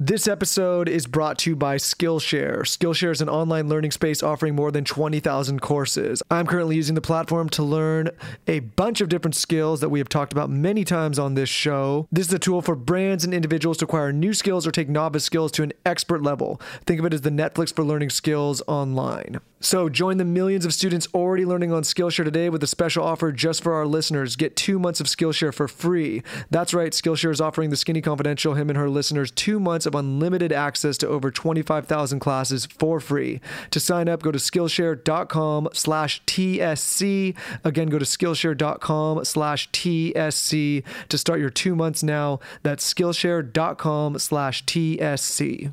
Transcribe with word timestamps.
This 0.00 0.26
episode 0.26 0.88
is 0.88 1.06
brought 1.06 1.38
to 1.38 1.50
you 1.50 1.56
by 1.56 1.76
Skillshare. 1.76 2.62
Skillshare 2.62 3.12
is 3.12 3.20
an 3.20 3.28
online 3.28 3.68
learning 3.68 3.92
space 3.92 4.24
offering 4.24 4.56
more 4.56 4.72
than 4.72 4.84
20,000 4.84 5.60
courses. 5.60 6.20
I'm 6.28 6.48
currently 6.48 6.74
using 6.74 6.96
the 6.96 7.00
platform 7.00 7.48
to 7.50 7.62
learn 7.62 8.10
a 8.48 8.58
bunch 8.58 9.00
of 9.00 9.08
different 9.08 9.36
skills 9.36 9.80
that 9.82 9.90
we 9.90 10.00
have 10.00 10.08
talked 10.08 10.32
about 10.32 10.50
many 10.50 10.82
times 10.84 11.16
on 11.16 11.34
this 11.34 11.48
show. 11.48 12.08
This 12.10 12.26
is 12.26 12.34
a 12.34 12.40
tool 12.40 12.60
for 12.60 12.74
brands 12.74 13.24
and 13.24 13.32
individuals 13.32 13.76
to 13.78 13.84
acquire 13.84 14.12
new 14.12 14.34
skills 14.34 14.66
or 14.66 14.72
take 14.72 14.88
novice 14.88 15.22
skills 15.22 15.52
to 15.52 15.62
an 15.62 15.72
expert 15.86 16.24
level. 16.24 16.60
Think 16.86 16.98
of 16.98 17.06
it 17.06 17.14
as 17.14 17.20
the 17.20 17.30
Netflix 17.30 17.72
for 17.72 17.84
learning 17.84 18.10
skills 18.10 18.62
online. 18.66 19.38
So 19.60 19.88
join 19.88 20.18
the 20.18 20.26
millions 20.26 20.66
of 20.66 20.74
students 20.74 21.08
already 21.14 21.46
learning 21.46 21.72
on 21.72 21.84
Skillshare 21.84 22.24
today 22.24 22.50
with 22.50 22.62
a 22.62 22.66
special 22.66 23.02
offer 23.02 23.32
just 23.32 23.62
for 23.62 23.72
our 23.72 23.86
listeners. 23.86 24.36
Get 24.36 24.56
two 24.56 24.78
months 24.78 25.00
of 25.00 25.06
Skillshare 25.06 25.54
for 25.54 25.68
free. 25.68 26.22
That's 26.50 26.74
right, 26.74 26.92
Skillshare 26.92 27.30
is 27.30 27.40
offering 27.40 27.70
the 27.70 27.76
Skinny 27.76 28.02
Confidential, 28.02 28.52
him 28.54 28.68
and 28.68 28.76
her 28.76 28.90
listeners, 28.90 29.30
two 29.30 29.58
months 29.58 29.83
of 29.86 29.94
unlimited 29.94 30.52
access 30.52 30.96
to 30.98 31.08
over 31.08 31.30
25,000 31.30 32.18
classes 32.20 32.66
for 32.66 33.00
free. 33.00 33.40
To 33.70 33.80
sign 33.80 34.08
up, 34.08 34.22
go 34.22 34.32
to 34.32 34.38
Skillshare.com 34.38 35.68
slash 35.72 36.22
TSC. 36.24 37.36
Again, 37.64 37.88
go 37.88 37.98
to 37.98 38.04
Skillshare.com 38.04 39.24
slash 39.24 39.70
TSC 39.70 40.84
to 41.08 41.18
start 41.18 41.40
your 41.40 41.50
two 41.50 41.74
months 41.74 42.02
now. 42.02 42.40
That's 42.62 42.92
Skillshare.com 42.92 44.18
slash 44.18 44.64
TSC. 44.64 45.72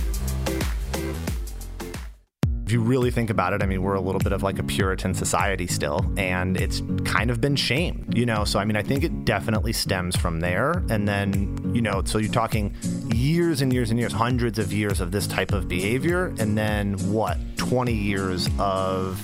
If 2.71 2.75
you 2.75 2.79
really 2.79 3.11
think 3.11 3.29
about 3.29 3.51
it, 3.51 3.61
I 3.61 3.65
mean, 3.65 3.83
we're 3.83 3.95
a 3.95 3.99
little 3.99 4.19
bit 4.19 4.31
of 4.31 4.43
like 4.43 4.57
a 4.57 4.63
Puritan 4.63 5.13
society 5.13 5.67
still, 5.67 6.05
and 6.15 6.55
it's 6.55 6.81
kind 7.03 7.29
of 7.29 7.41
been 7.41 7.57
shamed, 7.57 8.17
you 8.17 8.25
know? 8.25 8.45
So, 8.45 8.59
I 8.59 8.63
mean, 8.63 8.77
I 8.77 8.81
think 8.81 9.03
it 9.03 9.25
definitely 9.25 9.73
stems 9.73 10.15
from 10.15 10.39
there. 10.39 10.81
And 10.89 11.05
then, 11.05 11.73
you 11.75 11.81
know, 11.81 12.01
so 12.05 12.17
you're 12.17 12.31
talking 12.31 12.73
years 13.13 13.61
and 13.61 13.73
years 13.73 13.89
and 13.89 13.99
years, 13.99 14.13
hundreds 14.13 14.57
of 14.57 14.71
years 14.71 15.01
of 15.01 15.11
this 15.11 15.27
type 15.27 15.51
of 15.51 15.67
behavior. 15.67 16.27
And 16.39 16.57
then 16.57 16.93
what, 17.11 17.37
20 17.57 17.91
years 17.91 18.47
of, 18.57 19.19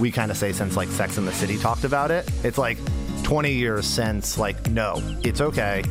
we 0.00 0.10
kind 0.10 0.30
of 0.30 0.38
say 0.38 0.52
since 0.52 0.74
like 0.74 0.88
Sex 0.88 1.18
in 1.18 1.26
the 1.26 1.32
City 1.32 1.58
talked 1.58 1.84
about 1.84 2.10
it, 2.10 2.26
it's 2.44 2.56
like 2.56 2.78
20 3.24 3.52
years 3.52 3.86
since, 3.86 4.38
like, 4.38 4.70
no, 4.70 5.02
it's 5.22 5.42
okay 5.42 5.82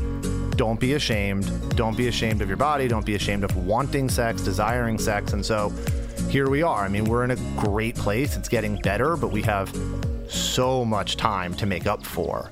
don't 0.56 0.80
be 0.80 0.94
ashamed. 0.94 1.76
Don't 1.76 1.98
be 1.98 2.08
ashamed 2.08 2.42
of 2.42 2.48
your 2.48 2.56
body. 2.56 2.88
Don't 2.88 3.06
be 3.06 3.16
ashamed 3.16 3.44
of 3.44 3.58
wanting 3.58 4.08
sex, 4.08 4.42
desiring 4.42 4.98
sex. 4.98 5.34
And 5.34 5.46
so 5.46 5.74
here 6.36 6.50
we 6.50 6.62
are. 6.62 6.84
I 6.84 6.90
mean, 6.90 7.06
we're 7.06 7.24
in 7.24 7.32
a 7.32 7.38
great 7.56 7.96
place. 7.96 8.36
It's 8.36 8.50
getting 8.50 8.76
better, 8.82 9.16
but 9.16 9.32
we 9.32 9.42
have 9.44 9.74
so 10.28 10.84
much 10.84 11.16
time 11.16 11.54
to 11.54 11.66
make 11.66 11.88
up 11.88 12.06
for. 12.06 12.52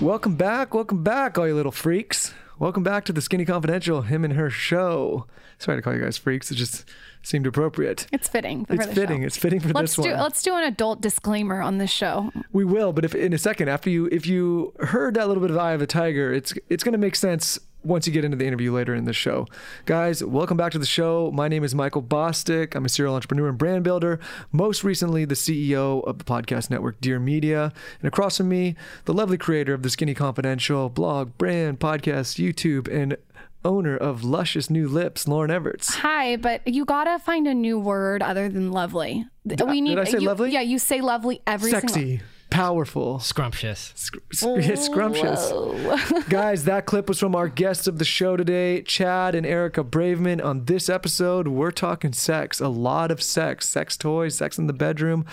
Welcome 0.00 0.36
back, 0.36 0.74
welcome 0.74 1.02
back, 1.02 1.38
all 1.38 1.48
you 1.48 1.56
little 1.56 1.72
freaks. 1.72 2.21
Welcome 2.62 2.84
back 2.84 3.04
to 3.06 3.12
the 3.12 3.20
Skinny 3.20 3.44
Confidential, 3.44 4.02
him 4.02 4.24
and 4.24 4.34
her 4.34 4.48
show. 4.48 5.26
Sorry 5.58 5.78
to 5.78 5.82
call 5.82 5.96
you 5.96 6.00
guys 6.00 6.16
freaks. 6.16 6.48
It 6.52 6.54
just 6.54 6.88
seemed 7.20 7.44
appropriate. 7.44 8.06
It's 8.12 8.28
fitting. 8.28 8.66
For 8.66 8.74
It's 8.74 8.86
the 8.86 8.94
fitting. 8.94 9.22
Show. 9.22 9.26
It's 9.26 9.36
fitting 9.36 9.58
for 9.58 9.70
let's 9.70 9.96
this 9.96 10.04
do 10.04 10.12
one. 10.12 10.20
let's 10.20 10.42
do 10.44 10.54
an 10.54 10.62
adult 10.62 11.00
disclaimer 11.00 11.60
on 11.60 11.78
this 11.78 11.90
show. 11.90 12.30
We 12.52 12.64
will, 12.64 12.92
but 12.92 13.04
if 13.04 13.16
in 13.16 13.32
a 13.32 13.38
second 13.38 13.68
after 13.68 13.90
you 13.90 14.08
if 14.12 14.28
you 14.28 14.74
heard 14.78 15.14
that 15.14 15.26
little 15.26 15.40
bit 15.40 15.50
of 15.50 15.58
Eye 15.58 15.72
of 15.72 15.82
a 15.82 15.88
Tiger, 15.88 16.32
it's 16.32 16.54
it's 16.68 16.84
going 16.84 16.92
to 16.92 16.98
make 16.98 17.16
sense 17.16 17.58
once 17.84 18.06
you 18.06 18.12
get 18.12 18.24
into 18.24 18.36
the 18.36 18.46
interview 18.46 18.72
later 18.72 18.94
in 18.94 19.04
the 19.04 19.12
show. 19.12 19.46
Guys, 19.86 20.22
welcome 20.22 20.56
back 20.56 20.72
to 20.72 20.78
the 20.78 20.86
show. 20.86 21.30
My 21.32 21.48
name 21.48 21.64
is 21.64 21.74
Michael 21.74 22.02
Bosstick. 22.02 22.74
I'm 22.74 22.84
a 22.84 22.88
serial 22.88 23.14
entrepreneur 23.14 23.48
and 23.48 23.58
brand 23.58 23.84
builder, 23.84 24.20
most 24.52 24.84
recently 24.84 25.24
the 25.24 25.34
CEO 25.34 26.02
of 26.04 26.18
the 26.18 26.24
podcast 26.24 26.70
network 26.70 27.00
Dear 27.00 27.18
Media. 27.18 27.72
And 28.00 28.08
across 28.08 28.36
from 28.36 28.48
me, 28.48 28.76
the 29.04 29.12
lovely 29.14 29.38
creator 29.38 29.74
of 29.74 29.82
the 29.82 29.90
Skinny 29.90 30.14
Confidential 30.14 30.88
blog, 30.88 31.36
brand, 31.38 31.80
podcast, 31.80 32.38
YouTube, 32.42 32.92
and 32.92 33.16
owner 33.64 33.96
of 33.96 34.24
Luscious 34.24 34.70
New 34.70 34.88
Lips, 34.88 35.26
Lauryn 35.26 35.48
Evarts. 35.50 35.94
Hi, 35.96 36.36
but 36.36 36.66
you 36.66 36.84
gotta 36.84 37.18
find 37.20 37.46
a 37.46 37.54
new 37.54 37.78
word 37.78 38.22
other 38.22 38.48
than 38.48 38.72
lovely. 38.72 39.24
did 39.46 39.62
I 39.62 40.04
say 40.04 40.18
you- 40.18 40.26
lovely? 40.26 40.50
Yeah, 40.50 40.60
you 40.62 40.78
say 40.78 41.00
lovely 41.00 41.42
every 41.46 41.70
single. 41.70 42.24
Sexy, 42.52 42.62
powerful, 42.62 43.18
Scrumptious. 43.18 44.10
Yeah, 44.42 44.74
scrumptious. 44.74 46.28
Guys, 46.28 46.64
that 46.64 46.86
clip 46.86 47.08
was 47.08 47.18
from 47.18 47.34
our 47.34 47.48
guests 47.48 47.86
of 47.86 47.98
the 47.98 48.04
show 48.04 48.36
today, 48.36 48.82
Chad 48.82 49.34
and 49.34 49.46
Erica 49.46 49.82
Braveman. 49.82 50.44
On 50.44 50.64
this 50.66 50.88
episode, 50.88 51.48
we're 51.48 51.70
talking 51.70 52.12
sex, 52.12 52.60
a 52.60 52.68
lot 52.68 53.10
of 53.10 53.22
sex, 53.22 53.68
sex 53.68 53.96
toys, 53.96 54.36
sex 54.36 54.58
in 54.58 54.66
the 54.66 54.72
bedroom, 54.72 55.24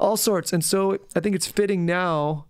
all 0.00 0.16
sorts. 0.16 0.52
And 0.52 0.64
so 0.64 0.98
I 1.14 1.20
think 1.20 1.36
it's 1.36 1.46
fitting 1.46 1.84
now 1.84 2.46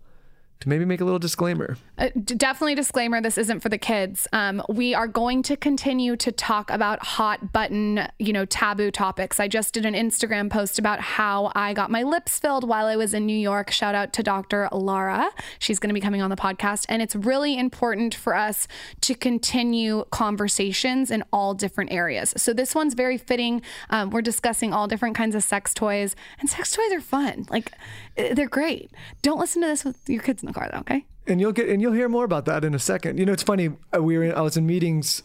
to 0.59 0.69
maybe 0.69 0.85
make 0.85 1.01
a 1.01 1.05
little 1.05 1.19
disclaimer. 1.19 1.77
Uh, 1.97 2.09
definitely 2.15 2.75
disclaimer 2.75 3.21
this 3.21 3.37
isn't 3.37 3.59
for 3.59 3.69
the 3.69 3.77
kids. 3.77 4.27
Um, 4.33 4.63
we 4.69 4.93
are 4.93 5.07
going 5.07 5.43
to 5.43 5.57
continue 5.57 6.15
to 6.17 6.31
talk 6.31 6.71
about 6.71 7.03
hot 7.03 7.51
button 7.53 8.07
you 8.19 8.33
know 8.33 8.45
taboo 8.45 8.91
topics. 8.91 9.39
I 9.39 9.47
just 9.47 9.73
did 9.73 9.85
an 9.85 9.93
instagram 9.93 10.49
post 10.49 10.79
about 10.79 10.99
how 10.99 11.51
i 11.55 11.73
got 11.73 11.89
my 11.91 12.03
lips 12.03 12.39
filled 12.39 12.67
while 12.67 12.85
i 12.85 12.95
was 12.95 13.13
in 13.13 13.25
new 13.25 13.37
york. 13.37 13.71
Shout 13.71 13.95
out 13.95 14.13
to 14.13 14.23
dr 14.23 14.69
lara. 14.71 15.29
She's 15.59 15.79
going 15.79 15.89
to 15.89 15.93
be 15.93 16.01
coming 16.01 16.21
on 16.21 16.29
the 16.29 16.35
podcast. 16.35 16.85
And 16.89 17.01
it's 17.01 17.15
really 17.15 17.57
important 17.57 18.15
for 18.15 18.35
us 18.35 18.67
to 19.01 19.15
continue 19.15 20.05
conversations 20.11 21.11
in 21.11 21.23
all 21.31 21.53
different 21.53 21.91
areas. 21.91 22.33
So 22.37 22.53
this 22.53 22.73
one's 22.73 22.93
very 22.93 23.17
fitting. 23.17 23.61
Um, 23.89 24.09
we're 24.09 24.21
discussing 24.21 24.73
all 24.73 24.87
different 24.87 25.15
kinds 25.15 25.35
of 25.35 25.43
sex 25.43 25.73
toys. 25.73 26.15
And 26.39 26.49
sex 26.49 26.71
toys 26.71 26.91
are 26.91 27.01
fun. 27.01 27.45
Like 27.49 27.71
eh, 28.17 28.33
they're 28.33 28.47
great. 28.47 28.91
Don't 29.21 29.39
listen 29.39 29.61
to 29.61 29.67
this 29.67 29.83
with 29.83 30.07
your 30.09 30.21
kids 30.21 30.43
in 30.47 30.53
the 30.53 30.59
car 30.59 30.69
though 30.71 30.79
okay 30.79 31.05
And 31.27 31.39
you'll 31.41 31.51
get 31.51 31.67
and 31.69 31.81
you'll 31.81 31.93
hear 31.93 32.09
more 32.09 32.23
about 32.25 32.45
that 32.45 32.63
in 32.63 32.73
a 32.73 32.79
second. 32.79 33.17
You 33.19 33.25
know, 33.25 33.33
it's 33.33 33.43
funny. 33.43 33.67
uh, 33.95 34.01
We 34.01 34.17
were 34.17 34.23
in, 34.23 34.31
I 34.33 34.41
was 34.41 34.55
in 34.57 34.65
meetings 34.65 35.23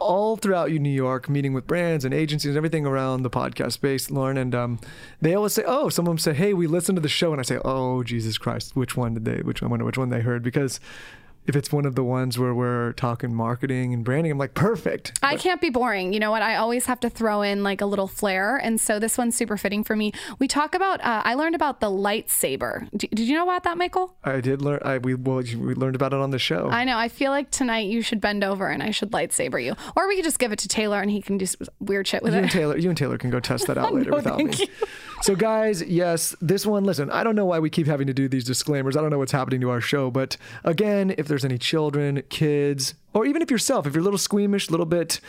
all 0.00 0.36
throughout 0.36 0.70
New 0.70 0.90
York, 0.90 1.28
meeting 1.28 1.52
with 1.54 1.66
brands 1.66 2.04
and 2.04 2.12
agencies 2.12 2.50
and 2.50 2.56
everything 2.56 2.84
around 2.84 3.22
the 3.22 3.30
podcast 3.30 3.72
space, 3.72 4.08
Lauryn. 4.08 4.38
And 4.38 4.54
um, 4.54 4.78
they 5.20 5.34
always 5.34 5.52
say, 5.52 5.62
"Oh, 5.66 5.88
some 5.90 6.06
of 6.06 6.10
them 6.10 6.18
say, 6.18 6.32
hey, 6.34 6.52
we 6.54 6.66
listened 6.66 6.96
to 6.96 7.02
the 7.02 7.08
show," 7.20 7.30
and 7.32 7.40
I 7.40 7.44
say, 7.44 7.58
"Oh, 7.64 8.02
Jesus 8.02 8.36
Christ, 8.38 8.74
which 8.74 8.96
one 8.96 9.14
did 9.14 9.24
they? 9.24 9.38
Which? 9.42 9.62
I 9.62 9.66
wonder 9.66 9.84
which 9.84 9.98
one 9.98 10.08
they 10.08 10.20
heard 10.20 10.42
because." 10.42 10.80
If 11.46 11.56
it's 11.56 11.70
one 11.70 11.84
of 11.84 11.94
the 11.94 12.02
ones 12.04 12.38
where 12.38 12.54
we're 12.54 12.92
talking 12.92 13.34
marketing 13.34 13.92
and 13.92 14.04
branding, 14.04 14.32
I'm 14.32 14.38
like, 14.38 14.54
perfect. 14.54 15.18
I 15.22 15.36
can't 15.36 15.60
be 15.60 15.68
boring. 15.70 16.12
You 16.12 16.20
know 16.20 16.30
what? 16.30 16.42
I 16.42 16.56
always 16.56 16.86
have 16.86 17.00
to 17.00 17.10
throw 17.10 17.42
in 17.42 17.62
like 17.62 17.80
a 17.80 17.86
little 17.86 18.06
flair. 18.06 18.56
And 18.56 18.80
so 18.80 18.98
this 18.98 19.18
one's 19.18 19.36
super 19.36 19.56
fitting 19.56 19.84
for 19.84 19.94
me. 19.94 20.12
We 20.38 20.48
talk 20.48 20.74
about, 20.74 21.00
uh, 21.02 21.22
I 21.24 21.34
learned 21.34 21.54
about 21.54 21.80
the 21.80 21.90
lightsaber. 21.90 22.88
D- 22.96 23.08
did 23.08 23.28
you 23.28 23.34
know 23.36 23.42
about 23.42 23.64
that, 23.64 23.76
Michael? 23.76 24.14
I 24.24 24.40
did 24.40 24.62
learn. 24.62 24.80
I 24.84 24.98
we 24.98 25.14
well, 25.14 25.36
we 25.36 25.74
learned 25.74 25.96
about 25.96 26.12
it 26.12 26.20
on 26.20 26.30
the 26.30 26.38
show. 26.38 26.68
I 26.68 26.84
know. 26.84 26.96
I 26.96 27.08
feel 27.08 27.30
like 27.30 27.50
tonight 27.50 27.86
you 27.88 28.00
should 28.00 28.20
bend 28.20 28.42
over 28.42 28.68
and 28.68 28.82
I 28.82 28.90
should 28.90 29.10
lightsaber 29.12 29.62
you. 29.62 29.74
Or 29.96 30.08
we 30.08 30.16
could 30.16 30.24
just 30.24 30.38
give 30.38 30.52
it 30.52 30.58
to 30.60 30.68
Taylor 30.68 31.00
and 31.00 31.10
he 31.10 31.20
can 31.20 31.36
do 31.38 31.46
weird 31.78 32.06
shit 32.06 32.22
with 32.22 32.32
you 32.32 32.38
and 32.38 32.46
it. 32.46 32.52
Taylor, 32.52 32.76
you 32.78 32.88
and 32.88 32.96
Taylor 32.96 33.18
can 33.18 33.30
go 33.30 33.40
test 33.40 33.66
that 33.66 33.76
out 33.78 33.92
later 33.92 34.10
No, 34.10 34.16
without 34.16 34.38
me. 34.38 34.54
So, 35.22 35.34
guys, 35.34 35.82
yes, 35.82 36.36
this 36.40 36.66
one. 36.66 36.84
Listen, 36.84 37.10
I 37.10 37.24
don't 37.24 37.34
know 37.34 37.46
why 37.46 37.58
we 37.58 37.70
keep 37.70 37.86
having 37.86 38.06
to 38.08 38.14
do 38.14 38.28
these 38.28 38.44
disclaimers. 38.44 38.96
I 38.96 39.00
don't 39.00 39.10
know 39.10 39.18
what's 39.18 39.32
happening 39.32 39.60
to 39.62 39.70
our 39.70 39.80
show, 39.80 40.10
but 40.10 40.36
again, 40.64 41.14
if 41.16 41.28
there's 41.34 41.44
any 41.44 41.58
children, 41.58 42.22
kids, 42.28 42.94
or 43.12 43.26
even 43.26 43.42
if 43.42 43.50
yourself, 43.50 43.86
if 43.86 43.94
you're 43.94 44.02
a 44.02 44.04
little 44.04 44.18
squeamish, 44.18 44.68
a 44.68 44.70
little 44.70 44.86
bit 44.86 45.20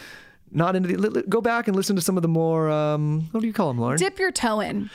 not 0.51 0.75
into 0.75 0.95
the, 0.95 1.23
go 1.23 1.41
back 1.41 1.67
and 1.67 1.75
listen 1.75 1.95
to 1.95 2.01
some 2.01 2.15
of 2.15 2.21
the 2.21 2.27
more. 2.27 2.69
Um, 2.69 3.27
what 3.31 3.41
do 3.41 3.47
you 3.47 3.53
call 3.53 3.69
them, 3.69 3.79
Lauryn? 3.79 3.97
Dip 3.97 4.19
your 4.19 4.31
toe 4.31 4.59
in. 4.59 4.91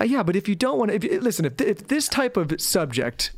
Uh, 0.00 0.04
yeah, 0.04 0.22
but 0.22 0.34
if 0.34 0.48
you 0.48 0.54
don't 0.54 0.78
want 0.78 0.90
to, 0.90 0.96
if, 0.96 1.22
listen, 1.22 1.44
if, 1.44 1.60
if 1.60 1.88
this 1.88 2.08
type 2.08 2.38
of 2.38 2.58
subject 2.60 3.32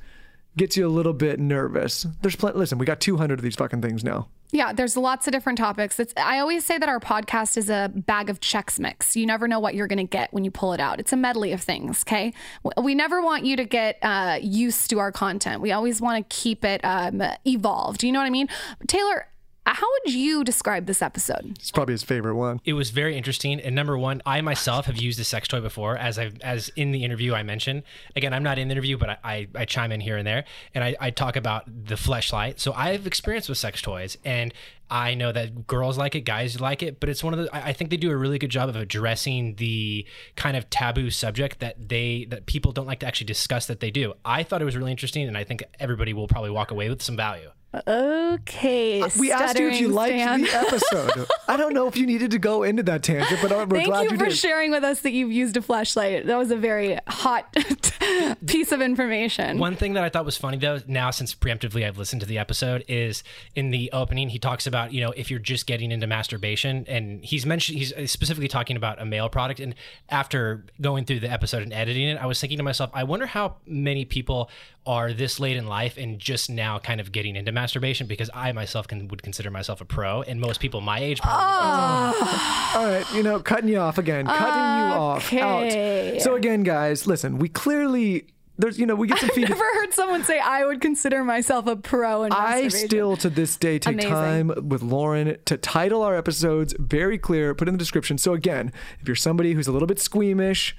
gets 0.56 0.76
you 0.76 0.86
a 0.86 0.88
little 0.88 1.12
bit 1.12 1.38
nervous, 1.38 2.06
there's 2.22 2.36
plenty. 2.36 2.58
Listen, 2.58 2.78
we 2.78 2.86
got 2.86 3.00
200 3.00 3.38
of 3.38 3.42
these 3.42 3.56
fucking 3.56 3.82
things 3.82 4.02
now. 4.02 4.28
Yeah, 4.52 4.72
there's 4.72 4.96
lots 4.96 5.26
of 5.26 5.32
different 5.32 5.58
topics. 5.58 5.98
It's, 5.98 6.14
I 6.16 6.38
always 6.38 6.64
say 6.64 6.78
that 6.78 6.88
our 6.88 7.00
podcast 7.00 7.56
is 7.56 7.68
a 7.68 7.90
bag 7.94 8.30
of 8.30 8.40
Chex 8.40 8.78
Mix. 8.78 9.16
You 9.16 9.26
never 9.26 9.48
know 9.48 9.58
what 9.58 9.74
you're 9.74 9.88
going 9.88 9.98
to 9.98 10.04
get 10.04 10.32
when 10.32 10.44
you 10.44 10.50
pull 10.50 10.72
it 10.72 10.80
out. 10.80 11.00
It's 11.00 11.12
a 11.12 11.16
medley 11.16 11.52
of 11.52 11.60
things, 11.60 12.04
okay? 12.06 12.32
We 12.80 12.94
never 12.94 13.20
want 13.20 13.44
you 13.44 13.56
to 13.56 13.64
get 13.64 13.98
uh, 14.02 14.38
used 14.40 14.88
to 14.90 14.98
our 15.00 15.10
content. 15.10 15.60
We 15.60 15.72
always 15.72 16.00
want 16.00 16.28
to 16.28 16.36
keep 16.36 16.64
it 16.64 16.80
um, 16.84 17.22
evolved. 17.44 18.04
You 18.04 18.12
know 18.12 18.20
what 18.20 18.26
I 18.26 18.30
mean? 18.30 18.48
Taylor, 18.86 19.26
How 19.68 19.86
would 20.04 20.14
you 20.14 20.44
describe 20.44 20.86
this 20.86 21.02
episode? 21.02 21.56
It's 21.58 21.72
probably 21.72 21.94
his 21.94 22.04
favorite 22.04 22.36
one. 22.36 22.60
It 22.64 22.74
was 22.74 22.90
very 22.90 23.16
interesting. 23.16 23.60
And 23.60 23.74
number 23.74 23.98
one, 23.98 24.22
I 24.24 24.40
myself 24.40 24.86
have 24.86 24.96
used 24.96 25.18
a 25.18 25.24
sex 25.24 25.48
toy 25.48 25.60
before, 25.60 25.96
as 25.96 26.20
I 26.20 26.30
as 26.40 26.68
in 26.76 26.92
the 26.92 27.02
interview 27.02 27.34
I 27.34 27.42
mentioned. 27.42 27.82
Again, 28.14 28.32
I'm 28.32 28.44
not 28.44 28.60
in 28.60 28.68
the 28.68 28.72
interview, 28.72 28.96
but 28.96 29.10
I, 29.10 29.18
I, 29.24 29.48
I 29.56 29.64
chime 29.64 29.90
in 29.90 30.00
here 30.00 30.16
and 30.16 30.26
there, 30.26 30.44
and 30.72 30.84
I, 30.84 30.94
I 31.00 31.10
talk 31.10 31.34
about 31.34 31.64
the 31.66 31.96
fleshlight. 31.96 32.60
So 32.60 32.72
I've 32.74 33.08
experienced 33.08 33.48
with 33.48 33.58
sex 33.58 33.82
toys, 33.82 34.16
and 34.24 34.54
I 34.90 35.14
know 35.14 35.32
that 35.32 35.66
girls 35.66 35.98
like 35.98 36.14
it, 36.14 36.20
guys 36.22 36.60
like 36.60 36.82
it, 36.82 37.00
but 37.00 37.08
it's 37.08 37.22
one 37.24 37.32
of 37.34 37.38
the. 37.40 37.54
I 37.54 37.68
I 37.68 37.72
think 37.72 37.90
they 37.90 37.96
do 37.96 38.10
a 38.10 38.16
really 38.16 38.38
good 38.38 38.50
job 38.50 38.68
of 38.68 38.76
addressing 38.76 39.56
the 39.56 40.06
kind 40.36 40.56
of 40.56 40.68
taboo 40.70 41.10
subject 41.10 41.58
that 41.60 41.88
they 41.88 42.26
that 42.30 42.46
people 42.46 42.72
don't 42.72 42.86
like 42.86 43.00
to 43.00 43.06
actually 43.06 43.26
discuss 43.26 43.66
that 43.66 43.80
they 43.80 43.90
do. 43.90 44.14
I 44.24 44.42
thought 44.42 44.62
it 44.62 44.64
was 44.66 44.76
really 44.76 44.90
interesting, 44.92 45.26
and 45.26 45.36
I 45.36 45.44
think 45.44 45.62
everybody 45.80 46.12
will 46.12 46.28
probably 46.28 46.50
walk 46.50 46.70
away 46.70 46.88
with 46.88 47.02
some 47.02 47.16
value. 47.16 47.50
Okay. 47.86 49.02
Uh, 49.02 49.08
We 49.18 49.32
asked 49.32 49.58
you 49.58 49.68
if 49.68 49.80
you 49.80 49.88
liked 49.88 50.14
Stan. 50.18 50.42
the 50.42 50.54
episode. 50.54 51.26
I 51.46 51.56
don't 51.58 51.74
know 51.74 51.86
if 51.88 51.96
you 51.96 52.06
needed 52.06 52.30
to 52.30 52.38
go 52.38 52.62
into 52.62 52.82
that 52.84 53.02
tangent, 53.02 53.40
but 53.42 53.50
we're 53.50 53.66
Thank 53.66 53.88
glad 53.88 54.04
you 54.04 54.12
you, 54.12 54.18
for 54.18 54.26
did. 54.26 54.36
sharing 54.36 54.70
with 54.70 54.82
us 54.84 55.00
that 55.00 55.12
you've 55.12 55.32
used 55.32 55.56
a 55.56 55.62
flashlight. 55.62 56.26
That 56.26 56.36
was 56.38 56.50
a 56.50 56.56
very 56.56 56.98
hot 57.06 57.54
piece 58.46 58.72
of 58.72 58.80
information. 58.80 59.58
One 59.58 59.76
thing 59.76 59.94
that 59.94 60.04
I 60.04 60.08
thought 60.08 60.24
was 60.24 60.36
funny 60.38 60.56
though, 60.58 60.80
now 60.86 61.10
since 61.10 61.34
preemptively 61.34 61.86
I've 61.86 61.98
listened 61.98 62.20
to 62.22 62.26
the 62.26 62.38
episode, 62.38 62.84
is 62.88 63.22
in 63.54 63.70
the 63.70 63.90
opening 63.92 64.30
he 64.30 64.38
talks 64.38 64.66
about 64.66 64.75
you 64.88 65.00
know 65.00 65.12
if 65.12 65.30
you're 65.30 65.40
just 65.40 65.66
getting 65.66 65.92
into 65.92 66.06
masturbation, 66.06 66.84
and 66.88 67.24
he's 67.24 67.46
mentioned 67.46 67.78
he's 67.78 67.92
specifically 68.10 68.48
talking 68.48 68.76
about 68.76 69.00
a 69.00 69.04
male 69.04 69.28
product. 69.28 69.60
And 69.60 69.74
after 70.08 70.64
going 70.80 71.04
through 71.04 71.20
the 71.20 71.30
episode 71.30 71.62
and 71.62 71.72
editing 71.72 72.08
it, 72.08 72.16
I 72.16 72.26
was 72.26 72.40
thinking 72.40 72.58
to 72.58 72.64
myself, 72.64 72.90
I 72.94 73.04
wonder 73.04 73.26
how 73.26 73.56
many 73.66 74.04
people 74.04 74.50
are 74.86 75.12
this 75.12 75.40
late 75.40 75.56
in 75.56 75.66
life 75.66 75.96
and 75.96 76.18
just 76.18 76.48
now 76.48 76.78
kind 76.78 77.00
of 77.00 77.10
getting 77.10 77.34
into 77.34 77.50
masturbation 77.50 78.06
because 78.06 78.30
I 78.32 78.52
myself 78.52 78.86
can 78.86 79.08
would 79.08 79.22
consider 79.22 79.50
myself 79.50 79.80
a 79.80 79.84
pro, 79.84 80.22
and 80.22 80.40
most 80.40 80.60
people 80.60 80.80
my 80.80 80.98
age 81.00 81.20
probably 81.20 81.42
ah. 81.42 82.78
All 82.78 82.86
right, 82.86 83.12
you 83.12 83.22
know, 83.22 83.40
cutting 83.40 83.68
you 83.68 83.78
off 83.78 83.98
again, 83.98 84.26
cutting 84.26 84.44
you 84.44 85.00
off. 85.00 85.26
Okay. 85.26 86.16
Out. 86.16 86.22
So 86.22 86.34
again, 86.34 86.62
guys, 86.62 87.06
listen, 87.06 87.38
we 87.38 87.48
clearly 87.48 88.26
there's 88.58 88.78
you 88.78 88.86
know 88.86 88.94
we 88.94 89.06
get 89.08 89.18
some 89.18 89.28
feedback. 89.30 89.52
I've 89.52 89.58
never 89.58 89.80
heard 89.80 89.92
someone 89.92 90.24
say 90.24 90.38
I 90.38 90.64
would 90.64 90.80
consider 90.80 91.24
myself 91.24 91.66
a 91.66 91.76
pro 91.76 92.24
in 92.24 92.32
I 92.32 92.68
still 92.68 93.16
to 93.18 93.30
this 93.30 93.56
day 93.56 93.78
take 93.78 93.94
Amazing. 93.94 94.10
time 94.10 94.46
with 94.68 94.82
Lauryn 94.82 95.42
to 95.44 95.56
title 95.56 96.02
our 96.02 96.16
episodes 96.16 96.74
very 96.78 97.18
clear, 97.18 97.54
put 97.54 97.68
in 97.68 97.74
the 97.74 97.78
description. 97.78 98.18
So 98.18 98.32
again, 98.32 98.72
if 99.00 99.08
you're 99.08 99.16
somebody 99.16 99.52
who's 99.52 99.66
a 99.66 99.72
little 99.72 99.88
bit 99.88 99.98
squeamish, 99.98 100.76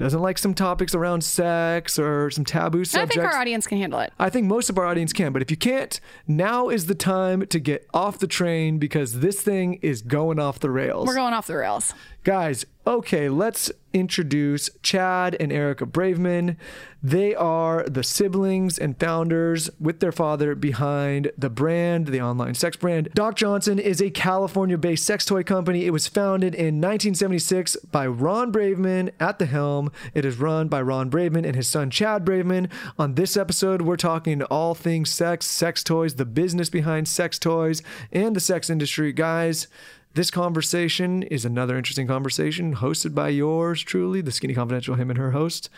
doesn't 0.00 0.22
like 0.22 0.38
some 0.38 0.54
topics 0.54 0.94
around 0.94 1.22
sex 1.22 1.98
or 1.98 2.30
some 2.30 2.42
taboo 2.42 2.80
I 2.80 2.84
subjects, 2.84 3.16
think 3.16 3.26
our 3.26 3.38
audience 3.38 3.66
can 3.66 3.76
handle 3.76 4.00
it. 4.00 4.10
I 4.18 4.30
think 4.30 4.46
most 4.46 4.70
of 4.70 4.78
our 4.78 4.86
audience 4.86 5.12
can, 5.12 5.30
but 5.30 5.42
if 5.42 5.50
you 5.50 5.58
can't, 5.58 6.00
now 6.26 6.70
is 6.70 6.86
the 6.86 6.94
time 6.94 7.46
to 7.48 7.58
get 7.58 7.86
off 7.92 8.18
the 8.18 8.26
train 8.26 8.78
because 8.78 9.20
this 9.20 9.42
thing 9.42 9.74
is 9.82 10.00
going 10.00 10.38
off 10.38 10.58
the 10.58 10.70
rails. 10.70 11.06
We're 11.06 11.16
going 11.16 11.34
off 11.34 11.46
the 11.46 11.56
rails. 11.56 11.92
Guys, 12.22 12.66
okay, 12.86 13.30
let's 13.30 13.72
introduce 13.94 14.68
Chad 14.82 15.34
and 15.40 15.50
Erica 15.50 15.86
Braveman. 15.86 16.56
They 17.02 17.34
are 17.34 17.82
the 17.84 18.02
siblings 18.02 18.78
and 18.78 18.98
founders 19.00 19.70
with 19.80 20.00
their 20.00 20.12
father 20.12 20.54
behind 20.54 21.32
the 21.38 21.48
brand, 21.48 22.08
the 22.08 22.20
online 22.20 22.54
sex 22.54 22.76
brand. 22.76 23.08
Doc 23.14 23.36
Johnson 23.36 23.78
is 23.78 24.02
a 24.02 24.10
California 24.10 24.76
based 24.76 25.06
sex 25.06 25.24
toy 25.24 25.42
company. 25.42 25.86
It 25.86 25.92
was 25.92 26.08
founded 26.08 26.54
in 26.54 26.74
1976 26.78 27.76
by 27.90 28.06
Ron 28.06 28.52
Braveman 28.52 29.12
at 29.18 29.38
the 29.38 29.46
helm. 29.46 29.90
It 30.12 30.26
is 30.26 30.36
run 30.36 30.68
by 30.68 30.82
Ron 30.82 31.10
Braveman 31.10 31.46
and 31.46 31.56
his 31.56 31.68
son 31.68 31.88
Chad 31.88 32.26
Braveman. 32.26 32.70
On 32.98 33.14
this 33.14 33.34
episode, 33.34 33.80
we're 33.80 33.96
talking 33.96 34.42
all 34.42 34.74
things 34.74 35.10
sex, 35.10 35.46
sex 35.46 35.82
toys, 35.82 36.16
the 36.16 36.26
business 36.26 36.68
behind 36.68 37.08
sex 37.08 37.38
toys, 37.38 37.82
and 38.12 38.36
the 38.36 38.40
sex 38.40 38.68
industry. 38.68 39.10
Guys, 39.10 39.68
this 40.14 40.30
conversation 40.30 41.22
is 41.22 41.44
another 41.44 41.76
interesting 41.76 42.06
conversation 42.06 42.76
hosted 42.76 43.14
by 43.14 43.28
yours 43.28 43.80
truly, 43.82 44.20
the 44.20 44.32
Skinny 44.32 44.54
Confidential, 44.54 44.96
him 44.96 45.10
and 45.10 45.18
her 45.18 45.30
host, 45.30 45.70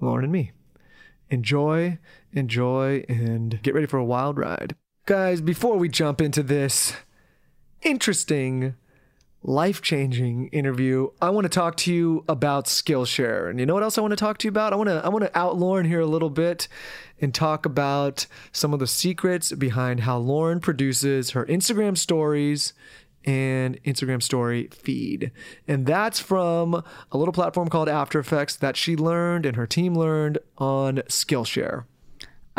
Lauryn 0.00 0.24
and 0.24 0.32
me. 0.32 0.52
Enjoy, 1.28 1.98
enjoy, 2.32 3.04
and 3.08 3.60
get 3.62 3.74
ready 3.74 3.86
for 3.86 3.98
a 3.98 4.04
wild 4.04 4.38
ride. 4.38 4.76
Guys, 5.06 5.40
before 5.40 5.76
we 5.76 5.88
jump 5.88 6.20
into 6.20 6.42
this 6.42 6.94
interesting, 7.82 8.74
life 9.42 9.80
changing 9.80 10.48
interview, 10.48 11.08
I 11.20 11.30
want 11.30 11.46
to 11.46 11.48
talk 11.48 11.76
to 11.78 11.92
you 11.92 12.24
about 12.28 12.66
Skillshare. 12.66 13.48
And 13.48 13.58
you 13.58 13.66
know 13.66 13.74
what 13.74 13.82
else 13.82 13.98
I 13.98 14.02
want 14.02 14.12
to 14.12 14.16
talk 14.16 14.38
to 14.38 14.46
you 14.46 14.50
about? 14.50 14.72
I 14.72 14.76
want 14.76 14.88
to 14.88 15.04
I 15.04 15.08
want 15.08 15.24
to 15.24 15.38
out 15.38 15.56
Lauryn 15.56 15.86
here 15.86 16.00
a 16.00 16.06
little 16.06 16.30
bit 16.30 16.68
and 17.20 17.34
talk 17.34 17.66
about 17.66 18.26
some 18.52 18.72
of 18.72 18.80
the 18.80 18.86
secrets 18.86 19.52
behind 19.52 20.00
how 20.00 20.20
Lauryn 20.20 20.60
produces 20.60 21.30
her 21.30 21.44
Instagram 21.46 21.96
stories 21.96 22.72
and 23.24 23.82
Instagram 23.84 24.22
story 24.22 24.68
feed. 24.72 25.30
And 25.68 25.86
that's 25.86 26.20
from 26.20 26.82
a 27.12 27.18
little 27.18 27.32
platform 27.32 27.68
called 27.68 27.88
After 27.88 28.18
Effects 28.18 28.56
that 28.56 28.76
she 28.76 28.96
learned 28.96 29.46
and 29.46 29.56
her 29.56 29.66
team 29.66 29.94
learned 29.94 30.38
on 30.58 30.96
Skillshare. 31.08 31.84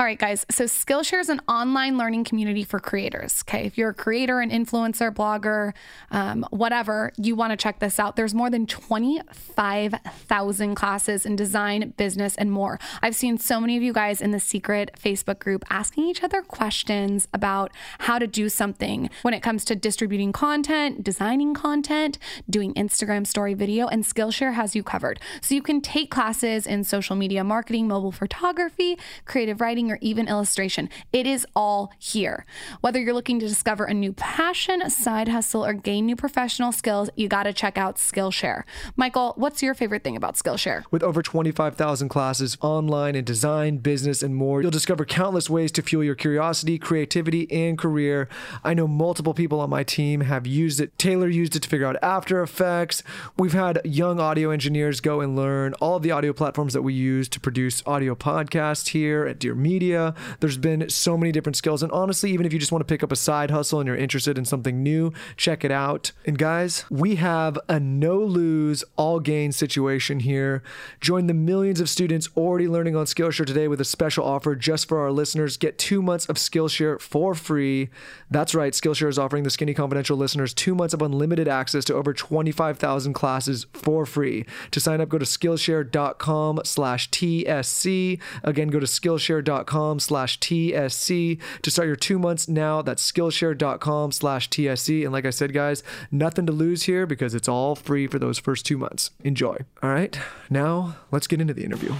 All 0.01 0.07
right, 0.07 0.17
guys. 0.17 0.47
So 0.49 0.63
Skillshare 0.63 1.19
is 1.19 1.29
an 1.29 1.41
online 1.47 1.95
learning 1.95 2.23
community 2.23 2.63
for 2.63 2.79
creators. 2.79 3.43
Okay. 3.47 3.67
If 3.67 3.77
you're 3.77 3.89
a 3.89 3.93
creator, 3.93 4.39
an 4.39 4.49
influencer, 4.49 5.13
blogger, 5.13 5.73
um, 6.09 6.43
whatever, 6.49 7.13
you 7.17 7.35
want 7.35 7.51
to 7.51 7.57
check 7.57 7.77
this 7.77 7.99
out. 7.99 8.15
There's 8.15 8.33
more 8.33 8.49
than 8.49 8.65
25,000 8.65 10.73
classes 10.73 11.23
in 11.23 11.35
design, 11.35 11.93
business, 11.97 12.35
and 12.37 12.51
more. 12.51 12.79
I've 13.03 13.13
seen 13.13 13.37
so 13.37 13.59
many 13.59 13.77
of 13.77 13.83
you 13.83 13.93
guys 13.93 14.21
in 14.21 14.31
the 14.31 14.39
secret 14.39 14.89
Facebook 14.99 15.37
group 15.37 15.63
asking 15.69 16.05
each 16.05 16.23
other 16.23 16.41
questions 16.41 17.27
about 17.31 17.71
how 17.99 18.17
to 18.17 18.25
do 18.25 18.49
something 18.49 19.07
when 19.21 19.35
it 19.35 19.43
comes 19.43 19.63
to 19.65 19.75
distributing 19.75 20.31
content, 20.31 21.03
designing 21.03 21.53
content, 21.53 22.17
doing 22.49 22.73
Instagram 22.73 23.27
story 23.27 23.53
video, 23.53 23.85
and 23.85 24.03
Skillshare 24.03 24.55
has 24.55 24.75
you 24.75 24.81
covered. 24.81 25.19
So 25.41 25.53
you 25.53 25.61
can 25.61 25.79
take 25.79 26.09
classes 26.09 26.65
in 26.65 26.85
social 26.85 27.15
media 27.15 27.43
marketing, 27.43 27.87
mobile 27.87 28.11
photography, 28.11 28.97
creative 29.25 29.61
writing, 29.61 29.90
or 29.91 29.99
even 30.01 30.27
illustration. 30.27 30.89
It 31.11 31.27
is 31.27 31.45
all 31.55 31.91
here. 31.99 32.45
Whether 32.81 32.99
you're 32.99 33.13
looking 33.13 33.39
to 33.39 33.47
discover 33.47 33.85
a 33.85 33.93
new 33.93 34.13
passion, 34.13 34.81
a 34.81 34.89
side 34.89 35.27
hustle, 35.27 35.65
or 35.65 35.73
gain 35.73 36.05
new 36.05 36.15
professional 36.15 36.71
skills, 36.71 37.09
you 37.15 37.27
got 37.27 37.43
to 37.43 37.53
check 37.53 37.77
out 37.77 37.97
Skillshare. 37.97 38.63
Michael, 38.95 39.33
what's 39.35 39.61
your 39.61 39.73
favorite 39.73 40.03
thing 40.03 40.15
about 40.15 40.35
Skillshare? 40.35 40.83
With 40.91 41.03
over 41.03 41.21
25,000 41.21 42.09
classes 42.09 42.57
online 42.61 43.15
in 43.15 43.25
design, 43.25 43.77
business, 43.77 44.23
and 44.23 44.35
more, 44.35 44.61
you'll 44.61 44.71
discover 44.71 45.05
countless 45.05 45.49
ways 45.49 45.71
to 45.73 45.81
fuel 45.81 46.03
your 46.03 46.15
curiosity, 46.15 46.79
creativity, 46.79 47.51
and 47.51 47.77
career. 47.77 48.29
I 48.63 48.73
know 48.73 48.87
multiple 48.87 49.33
people 49.33 49.59
on 49.59 49.69
my 49.69 49.83
team 49.83 50.21
have 50.21 50.47
used 50.47 50.79
it. 50.79 50.97
Taylor 50.97 51.27
used 51.27 51.55
it 51.55 51.63
to 51.63 51.69
figure 51.69 51.87
out 51.87 51.97
After 52.01 52.41
Effects. 52.41 53.03
We've 53.37 53.53
had 53.53 53.81
young 53.83 54.19
audio 54.19 54.51
engineers 54.51 55.01
go 55.01 55.21
and 55.21 55.35
learn 55.35 55.73
all 55.75 55.97
of 55.97 56.03
the 56.03 56.11
audio 56.11 56.33
platforms 56.33 56.73
that 56.73 56.81
we 56.81 56.93
use 56.93 57.27
to 57.29 57.39
produce 57.39 57.83
audio 57.85 58.15
podcasts 58.15 58.89
here 58.89 59.25
at 59.25 59.39
Dear 59.39 59.55
Media. 59.71 60.13
There's 60.41 60.57
been 60.57 60.89
so 60.89 61.17
many 61.17 61.31
different 61.31 61.55
skills. 61.55 61.81
And 61.81 61.91
honestly, 61.93 62.31
even 62.31 62.45
if 62.45 62.51
you 62.51 62.59
just 62.59 62.73
want 62.73 62.81
to 62.81 62.91
pick 62.91 63.03
up 63.03 63.11
a 63.11 63.15
side 63.15 63.51
hustle 63.51 63.79
and 63.79 63.87
you're 63.87 63.95
interested 63.95 64.37
in 64.37 64.43
something 64.43 64.83
new, 64.83 65.13
check 65.37 65.63
it 65.63 65.71
out. 65.71 66.11
And 66.25 66.37
guys, 66.37 66.83
we 66.89 67.15
have 67.15 67.57
a 67.69 67.79
no 67.79 68.17
lose, 68.17 68.83
all 68.97 69.21
gain 69.21 69.53
situation 69.53 70.19
here. 70.19 70.61
Join 70.99 71.27
the 71.27 71.33
millions 71.33 71.79
of 71.79 71.87
students 71.87 72.27
already 72.35 72.67
learning 72.67 72.97
on 72.97 73.05
Skillshare 73.05 73.45
today 73.45 73.69
with 73.69 73.79
a 73.79 73.85
special 73.85 74.25
offer 74.25 74.55
just 74.55 74.89
for 74.89 74.99
our 74.99 75.11
listeners. 75.11 75.55
Get 75.55 75.77
two 75.77 76.01
months 76.01 76.25
of 76.25 76.35
Skillshare 76.35 76.99
for 76.99 77.33
free. 77.33 77.89
That's 78.29 78.53
right, 78.53 78.73
Skillshare 78.73 79.07
is 79.07 79.17
offering 79.17 79.43
the 79.43 79.49
Skinny 79.49 79.73
Confidential 79.73 80.17
listeners 80.17 80.53
two 80.53 80.75
months 80.75 80.93
of 80.93 81.01
unlimited 81.01 81.47
access 81.47 81.85
to 81.85 81.95
over 81.95 82.13
25,000 82.13 83.13
classes 83.13 83.67
for 83.71 84.05
free. 84.05 84.45
To 84.71 84.81
sign 84.81 84.99
up, 84.99 85.07
go 85.07 85.17
to 85.17 85.25
Skillshare.com 85.25 86.61
slash 86.65 87.09
TSC. 87.09 88.19
Again, 88.43 88.67
go 88.67 88.81
to 88.81 88.85
Skillshare.com 88.85 89.60
slash 89.99 90.39
TSC 90.39 91.39
to 91.61 91.71
start 91.71 91.87
your 91.87 91.95
two 91.95 92.19
months 92.19 92.47
now. 92.47 92.81
That's 92.81 93.09
Skillshare.com 93.09 94.11
slash 94.11 94.49
TSC. 94.49 95.03
And 95.03 95.11
like 95.11 95.25
I 95.25 95.29
said, 95.29 95.53
guys, 95.53 95.83
nothing 96.11 96.45
to 96.45 96.51
lose 96.51 96.83
here 96.83 97.05
because 97.05 97.35
it's 97.35 97.47
all 97.47 97.75
free 97.75 98.07
for 98.07 98.19
those 98.19 98.37
first 98.37 98.65
two 98.65 98.77
months. 98.77 99.11
Enjoy. 99.23 99.57
All 99.81 99.89
right, 99.89 100.17
now 100.49 100.95
let's 101.11 101.27
get 101.27 101.41
into 101.41 101.53
the 101.53 101.63
interview. 101.63 101.93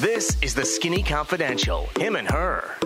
This 0.00 0.36
is 0.42 0.54
the 0.54 0.64
Skinny 0.64 1.02
Confidential, 1.02 1.88
him 1.98 2.16
and 2.16 2.28
her. 2.28 2.76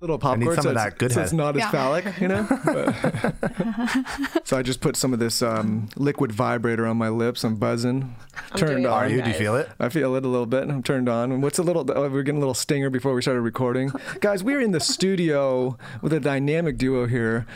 Little 0.00 0.18
popcorn. 0.18 0.40
need 0.40 0.54
some 0.54 0.62
so 0.62 0.68
of 0.70 0.74
that 0.76 0.98
good 0.98 1.12
so 1.12 1.20
it's 1.20 1.30
head. 1.30 1.36
not 1.36 1.56
as 1.56 1.60
Yeah. 1.60 1.70
phallic, 1.70 2.20
you 2.20 2.28
know. 2.28 2.46
But- 2.64 4.46
so 4.46 4.56
I 4.56 4.62
just 4.62 4.80
put 4.80 4.96
some 4.96 5.12
of 5.12 5.18
this 5.18 5.42
um, 5.42 5.88
liquid 5.96 6.32
vibrator 6.32 6.86
on 6.86 6.96
my 6.96 7.08
lips. 7.10 7.44
I'm 7.44 7.56
buzzing. 7.56 8.14
turned 8.56 8.70
doing 8.72 8.86
on. 8.86 8.92
Are 8.92 9.08
you? 9.08 9.20
Do 9.22 9.28
you 9.28 9.34
feel 9.34 9.56
it? 9.56 9.68
I 9.78 9.88
feel 9.90 10.14
it 10.16 10.24
a 10.24 10.28
little 10.28 10.46
bit. 10.46 10.68
I'm 10.70 10.82
turned 10.82 11.08
on. 11.08 11.40
What's 11.42 11.58
a 11.58 11.62
little? 11.62 11.84
Oh, 11.94 12.02
we 12.04 12.08
we're 12.08 12.22
getting 12.22 12.38
a 12.38 12.40
little 12.40 12.54
stinger 12.54 12.88
before 12.88 13.12
we 13.14 13.20
started 13.22 13.42
recording, 13.42 13.90
guys. 14.20 14.42
We're 14.42 14.60
in 14.60 14.70
the 14.72 14.80
studio 14.80 15.76
with 16.00 16.12
a 16.14 16.20
dynamic 16.20 16.78
duo 16.78 17.06
here, 17.06 17.46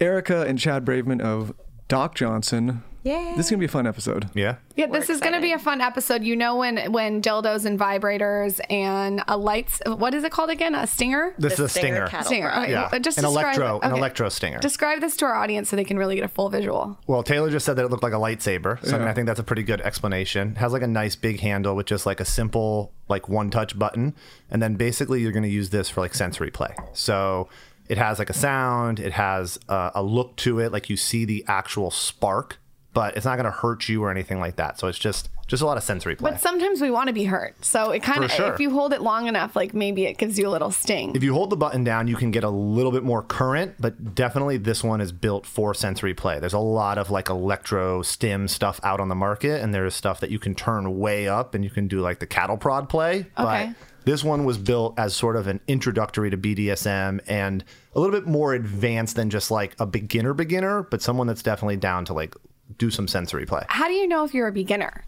Erica 0.00 0.42
and 0.46 0.58
Chad 0.58 0.84
Braveman 0.86 1.20
of 1.20 1.52
Doc 1.88 2.14
Johnson. 2.14 2.82
Yeah. 3.02 3.34
This 3.36 3.46
is 3.46 3.50
gonna 3.50 3.60
be 3.60 3.66
a 3.66 3.68
fun 3.68 3.86
episode. 3.86 4.30
Yeah. 4.34 4.56
Yeah, 4.80 4.86
this 4.86 5.10
is 5.10 5.20
going 5.20 5.34
to 5.34 5.42
be 5.42 5.52
a 5.52 5.58
fun 5.58 5.82
episode. 5.82 6.22
You 6.22 6.34
know 6.36 6.56
when 6.56 6.90
when 6.90 7.20
dildos 7.20 7.66
and 7.66 7.78
vibrators 7.78 8.60
and 8.70 9.22
a 9.28 9.36
lights. 9.36 9.82
What 9.84 10.14
is 10.14 10.24
it 10.24 10.32
called 10.32 10.48
again? 10.48 10.74
A 10.74 10.86
stinger. 10.86 11.34
This 11.38 11.54
is 11.54 11.60
a 11.60 11.68
stinger. 11.68 12.06
cattle 12.06 12.26
Stinger. 12.26 12.50
Okay, 12.50 12.70
Yeah. 12.70 12.98
Just 12.98 13.18
An 13.18 13.26
electro- 13.26 13.76
it. 13.78 13.84
an 13.84 13.92
electro 13.92 14.30
stinger. 14.30 14.58
Describe 14.58 15.00
this 15.00 15.16
to 15.18 15.26
our 15.26 15.34
audience 15.34 15.68
so 15.68 15.76
they 15.76 15.84
can 15.84 15.98
really 15.98 16.14
get 16.14 16.24
a 16.24 16.28
full 16.28 16.48
visual. 16.48 16.98
Well, 17.06 17.22
Taylor 17.22 17.50
just 17.50 17.66
said 17.66 17.76
that 17.76 17.84
it 17.84 17.88
looked 17.90 18.02
like 18.02 18.14
a 18.14 18.16
lightsaber. 18.16 18.82
So 18.86 18.96
I, 18.96 18.98
mean, 18.98 19.08
I 19.08 19.12
think 19.12 19.26
that's 19.26 19.40
a 19.40 19.44
pretty 19.44 19.64
good 19.64 19.82
explanation. 19.82 20.52
It 20.52 20.58
has 20.58 20.72
like 20.72 20.82
a 20.82 20.86
nice 20.86 21.14
big 21.14 21.40
handle 21.40 21.76
with 21.76 21.86
just 21.86 22.06
like 22.06 22.20
a 22.20 22.24
simple 22.24 22.92
like 23.08 23.28
one 23.28 23.50
touch 23.50 23.78
button. 23.78 24.14
And 24.50 24.62
then 24.62 24.76
basically 24.76 25.20
you're 25.20 25.32
going 25.32 25.42
to 25.42 25.48
use 25.50 25.68
this 25.68 25.90
for 25.90 26.00
like 26.00 26.14
sensory 26.14 26.50
play. 26.50 26.74
So 26.94 27.48
it 27.90 27.98
has 27.98 28.18
like 28.18 28.30
a 28.30 28.34
sound, 28.34 28.98
it 28.98 29.12
has 29.12 29.58
uh, 29.68 29.90
a 29.94 30.02
look 30.02 30.36
to 30.36 30.58
it. 30.60 30.72
Like 30.72 30.88
you 30.88 30.96
see 30.96 31.24
the 31.26 31.44
actual 31.48 31.90
spark, 31.90 32.59
but 32.92 33.16
it's 33.16 33.24
not 33.24 33.36
going 33.36 33.44
to 33.44 33.50
hurt 33.50 33.88
you 33.88 34.02
or 34.02 34.10
anything 34.10 34.40
like 34.40 34.56
that. 34.56 34.78
So 34.78 34.88
it's 34.88 34.98
just 34.98 35.28
just 35.50 35.62
a 35.64 35.66
lot 35.66 35.76
of 35.76 35.82
sensory 35.82 36.14
play. 36.14 36.30
But 36.30 36.40
sometimes 36.40 36.80
we 36.80 36.92
want 36.92 37.08
to 37.08 37.12
be 37.12 37.24
hurt. 37.24 37.64
So 37.64 37.90
it 37.90 38.04
kind 38.04 38.22
of, 38.22 38.30
sure. 38.30 38.52
if 38.54 38.60
you 38.60 38.70
hold 38.70 38.92
it 38.92 39.02
long 39.02 39.26
enough, 39.26 39.56
like 39.56 39.74
maybe 39.74 40.06
it 40.06 40.16
gives 40.16 40.38
you 40.38 40.46
a 40.46 40.48
little 40.48 40.70
sting. 40.70 41.16
If 41.16 41.24
you 41.24 41.34
hold 41.34 41.50
the 41.50 41.56
button 41.56 41.82
down, 41.82 42.06
you 42.06 42.14
can 42.14 42.30
get 42.30 42.44
a 42.44 42.50
little 42.50 42.92
bit 42.92 43.02
more 43.02 43.20
current, 43.20 43.74
but 43.80 44.14
definitely 44.14 44.58
this 44.58 44.84
one 44.84 45.00
is 45.00 45.10
built 45.10 45.44
for 45.44 45.74
sensory 45.74 46.14
play. 46.14 46.38
There's 46.38 46.52
a 46.52 46.60
lot 46.60 46.98
of 46.98 47.10
like 47.10 47.28
electro 47.28 48.02
stim 48.02 48.46
stuff 48.46 48.78
out 48.84 49.00
on 49.00 49.08
the 49.08 49.16
market, 49.16 49.60
and 49.60 49.74
there's 49.74 49.92
stuff 49.92 50.20
that 50.20 50.30
you 50.30 50.38
can 50.38 50.54
turn 50.54 51.00
way 51.00 51.26
up 51.26 51.52
and 51.52 51.64
you 51.64 51.70
can 51.70 51.88
do 51.88 52.00
like 52.00 52.20
the 52.20 52.28
cattle 52.28 52.56
prod 52.56 52.88
play. 52.88 53.26
Okay. 53.36 53.74
But 53.74 53.74
this 54.04 54.22
one 54.22 54.44
was 54.44 54.56
built 54.56 54.98
as 54.98 55.16
sort 55.16 55.34
of 55.34 55.48
an 55.48 55.60
introductory 55.66 56.30
to 56.30 56.36
BDSM 56.36 57.20
and 57.26 57.64
a 57.94 58.00
little 58.00 58.18
bit 58.18 58.26
more 58.26 58.54
advanced 58.54 59.16
than 59.16 59.30
just 59.30 59.50
like 59.50 59.74
a 59.78 59.86
beginner 59.86 60.32
beginner, 60.32 60.84
but 60.84 61.02
someone 61.02 61.26
that's 61.26 61.42
definitely 61.42 61.76
down 61.76 62.04
to 62.04 62.14
like 62.14 62.34
do 62.78 62.90
some 62.90 63.08
sensory 63.08 63.46
play. 63.46 63.64
How 63.68 63.86
do 63.88 63.94
you 63.94 64.06
know 64.06 64.24
if 64.24 64.34
you're 64.34 64.48
a 64.48 64.52
beginner? 64.52 65.04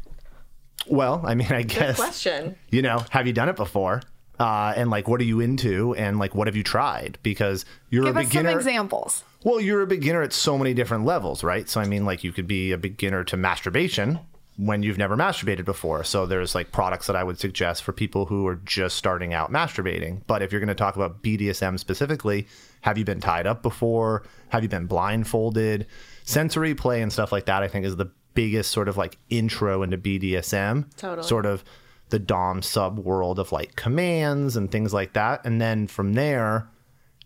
Well, 0.87 1.23
I 1.25 1.35
mean, 1.35 1.53
I 1.53 1.63
guess 1.63 1.97
Good 1.97 2.03
question. 2.03 2.57
you 2.71 2.83
know, 2.83 3.05
have 3.11 3.27
you 3.27 3.33
done 3.33 3.49
it 3.49 3.57
before? 3.57 4.03
Uh, 4.41 4.73
and 4.77 4.91
like, 4.91 5.07
what 5.07 5.21
are 5.21 5.25
you 5.25 5.41
into? 5.41 5.95
And 5.95 6.19
like, 6.19 6.35
what 6.35 6.49
have 6.49 6.57
you 6.57 6.65
tried? 6.65 7.19
Because 7.23 7.65
you're 7.91 8.05
Give 8.05 8.17
a 8.17 8.21
us 8.21 8.33
some 8.33 8.47
examples. 8.47 9.23
Well, 9.45 9.61
you're 9.61 9.83
a 9.83 9.87
beginner 9.87 10.23
at 10.23 10.33
so 10.33 10.59
many 10.59 10.75
different 10.75 11.05
levels, 11.05 11.45
right? 11.45 11.69
So, 11.69 11.81
I 11.81 11.87
mean, 11.87 12.05
like, 12.05 12.25
you 12.25 12.33
could 12.33 12.49
be 12.49 12.73
a 12.73 12.79
beginner 12.79 13.23
to 13.25 13.37
masturbation 13.37 14.19
when 14.57 14.83
you've 14.83 14.99
never 14.99 15.17
masturbated 15.17 15.65
before. 15.65 16.03
So, 16.03 16.27
there's 16.27 16.55
like 16.55 16.73
products 16.73 17.07
that 17.07 17.15
I 17.15 17.23
would 17.23 17.39
suggest 17.39 17.85
for 17.85 17.93
people 17.93 18.27
who 18.27 18.47
are 18.49 18.57
just 18.65 18.97
starting 18.97 19.33
out 19.33 19.53
masturbating. 19.53 20.23
But 20.27 20.43
if 20.43 20.51
you're 20.51 20.61
going 20.61 20.69
to 20.69 20.75
talk 20.75 20.97
about 20.97 21.23
BDSM 21.23 21.79
specifically, 21.79 22.49
have 22.81 22.99
you 22.99 23.05
been 23.05 23.21
tied 23.21 23.47
up 23.47 23.63
before? 23.63 24.25
Have 24.49 24.63
you 24.65 24.69
been 24.69 24.87
blindfolded? 24.87 25.87
Sensory 26.25 26.75
play 26.75 27.03
and 27.03 27.13
stuff 27.13 27.33
like 27.33 27.47
that, 27.47 27.63
I 27.63 27.69
think, 27.69 27.85
is 27.87 27.97
the 27.97 28.11
biggest 28.35 28.71
sort 28.71 28.89
of 28.89 28.97
like 28.97 29.19
intro 29.29 29.83
into 29.83 29.99
BDSM. 29.99 30.95
Totally. 30.97 31.27
Sort 31.27 31.47
of 31.47 31.65
the 32.11 32.19
Dom 32.19 32.63
sub 32.63 32.99
world 32.99 33.39
of 33.39 33.53
like 33.53 33.75
commands 33.77 34.57
and 34.57 34.71
things 34.71 34.93
like 34.93 35.15
that. 35.15 35.45
And 35.45 35.61
then 35.61 35.87
from 35.87 36.13
there, 36.13 36.69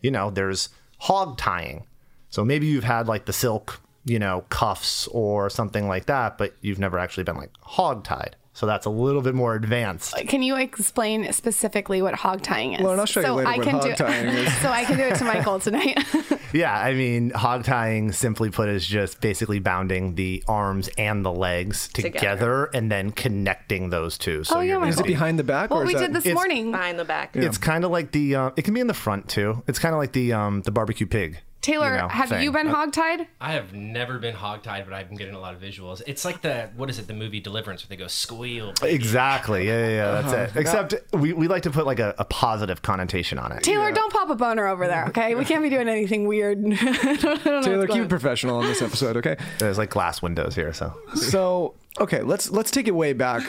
you 0.01 0.11
know, 0.11 0.31
there's 0.31 0.69
hog 0.99 1.37
tying. 1.39 1.87
So 2.31 2.45
maybe 2.45 2.67
you've 2.67 2.85
had 2.85 3.09
like 3.09 3.27
the 3.27 3.33
silk, 3.33 3.81
you 4.05 4.19
know, 4.19 4.45
cuffs 4.49 5.09
or 5.09 5.51
something 5.51 5.89
like 5.89 6.07
that, 6.07 6.39
but 6.39 6.55
you've 6.61 6.79
never 6.79 6.99
actually 6.99 7.25
been 7.25 7.37
like 7.37 7.51
hog 7.61 8.05
tied. 8.05 8.37
So 8.57 8.65
that's 8.65 8.87
a 8.87 8.91
little 8.91 9.21
bit 9.21 9.35
more 9.35 9.55
advanced. 9.55 10.17
Can 10.29 10.43
you 10.43 10.57
explain 10.57 11.31
specifically 11.35 12.01
what 12.01 12.15
hog 12.15 12.41
tying 12.41 12.73
is? 12.73 12.81
Lauryn, 12.81 12.99
I'll 12.99 13.05
show 13.05 13.21
you 13.21 13.27
so 13.27 13.35
later 13.35 13.49
I 13.51 13.57
what 13.59 13.65
can 13.67 13.75
hog 13.75 13.83
do, 13.83 13.95
tying 13.95 14.29
is. 14.29 14.57
So 14.63 14.71
I 14.71 14.85
can 14.87 14.97
do 14.97 15.03
it 15.05 15.17
to 15.17 15.25
Michael 15.25 15.61
tonight. 15.61 15.99
Yeah, 16.53 16.75
I 16.75 16.95
mean, 16.95 17.31
hog 17.31 17.65
tying, 17.65 18.13
simply 18.13 18.49
put, 18.51 18.71
is 18.71 18.87
just 18.87 19.21
basically 19.21 19.59
bounding 19.59 20.15
the 20.15 20.43
arms 20.49 20.89
and 20.97 21.23
the 21.23 21.33
legs 21.33 21.89
together, 21.89 22.13
Together. 22.19 22.65
and 22.73 22.91
then 22.91 23.11
connecting 23.11 23.91
those 23.91 24.17
two. 24.17 24.43
So 24.45 24.57
Oh, 24.57 24.61
yeah, 24.61 24.79
you're 24.79 24.87
Is 24.87 24.99
it 24.99 25.03
do- 25.03 25.09
behind 25.09 25.39
the 25.39 25.45
back? 25.45 25.69
what 25.71 25.79
or 25.81 25.83
is 25.83 25.89
we 25.89 25.95
that, 25.95 26.13
did 26.13 26.23
this 26.23 26.33
morning. 26.33 26.71
Behind 26.71 26.99
the 26.99 27.05
back. 27.05 27.37
It's 27.37 27.59
kind 27.59 27.85
of 27.85 27.91
like 27.91 28.13
the. 28.13 28.37
Uh, 28.37 28.51
it 28.57 28.63
can 28.63 28.73
be 28.73 28.81
in 28.81 28.87
the 28.87 28.95
front 28.95 29.29
too. 29.29 29.65
It's 29.67 29.79
kind 29.79 29.95
of 29.95 29.99
like 29.99 30.13
the 30.13 30.33
um, 30.33 30.63
the 30.63 30.71
barbecue 30.71 31.07
pig. 31.07 31.41
Taylor, 31.67 31.93
you 31.93 31.99
know, 32.03 32.09
have 32.09 32.29
thing. 32.29 32.43
you 32.43 32.53
been 32.53 32.69
hogtied? 32.69 33.27
I 33.41 33.53
have 33.53 33.73
never 33.75 34.19
been 34.19 34.35
hogtied, 34.35 34.85
but 34.85 34.93
I've 34.93 35.09
been 35.09 35.19
getting 35.19 35.35
a 35.35 35.41
lot 35.41 35.55
of 35.55 35.61
visuals. 35.61 36.01
It's 36.07 36.25
like 36.25 36.41
the 36.43 36.71
what 36.77 36.89
is 36.91 36.99
it? 36.99 37.07
The 37.09 37.15
movie 37.15 37.41
Deliverance, 37.41 37.83
where 37.83 37.89
they 37.97 38.01
go 38.03 38.07
squeal. 38.07 38.73
Exactly. 38.83 39.67
Yeah, 39.67 39.79
yeah, 39.89 39.89
yeah. 39.95 40.11
That's 40.23 40.33
Uh-huh. 40.33 40.43
it. 40.43 40.61
Except 40.61 40.95
we, 41.13 41.33
we 41.33 41.49
like 41.49 41.65
to 41.65 41.71
put 41.71 41.85
like 41.87 41.99
a, 41.99 42.15
a 42.19 42.25
positive 42.25 42.83
connotation 42.83 43.39
on 43.39 43.53
it. 43.53 43.63
Taylor, 43.63 43.91
don't 43.93 44.13
pop 44.13 44.31
a 44.31 44.37
boner 44.37 44.67
over 44.67 44.87
there, 44.87 45.07
okay? 45.07 45.35
We 45.35 45.45
can't 45.45 45.63
be 45.63 45.71
doing 45.71 45.89
anything 45.89 46.27
weird. 46.29 46.59
I 46.65 46.69
don't- 46.75 46.85
I 47.07 47.15
don't 47.17 47.45
know 47.47 47.63
Taylor, 47.63 47.87
keep 47.87 48.03
it 48.03 48.09
professional 48.09 48.59
on 48.59 48.65
this 48.67 48.81
episode, 48.83 49.17
okay? 49.19 49.37
There's 49.59 49.79
like 49.79 49.91
glass 49.91 50.23
windows 50.23 50.55
here, 50.55 50.73
so 50.73 50.95
So, 51.15 51.75
okay, 52.01 52.23
let's 52.23 52.51
let's 52.51 52.71
take 52.71 52.87
it 52.89 52.95
way 52.95 53.13
back. 53.13 53.43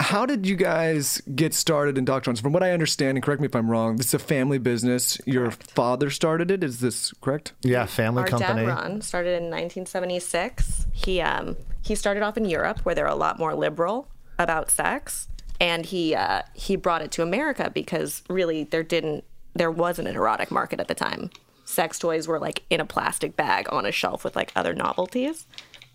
How 0.00 0.26
did 0.26 0.46
you 0.46 0.54
guys 0.54 1.20
get 1.34 1.52
started 1.54 1.98
in 1.98 2.04
Doc 2.04 2.22
Johnson? 2.22 2.42
From 2.42 2.52
what 2.52 2.62
I 2.62 2.70
understand, 2.70 3.16
and 3.16 3.22
correct 3.24 3.40
me 3.40 3.46
if 3.46 3.56
I'm 3.56 3.68
wrong, 3.70 3.96
this 3.96 4.08
is 4.08 4.14
a 4.14 4.18
family 4.18 4.58
business. 4.58 5.20
Your 5.26 5.50
father 5.50 6.08
started 6.08 6.50
it. 6.50 6.62
Is 6.62 6.80
this 6.80 7.12
correct? 7.20 7.52
yeah, 7.62 7.84
family 7.86 8.22
Our 8.22 8.28
company. 8.28 8.64
dad 8.64 8.68
Ron 8.68 9.00
started 9.02 9.30
in 9.30 9.50
1976. 9.50 10.86
He 10.92 11.20
um 11.20 11.56
he 11.82 11.94
started 11.94 12.22
off 12.22 12.36
in 12.36 12.44
Europe 12.44 12.80
where 12.84 12.94
they're 12.94 13.06
a 13.06 13.14
lot 13.14 13.38
more 13.38 13.54
liberal 13.54 14.08
about 14.38 14.70
sex, 14.70 15.28
and 15.60 15.84
he 15.86 16.14
uh, 16.14 16.42
he 16.54 16.76
brought 16.76 17.02
it 17.02 17.10
to 17.12 17.22
America 17.22 17.70
because 17.74 18.22
really 18.28 18.64
there 18.64 18.84
didn't 18.84 19.24
there 19.54 19.70
wasn't 19.70 20.06
an 20.06 20.14
erotic 20.14 20.50
market 20.50 20.78
at 20.78 20.86
the 20.88 20.94
time. 20.94 21.30
Sex 21.64 21.98
toys 21.98 22.28
were 22.28 22.38
like 22.38 22.62
in 22.70 22.80
a 22.80 22.84
plastic 22.86 23.36
bag 23.36 23.66
on 23.70 23.84
a 23.84 23.92
shelf 23.92 24.22
with 24.24 24.36
like 24.36 24.52
other 24.54 24.74
novelties, 24.74 25.46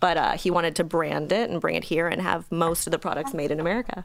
but 0.04 0.18
uh, 0.18 0.32
he 0.32 0.50
wanted 0.50 0.76
to 0.76 0.84
brand 0.84 1.32
it 1.32 1.48
and 1.48 1.62
bring 1.62 1.76
it 1.76 1.84
here 1.84 2.06
and 2.08 2.20
have 2.20 2.44
most 2.52 2.86
of 2.86 2.90
the 2.90 2.98
products 2.98 3.32
made 3.32 3.50
in 3.50 3.58
America. 3.58 4.04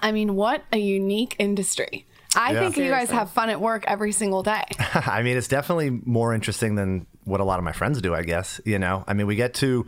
I 0.00 0.12
mean, 0.12 0.34
what 0.34 0.64
a 0.72 0.78
unique 0.78 1.36
industry. 1.38 2.06
I 2.34 2.52
Yeah. 2.52 2.60
think 2.60 2.78
you 2.78 2.88
guys 2.88 3.10
have 3.10 3.30
fun 3.30 3.50
at 3.50 3.60
work 3.60 3.84
every 3.86 4.12
single 4.12 4.42
day. 4.42 4.64
I 4.94 5.20
mean, 5.22 5.36
it's 5.36 5.46
definitely 5.46 5.90
more 5.90 6.32
interesting 6.32 6.76
than 6.76 7.06
what 7.24 7.40
a 7.40 7.44
lot 7.44 7.58
of 7.58 7.66
my 7.66 7.72
friends 7.72 8.00
do, 8.00 8.14
I 8.14 8.22
guess. 8.22 8.62
You 8.64 8.78
know, 8.78 9.04
I 9.06 9.12
mean, 9.12 9.26
we 9.26 9.36
get 9.36 9.52
to 9.56 9.84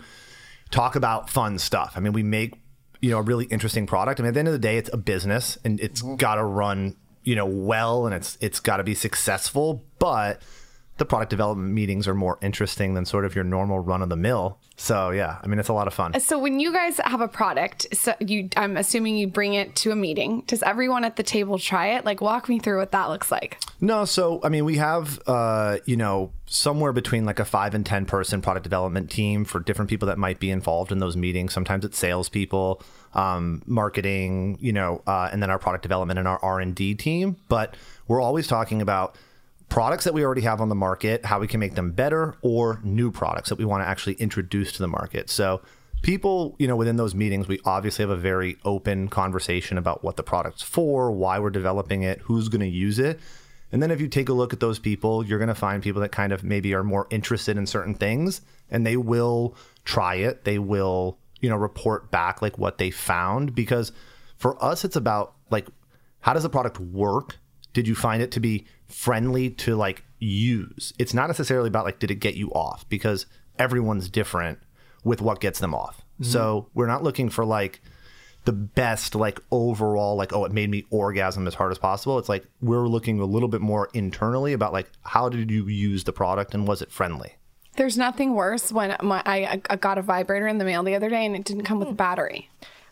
talk 0.71 0.97
about 0.97 1.31
fun 1.31 1.59
stuff. 1.59 1.95
I 1.97 2.01
mean, 2.01 2.13
we 2.13 2.23
make, 2.23 2.53
you 3.01 3.09
know, 3.09 3.21
a 3.21 3.23
really 3.23 3.47
interesting 3.47 3.87
product. 3.87 4.21
I 4.21 4.23
mean, 4.23 4.29
at 4.29 4.35
the 4.35 4.41
end 4.41 4.49
of 4.49 4.53
the 4.53 4.59
day, 4.59 4.77
it's 4.77 4.91
a 4.93 4.99
business 4.99 5.57
and 5.65 5.81
it's 5.81 6.03
got 6.03 6.35
to 6.35 6.45
run, 6.45 6.95
you 7.23 7.37
know, 7.37 7.47
well 7.47 8.05
and 8.05 8.15
it's 8.15 8.37
it's 8.43 8.61
got 8.61 8.77
to 8.77 8.85
be 8.85 8.95
successful, 8.95 9.83
but 9.99 10.43
the 10.97 11.05
product 11.05 11.31
development 11.31 11.73
meetings 11.73 12.07
are 12.07 12.15
more 12.15 12.39
interesting 12.41 12.95
than 12.95 13.05
sort 13.05 13.25
of 13.25 13.35
your 13.35 13.43
normal 13.43 13.81
run 13.81 14.01
of 14.01 14.09
the 14.09 14.17
mill. 14.17 14.59
So, 14.77 15.11
yeah, 15.11 15.39
I 15.43 15.47
mean, 15.49 15.59
it's 15.59 15.69
a 15.69 15.73
lot 15.73 15.89
of 15.89 15.95
fun. 15.95 16.19
So 16.21 16.39
when 16.39 16.61
you 16.61 16.73
guys 16.73 16.99
have 17.05 17.21
a 17.21 17.29
product, 17.29 17.87
so 17.93 18.15
you 18.21 18.49
I'm 18.57 18.77
assuming 18.77 19.17
you 19.17 19.27
bring 19.27 19.55
it 19.55 19.75
to 19.77 19.91
a 19.91 19.97
meeting. 19.97 20.43
Does 20.47 20.63
everyone 20.63 21.05
at 21.05 21.17
the 21.17 21.23
table 21.23 21.59
try 21.59 21.89
it? 21.97 22.05
Like 22.05 22.21
walk 22.21 22.49
me 22.49 22.59
through 22.59 22.79
what 22.79 22.93
that 22.93 23.09
looks 23.09 23.33
like. 23.33 23.59
No, 23.81 24.05
so 24.05 24.41
I 24.45 24.49
mean, 24.49 24.65
we 24.65 24.77
have 24.77 25.21
uh, 25.27 25.79
you 25.85 25.97
know 25.97 26.33
somewhere 26.47 26.93
between 26.93 27.25
like 27.25 27.41
a 27.41 27.45
five 27.45 27.75
and 27.75 27.85
ten 27.85 28.07
person 28.07 28.41
product 28.41 28.63
development 28.65 29.11
team 29.11 29.45
for 29.45 29.61
different 29.61 29.89
people 29.89 30.07
that 30.07 30.19
might 30.19 30.39
be 30.39 30.51
involved 30.51 30.93
in 30.93 30.99
those 30.99 31.17
meetings. 31.17 31.53
Sometimes 31.53 31.85
it's 31.85 31.99
salespeople, 31.99 32.83
um, 33.15 33.63
marketing, 33.67 34.59
you 34.61 34.73
know, 34.73 35.03
uh, 35.07 35.29
and 35.33 35.43
then 35.43 35.51
our 35.51 35.59
product 35.59 35.83
development 35.83 36.19
and 36.19 36.29
our 36.29 36.39
R 36.43 36.61
and 36.61 36.75
D 36.75 36.95
team. 36.95 37.37
But 37.49 37.77
we're 38.07 38.21
always 38.21 38.47
talking 38.47 38.81
about 38.81 39.17
products 39.75 40.05
that 40.05 40.15
we 40.15 40.25
already 40.25 40.43
have 40.43 40.61
on 40.61 40.69
the 40.69 40.75
market, 40.77 41.25
how 41.25 41.41
we 41.41 41.49
can 41.49 41.59
make 41.59 41.75
them 41.75 41.91
better, 41.91 42.37
or 42.43 42.81
new 42.85 43.11
products 43.11 43.49
that 43.49 43.59
we 43.59 43.65
want 43.65 43.83
to 43.83 43.89
actually 43.89 44.15
introduce 44.15 44.71
to 44.71 44.79
the 44.79 44.87
market. 44.87 45.29
So 45.29 45.63
people, 46.01 46.55
you 46.61 46.69
know, 46.69 46.77
within 46.77 46.95
those 46.95 47.13
meetings, 47.13 47.49
we 47.49 47.59
obviously 47.65 48.05
have 48.05 48.11
a 48.11 48.17
very 48.17 48.57
open 48.65 49.09
conversation 49.09 49.77
about 49.77 50.05
what 50.05 50.17
the 50.17 50.23
product's 50.23 50.63
for, 50.63 51.11
why 51.11 51.41
we're 51.41 51.51
developing 51.51 52.05
it, 52.05 52.21
who's 52.21 52.49
going 52.49 52.61
to 52.61 52.69
use 52.69 53.01
it. 53.01 53.19
And 53.73 53.83
then 53.83 53.91
if 53.91 54.01
you 54.01 54.07
take 54.07 54.29
a 54.29 54.33
look 54.33 54.53
at 54.53 54.61
those 54.61 54.79
people, 54.79 55.27
you're 55.27 55.41
going 55.41 55.49
to 55.49 55.57
find 55.57 55.83
people 55.83 56.03
that 56.03 56.13
kind 56.13 56.33
of 56.33 56.45
maybe 56.45 56.73
are 56.73 56.85
more 56.85 57.09
interested 57.11 57.57
in 57.59 57.67
certain 57.67 57.97
things 57.97 58.43
and 58.71 58.87
they 58.87 58.97
will 58.97 59.57
try 59.85 60.15
it. 60.15 60.45
They 60.45 60.61
will, 60.61 61.19
you 61.41 61.51
know, 61.51 61.57
report 61.57 62.13
back 62.13 62.41
like 62.41 62.59
what 62.59 62.79
they 62.79 62.93
found 62.93 63.57
because 63.57 63.91
for 64.37 64.57
us 64.65 64.85
it's 64.85 64.95
about 64.95 65.35
like 65.51 65.67
how 66.21 66.33
does 66.33 66.45
the 66.45 66.49
product 66.49 66.79
work? 66.79 67.39
Did 67.75 67.87
you 67.87 67.95
find 67.95 68.23
it 68.23 68.31
to 68.33 68.41
be 68.41 68.65
friendly 68.87 69.51
to 69.51 69.77
like 69.77 70.05
use? 70.19 70.95
It's 70.99 71.13
not 71.13 71.27
necessarily 71.27 71.69
about 71.69 71.85
like 71.85 71.99
did 71.99 72.11
it 72.11 72.17
get 72.17 72.35
you 72.35 72.51
off 72.53 72.89
because 72.89 73.27
everyone's 73.59 74.09
different 74.09 74.59
with 75.05 75.21
what 75.21 75.41
gets 75.41 75.59
them 75.61 75.75
off. 75.75 75.99
Mm-hmm. 75.99 76.25
So 76.25 76.71
we're 76.73 76.87
not 76.87 77.03
looking 77.03 77.29
for 77.29 77.45
like 77.45 77.83
the 78.45 78.53
best 78.53 79.15
like 79.15 79.41
overall 79.51 80.17
like 80.17 80.33
oh 80.35 80.45
it 80.45 80.53
made 80.53 80.71
me 80.71 80.85
orgasm 80.91 81.47
as 81.47 81.55
hard 81.55 81.73
as 81.73 81.79
possible. 81.79 82.19
It's 82.19 82.29
like 82.29 82.47
we're 82.61 82.87
looking 82.87 83.21
a 83.21 83.25
little 83.25 83.49
bit 83.49 83.61
more 83.61 83.91
internally 83.93 84.53
about 84.53 84.73
like 84.73 84.91
how 85.03 85.29
did 85.29 85.51
you 85.51 85.67
use 85.67 86.05
the 86.05 86.13
product 86.13 86.55
and 86.55 86.67
was 86.67 86.81
it 86.81 86.91
friendly? 86.91 87.35
There's 87.77 87.99
nothing 87.99 88.35
worse 88.35 88.71
when 88.71 88.97
my, 89.03 89.21
I, 89.27 89.61
I 89.69 89.77
got 89.77 89.99
a 89.99 90.03
vibrator 90.03 90.47
in 90.47 90.59
the 90.59 90.65
mail 90.65 90.85
the 90.85 90.95
other 90.95 91.11
day 91.11 91.27
and 91.27 91.35
it 91.35 91.45
didn't 91.45 91.65
come 91.65 91.81
with 91.81 91.89
hmm. 91.89 91.95
a 91.95 91.97
battery 91.97 92.49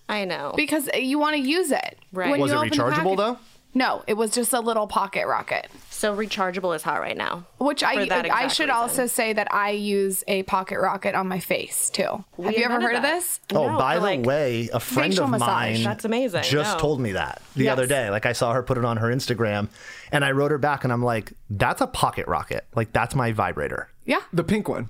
I 0.09 0.25
know. 0.25 0.53
because 0.57 0.91
you 0.95 1.19
want 1.19 1.37
to 1.37 1.43
use 1.43 1.71
it. 1.71 1.99
Right. 2.13 2.31
When 2.31 2.41
Was 2.41 2.51
you 2.51 2.57
it 2.59 2.67
open 2.67 2.79
the 2.79 2.85
rechargeable, 2.85 3.17
package- 3.17 3.17
though? 3.19 3.39
No, 3.75 4.03
it 4.07 4.15
was 4.15 4.31
just 4.33 4.53
a 4.53 4.61
little 4.61 4.87
pocket 4.87 5.27
rocket. 5.27 5.69
So 5.89 6.15
rechargeable 6.17 6.75
is 6.77 6.83
hot 6.83 7.01
right 7.01 7.17
now. 7.17 7.47
Which 7.59 7.83
I 7.83 7.93
I 7.93 8.49
should 8.49 8.65
reason. 8.65 8.71
also 8.71 9.07
say 9.07 9.33
that 9.33 9.53
I 9.55 9.71
use 9.71 10.23
a 10.29 10.43
pocket 10.43 10.79
rocket 10.79 11.15
on 11.15 11.27
my 11.29 11.39
face 11.41 11.89
too. 11.89 12.25
We 12.37 12.47
Have 12.47 12.55
you 12.59 12.65
ever 12.65 12.81
heard 12.81 12.97
of 12.97 13.03
that. 13.03 13.15
this? 13.15 13.41
Oh, 13.55 13.69
No, 13.71 13.79
by 13.79 13.95
the 13.97 14.01
like, 14.03 14.27
way, 14.27 14.69
a 14.73 14.81
friend 14.81 15.13
facial 15.13 15.25
of 15.25 15.31
massage. 15.31 15.49
mine 15.49 15.83
That's 15.85 16.05
amazing. 16.05 16.43
just 16.43 16.75
No. 16.77 16.81
told 16.81 17.01
me 17.01 17.13
that 17.13 17.41
the 17.57 17.65
Yes. 17.65 17.73
other 17.73 17.87
day. 17.87 18.11
Like 18.11 18.27
I 18.27 18.33
saw 18.33 18.53
her 18.53 18.63
put 18.63 18.77
it 18.79 18.85
on 18.85 18.99
her 18.99 19.09
Instagram 19.09 19.69
and 20.11 20.25
I 20.25 20.33
wrote 20.33 20.51
her 20.51 20.59
back 20.59 20.85
and 20.85 20.93
I'm 20.93 21.03
like, 21.03 21.33
that's 21.49 21.81
a 21.81 21.87
pocket 21.87 22.27
rocket. 22.27 22.67
Like 22.75 22.93
that's 22.93 23.15
my 23.15 23.33
vibrator. 23.33 23.89
Yeah. 24.05 24.21
The 24.33 24.45
pink 24.45 24.69
one. 24.69 24.89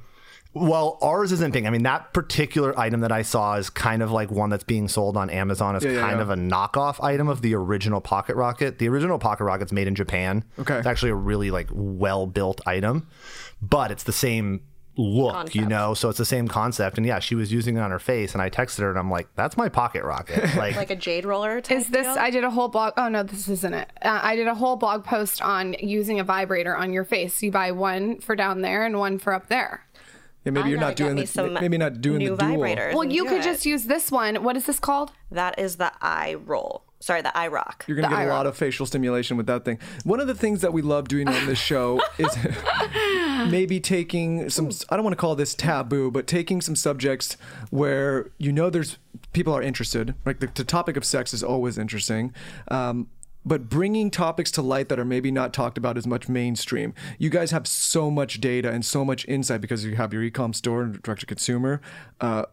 Well, 0.54 0.98
ours 1.00 1.32
isn't 1.32 1.52
pink. 1.52 1.66
I 1.66 1.70
mean, 1.70 1.84
that 1.84 2.12
particular 2.12 2.78
item 2.78 3.00
that 3.00 3.10
I 3.12 3.22
saw 3.22 3.54
is 3.56 3.70
kind 3.70 4.02
of 4.02 4.10
like 4.10 4.30
one 4.30 4.50
that's 4.50 4.64
being 4.64 4.86
sold 4.86 5.16
on 5.16 5.30
Amazon 5.30 5.76
as 5.76 5.82
Yeah, 5.84 5.92
yeah, 5.92 6.00
kind 6.00 6.16
yeah. 6.16 6.22
of 6.22 6.30
a 6.30 6.34
knockoff 6.36 7.02
item 7.02 7.28
of 7.28 7.40
the 7.40 7.54
original 7.54 8.02
Pocket 8.02 8.36
Rocket. 8.36 8.78
The 8.78 8.88
original 8.88 9.18
Pocket 9.18 9.44
Rocket's 9.44 9.72
made 9.72 9.86
in 9.86 9.94
Japan. 9.94 10.44
Okay. 10.58 10.76
It's 10.76 10.86
actually 10.86 11.10
a 11.12 11.14
really 11.14 11.50
like 11.50 11.68
well 11.72 12.26
built 12.26 12.60
item, 12.66 13.08
but 13.62 13.90
it's 13.90 14.02
the 14.02 14.12
same 14.12 14.60
look, 14.98 15.54
you 15.54 15.64
know? 15.64 15.94
So 15.94 16.10
it's 16.10 16.18
the 16.18 16.26
same 16.26 16.48
concept. 16.48 16.98
And 16.98 17.06
yeah, 17.06 17.18
she 17.18 17.34
was 17.34 17.50
using 17.50 17.78
it 17.78 17.80
on 17.80 17.90
her 17.90 17.98
face 17.98 18.34
and 18.34 18.42
I 18.42 18.50
texted 18.50 18.80
her 18.80 18.90
and 18.90 18.98
I'm 18.98 19.10
like, 19.10 19.28
that's 19.34 19.56
my 19.56 19.70
Pocket 19.70 20.04
Rocket. 20.04 20.54
Like, 20.56 20.76
Like 20.76 20.90
a 20.90 20.96
jade 20.96 21.24
roller 21.24 21.62
type 21.62 21.78
Is 21.78 21.86
this? 21.88 22.06
deal? 22.06 22.16
I 22.18 22.28
did 22.28 22.44
a 22.44 22.50
whole 22.50 22.68
blog. 22.68 22.92
Oh 22.98 23.08
no, 23.08 23.22
this 23.22 23.48
isn't 23.48 23.72
it. 23.72 23.90
Uh, 24.02 24.20
I 24.22 24.36
did 24.36 24.48
a 24.48 24.54
whole 24.54 24.76
blog 24.76 25.02
post 25.04 25.40
on 25.40 25.76
using 25.80 26.20
a 26.20 26.24
vibrator 26.24 26.76
on 26.76 26.92
your 26.92 27.04
face. 27.04 27.42
You 27.42 27.50
buy 27.50 27.72
one 27.72 28.20
for 28.20 28.36
down 28.36 28.60
there 28.60 28.84
and 28.84 28.98
one 28.98 29.18
for 29.18 29.32
up 29.32 29.46
there. 29.48 29.86
Yeah, 30.44 30.52
maybe 30.52 30.66
I 30.66 30.70
you're 30.70 30.80
not 30.80 30.96
doing 30.96 31.16
the 31.16 31.26
some 31.26 31.54
maybe 31.54 31.78
not 31.78 32.00
doing 32.00 32.18
new 32.18 32.36
the 32.36 32.44
dual. 32.44 32.58
vibrators. 32.58 32.94
Well, 32.94 33.04
you 33.04 33.24
could 33.24 33.40
it. 33.40 33.44
just 33.44 33.64
use 33.64 33.84
this 33.84 34.10
one. 34.10 34.42
What 34.42 34.56
is 34.56 34.66
this 34.66 34.78
called? 34.80 35.12
That 35.30 35.58
is 35.58 35.76
the 35.76 35.92
eye 36.00 36.34
roll. 36.34 36.84
Sorry, 37.00 37.20
the 37.20 37.36
eye 37.36 37.48
rock. 37.48 37.84
You're 37.88 37.96
gonna 37.96 38.08
The 38.08 38.14
get 38.16 38.26
a 38.28 38.30
eye 38.30 38.32
lot 38.32 38.46
of 38.46 38.56
facial 38.56 38.86
stimulation 38.86 39.36
with 39.36 39.46
that 39.46 39.64
thing. 39.64 39.78
One 40.04 40.20
of 40.20 40.28
the 40.28 40.34
things 40.36 40.60
that 40.60 40.72
we 40.72 40.82
love 40.82 41.08
doing 41.08 41.28
on 41.28 41.46
this 41.46 41.58
show 41.58 42.00
is 42.18 42.36
maybe 43.50 43.80
taking 43.80 44.48
some. 44.50 44.70
I 44.88 44.96
don't 44.96 45.04
want 45.04 45.12
to 45.12 45.20
call 45.20 45.34
this 45.34 45.54
taboo, 45.54 46.10
but 46.10 46.26
taking 46.26 46.60
some 46.60 46.76
subjects 46.76 47.36
where 47.70 48.30
you 48.38 48.52
know 48.52 48.70
there's 48.70 48.98
people 49.32 49.52
are 49.52 49.62
interested. 49.62 50.14
Like 50.24 50.40
the, 50.40 50.48
the 50.54 50.64
topic 50.64 50.96
of 50.96 51.04
sex 51.04 51.32
is 51.34 51.42
always 51.42 51.78
interesting. 51.78 52.32
Um, 52.68 53.08
but 53.44 53.68
bringing 53.68 54.10
topics 54.10 54.50
to 54.52 54.62
light 54.62 54.88
that 54.88 54.98
are 54.98 55.04
maybe 55.04 55.30
not 55.30 55.52
talked 55.52 55.78
about 55.78 55.96
as 55.96 56.06
much 56.06 56.28
mainstream. 56.28 56.94
You 57.18 57.30
guys 57.30 57.50
have 57.50 57.66
so 57.66 58.10
much 58.10 58.40
data 58.40 58.70
and 58.70 58.84
so 58.84 59.04
much 59.04 59.26
insight 59.28 59.60
because 59.60 59.84
you 59.84 59.96
have 59.96 60.12
your 60.12 60.22
e-com 60.22 60.52
store 60.52 60.82
and 60.82 61.02
direct 61.02 61.20
to 61.20 61.26
consumer. 61.26 61.80
Uh, 62.20 62.44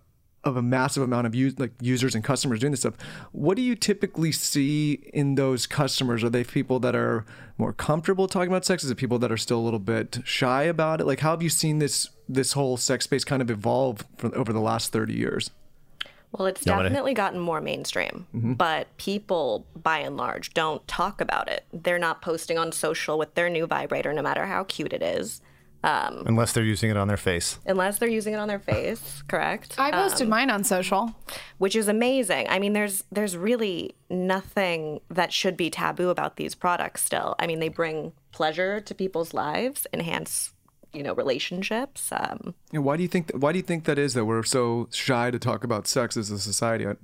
of 0.43 0.55
a 0.55 0.61
massive 0.61 1.03
amount 1.03 1.27
of 1.27 1.35
use, 1.35 1.59
like 1.59 1.73
users 1.81 2.15
and 2.15 2.23
customers 2.23 2.59
doing 2.59 2.71
this 2.71 2.79
stuff. 2.79 2.95
What 3.31 3.55
do 3.57 3.61
you 3.61 3.75
typically 3.75 4.31
see 4.31 4.93
in 5.13 5.35
those 5.35 5.67
customers? 5.67 6.23
Are 6.23 6.29
they 6.29 6.43
people 6.43 6.79
that 6.79 6.95
are 6.95 7.25
more 7.57 7.73
comfortable 7.73 8.27
talking 8.27 8.47
about 8.47 8.65
sex? 8.65 8.83
Is 8.83 8.89
it 8.89 8.95
people 8.95 9.19
that 9.19 9.31
are 9.31 9.37
still 9.37 9.59
a 9.59 9.61
little 9.61 9.79
bit 9.79 10.19
shy 10.23 10.63
about 10.63 11.01
it? 11.01 11.05
Like, 11.05 11.19
how 11.19 11.31
have 11.31 11.43
you 11.43 11.49
seen 11.49 11.79
this 11.79 12.09
this 12.27 12.53
whole 12.53 12.77
sex 12.77 13.05
space 13.05 13.23
kind 13.23 13.41
of 13.41 13.51
evolve 13.51 14.05
from, 14.17 14.31
over 14.33 14.53
the 14.53 14.61
last 14.61 14.91
thirty 14.91 15.13
years? 15.13 15.51
Well, 16.31 16.45
it's 16.47 16.65
Nobody- 16.65 16.89
definitely 16.89 17.13
gotten 17.15 17.39
more 17.39 17.59
mainstream, 17.61 18.27
Mm-hmm. 18.35 18.53
but 18.53 18.95
people, 18.97 19.65
by 19.75 19.97
and 19.99 20.15
large, 20.15 20.53
don't 20.53 20.87
talk 20.87 21.21
about 21.21 21.49
it. 21.49 21.65
They're 21.73 21.97
not 21.99 22.21
posting 22.21 22.57
on 22.57 22.71
social 22.71 23.17
with 23.17 23.33
their 23.35 23.49
new 23.49 23.65
vibrator, 23.65 24.13
no 24.13 24.21
matter 24.21 24.45
how 24.45 24.63
cute 24.65 24.93
it 24.93 25.01
is, 25.01 25.41
unless 25.81 26.51
they're 26.53 26.63
using 26.63 26.89
it 26.91 26.97
on 26.97 27.07
their 27.07 27.17
face. 27.17 27.57
unless 27.65 27.97
they're 27.99 28.09
using 28.09 28.33
it 28.33 28.37
on 28.37 28.47
their 28.47 28.59
face. 28.59 29.23
Correct. 29.27 29.75
I 29.79 29.91
posted 29.91 30.23
Um, 30.25 30.29
mine 30.29 30.49
on 30.51 30.63
social. 30.63 31.15
which 31.57 31.75
is 31.75 31.87
amazing. 31.87 32.47
I 32.49 32.59
mean, 32.59 32.73
there's 32.73 33.03
there's 33.11 33.35
really 33.37 33.95
nothing 34.09 34.99
that 35.09 35.31
should 35.33 35.55
be 35.57 35.69
taboo 35.69 36.09
about 36.09 36.35
these 36.35 36.53
products. 36.53 37.03
Still, 37.03 37.35
I 37.39 37.47
mean, 37.47 37.59
they 37.59 37.69
bring 37.69 38.11
pleasure 38.31 38.79
to 38.81 38.93
people's 38.93 39.33
lives, 39.33 39.87
enhance 39.93 40.53
you 40.93 41.03
know 41.03 41.13
relationships. 41.13 42.11
Um, 42.11 42.53
And 42.73 42.83
why 42.83 42.97
do 42.97 43.03
you 43.03 43.09
think? 43.09 43.27
That, 43.27 43.37
why 43.39 43.51
do 43.51 43.57
you 43.57 43.63
think 43.63 43.85
that 43.85 43.97
is 43.97 44.13
that 44.13 44.25
we're 44.25 44.43
so 44.43 44.87
shy 44.91 45.31
to 45.31 45.39
talk 45.39 45.63
about 45.63 45.87
sex 45.87 46.17
as 46.17 46.31
a 46.31 46.39
society? 46.39 46.85
I, 46.87 46.91
I 46.91 46.95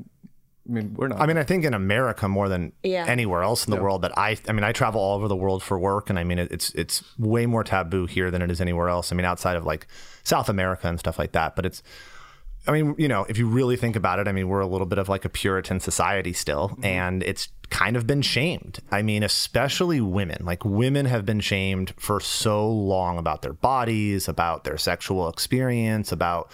mean, 0.68 0.96
we're 0.96 1.10
not. 1.10 1.22
I 1.22 1.28
mean, 1.28 1.38
I 1.38 1.44
think 1.44 1.64
in 1.64 1.74
America 1.76 2.28
more 2.28 2.50
than 2.50 2.72
Yeah. 2.82 3.06
anywhere 3.08 3.44
else 3.44 3.66
in 3.68 3.72
the 3.72 3.82
world 3.82 4.02
that 4.02 4.18
I, 4.18 4.36
I 4.50 4.52
mean, 4.52 4.64
I 4.64 4.72
travel 4.72 5.00
all 5.00 5.16
over 5.16 5.28
the 5.28 5.36
world 5.36 5.62
for 5.62 5.78
work, 5.78 6.10
and 6.10 6.18
I 6.18 6.24
mean, 6.24 6.40
it, 6.40 6.52
it's 6.52 6.72
it's 6.74 7.04
way 7.20 7.46
more 7.46 7.64
taboo 7.64 8.08
here 8.08 8.32
than 8.32 8.42
it 8.42 8.50
is 8.50 8.60
anywhere 8.60 8.90
else. 8.90 9.12
I 9.12 9.16
mean, 9.16 9.26
outside 9.26 9.58
of 9.58 9.64
like 9.66 9.86
South 10.24 10.50
America 10.50 10.88
and 10.88 11.00
stuff 11.00 11.20
like 11.20 11.34
that. 11.34 11.56
But 11.56 11.66
it's, 11.68 11.84
I 12.68 12.72
mean, 12.72 12.96
you 12.98 13.08
know, 13.08 13.26
if 13.30 13.38
you 13.38 13.48
really 13.48 13.78
think 13.78 13.96
about 13.96 14.20
it, 14.20 14.28
I 14.28 14.32
mean, 14.32 14.48
we're 14.48 14.60
a 14.60 14.68
little 14.68 14.88
bit 14.88 14.98
of 14.98 15.08
like 15.08 15.24
a 15.24 15.30
Puritan 15.30 15.80
society 15.80 16.34
still, 16.34 16.78
and 16.82 17.22
it's 17.24 17.50
kind 17.70 17.96
of 17.96 18.08
been 18.08 18.22
shamed. 18.22 18.80
I 18.92 19.02
mean, 19.02 19.24
especially 19.24 20.02
women. 20.02 20.44
Like 20.46 20.66
women 20.66 21.06
have 21.06 21.26
been 21.26 21.40
shamed 21.40 21.94
for 21.98 22.20
so 22.20 22.68
long 22.68 23.18
about 23.18 23.44
their 23.44 23.54
bodies, 23.54 24.28
about 24.28 24.64
their 24.64 24.78
sexual 24.78 25.30
experience, 25.30 26.12
about 26.12 26.52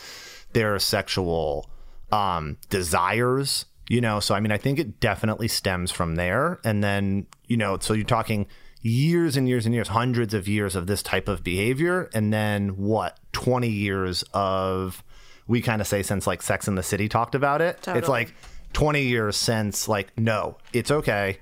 their 0.54 0.78
sexual 0.80 1.70
um, 2.12 2.58
desires. 2.70 3.66
You 3.88 4.02
know, 4.02 4.20
so 4.20 4.36
I 4.36 4.40
mean, 4.40 4.52
I 4.52 4.58
think 4.58 4.80
it 4.80 5.00
definitely 5.00 5.48
stems 5.48 5.92
from 5.92 6.16
there, 6.16 6.60
and 6.64 6.84
then 6.84 7.28
you 7.48 7.58
know, 7.58 7.78
so 7.80 7.94
you're 7.94 8.06
talking 8.06 8.48
years 8.82 9.38
and 9.38 9.48
years 9.48 9.66
and 9.66 9.76
years, 9.76 9.90
hundreds 9.90 10.34
of 10.34 10.48
years 10.48 10.76
of 10.76 10.88
this 10.88 11.04
type 11.04 11.28
of 11.28 11.44
behavior, 11.44 12.10
and 12.14 12.34
then 12.34 12.78
what, 12.78 13.20
20 13.34 13.70
years 13.70 14.24
of 14.34 15.04
we 15.48 15.62
kind 15.62 15.82
of 15.82 15.88
say 15.88 16.04
since 16.04 16.28
like 16.28 16.42
Sex 16.42 16.68
in 16.68 16.76
the 16.76 16.84
City 16.84 17.10
talked 17.10 17.36
about 17.36 17.62
it. 17.62 17.80
It's 17.88 18.08
like 18.08 18.34
20 18.74 19.04
years 19.04 19.36
since 19.38 19.88
like 19.88 20.18
no, 20.18 20.58
it's 20.74 20.92
okay. 20.92 21.40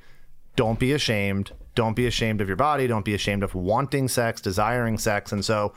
Don't 0.56 0.80
be 0.80 0.94
ashamed. 0.94 1.52
Don't 1.76 1.96
be 1.96 2.08
ashamed 2.08 2.42
of 2.42 2.48
your 2.48 2.58
body. 2.58 2.88
Don't 2.88 3.06
be 3.06 3.14
ashamed 3.14 3.44
of 3.44 3.56
wanting 3.56 4.08
sex, 4.08 4.42
desiring 4.42 4.98
sex. 4.98 5.32
And 5.32 5.46
so 5.46 5.74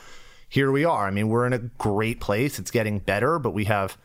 here 0.49 0.73
we 0.73 0.85
are. 0.85 1.07
I 1.07 1.11
mean, 1.11 1.29
we're 1.29 1.47
in 1.47 1.53
a 1.53 1.59
great 1.59 2.21
place. 2.21 2.59
It's 2.59 2.71
getting 2.71 2.99
better, 2.99 3.39
but 3.39 3.51
we 3.51 3.67
have 3.67 3.97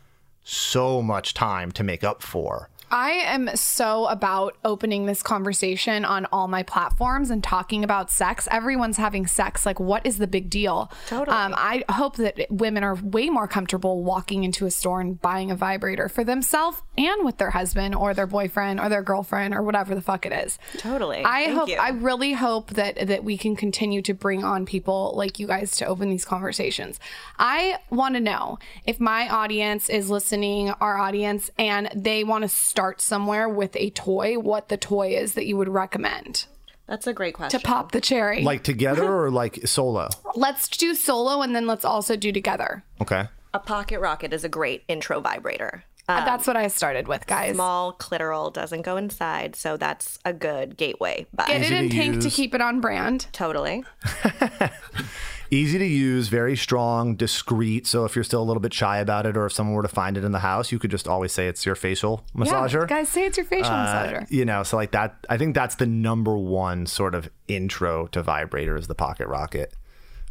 so 0.43 1.01
much 1.01 1.33
time 1.33 1.71
to 1.73 1.83
make 1.83 2.03
up 2.03 2.21
for. 2.21 2.69
I 2.91 3.11
am 3.11 3.55
so 3.55 4.05
about 4.07 4.55
opening 4.63 5.05
this 5.05 5.21
conversation 5.21 6.05
on 6.05 6.25
all 6.31 6.47
my 6.47 6.63
platforms 6.63 7.29
and 7.29 7.43
talking 7.43 7.83
about 7.83 8.09
sex. 8.09 8.47
Everyone's 8.49 8.97
having 8.97 9.27
sex. 9.27 9.65
Like, 9.65 9.79
what 9.79 10.05
is 10.05 10.17
the 10.17 10.27
big 10.27 10.49
deal? 10.49 10.91
Totally. 11.07 11.35
Um, 11.35 11.53
I 11.57 11.83
hope 11.89 12.17
that 12.17 12.47
women 12.49 12.83
are 12.83 12.95
way 12.95 13.29
more 13.29 13.47
comfortable 13.47 14.03
walking 14.03 14.43
into 14.43 14.65
a 14.65 14.71
store 14.71 15.01
and 15.01 15.21
buying 15.21 15.51
a 15.51 15.55
vibrator 15.55 16.07
for 16.07 16.23
themselves 16.23 16.81
and 16.97 17.23
with 17.25 17.37
their 17.37 17.51
husband 17.51 17.95
or 17.95 18.13
their 18.13 18.27
boyfriend 18.27 18.79
or 18.79 18.89
their 18.89 19.01
girlfriend 19.03 19.53
or 19.53 19.61
whatever 19.61 19.93
the 19.95 20.01
fuck 20.01 20.25
it 20.25 20.31
is. 20.31 20.57
Totally. 20.77 21.23
I 21.23 21.45
Thank 21.45 21.57
hope. 21.57 21.69
you. 21.69 21.75
I 21.77 21.89
really 21.89 22.33
hope 22.33 22.71
that 22.71 23.07
that 23.07 23.23
we 23.23 23.37
can 23.37 23.55
continue 23.55 24.01
to 24.03 24.13
bring 24.13 24.43
on 24.43 24.65
people 24.65 25.13
like 25.15 25.39
you 25.39 25.47
guys 25.47 25.71
to 25.77 25.85
open 25.85 26.09
these 26.09 26.25
conversations. 26.25 26.99
I 27.37 27.79
want 27.89 28.15
to 28.15 28.21
know 28.21 28.59
if 28.85 28.99
my 28.99 29.29
audience 29.29 29.89
is 29.89 30.09
listening, 30.09 30.69
our 30.71 30.97
audience, 30.97 31.51
and 31.57 31.89
they 31.95 32.23
want 32.23 32.43
to 32.43 32.49
start 32.49 33.01
somewhere 33.01 33.47
with 33.47 33.75
a 33.75 33.89
toy. 33.91 34.39
What 34.39 34.69
the 34.69 34.77
toy 34.77 35.09
is 35.15 35.33
that 35.35 35.45
you 35.45 35.57
would 35.57 35.69
recommend 35.69 36.45
That's 36.87 37.05
a 37.07 37.13
great 37.13 37.33
question. 37.33 37.59
to 37.59 37.65
pop 37.65 37.91
the 37.91 38.01
cherry? 38.01 38.43
Like 38.43 38.63
together 38.63 39.03
or 39.11 39.29
like 39.29 39.67
solo? 39.67 40.09
let's 40.35 40.67
do 40.69 40.95
solo 40.95 41.41
and 41.41 41.55
then 41.55 41.67
let's 41.67 41.85
also 41.85 42.15
do 42.15 42.31
together. 42.31 42.83
Okay. 43.01 43.27
a 43.53 43.59
pocket 43.59 43.99
rocket 43.99 44.33
is 44.33 44.43
a 44.43 44.49
great 44.49 44.83
intro 44.87 45.19
vibrator. 45.19 45.83
Um, 46.09 46.23
that's 46.25 46.47
what 46.47 46.55
I 46.55 46.67
started 46.69 47.07
with, 47.09 47.27
guys. 47.27 47.53
small 47.55 47.91
clitoral 47.93 48.53
doesn't 48.53 48.83
go 48.83 48.95
inside, 48.95 49.55
so 49.57 49.75
that's 49.75 50.19
a 50.23 50.31
good 50.31 50.77
gateway. 50.77 51.25
Buy. 51.33 51.45
Get 51.47 51.61
it 51.63 51.71
in 51.71 51.89
to 51.89 51.95
pink 51.95 52.21
to 52.21 52.29
keep 52.29 52.55
it 52.55 52.61
on 52.61 52.79
brand. 52.79 53.27
Totally. 53.33 53.83
Easy 55.49 55.77
to 55.77 55.85
use, 55.85 56.27
very 56.27 56.57
strong, 56.57 57.15
discreet. 57.15 57.87
So 57.87 58.03
if 58.03 58.15
you're 58.15 58.23
still 58.25 58.41
a 58.41 58.43
little 58.43 58.59
bit 58.59 58.73
shy 58.73 58.97
about 58.97 59.25
it, 59.25 59.37
or 59.37 59.45
if 59.45 59.53
someone 59.53 59.75
were 59.75 59.81
to 59.81 59.87
find 59.87 60.17
it 60.17 60.25
in 60.25 60.33
the 60.33 60.39
house, 60.39 60.73
you 60.73 60.79
could 60.79 60.91
just 60.91 61.07
always 61.07 61.31
say 61.31 61.47
it's 61.47 61.65
your 61.65 61.75
facial 61.75 62.21
massager. 62.35 62.81
Yeah, 62.81 62.85
guys, 62.85 63.07
say 63.09 63.25
it's 63.25 63.37
your 63.37 63.45
facial 63.45 63.71
Uh, 63.71 63.85
massager. 63.85 64.31
you 64.31 64.43
know, 64.43 64.63
so 64.63 64.75
like 64.75 64.91
that, 64.91 65.15
I 65.29 65.37
think 65.37 65.55
that's 65.55 65.75
the 65.75 65.85
number 65.85 66.37
one 66.37 66.85
sort 66.85 67.15
of 67.15 67.29
intro 67.47 68.07
to 68.07 68.21
vibrators, 68.23 68.87
the 68.87 68.95
Pocket 68.95 69.27
Rocket. 69.27 69.73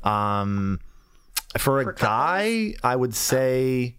Um, 0.04 0.80
for 1.58 1.80
a 1.80 1.94
guy, 1.94 2.74
I 2.84 2.94
would 2.94 3.14
say 3.14 3.96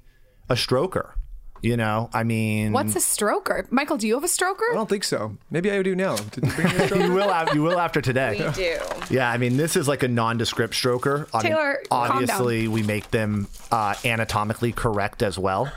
a 0.49 0.53
stroker. 0.53 1.13
You 1.61 1.75
know, 1.75 2.09
I 2.13 2.23
mean, 2.23 2.71
What's 2.71 2.95
a 2.95 2.99
stroker? 2.99 3.69
Michael, 3.71 3.97
do 3.97 4.07
you 4.07 4.13
have 4.13 4.23
a 4.23 4.27
stroker? 4.27 4.69
I 4.71 4.75
don't 4.75 4.87
think 4.87 5.03
so. 5.03 5.35
Maybe 5.49 5.71
I 5.71 5.81
do 5.81 5.95
now. 5.95 6.15
Did 6.15 6.45
you 6.45 6.51
bring 6.53 6.67
me 6.67 6.75
a 6.75 6.85
stroke? 6.85 7.01
you 7.05 7.13
will 7.13 7.29
have, 7.33 7.53
you 7.55 7.63
will 7.63 7.79
after 7.79 7.99
today. 7.99 8.45
We 8.47 8.53
do. 8.53 8.77
Yeah, 9.09 9.29
I 9.31 9.37
mean, 9.37 9.57
this 9.57 9.75
is 9.75 9.87
like 9.87 10.03
a 10.03 10.07
nondescript 10.07 10.73
stroker. 10.73 11.27
I 11.33 11.41
mean, 11.43 11.51
Taylor, 11.51 11.79
calm 11.89 12.07
down. 12.07 12.11
obviously, 12.21 12.67
we 12.67 12.83
make 12.83 13.09
them 13.11 13.47
uh, 13.71 13.95
anatomically 14.05 14.71
correct 14.71 15.23
as 15.23 15.39
well. 15.39 15.71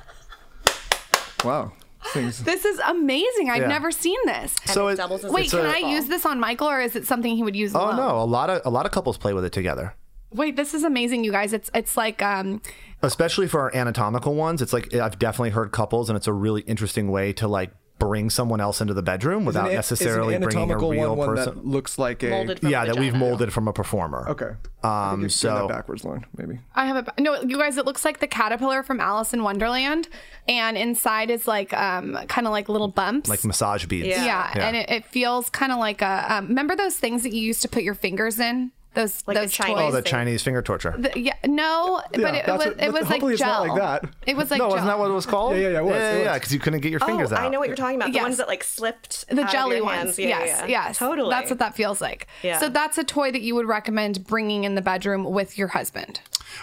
wow. 1.45 1.73
Things. 2.13 2.43
This 2.45 2.65
is 2.65 2.79
amazing. 2.81 3.51
I've 3.51 3.63
Yeah. 3.63 3.69
never 3.69 3.91
seen 3.91 4.19
this. 4.25 4.57
So 4.67 4.89
it 4.89 4.95
it- 4.95 4.97
doubles 4.97 5.25
as 5.25 5.31
Wait, 5.33 5.45
it's 5.45 5.53
can 5.55 5.67
a- 5.67 5.69
I 5.71 5.77
use 5.79 6.07
this 6.07 6.25
on 6.25 6.41
Michael 6.41 6.69
or 6.69 6.81
is 6.81 6.97
it 6.97 7.07
something 7.07 7.37
he 7.37 7.43
would 7.43 7.55
use 7.57 7.75
Oh 7.75 7.85
alone? 7.85 7.97
no, 7.97 8.19
a 8.23 8.25
lot 8.25 8.49
of 8.49 8.63
a 8.65 8.71
lot 8.71 8.87
of 8.87 8.93
couples 8.93 9.19
play 9.19 9.35
with 9.35 9.45
it 9.45 9.53
together. 9.53 9.95
Wait, 10.33 10.57
this 10.57 10.75
is 10.75 10.85
amazing, 10.85 11.25
you 11.25 11.33
guys. 11.33 11.53
It's 11.53 11.71
it's 11.75 11.97
like 11.97 12.23
um 12.23 12.61
especially 13.03 13.49
for 13.49 13.61
our 13.61 13.75
anatomical 13.75 14.35
ones 14.35 14.61
it's 14.61 14.75
like 14.75 14.93
i've 14.95 15.19
definitely 15.19 15.49
heard 15.49 15.73
couples 15.73 16.11
and 16.11 16.19
it's 16.19 16.27
a 16.27 16.33
really 16.35 16.61
interesting 16.63 17.11
way 17.11 17.33
to 17.33 17.49
like 17.49 17.71
bring 17.99 18.29
someone 18.29 18.61
else 18.61 18.83
into 18.83 18.93
the 18.93 19.03
bedroom 19.03 19.47
without 19.47 19.69
an- 19.69 19.75
necessarily 19.75 20.35
an 20.35 20.43
bringing 20.43 20.59
a 20.59 20.63
anatomical 20.75 20.91
real 20.91 21.09
one, 21.17 21.19
one 21.29 21.29
person. 21.37 21.55
that 21.55 21.67
looks 21.67 21.99
like 21.99 22.23
a 22.23 22.57
yeah, 22.63 22.85
the 22.85 22.93
that 22.93 22.99
we've 23.01 23.15
molded 23.15 23.53
from 23.55 23.69
a 23.69 23.73
performer. 23.73 24.27
Okay. 24.29 24.47
Um, 24.47 24.53
think 24.53 24.83
you're 24.83 25.17
doing 25.17 25.29
so 25.31 25.49
that 25.55 25.69
backwards, 25.69 26.03
Lauryn. 26.03 26.25
Maybe. 26.37 26.61
I 26.75 26.87
have 26.87 27.09
a 27.09 27.21
no, 27.21 27.41
you 27.43 27.59
guys. 27.59 27.77
It 27.79 27.85
looks 27.87 28.05
like 28.05 28.21
the 28.21 28.27
caterpillar 28.27 28.83
from 28.83 29.01
Alice 29.01 29.33
in 29.35 29.43
Wonderland, 29.43 30.09
and 30.49 30.77
inside 30.79 31.31
is 31.31 31.47
like 31.47 31.73
um 31.75 32.19
kind 32.29 32.47
of 32.47 32.53
like 32.53 32.69
little 32.71 32.89
bumps. 32.89 33.29
like 33.29 33.45
massage 33.45 33.85
beads. 33.87 34.09
Yeah. 34.09 34.25
yeah, 34.25 34.53
Yeah. 34.57 34.67
and 34.69 34.77
it, 34.79 34.91
it 34.91 35.05
feels 35.07 35.51
kind 35.51 35.71
of 35.73 35.79
like 35.79 36.01
a. 36.03 36.25
Um, 36.35 36.49
remember 36.49 36.75
those 36.77 36.97
things 36.97 37.23
that 37.23 37.33
you 37.35 37.41
used 37.43 37.61
to 37.63 37.69
put 37.69 37.83
your 37.83 37.95
fingers 37.95 38.39
in? 38.41 38.73
Those 38.95 39.23
Like 39.27 39.37
a 39.37 39.41
those 39.43 39.53
Chinese- 39.53 39.77
Oh, 39.79 39.91
the 39.93 40.03
Chinese 40.03 40.43
finger 40.43 40.63
torture. 40.63 40.95
The- 40.99 41.13
yeah, 41.19 41.35
no, 41.47 42.03
but 42.13 42.35
it, 42.35 42.49
it 42.49 42.49
was 42.49 42.59
what- 42.67 42.81
it 42.81 42.93
was 42.93 43.03
like 43.03 43.05
hopefully 43.07 43.33
it's 43.35 43.41
gel. 43.41 43.67
not 43.67 43.69
like 43.79 43.81
that. 44.03 44.11
It 44.27 44.37
was 44.37 44.51
like 44.51 44.59
no, 44.59 44.65
gel. 44.65 44.71
wasn't 44.71 44.89
that 44.89 44.99
what 44.99 45.11
it 45.11 45.15
was 45.15 45.27
called? 45.27 45.55
Yeah, 45.57 45.63
yeah, 45.63 45.69
yeah, 45.69 45.79
it 45.79 45.85
was, 45.85 45.95
Yeah, 45.95 46.13
it 46.13 46.23
yeah, 46.25 46.31
was. 46.33 46.41
because 46.41 46.55
you 46.55 46.59
couldn't 46.61 46.81
get 46.81 46.91
your 46.91 47.01
oh, 47.03 47.07
fingers 47.07 47.31
oh, 47.33 47.37
out. 47.37 47.43
I 47.43 47.49
know 47.51 47.61
what 47.61 47.69
you're 47.69 47.77
talking 47.77 47.97
about. 47.97 48.09
The 48.09 48.15
Yes. 48.15 48.23
ones 48.25 48.37
that 48.39 48.49
like 48.49 48.65
slipped. 48.65 49.29
the 49.29 49.43
out 49.43 49.45
of 49.47 49.53
jelly 49.53 49.77
your 49.77 49.85
ones. 49.85 49.97
hands. 49.97 50.19
Yeah, 50.19 50.27
yes, 50.29 50.59
yeah. 50.63 50.67
yes, 50.67 50.99
Totally. 50.99 51.31
That's 51.31 51.51
what 51.51 51.61
that 51.61 51.77
feels 51.77 52.01
like. 52.01 52.27
Yeah. 52.43 52.59
So 52.59 52.69
that's 52.69 52.99
a 52.99 53.05
toy 53.05 53.31
that 53.31 53.43
you 53.43 53.55
would 53.55 53.67
recommend 53.69 54.27
bringing 54.27 54.65
in 54.65 54.75
the 54.75 54.83
bedroom 54.83 55.23
with 55.25 55.57
your 55.57 55.69
husband 55.69 56.21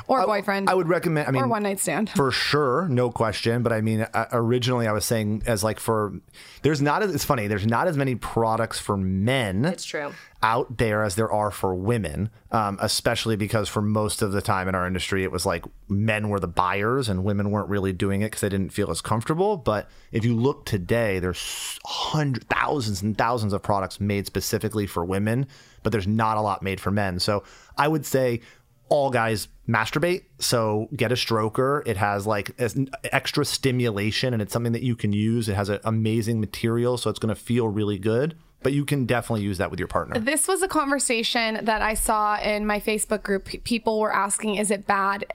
or 0.08 0.26
boyfriend. 0.26 0.70
I 0.70 0.74
would 0.74 0.88
recommend. 0.88 1.28
I 1.28 1.32
mean, 1.32 1.44
or 1.44 1.48
one 1.48 1.64
night 1.64 1.80
stand. 1.80 2.10
for 2.10 2.32
sure, 2.32 2.88
no 2.90 3.10
question. 3.12 3.64
But 3.64 3.74
I 3.74 3.82
mean, 3.82 4.02
uh, 4.02 4.26
originally 4.32 4.88
I 4.88 4.92
was 4.92 5.06
saying 5.06 5.44
as 5.46 5.64
like 5.64 5.80
for 5.80 6.14
there's 6.62 6.82
not 6.82 7.04
as 7.04 7.14
it's 7.14 7.26
funny. 7.26 7.48
There's 7.48 7.68
not 7.68 7.88
as 7.88 7.98
many 7.98 8.16
products 8.16 8.80
for 8.80 8.98
men. 8.98 9.66
It's 9.66 9.86
true. 9.86 10.14
Out 10.44 10.78
there 10.78 11.04
as 11.04 11.16
there 11.16 11.32
are 11.32 11.50
for 11.50 11.74
women, 11.74 12.30
um, 12.52 12.78
especially 12.80 13.36
because 13.36 13.68
for 13.68 13.82
most 13.82 14.22
of 14.22 14.32
the 14.32 14.42
time 14.42 14.68
in 14.68 14.76
our 14.76 14.86
industry, 14.86 15.24
it 15.24 15.32
was 15.32 15.48
like 15.48 15.66
men 15.90 16.30
were 16.30 16.40
the 16.40 16.48
buyers 16.48 17.10
and 17.10 17.24
women 17.24 17.50
weren't 17.50 17.70
really 17.70 17.92
doing 17.92 18.22
it 18.22 18.26
because 18.26 18.42
they 18.42 18.50
didn't 18.50 18.70
feel 18.70 18.92
as 18.92 19.02
comfortable. 19.02 19.58
But 19.58 19.90
if 20.12 20.24
you 20.24 20.36
look 20.36 20.66
today, 20.66 21.18
there's 21.18 21.80
hundreds, 21.86 22.46
thousands, 22.46 23.02
and 23.02 23.18
thousands 23.18 23.52
of 23.52 23.64
products 23.64 24.00
made 24.00 24.28
specifically 24.28 24.86
for 24.86 25.04
women, 25.04 25.48
but 25.82 25.92
there's 25.92 26.08
not 26.08 26.38
a 26.38 26.42
lot 26.42 26.62
made 26.62 26.80
for 26.80 26.92
men. 26.92 27.20
So 27.20 27.44
I 27.76 27.88
would 27.88 28.06
say 28.06 28.42
all 28.90 29.10
guys 29.10 29.48
masturbate. 29.68 30.24
So 30.40 30.88
get 30.96 31.12
a 31.12 31.16
stroker. 31.16 31.86
It 31.86 31.98
has 31.98 32.26
like 32.26 32.56
extra 33.04 33.44
stimulation 33.46 34.34
and 34.34 34.42
it's 34.42 34.54
something 34.54 34.74
that 34.74 34.84
you 34.84 34.96
can 34.96 35.14
use. 35.14 35.50
It 35.50 35.56
has 35.56 35.70
an 35.70 35.80
amazing 35.84 36.40
material, 36.40 36.98
so 36.98 37.10
it's 37.10 37.20
going 37.20 37.34
to 37.34 37.42
feel 37.42 37.68
really 37.68 37.98
good. 37.98 38.38
But 38.64 38.74
you 38.74 38.86
can 38.86 39.06
definitely 39.06 39.44
use 39.44 39.60
that 39.60 39.70
with 39.70 39.80
your 39.80 39.88
partner. 39.88 40.20
This 40.20 40.48
was 40.48 40.64
a 40.64 40.68
conversation 40.68 41.64
that 41.66 41.84
I 41.84 41.94
saw 41.94 42.40
in 42.40 42.66
my 42.66 42.80
Facebook 42.80 43.22
group. 43.22 43.46
People 43.64 44.00
were 44.00 44.14
asking, 44.14 44.56
is 44.56 44.72
it 44.72 44.88
bad? 44.88 45.26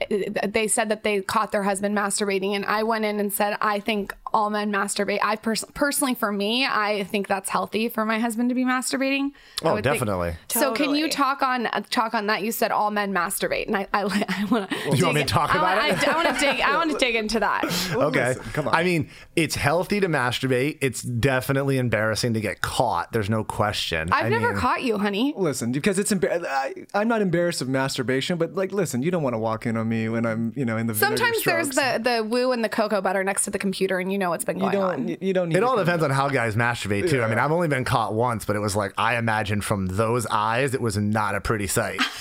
They 0.45 0.67
said 0.67 0.89
that 0.89 1.03
they 1.03 1.21
caught 1.21 1.53
their 1.53 1.63
husband 1.63 1.97
masturbating. 1.97 2.51
And 2.53 2.65
I 2.65 2.83
went 2.83 3.05
in 3.05 3.21
and 3.21 3.31
said, 3.31 3.57
I 3.61 3.79
think 3.79 4.13
all 4.33 4.49
men 4.49 4.71
masturbate. 4.71 5.19
I 5.21 5.35
pers- 5.35 5.65
personally, 5.73 6.15
for 6.15 6.31
me, 6.31 6.65
I 6.65 7.03
think 7.05 7.27
that's 7.27 7.49
healthy 7.49 7.89
for 7.89 8.05
my 8.05 8.19
husband 8.19 8.49
to 8.49 8.55
be 8.55 8.65
masturbating. 8.65 9.31
Oh, 9.63 9.73
would 9.75 9.83
think- 9.83 9.95
definitely. 9.95 10.35
So 10.49 10.73
can 10.73 10.95
you 10.95 11.09
talk 11.09 11.41
on 11.41 11.67
uh, 11.67 11.81
talk 11.89 12.13
on 12.13 12.27
that? 12.27 12.43
You 12.43 12.51
said 12.51 12.71
all 12.71 12.91
men 12.91 13.13
masturbate, 13.13 13.67
and 13.67 13.77
I 13.77 13.87
I, 13.93 14.01
I 14.29 14.45
want 14.45 14.69
to. 14.69 14.97
you 14.97 15.03
want 15.05 15.15
me 15.15 15.21
to 15.21 15.27
talk 15.27 15.51
about 15.53 15.77
it? 15.77 16.07
I, 16.07 16.15
want 16.15 16.37
to 16.37 16.45
dig. 16.45 16.61
I 16.61 16.75
want 16.75 16.91
to 16.91 16.97
dig 16.97 17.15
into 17.15 17.39
that. 17.39 17.63
Okay. 17.93 18.29
listen, 18.29 18.43
come 18.53 18.67
on. 18.67 18.75
I 18.75 18.83
mean, 18.83 19.09
it's 19.35 19.55
healthy 19.55 19.99
to 19.99 20.07
masturbate. 20.07 20.77
It's 20.81 21.01
definitely 21.01 21.77
embarrassing 21.77 22.33
to 22.33 22.41
get 22.41 22.61
caught. 22.61 23.11
There's 23.11 23.29
no 23.29 23.43
question. 23.43 24.09
I've 24.11 24.25
I 24.25 24.29
never 24.29 24.49
mean, 24.51 24.57
caught 24.57 24.83
you, 24.83 24.97
honey. 24.97 25.33
Listen, 25.37 25.71
because 25.71 25.99
it's 25.99 26.11
embar- 26.11 26.45
I, 26.45 26.73
I'm 26.93 27.07
not 27.07 27.21
embarrassed 27.21 27.61
of 27.61 27.69
masturbation, 27.69 28.37
but 28.37 28.55
like, 28.55 28.71
listen, 28.71 29.03
you 29.03 29.11
don't 29.11 29.23
want 29.23 29.35
to 29.35 29.37
walk 29.37 29.65
in 29.65 29.77
on 29.77 29.87
me 29.87 30.09
when 30.09 30.25
I'm, 30.25 30.53
you 30.55 30.65
know, 30.65 30.77
in 30.77 30.87
the 30.87 30.93
vinegar 30.93 31.17
Sometimes 31.17 31.43
there's 31.43 31.69
the 31.69 32.01
the 32.03 32.23
woo 32.23 32.51
and 32.51 32.63
the 32.63 32.69
cocoa 32.69 33.01
butter 33.01 33.23
next 33.23 33.43
to 33.45 33.51
the 33.51 33.59
computer, 33.59 33.99
and 33.99 34.11
you 34.11 34.17
know 34.23 34.29
what's 34.31 34.45
been 34.45 34.59
you 34.59 34.71
don't 34.71 34.83
on. 34.93 35.07
you- 35.07 35.17
you 35.21 35.33
don't 35.33 35.49
need 35.49 35.57
It 35.57 35.61
to 35.61 35.67
all 35.67 35.77
depends 35.77 36.03
on 36.03 36.09
how 36.09 36.29
guys 36.29 36.55
masturbate 36.55 37.09
too. 37.09 37.21
I 37.21 37.27
mean, 37.27 37.37
I've 37.39 37.51
only 37.51 37.67
been 37.67 37.85
caught 37.85 38.13
once, 38.13 38.45
but 38.45 38.55
it 38.55 38.59
was 38.59 38.75
like 38.75 38.93
I 38.97 39.17
imagine 39.17 39.61
from 39.61 39.87
those 39.87 40.25
eyes, 40.27 40.73
it 40.73 40.81
was 40.81 40.97
not 40.97 41.35
a 41.35 41.41
pretty 41.41 41.67
sight. 41.67 41.99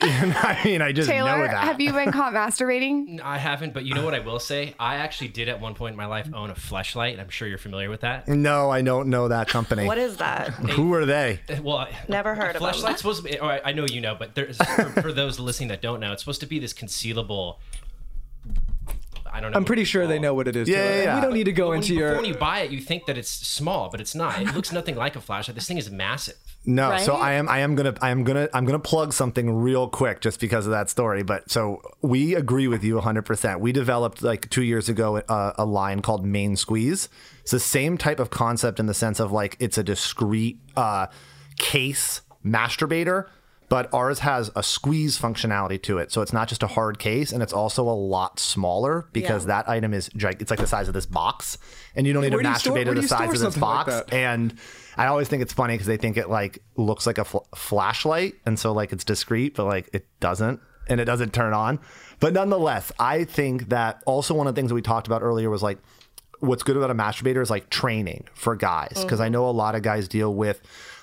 I 0.02 0.58
mean, 0.64 0.80
I 0.80 0.92
just 0.92 1.08
know 1.10 1.14
Taylor, 1.14 1.46
that. 1.46 1.62
have 1.62 1.78
you 1.78 1.92
been 1.92 2.10
caught 2.10 2.32
masturbating? 2.32 3.20
I 3.24 3.36
haven't, 3.36 3.74
but 3.74 3.84
you 3.84 3.94
know 3.94 4.02
what 4.02 4.14
I 4.14 4.20
will 4.20 4.38
say? 4.38 4.74
I 4.80 4.96
actually 4.96 5.28
did 5.28 5.50
at 5.50 5.60
one 5.60 5.74
point 5.74 5.92
in 5.92 5.96
my 5.98 6.06
life 6.06 6.26
own 6.32 6.48
a 6.48 6.54
fleshlight. 6.54 7.12
and 7.12 7.20
I'm 7.20 7.28
sure 7.28 7.46
you're 7.46 7.58
familiar 7.58 7.90
with 7.90 8.00
that. 8.00 8.26
No, 8.26 8.70
I 8.70 8.80
don't 8.80 9.08
know 9.10 9.28
that 9.28 9.48
company. 9.48 9.84
What 9.84 9.98
is 9.98 10.16
that? 10.16 10.48
Who 10.54 10.94
are 10.94 11.04
they? 11.04 11.40
Uh, 11.50 11.56
well, 11.62 11.76
I- 11.78 11.94
Never 12.08 12.34
heard 12.34 12.56
of 12.56 12.62
them. 12.62 12.72
Fleshlight's 12.72 12.98
supposed 12.98 13.22
to 13.24 13.30
be. 13.30 13.38
Or 13.38 13.52
I 13.52 13.60
I 13.66 13.72
know 13.72 13.84
you 13.84 14.00
know, 14.00 14.14
but 14.18 14.34
there's 14.34 14.56
for, 14.56 14.84
for 15.02 15.12
those 15.12 15.38
listening 15.38 15.68
that 15.68 15.82
don't 15.82 16.00
know, 16.00 16.12
it's 16.12 16.22
supposed 16.22 16.40
to 16.40 16.46
be 16.46 16.58
this 16.58 16.72
concealable. 16.72 17.56
I 19.32 19.40
don't 19.40 19.52
know. 19.52 19.56
I'm 19.56 19.64
pretty 19.64 19.84
sure 19.84 20.06
they 20.06 20.18
know 20.18 20.34
what 20.34 20.48
it 20.48 20.56
is. 20.56 20.68
Yeah, 20.68 20.76
yeah, 20.88 21.02
yeah. 21.02 21.14
We 21.16 21.20
don't 21.20 21.34
need 21.34 21.44
to 21.44 21.52
go 21.52 21.68
When- 21.70 21.76
into 21.78 21.94
before 21.94 22.06
your. 22.08 22.16
when 22.16 22.24
you 22.24 22.34
buy 22.34 22.60
it, 22.60 22.70
you 22.70 22.80
think 22.80 23.06
that 23.06 23.16
it's 23.16 23.30
small, 23.30 23.88
but 23.90 24.00
it's 24.00 24.14
not. 24.14 24.40
It 24.40 24.54
looks 24.54 24.72
nothing 24.72 24.96
like 24.96 25.16
a 25.16 25.20
flashlight. 25.20 25.54
This 25.54 25.66
thing 25.68 25.78
is 25.78 25.90
massive. 25.90 26.34
No, 26.66 26.98
so 26.98 27.14
I 27.14 27.32
am 27.32 27.48
I 27.48 27.60
am 27.60 27.74
gonna 27.74 27.94
I 28.02 28.10
am 28.10 28.22
gonna 28.22 28.48
I'm 28.52 28.66
gonna 28.66 28.78
plug 28.78 29.14
something 29.14 29.50
real 29.62 29.88
quick 29.88 30.20
just 30.20 30.40
because 30.40 30.66
of 30.66 30.72
that 30.72 30.90
story. 30.90 31.22
But 31.22 31.50
so 31.50 31.80
we 32.02 32.34
agree 32.34 32.68
with 32.68 32.84
you 32.84 32.96
100. 32.96 33.22
percent 33.22 33.60
We 33.60 33.72
developed 33.72 34.22
like 34.22 34.50
two 34.50 34.62
years 34.62 34.88
ago 34.90 35.16
uh, 35.28 35.52
a 35.56 35.64
line 35.64 36.02
called 36.02 36.24
Main 36.26 36.56
Squeeze. 36.56 37.08
It's 37.40 37.50
the 37.52 37.60
same 37.60 37.96
type 37.96 38.20
of 38.20 38.28
concept 38.28 38.78
in 38.78 38.84
the 38.86 38.92
sense 38.94 39.20
of 39.20 39.32
like 39.32 39.56
it's 39.58 39.78
a 39.78 39.82
discrete 39.82 40.58
uh, 40.76 41.06
case 41.56 42.20
masturbator. 42.44 43.26
But 43.70 43.88
ours 43.94 44.18
has 44.18 44.50
a 44.56 44.62
squeeze 44.64 45.16
functionality 45.18 45.80
to 45.84 45.98
it, 45.98 46.10
so 46.12 46.20
it's 46.22 46.32
not 46.32 46.48
just 46.48 46.62
a 46.62 46.66
hard 46.66 46.98
case, 46.98 47.30
and 47.32 47.40
it's 47.42 47.52
also 47.52 47.84
a 47.88 47.94
lot 47.94 48.38
smaller 48.40 49.06
because 49.12 49.44
Yeah. 49.44 49.62
that 49.62 49.68
item 49.68 49.94
is 49.94 50.10
it's 50.12 50.50
like 50.50 50.58
the 50.60 50.66
size 50.66 50.88
of 50.88 50.92
this 50.94 51.06
box, 51.06 51.56
and 51.94 52.04
you 52.06 52.12
don't 52.12 52.22
need 52.24 52.32
Where 52.32 52.40
a 52.40 52.42
do 52.42 52.48
you 52.48 52.54
store- 52.56 52.76
masturbator 52.76 52.94
the 53.00 53.06
size 53.08 53.28
of 53.28 53.30
this 53.30 53.40
something 53.42 53.62
like 53.62 53.86
box. 53.86 54.02
And 54.12 54.54
I 54.96 55.06
always 55.06 55.28
think 55.28 55.40
it's 55.42 55.52
funny 55.52 55.74
because 55.74 55.86
they 55.86 55.96
think 55.96 56.16
it 56.16 56.28
like 56.28 56.58
looks 56.76 57.06
like 57.06 57.18
a 57.18 57.24
fl- 57.24 57.46
flashlight, 57.54 58.34
and 58.44 58.58
so 58.58 58.72
like 58.72 58.92
it's 58.92 59.04
discreet, 59.04 59.54
but 59.54 59.66
like 59.66 59.88
it 59.92 60.04
doesn't, 60.18 60.58
and 60.88 61.00
it 61.00 61.04
doesn't 61.04 61.32
turn 61.32 61.52
on. 61.54 61.78
But 62.18 62.32
nonetheless, 62.34 62.90
I 62.98 63.22
think 63.22 63.68
that 63.68 64.02
also 64.04 64.34
one 64.34 64.48
of 64.48 64.54
the 64.56 64.60
things 64.60 64.70
that 64.70 64.74
we 64.74 64.82
talked 64.82 65.06
about 65.06 65.22
earlier 65.22 65.48
was 65.48 65.62
like 65.62 65.78
what's 66.40 66.64
good 66.64 66.76
about 66.76 66.90
a 66.90 66.94
masturbator 66.94 67.40
is 67.40 67.50
like 67.50 67.70
training 67.70 68.24
for 68.34 68.56
guys 68.56 68.98
because 69.02 69.20
I 69.20 69.28
know 69.28 69.48
a 69.48 69.52
lot 69.52 69.76
of 69.76 69.82
guys 69.82 70.08
deal 70.08 70.34
with, 70.34 70.60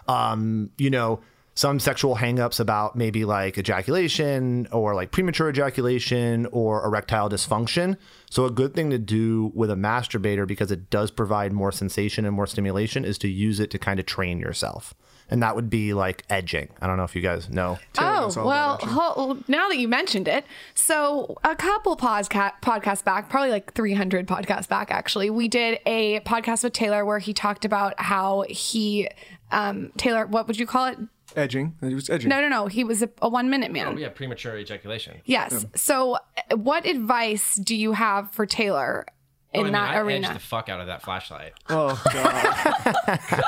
um, 0.10 0.70
you 0.78 0.90
know. 0.90 1.22
Some 1.58 1.80
sexual 1.80 2.18
hangups 2.18 2.60
about 2.60 2.96
maybe 2.96 3.26
like 3.26 3.58
ejaculation 3.58 4.68
or 4.72 4.94
like 4.94 5.10
premature 5.10 5.50
ejaculation 5.50 6.46
or 6.52 6.86
erectile 6.86 7.32
dysfunction. 7.32 7.98
So, 8.30 8.46
a 8.46 8.52
good 8.52 8.76
thing 8.76 8.92
to 8.92 9.00
do 9.00 9.52
with 9.56 9.72
a 9.72 9.76
masturbator 9.76 10.46
because 10.46 10.72
it 10.72 10.92
does 10.92 11.10
provide 11.10 11.52
more 11.54 11.72
sensation 11.72 12.26
and 12.26 12.36
more 12.36 12.46
stimulation 12.46 13.04
is 13.04 13.18
to 13.18 13.28
use 13.28 13.60
it 13.60 13.72
to 13.72 13.80
kind 13.80 14.00
of 14.00 14.06
train 14.06 14.40
yourself. 14.40 14.94
And 15.32 15.42
that 15.42 15.56
would 15.56 15.68
be 15.68 15.96
like 15.96 16.24
edging. 16.30 16.70
I 16.80 16.86
don't 16.86 16.96
know 16.96 17.06
if 17.06 17.16
you 17.16 17.24
guys 17.24 17.50
know. 17.50 17.80
Taylor 17.94 18.30
Oh 18.38 18.46
well, 18.46 18.78
ho- 18.78 19.40
now 19.48 19.68
that 19.68 19.80
you 19.80 19.88
mentioned 19.88 20.28
it, 20.28 20.46
so 20.76 21.38
a 21.44 21.56
couple 21.56 21.98
podca- 21.98 22.54
podcasts 22.62 23.04
back, 23.04 23.30
probably 23.32 23.50
like 23.50 23.74
300 23.74 24.28
podcasts 24.28 24.68
back, 24.68 24.92
actually, 24.92 25.32
we 25.32 25.48
did 25.48 25.80
a 25.88 26.20
podcast 26.20 26.64
with 26.64 26.74
Taylor 26.74 27.04
where 27.04 27.18
he 27.18 27.34
talked 27.34 27.66
about 27.66 28.00
how 28.00 28.46
he, 28.48 29.10
um, 29.52 29.92
Taylor, 29.98 30.28
what 30.28 30.46
would 30.46 30.60
you 30.60 30.68
call 30.68 30.86
it? 30.86 31.00
Edging. 31.36 31.76
He 31.82 31.94
was 31.94 32.10
edging. 32.10 32.30
No, 32.30 32.42
no, 32.42 32.48
no. 32.50 32.68
He 32.68 32.84
was 32.84 33.02
a, 33.04 33.10
a 33.22 33.30
one 33.30 33.50
minute 33.50 33.72
man. 33.72 33.88
Oh 33.88 33.98
yeah, 33.98 34.10
premature 34.10 34.58
ejaculation. 34.58 35.22
Yes. 35.26 35.66
So, 35.76 36.16
uh, 36.16 36.56
what 36.58 36.86
advice 36.86 37.56
do 37.56 37.76
you 37.76 37.94
have 37.94 38.32
for 38.32 38.46
Taylor 38.46 39.06
in 39.54 39.60
Oh, 39.60 39.62
I 39.62 39.64
mean, 39.64 39.74
that 39.74 39.90
I 39.96 40.00
arena? 40.00 40.28
edged 40.28 40.36
the 40.36 40.40
fuck 40.42 40.70
out 40.70 40.80
of 40.82 40.88
that 40.88 41.02
flashlight. 41.02 41.54
Oh 41.70 42.02
god. 42.12 43.44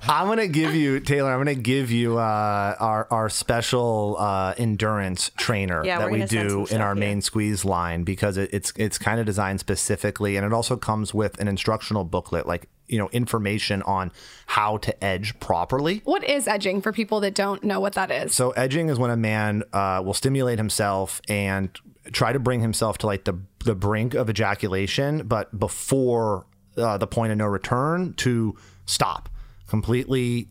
I'm 0.02 0.26
gonna 0.28 0.46
give 0.48 0.74
you 0.74 1.00
Taylor. 1.00 1.32
I'm 1.32 1.40
gonna 1.40 1.54
give 1.54 1.90
you 1.90 2.18
uh, 2.18 2.76
our 2.78 3.06
our 3.10 3.28
special 3.28 4.16
uh, 4.18 4.54
endurance 4.56 5.30
trainer 5.36 5.84
Yeah, 5.84 5.98
that 5.98 6.06
we're 6.06 6.12
we 6.12 6.18
gonna 6.18 6.28
send 6.28 6.48
do 6.48 6.74
in 6.74 6.80
our 6.80 6.94
yeah. 6.94 7.00
main 7.00 7.20
squeeze 7.20 7.64
line 7.64 8.04
because 8.04 8.36
it, 8.36 8.50
it's 8.52 8.72
it's 8.76 8.98
kind 8.98 9.20
of 9.20 9.26
designed 9.26 9.60
specifically, 9.60 10.36
and 10.36 10.46
it 10.46 10.52
also 10.52 10.76
comes 10.76 11.12
with 11.14 11.38
an 11.40 11.48
instructional 11.48 12.04
booklet, 12.04 12.46
like 12.46 12.68
you 12.90 12.98
know 12.98 13.08
information 13.10 13.82
on 13.82 14.12
how 14.46 14.76
to 14.78 15.04
edge 15.04 15.38
properly. 15.40 16.02
what 16.04 16.24
is 16.24 16.48
edging 16.48 16.82
for 16.82 16.92
people 16.92 17.20
that 17.20 17.34
don't 17.34 17.62
know 17.64 17.80
what 17.80 17.94
that 17.94 18.10
is? 18.10 18.34
So 18.34 18.50
edging 18.50 18.88
is 18.88 18.98
when 18.98 19.10
a 19.10 19.16
man 19.16 19.62
uh, 19.72 20.02
will 20.04 20.14
stimulate 20.14 20.58
himself 20.58 21.20
and 21.28 21.70
try 22.12 22.32
to 22.32 22.38
bring 22.38 22.60
himself 22.60 22.98
to 22.98 23.06
like 23.06 23.24
the 23.24 23.38
the 23.64 23.74
brink 23.74 24.14
of 24.14 24.28
ejaculation, 24.28 25.26
but 25.26 25.56
before 25.58 26.46
uh, 26.76 26.98
the 26.98 27.06
point 27.06 27.32
of 27.32 27.38
no 27.38 27.46
return 27.46 28.14
to 28.14 28.56
stop 28.86 29.28
completely. 29.68 30.48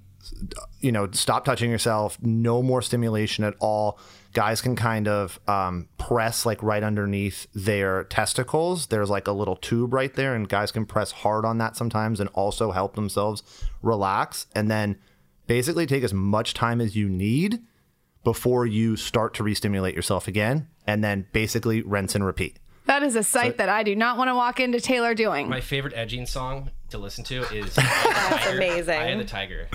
You 0.79 0.91
know, 0.91 1.09
stop 1.11 1.43
touching 1.43 1.71
yourself. 1.71 2.17
No 2.21 2.61
more 2.61 2.81
stimulation 2.81 3.43
at 3.43 3.55
all. 3.59 3.99
Guys 4.33 4.61
can 4.61 4.75
kind 4.75 5.07
of 5.07 5.39
um, 5.47 5.87
press 5.97 6.45
like 6.45 6.61
right 6.61 6.83
underneath 6.83 7.47
their 7.53 8.03
testicles. 8.05 8.87
There's 8.87 9.09
like 9.09 9.27
a 9.27 9.31
little 9.31 9.55
tube 9.55 9.93
right 9.93 10.13
there, 10.13 10.35
and 10.35 10.47
guys 10.47 10.71
can 10.71 10.85
press 10.85 11.11
hard 11.11 11.45
on 11.45 11.57
that 11.57 11.75
sometimes 11.75 12.19
and 12.19 12.29
also 12.33 12.71
help 12.71 12.95
themselves 12.95 13.43
relax. 13.81 14.47
And 14.53 14.69
then 14.69 14.97
basically 15.47 15.85
take 15.85 16.03
as 16.03 16.13
much 16.13 16.53
time 16.53 16.79
as 16.79 16.95
you 16.95 17.09
need 17.09 17.59
before 18.23 18.65
you 18.65 18.95
start 18.95 19.33
to 19.33 19.43
re-stimulate 19.43 19.95
yourself 19.95 20.27
again 20.27 20.67
and 20.85 21.03
then 21.03 21.25
basically 21.31 21.81
rinse 21.81 22.15
and 22.15 22.25
repeat 22.25 22.59
that 22.89 23.03
is 23.03 23.15
a 23.15 23.23
sight 23.23 23.57
that 23.57 23.69
I 23.69 23.83
do 23.83 23.95
not 23.95 24.17
want 24.17 24.29
to 24.29 24.35
walk 24.35 24.59
into 24.59 24.81
Taylor 24.81 25.13
doing. 25.13 25.47
My 25.47 25.61
favorite 25.61 25.93
edging 25.95 26.25
song 26.25 26.71
to 26.91 26.97
listen 26.97 27.23
to 27.25 27.43
is 27.53 27.75
That's 27.75 28.47
amazing. 28.51 28.97
Eye 28.99 29.07
of 29.09 29.19
the 29.19 29.25
Tiger. 29.25 29.67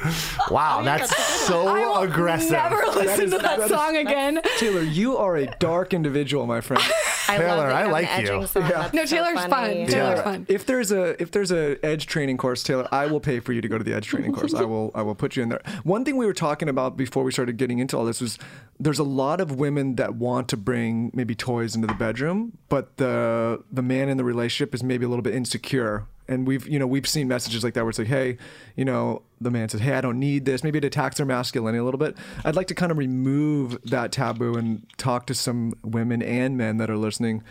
Wow, 0.51 0.79
oh, 0.81 0.85
that's 0.85 1.15
so 1.47 2.03
aggressive. 2.03 2.55
I'll 2.55 2.71
never 2.71 3.01
listen 3.01 3.25
to 3.31 3.39
that, 3.39 3.43
that 3.43 3.61
is- 3.61 3.69
song 3.71 3.97
again. 3.97 4.41
Taylor, 4.59 4.83
you 4.83 5.17
are 5.17 5.37
a 5.37 5.47
dark 5.59 5.95
individual, 5.95 6.47
my 6.47 6.61
friend. 6.61 6.83
I 7.29 7.39
Taylor, 7.39 7.57
love 7.57 7.71
I 7.71 7.87
like 7.87 8.05
you. 8.07 8.11
edging 8.13 8.47
song. 8.47 8.63
That's 8.69 8.93
No, 8.93 9.05
so 9.07 9.17
Taylor's 9.17 9.45
funny. 9.47 9.85
fun. 9.85 9.87
Taylor's 9.93 10.21
fun. 10.21 10.47
If 10.49 10.67
there's 10.67 10.93
a 10.93 11.21
if 11.23 11.31
there's 11.31 11.51
a 11.53 11.83
edge 11.85 12.07
training 12.07 12.37
course, 12.37 12.63
Taylor, 12.63 12.87
I 12.93 13.07
will 13.07 13.21
pay 13.21 13.41
for 13.41 13.53
you 13.55 13.61
to 13.63 13.69
go 13.69 13.79
to 13.79 13.85
the 13.85 13.95
edge 13.95 14.07
training 14.09 14.33
course. 14.33 14.53
I 14.55 14.65
will 14.65 14.91
I 14.95 15.03
will 15.03 15.15
put 15.15 15.37
you 15.37 15.43
in 15.43 15.49
there. 15.49 15.63
One 15.85 16.05
thing 16.05 16.17
we 16.19 16.27
were 16.27 16.35
talking 16.35 16.69
about 16.69 16.97
before 16.99 17.25
we 17.25 17.33
started 17.33 17.57
getting 17.57 17.79
into 17.79 17.97
all 17.97 18.05
this 18.05 18.21
was 18.21 18.39
there's 18.79 18.99
a 18.99 19.05
lot 19.05 19.41
of 19.41 19.53
women 19.57 19.95
that 19.97 20.17
want 20.17 20.49
to 20.49 20.57
bring 20.57 21.11
maybe 21.15 21.35
toys 21.35 21.75
into 21.75 21.87
the 21.87 21.95
bedroom, 21.95 22.59
but 22.69 22.97
the 22.99 23.63
the 23.73 23.83
man 23.83 24.09
in 24.11 24.17
the 24.19 24.25
relationship 24.25 24.75
is 24.75 24.83
maybe 24.83 25.07
a 25.07 25.09
little 25.09 25.23
bit 25.23 25.35
insecure. 25.35 26.07
And 26.27 26.47
we've 26.47 26.67
you 26.67 26.79
know 26.79 26.87
we've 26.87 27.07
seen 27.07 27.29
messages 27.29 27.63
like 27.63 27.75
that 27.75 27.83
where 27.83 27.91
it's 27.91 27.99
like, 27.99 28.09
hey, 28.09 28.39
you 28.77 28.85
know, 28.85 29.23
the 29.41 29.51
man 29.51 29.69
says, 29.69 29.81
hey, 29.81 29.95
I 29.95 30.01
don't 30.01 30.19
need 30.19 30.45
this. 30.45 30.65
Maybe 30.65 30.79
it 30.79 30.85
attacks 30.85 31.17
their 31.19 31.27
masculinity 31.27 31.79
a 31.79 31.85
little 31.85 31.99
bit. 31.99 32.17
I'd 32.45 32.57
like 32.57 32.69
to 32.69 32.75
kind 32.75 32.91
of 32.91 32.99
remove 32.99 33.79
that 33.85 34.13
taboo 34.13 34.55
and 34.55 34.87
talk 34.97 35.27
to 35.27 35.35
some 35.35 35.75
women 35.83 36.23
and 36.23 36.57
men 36.57 36.79
that 36.79 36.91
are 36.91 36.97
listening 36.97 37.43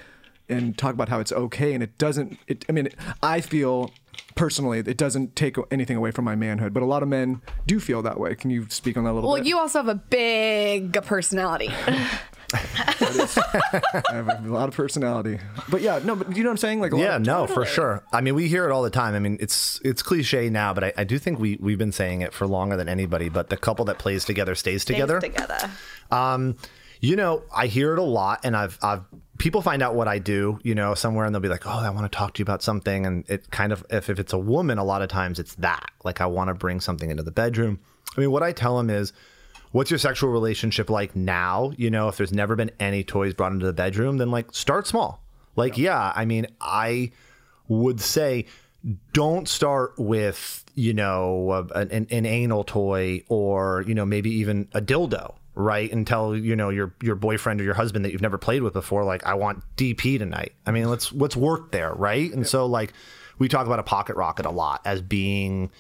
and 0.50 0.78
talk 0.78 0.94
about 0.94 1.10
how 1.10 1.20
it's 1.20 1.32
okay 1.32 1.74
and 1.74 1.82
it 1.82 1.98
doesn't 1.98 2.38
it, 2.48 2.66
i 2.68 2.72
mean 2.72 2.90
i 3.22 3.40
feel 3.40 3.92
personally 4.36 4.80
it 4.80 4.98
doesn't 4.98 5.36
take 5.36 5.56
anything 5.72 5.96
away 5.96 6.12
from 6.12 6.26
my 6.26 6.36
manhood 6.36 6.74
but 6.74 6.84
a 6.84 6.86
lot 6.86 7.02
of 7.02 7.08
men 7.08 7.42
do 7.66 7.80
feel 7.80 8.02
that 8.02 8.20
way 8.20 8.36
can 8.36 8.50
you 8.50 8.68
speak 8.70 8.98
on 8.98 9.06
that 9.06 9.12
a 9.12 9.14
little 9.14 9.30
bit? 9.30 9.40
Well, 9.40 9.48
you 9.48 9.58
also 9.58 9.80
have 9.80 9.88
a 9.88 9.96
big 9.96 10.94
personality. 11.04 11.72
i 12.54 14.02
have 14.12 14.28
a 14.28 14.42
lot 14.48 14.70
of 14.70 14.76
personality 14.76 15.40
but 15.70 15.82
yeah 15.82 16.00
no 16.04 16.16
but 16.16 16.36
you 16.36 16.44
know 16.44 16.50
what 16.50 16.54
i'm 16.54 16.58
saying 16.58 16.80
like 16.80 16.92
a 16.92 16.96
lot 16.96 17.02
Yeah, 17.02 17.16
of- 17.16 17.26
no, 17.26 17.48
for 17.48 17.66
sure. 17.66 18.04
I 18.14 18.22
mean, 18.22 18.36
we 18.36 18.48
hear 18.48 18.66
it 18.68 18.72
all 18.72 18.84
the 18.84 18.90
time. 18.90 19.16
I 19.16 19.20
mean, 19.20 19.38
it's 19.40 19.80
it's 19.84 20.02
cliche 20.04 20.50
now, 20.50 20.74
but 20.74 20.84
I, 20.84 20.94
I 20.98 21.04
do 21.04 21.18
think 21.20 21.40
we 21.40 21.58
we've 21.60 21.78
been 21.78 21.92
saying 21.92 22.22
it 22.22 22.34
for 22.34 22.46
longer 22.48 22.78
than 22.78 22.88
anybody. 22.88 23.30
But 23.30 23.50
the 23.50 23.58
couple 23.58 23.86
that 23.86 23.98
plays 23.98 24.24
together 24.26 24.56
stays 24.56 24.84
Stays 24.84 24.96
together. 24.96 25.20
together. 25.20 25.70
Um, 26.12 26.56
you 27.02 27.16
know, 27.16 27.44
I 27.54 27.68
hear 27.68 27.94
it 27.94 28.00
a 28.00 28.04
lot, 28.04 28.42
and 28.46 28.56
I've, 28.56 28.78
I've 28.82 29.04
people 29.38 29.62
find 29.62 29.82
out 29.82 29.96
what 29.96 30.08
I 30.08 30.20
do, 30.20 30.60
you 30.64 30.76
know, 30.76 30.94
somewhere, 30.94 31.26
and 31.26 31.34
they'll 31.36 31.42
be 31.42 31.50
like, 31.50 31.66
"Oh, 31.68 31.72
I 31.80 31.90
want 31.90 32.10
to 32.12 32.16
talk 32.18 32.34
to 32.36 32.40
you 32.40 32.44
about 32.44 32.62
something," 32.64 33.06
and 33.06 33.26
it 33.30 33.50
kind 33.52 33.72
of, 33.74 33.84
if, 33.90 34.10
if 34.10 34.20
it's 34.20 34.34
a 34.34 34.38
woman, 34.40 34.78
a 34.78 34.84
lot 34.84 35.02
of 35.02 35.10
times 35.10 35.40
it's 35.40 35.56
that, 35.56 35.90
like, 36.04 36.22
I 36.22 36.26
want 36.28 36.48
to 36.50 36.54
bring 36.54 36.80
something 36.80 37.10
into 37.10 37.24
the 37.24 37.32
bedroom. 37.32 37.80
I 38.16 38.22
mean, 38.22 38.32
what 38.32 38.44
I 38.44 38.52
tell 38.52 38.78
them 38.78 38.90
is, 38.90 39.12
what's 39.74 39.92
your 39.92 39.98
sexual 39.98 40.30
relationship 40.30 40.90
like 40.90 41.16
now? 41.16 41.74
You 41.76 41.90
know, 41.90 42.08
if 42.08 42.16
there's 42.16 42.32
never 42.32 42.56
been 42.56 42.72
any 42.80 43.04
toys 43.04 43.34
brought 43.34 43.52
into 43.52 43.66
the 43.66 43.74
bedroom, 43.74 44.18
then 44.18 44.32
like 44.32 44.54
start 44.54 44.88
small. 44.88 45.22
Like, 45.58 45.78
yeah, 45.78 46.14
I 46.16 46.24
mean, 46.24 46.48
I 46.62 47.12
would 47.68 48.00
say 48.00 48.46
don't 49.14 49.48
start 49.48 49.94
with 49.98 50.64
you 50.76 50.94
know 50.94 51.68
an, 51.74 52.08
an 52.10 52.26
anal 52.26 52.64
toy 52.64 53.24
or 53.30 53.84
you 53.88 53.96
know 53.96 54.06
maybe 54.06 54.30
even 54.30 54.68
a 54.74 54.82
dildo 54.82 55.36
right? 55.56 55.92
And 55.92 56.08
tell 56.08 56.36
you 56.36 56.56
know 56.56 56.70
your 56.70 56.96
your 57.02 57.16
boyfriend 57.16 57.62
or 57.62 57.64
your 57.64 57.76
husband 57.76 58.04
that 58.04 58.12
you've 58.12 58.24
never 58.24 58.40
played 58.40 58.64
with 58.64 58.74
before 58.74 59.04
like 59.04 59.24
i 59.26 59.36
want 59.36 59.64
dp 59.78 60.18
tonight. 60.18 60.54
I 60.66 60.72
mean 60.72 60.90
let's 60.90 61.14
let's 61.14 61.36
work 61.36 61.72
there 61.72 61.94
right? 61.94 62.32
And 62.34 62.46
so 62.46 62.66
like 62.66 62.94
we 63.38 63.48
talk 63.48 63.68
about 63.68 63.80
a 63.80 63.84
pocket 63.84 64.16
rocket 64.16 64.46
a 64.46 64.52
lot 64.52 64.82
as 64.84 65.02
being 65.02 65.72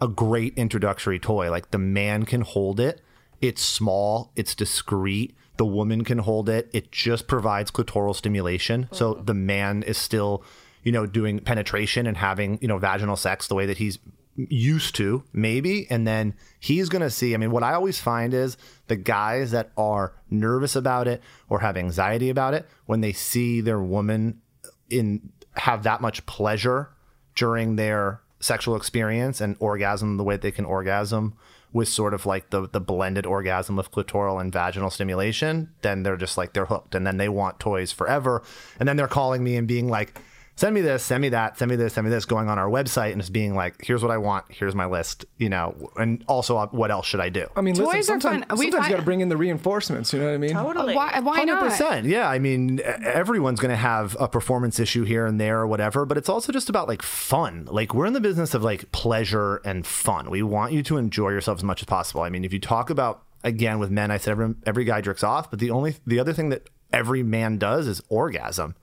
a 0.00 0.08
great 0.08 0.54
introductory 0.56 1.18
toy. 1.18 1.50
Like 1.50 1.70
the 1.70 1.78
man 1.78 2.24
can 2.24 2.40
hold 2.40 2.80
it 2.80 3.02
it's 3.40 3.62
small 3.62 4.32
it's 4.36 4.54
discreet 4.54 5.34
the 5.56 5.66
woman 5.66 6.04
can 6.04 6.18
hold 6.18 6.48
it 6.48 6.68
it 6.72 6.92
just 6.92 7.26
provides 7.26 7.70
clitoral 7.70 8.14
stimulation 8.14 8.88
so 8.92 9.16
oh. 9.16 9.22
the 9.22 9.34
man 9.34 9.82
is 9.82 9.98
still 9.98 10.42
you 10.82 10.92
know, 10.92 11.04
doing 11.04 11.38
penetration 11.38 12.06
and 12.06 12.16
having, 12.16 12.58
you 12.62 12.68
know, 12.68 12.78
vaginal 12.78 13.14
sex 13.14 13.48
the 13.48 13.54
way 13.54 13.66
that 13.66 13.76
he's 13.78 13.98
used 14.36 14.94
to, 14.94 15.24
maybe. 15.32 15.86
And 15.90 16.06
then 16.06 16.34
he's 16.60 16.88
going 16.88 17.02
to 17.02 17.10
see. 17.10 17.34
I 17.34 17.36
mean, 17.36 17.50
what 17.50 17.62
I 17.62 17.74
always 17.74 18.00
find 18.00 18.32
is 18.32 18.56
the 18.86 18.96
guys 18.96 19.50
that 19.50 19.70
are 19.76 20.14
nervous 20.30 20.76
about 20.76 21.08
it 21.08 21.22
or 21.48 21.60
have 21.60 21.76
anxiety 21.76 22.30
about 22.30 22.54
it, 22.54 22.66
when 22.86 23.00
they 23.00 23.12
see 23.12 23.60
their 23.60 23.80
woman 23.80 24.40
in 24.88 25.30
have 25.56 25.82
that 25.82 26.00
much 26.00 26.24
pleasure 26.24 26.88
during 27.34 27.76
their 27.76 28.22
sexual 28.40 28.76
experience 28.76 29.40
and 29.40 29.56
orgasm 29.58 30.16
the 30.16 30.24
way 30.24 30.36
they 30.36 30.52
can 30.52 30.64
orgasm 30.64 31.34
with 31.72 31.88
sort 31.88 32.14
of 32.14 32.26
like 32.26 32.50
the 32.50 32.68
the 32.68 32.80
blended 32.80 33.26
orgasm 33.26 33.78
of 33.78 33.90
clitoral 33.92 34.40
and 34.40 34.52
vaginal 34.52 34.90
stimulation, 34.90 35.70
then 35.82 36.02
they're 36.02 36.16
just 36.16 36.36
like 36.38 36.52
they're 36.52 36.66
hooked 36.66 36.94
and 36.94 37.06
then 37.06 37.16
they 37.16 37.28
want 37.28 37.60
toys 37.60 37.92
forever. 37.92 38.42
And 38.78 38.88
then 38.88 38.96
they're 38.96 39.08
calling 39.08 39.44
me 39.44 39.56
and 39.56 39.68
being 39.68 39.88
like, 39.88 40.20
send 40.58 40.74
me 40.74 40.80
this, 40.80 41.04
send 41.04 41.22
me 41.22 41.28
that, 41.28 41.56
send 41.56 41.70
me 41.70 41.76
this, 41.76 41.94
send 41.94 42.04
me 42.04 42.10
this, 42.10 42.24
going 42.24 42.48
on 42.48 42.58
our 42.58 42.68
website 42.68 43.12
and 43.12 43.20
just 43.20 43.32
being 43.32 43.54
like, 43.54 43.80
here's 43.80 44.02
what 44.02 44.10
I 44.10 44.18
want, 44.18 44.44
here's 44.48 44.74
my 44.74 44.86
list, 44.86 45.24
you 45.36 45.48
know, 45.48 45.88
and 45.96 46.24
also 46.26 46.56
uh, 46.56 46.66
what 46.68 46.90
else 46.90 47.06
should 47.06 47.20
I 47.20 47.28
do? 47.28 47.46
i 47.54 47.60
mean 47.60 47.76
Toys 47.76 47.86
listen, 47.86 47.98
are 48.16 48.20
sometimes, 48.20 48.44
fun. 48.46 48.58
We 48.58 48.64
sometimes 48.64 48.72
find- 48.72 48.90
you 48.90 48.96
got 48.96 49.00
to 49.00 49.04
bring 49.04 49.20
in 49.20 49.28
the 49.28 49.36
reinforcements 49.36 50.12
you 50.12 50.18
know 50.18 50.26
what 50.26 50.34
i 50.34 50.38
mean 50.38 50.50
Totally. 50.50 50.96
Why, 50.96 51.20
why 51.20 51.36
Hundred 51.36 51.54
not? 51.54 51.70
percent. 51.70 52.06
Yeah, 52.06 52.28
I 52.28 52.40
mean, 52.40 52.80
everyone's 52.84 53.60
going 53.60 53.70
to 53.70 53.76
have 53.76 54.16
a 54.18 54.26
performance 54.26 54.80
issue 54.80 55.04
here 55.04 55.26
and 55.26 55.40
there 55.40 55.60
or 55.60 55.66
whatever, 55.68 56.04
but 56.04 56.18
it's 56.18 56.28
also 56.28 56.52
just 56.52 56.68
about 56.68 56.88
like 56.88 57.02
fun. 57.02 57.68
Like 57.70 57.94
we're 57.94 58.06
in 58.06 58.12
the 58.12 58.20
business 58.20 58.52
of 58.52 58.64
like 58.64 58.90
pleasure 58.90 59.56
and 59.64 59.86
fun. 59.86 60.28
We 60.28 60.42
want 60.42 60.72
you 60.72 60.82
to 60.82 60.96
enjoy 60.96 61.30
yourself 61.30 61.58
as 61.58 61.64
much 61.64 61.82
as 61.82 61.86
possible. 61.86 62.22
I 62.22 62.30
mean, 62.30 62.44
if 62.44 62.52
you 62.52 62.58
talk 62.58 62.90
about 62.90 63.22
again 63.44 63.78
with 63.78 63.90
men, 63.90 64.10
I 64.10 64.16
said 64.16 64.32
every 64.32 64.54
every 64.66 64.84
guy 64.84 65.00
jerks 65.02 65.22
off, 65.22 65.50
but 65.50 65.60
the 65.60 65.70
only 65.70 65.94
the 66.04 66.18
other 66.18 66.32
thing 66.32 66.48
that 66.48 66.68
every 66.92 67.22
man 67.22 67.58
does 67.58 67.86
is 67.86 68.02
orgasm. 68.08 68.74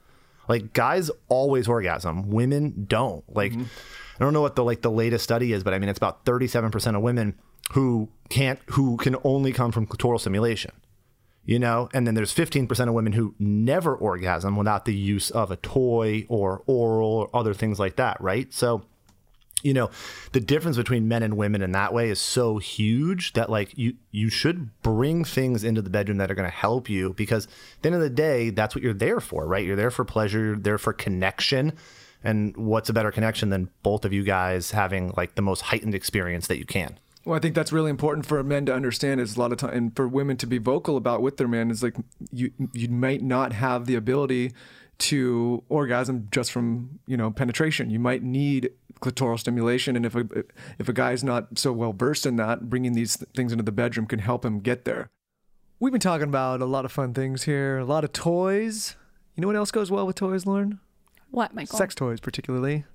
Like 0.47 0.73
guys 0.73 1.09
always 1.27 1.67
orgasm, 1.67 2.29
women 2.29 2.85
don't. 2.87 3.23
Like 3.33 3.51
mm-hmm. 3.51 3.63
I 4.19 4.23
don't 4.23 4.33
know 4.33 4.41
what 4.41 4.55
the 4.55 4.63
like 4.63 4.81
the 4.81 4.91
latest 4.91 5.23
study 5.23 5.53
is, 5.53 5.63
but 5.63 5.73
I 5.73 5.79
mean 5.79 5.89
it's 5.89 5.97
about 5.97 6.25
37% 6.25 6.95
of 6.95 7.01
women 7.01 7.39
who 7.71 8.09
can't 8.29 8.59
who 8.71 8.97
can 8.97 9.15
only 9.23 9.51
come 9.51 9.71
from 9.71 9.87
clitoral 9.87 10.19
stimulation 10.19 10.71
you 11.45 11.59
know? 11.59 11.89
And 11.93 12.05
then 12.05 12.15
there's 12.15 12.33
15% 12.33 12.87
of 12.87 12.93
women 12.93 13.13
who 13.13 13.35
never 13.39 13.95
orgasm 13.95 14.55
without 14.55 14.85
the 14.85 14.95
use 14.95 15.29
of 15.29 15.51
a 15.51 15.55
toy 15.57 16.25
or 16.27 16.63
oral 16.65 17.07
or 17.07 17.29
other 17.35 17.53
things 17.53 17.79
like 17.79 17.95
that 17.97 18.19
right? 18.19 18.51
So 18.53 18.83
you 19.65 19.73
know 19.73 19.89
the 20.31 20.39
difference 20.39 20.77
between 20.77 21.07
men 21.07 21.23
and 21.23 21.35
women 21.35 21.61
in 21.61 21.71
that 21.71 21.91
way 21.91 22.09
is 22.09 22.19
so 22.19 22.59
huge 22.59 23.33
that 23.33 23.49
like 23.49 23.75
you 23.75 23.95
you 24.11 24.29
should 24.29 24.69
bring 24.83 25.25
things 25.25 25.63
into 25.63 25.81
the 25.81 25.89
bedroom 25.89 26.19
that 26.19 26.29
are 26.29 26.35
going 26.35 26.49
to 26.49 26.55
help 26.55 26.87
you 26.87 27.13
because 27.13 27.45
at 27.45 27.81
the 27.81 27.87
end 27.89 27.95
of 27.95 28.01
the 28.01 28.09
day 28.09 28.51
that's 28.51 28.75
what 28.75 28.83
you're 28.83 28.93
there 28.93 29.19
for 29.19 29.47
right 29.47 29.65
you're 29.65 29.75
there 29.75 29.91
for 29.91 30.05
pleasure 30.05 30.45
you're 30.45 30.55
there 30.55 30.77
for 30.77 30.93
connection 30.93 31.73
and 32.23 32.55
what's 32.55 32.89
a 32.89 32.93
better 32.93 33.11
connection 33.11 33.49
than 33.49 33.69
both 33.81 34.05
of 34.05 34.13
you 34.13 34.23
guys 34.23 34.71
having 34.71 35.11
like 35.17 35.33
the 35.33 35.41
most 35.41 35.61
heightened 35.61 35.95
experience 35.95 36.45
that 36.47 36.59
you 36.59 36.65
can 36.65 36.99
Well, 37.25 37.35
I 37.35 37.39
think 37.39 37.55
that's 37.55 37.71
really 37.71 37.89
important 37.89 38.27
for 38.27 38.43
men 38.43 38.67
to 38.67 38.73
understand. 38.73 39.19
Is 39.19 39.35
a 39.35 39.39
lot 39.39 39.51
of 39.51 39.57
time, 39.57 39.73
and 39.73 39.95
for 39.95 40.07
women 40.07 40.37
to 40.37 40.45
be 40.45 40.59
vocal 40.59 40.95
about 40.95 41.23
with 41.23 41.37
their 41.37 41.47
man 41.47 41.71
is 41.71 41.81
like 41.81 41.95
you 42.31 42.51
you 42.71 42.87
might 42.87 43.23
not 43.23 43.51
have 43.53 43.87
the 43.87 43.95
ability 43.95 44.53
to 44.97 45.63
orgasm 45.69 46.27
just 46.31 46.51
from 46.51 46.99
you 47.07 47.17
know 47.17 47.31
penetration. 47.31 47.89
You 47.89 47.99
might 47.99 48.23
need 48.23 48.71
clitoral 49.01 49.39
stimulation, 49.39 49.95
and 49.95 50.05
if 50.05 50.15
a 50.15 50.25
if 50.79 50.89
a 50.89 50.93
guy's 50.93 51.23
not 51.23 51.57
so 51.57 51.71
well 51.71 51.93
versed 51.93 52.25
in 52.25 52.35
that, 52.37 52.69
bringing 52.69 52.93
these 52.93 53.15
things 53.35 53.51
into 53.51 53.63
the 53.63 53.71
bedroom 53.71 54.05
can 54.05 54.19
help 54.19 54.45
him 54.45 54.59
get 54.59 54.85
there. 54.85 55.09
We've 55.79 55.91
been 55.91 56.01
talking 56.01 56.27
about 56.27 56.61
a 56.61 56.65
lot 56.65 56.85
of 56.85 56.91
fun 56.91 57.13
things 57.13 57.43
here, 57.43 57.77
a 57.77 57.85
lot 57.85 58.03
of 58.03 58.13
toys. 58.13 58.95
You 59.35 59.41
know 59.41 59.47
what 59.47 59.57
else 59.57 59.71
goes 59.71 59.91
well 59.91 60.07
with 60.07 60.15
toys, 60.15 60.45
Lauryn? 60.45 60.79
What, 61.31 61.53
Michael? 61.53 61.77
sex 61.77 61.93
toys 61.93 62.21
particularly 62.21 62.85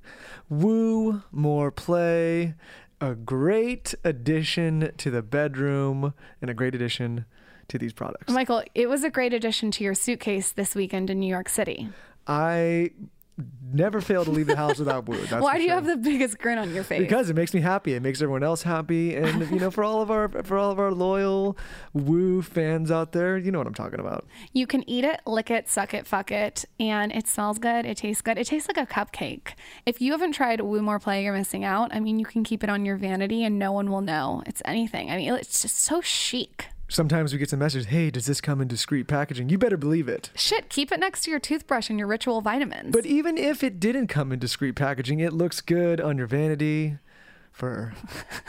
woo 0.49 1.23
more 1.31 1.71
play 1.71 2.55
a 3.01 3.15
great 3.15 3.95
addition 4.05 4.93
to 4.99 5.11
the 5.11 5.23
bedroom 5.23 6.13
and 6.41 6.51
a 6.51 6.55
great 6.55 6.75
addition 6.75 7.25
to 7.71 7.79
these 7.79 7.93
products 7.93 8.33
Michael, 8.33 8.63
it 8.75 8.89
was 8.89 9.03
a 9.05 9.11
great 9.11 9.33
addition 9.33 9.71
to 9.73 9.85
your 9.85 9.95
suitcase 9.95 10.53
this 10.53 10.75
weekend 10.75 11.09
in 11.11 11.19
New 11.19 11.29
York 11.29 11.49
City. 11.49 11.89
i 12.27 12.91
never 13.73 14.03
fail 14.03 14.23
to 14.23 14.31
leave 14.31 14.47
the 14.49 14.57
house 14.57 14.79
without 14.79 15.09
woo 15.09 15.17
that's 15.17 15.43
Why 15.49 15.57
do 15.57 15.63
you 15.63 15.71
have 15.71 15.87
the 15.87 15.97
biggest 15.97 16.39
grin 16.39 16.59
on 16.59 16.75
your 16.75 16.85
face? 16.85 17.01
because 17.01 17.31
it 17.31 17.35
makes 17.35 17.55
me 17.55 17.61
happy 17.63 17.95
it 17.95 18.03
makes 18.03 18.21
everyone 18.21 18.43
else 18.43 18.63
happy 18.63 19.17
and 19.17 19.49
you 19.51 19.59
know 19.59 19.71
for 19.71 19.83
all 19.83 20.03
of 20.03 20.11
our 20.11 20.29
for 20.43 20.59
all 20.59 20.71
of 20.71 20.79
our 20.79 20.91
loyal 20.93 21.57
woo 21.95 22.43
fans 22.43 22.91
out 22.91 23.13
there 23.13 23.39
you 23.39 23.51
know 23.51 23.57
what 23.57 23.67
i'm 23.67 23.73
talking 23.73 23.99
about 23.99 24.27
You 24.53 24.67
can 24.67 24.83
eat 24.91 25.05
it, 25.05 25.21
lick 25.27 25.51
it, 25.51 25.71
suck 25.71 25.95
it, 25.95 26.07
fuck 26.07 26.31
it, 26.31 26.67
and 26.79 27.13
it 27.13 27.27
smells 27.29 27.59
good. 27.59 27.87
It 27.87 27.97
tastes 27.97 28.21
good. 28.21 28.37
It 28.37 28.47
tastes 28.49 28.69
like 28.69 28.77
a 28.77 28.85
cupcake. 28.93 29.55
If 29.87 30.01
you 30.03 30.13
haven't 30.13 30.33
tried 30.33 30.61
Woo 30.61 30.83
More 30.83 30.99
Play, 30.99 31.25
you're 31.25 31.33
missing 31.33 31.65
out. 31.65 31.95
I 31.95 32.01
mean, 32.01 32.19
you 32.19 32.27
can 32.27 32.43
keep 32.45 32.63
it 32.65 32.69
on 32.69 32.85
your 32.85 32.97
vanity 32.97 33.45
and 33.45 33.59
no 33.59 33.71
one 33.73 33.91
will 33.91 34.01
know 34.01 34.43
it's 34.47 34.61
anything. 34.65 35.11
I 35.11 35.17
mean, 35.17 35.33
it's 35.35 35.63
just 35.63 35.79
so 35.81 36.01
chic. 36.01 36.67
Sometimes 36.91 37.33
we 37.33 37.39
get 37.39 37.49
some 37.49 37.59
messages 37.61 37.87
hey 37.87 38.11
does 38.11 38.27
this 38.27 38.41
come 38.41 38.61
in 38.61 38.69
discreet 38.69 39.07
packaging 39.07 39.49
you 39.49 39.57
better 39.57 39.77
believe 39.77 40.09
it 40.09 40.31
Shit, 40.35 40.69
keep 40.69 40.91
it 40.91 40.99
next 41.01 41.23
to 41.25 41.31
your 41.31 41.39
toothbrush 41.41 41.91
and 41.91 41.99
your 41.99 42.09
ritual 42.09 42.41
vitamins. 42.41 42.93
But 42.93 43.07
even 43.07 43.39
if 43.39 43.63
it 43.63 43.79
didn't 43.79 44.09
come 44.09 44.33
in 44.33 44.39
discreet 44.39 44.75
packaging, 44.75 45.21
it 45.21 45.33
looks 45.33 45.61
good 45.61 46.01
on 46.01 46.19
your 46.19 46.27
vanity 46.27 46.99
for 47.53 47.93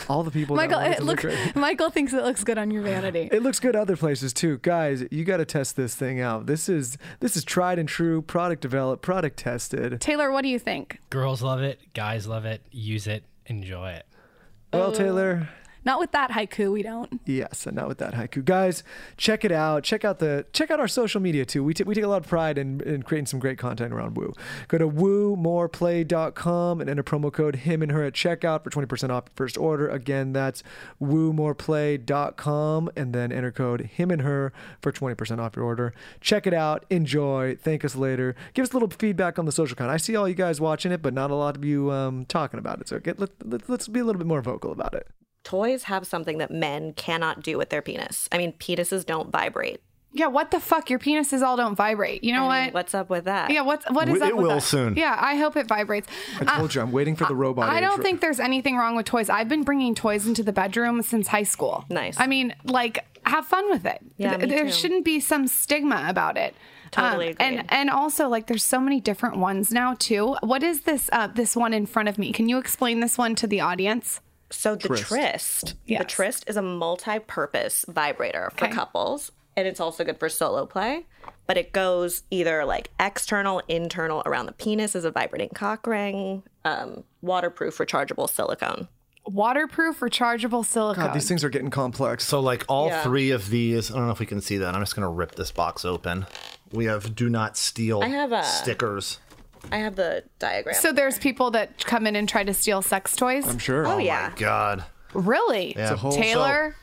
all 0.08 0.24
the 0.24 0.32
people. 0.32 0.56
Michael, 0.58 0.80
want 0.80 0.88
it 0.88 0.92
it 0.94 0.98
to 1.00 1.04
look, 1.04 1.24
look 1.24 1.34
great. 1.34 1.56
Michael 1.56 1.90
thinks 1.90 2.14
it 2.14 2.24
looks 2.24 2.44
good 2.44 2.58
on 2.58 2.72
your 2.72 2.84
vanity. 2.84 3.30
It 3.32 3.44
looks 3.44 3.60
good 3.60 3.76
other 3.76 3.96
places 3.98 4.34
too, 4.34 4.58
guys. 4.60 5.04
You 5.12 5.24
got 5.26 5.38
to 5.38 5.46
test 5.46 5.76
this 5.76 5.96
thing 5.96 6.22
out. 6.22 6.46
This 6.46 6.70
is 6.70 6.98
this 7.20 7.36
is 7.36 7.44
tried 7.44 7.78
and 7.78 7.88
true, 7.90 8.22
product 8.22 8.62
developed, 8.62 9.02
product 9.04 9.38
tested. 9.38 10.00
Taylor, 10.02 10.32
what 10.32 10.42
do 10.44 10.50
you 10.50 10.60
think? 10.60 11.00
Girls 11.10 11.42
love 11.42 11.62
it. 11.62 11.80
Guys 11.94 12.26
love 12.28 12.46
it. 12.46 12.62
Use 12.72 13.06
it. 13.08 13.24
Enjoy 13.46 13.92
it. 13.92 14.06
Well, 14.74 14.92
Taylor, 14.94 15.50
Not 15.84 16.00
with 16.00 16.12
that 16.12 16.32
haiku, 16.32 16.72
we 16.72 16.84
don't. 16.84 17.20
Yes, 17.26 17.66
and 17.66 17.76
not 17.76 17.88
with 17.88 17.98
that 17.98 18.14
haiku, 18.14 18.46
guys. 18.46 18.84
Check 19.18 19.44
it 19.44 19.52
out. 19.52 19.84
Check 19.84 20.06
out 20.06 20.20
the 20.20 20.46
check 20.54 20.70
out 20.70 20.80
our 20.80 20.88
social 20.88 21.20
media 21.20 21.46
too. 21.46 21.64
We, 21.64 21.74
t- 21.74 21.84
we 21.84 21.96
take 21.96 22.04
a 22.04 22.08
lot 22.08 22.24
of 22.24 22.28
pride 22.28 22.58
in, 22.58 22.82
in 22.82 23.04
creating 23.04 23.26
some 23.26 23.40
great 23.40 23.58
content 23.58 23.94
around 23.94 24.16
Woo. 24.16 24.34
Go 24.68 24.78
to 24.78 24.88
woomoreplay.com 24.88 26.82
and 26.82 26.90
enter 26.90 27.04
promo 27.04 27.34
code 27.34 27.56
him 27.58 27.82
and 27.82 27.92
her 27.92 28.04
at 28.04 28.14
checkout 28.14 28.64
for 28.64 28.70
twenty 28.70 28.86
percent 28.86 29.12
off 29.12 29.24
your 29.28 29.34
first 29.36 29.58
order. 29.58 29.90
Again, 29.90 30.34
that's 30.34 30.62
woomoreplay.com 31.02 32.90
and 32.96 33.14
then 33.14 33.32
enter 33.32 33.52
code 33.52 33.82
him 33.82 34.12
and 34.12 34.22
her 34.22 34.54
for 34.82 34.92
twenty 34.92 35.16
percent 35.16 35.42
off 35.42 35.56
your 35.56 35.66
order. 35.66 35.94
Check 36.20 36.46
it 36.46 36.54
out. 36.54 36.86
Enjoy. 36.90 37.58
Thank 37.60 37.84
us 37.84 37.96
later. 37.96 38.36
Give 38.54 38.64
us 38.64 38.72
a 38.72 38.74
little 38.74 38.90
feedback 38.90 39.40
on 39.40 39.46
the 39.46 39.52
social 39.52 39.74
account. 39.74 39.90
I 39.90 39.98
see 39.98 40.16
all 40.16 40.28
you 40.28 40.36
guys 40.36 40.62
watching 40.62 40.92
it, 40.92 41.02
but 41.02 41.14
not 41.14 41.32
a 41.32 41.36
lot 41.36 41.58
of 41.58 41.66
you 41.66 41.92
um, 41.92 42.26
talking 42.26 42.60
about 42.60 42.82
it. 42.82 42.88
So 42.88 43.00
get 43.00 43.20
let, 43.20 43.30
let, 43.44 43.68
let's 43.70 43.88
be 43.88 44.00
a 44.00 44.04
little 44.04 44.20
bit 44.20 44.28
more 44.28 44.42
vocal 44.42 44.72
about 44.72 44.94
it. 44.94 45.08
Toys 45.44 45.84
have 45.84 46.06
something 46.06 46.38
that 46.38 46.52
men 46.52 46.94
cannot 46.94 47.42
do 47.42 47.58
with 47.58 47.70
their 47.70 47.82
penis. 47.82 48.30
I 48.32 48.38
mean, 48.38 48.54
penises 48.54 49.06
don't 49.06 49.32
vibrate. 49.32 49.82
Yeah, 50.14 50.28
what 50.28 50.52
the 50.52 50.60
fuck? 50.60 50.90
Your 50.90 51.00
penises 51.00 51.42
all 51.42 51.56
don't 51.56 51.76
vibrate. 51.76 52.22
You 52.24 52.34
know 52.34 52.50
I 52.50 52.58
mean, 52.58 52.66
what? 52.68 52.74
What's 52.74 52.94
up 52.94 53.10
with 53.10 53.24
that? 53.26 53.50
Yeah, 53.50 53.62
what's 53.62 53.86
what 53.90 54.10
is 54.10 54.18
It 54.18 54.24
up 54.24 54.34
with 54.34 54.46
will 54.46 54.56
that? 54.56 54.62
soon. 54.64 54.96
Yeah, 54.98 55.18
I 55.18 55.38
hope 55.38 55.56
it 55.56 55.68
vibrates. 55.68 56.08
I 56.40 56.58
told 56.58 56.76
you, 56.76 56.82
I'm 56.82 56.92
waiting 56.92 57.16
for 57.16 57.26
the 57.26 57.34
robot. 57.36 57.70
I 57.70 57.78
age. 57.78 57.84
don't 57.84 58.04
think 58.04 58.20
there's 58.20 58.40
anything 58.42 58.76
wrong 58.76 58.96
with 58.98 59.06
toys. 59.06 59.30
I've 59.30 59.48
been 59.48 59.64
bringing 59.64 59.96
toys 59.96 60.28
into 60.28 60.44
the 60.44 60.52
bedroom 60.52 61.02
since 61.02 61.28
high 61.30 61.44
school. 61.44 61.86
Nice. 61.90 62.20
I 62.20 62.28
mean, 62.28 62.54
like, 62.66 63.06
have 63.26 63.46
fun 63.46 63.70
with 63.70 63.86
it. 63.86 64.02
Yeah, 64.18 64.36
Th- 64.36 64.50
me 64.50 64.54
there 64.56 64.66
too. 64.66 64.72
shouldn't 64.74 65.06
be 65.06 65.22
some 65.22 65.48
stigma 65.48 66.06
about 66.10 66.36
it. 66.38 66.56
Totally 66.92 67.28
Um, 67.30 67.32
agreed. 67.40 67.46
and 67.60 67.66
and 67.74 67.90
also 67.90 68.28
like 68.28 68.48
there's 68.48 68.64
so 68.66 68.82
many 68.82 69.00
different 69.00 69.38
ones 69.38 69.72
now 69.72 69.96
too. 69.98 70.36
What 70.42 70.62
is 70.62 70.82
this 70.82 71.10
uh, 71.14 71.28
this 71.28 71.56
one 71.56 71.74
in 71.74 71.86
front 71.86 72.10
of 72.10 72.18
me? 72.18 72.34
Can 72.34 72.50
you 72.50 72.58
explain 72.58 73.00
this 73.00 73.18
one 73.18 73.34
to 73.36 73.48
the 73.48 73.62
audience? 73.62 74.20
So 74.52 74.76
the 74.76 74.88
Tryst. 74.90 75.08
Tryst, 75.08 75.66
the 75.88 75.94
Yes. 75.94 76.06
Tryst 76.08 76.44
is 76.48 76.58
a 76.58 76.62
multi-purpose 76.62 77.86
vibrator 77.88 78.52
for 78.56 78.66
Okay. 78.66 78.74
couples, 78.74 79.32
and 79.56 79.68
it's 79.68 79.80
also 79.80 80.04
good 80.04 80.20
for 80.20 80.30
solo 80.30 80.66
play. 80.66 81.06
But 81.48 81.58
it 81.58 81.74
goes 81.74 82.24
either 82.32 82.64
like 82.66 82.90
external, 83.00 83.62
internal 83.68 84.22
around 84.26 84.46
the 84.46 84.52
penis 84.54 84.96
as 84.96 85.04
a 85.06 85.12
vibrating 85.12 85.50
cock 85.54 85.86
ring, 85.88 86.44
um, 86.64 87.04
waterproof, 87.22 87.78
rechargeable 87.78 88.30
silicone. 88.30 88.88
Waterproof 89.26 90.00
rechargeable 90.00 90.66
silicone. 90.66 91.06
God, 91.08 91.14
these 91.14 91.28
things 91.28 91.44
are 91.44 91.50
getting 91.50 91.70
complex. 91.70 92.26
So, 92.26 92.40
like 92.40 92.66
all 92.68 92.88
Yeah. 92.88 93.04
three 93.04 93.32
of 93.32 93.50
these, 93.50 93.92
I 93.92 93.96
don't 93.96 94.06
know 94.08 94.12
if 94.12 94.20
we 94.20 94.26
can 94.26 94.42
see 94.42 94.58
that. 94.58 94.74
I'm 94.74 94.82
just 94.82 94.96
going 94.96 95.04
to 95.04 95.10
rip 95.10 95.36
this 95.36 95.52
box 95.52 95.86
open. 95.86 96.26
We 96.72 96.86
have 96.86 97.16
do 97.16 97.30
not 97.30 97.56
steal 97.58 98.02
I 98.02 98.08
have 98.08 98.32
a- 98.32 98.44
stickers. 98.44 99.20
I 99.72 99.78
have 99.78 99.96
the 99.96 100.24
diagram. 100.40 100.76
so 100.76 100.92
there's 100.92 101.18
people 101.18 101.52
that 101.52 101.84
come 101.86 102.08
in 102.08 102.16
and 102.16 102.28
try 102.28 102.44
to 102.44 102.54
steal 102.54 102.82
sex 102.82 103.16
toys. 103.16 103.48
I'm 103.48 103.58
sure. 103.58 103.86
oh, 103.88 103.94
oh 103.94 103.98
yeah, 103.98 104.32
God. 104.36 104.84
Really? 105.14 105.72
It's 105.72 105.92
a 105.92 105.96
whole- 105.98 106.12
Taylor. 106.14 106.76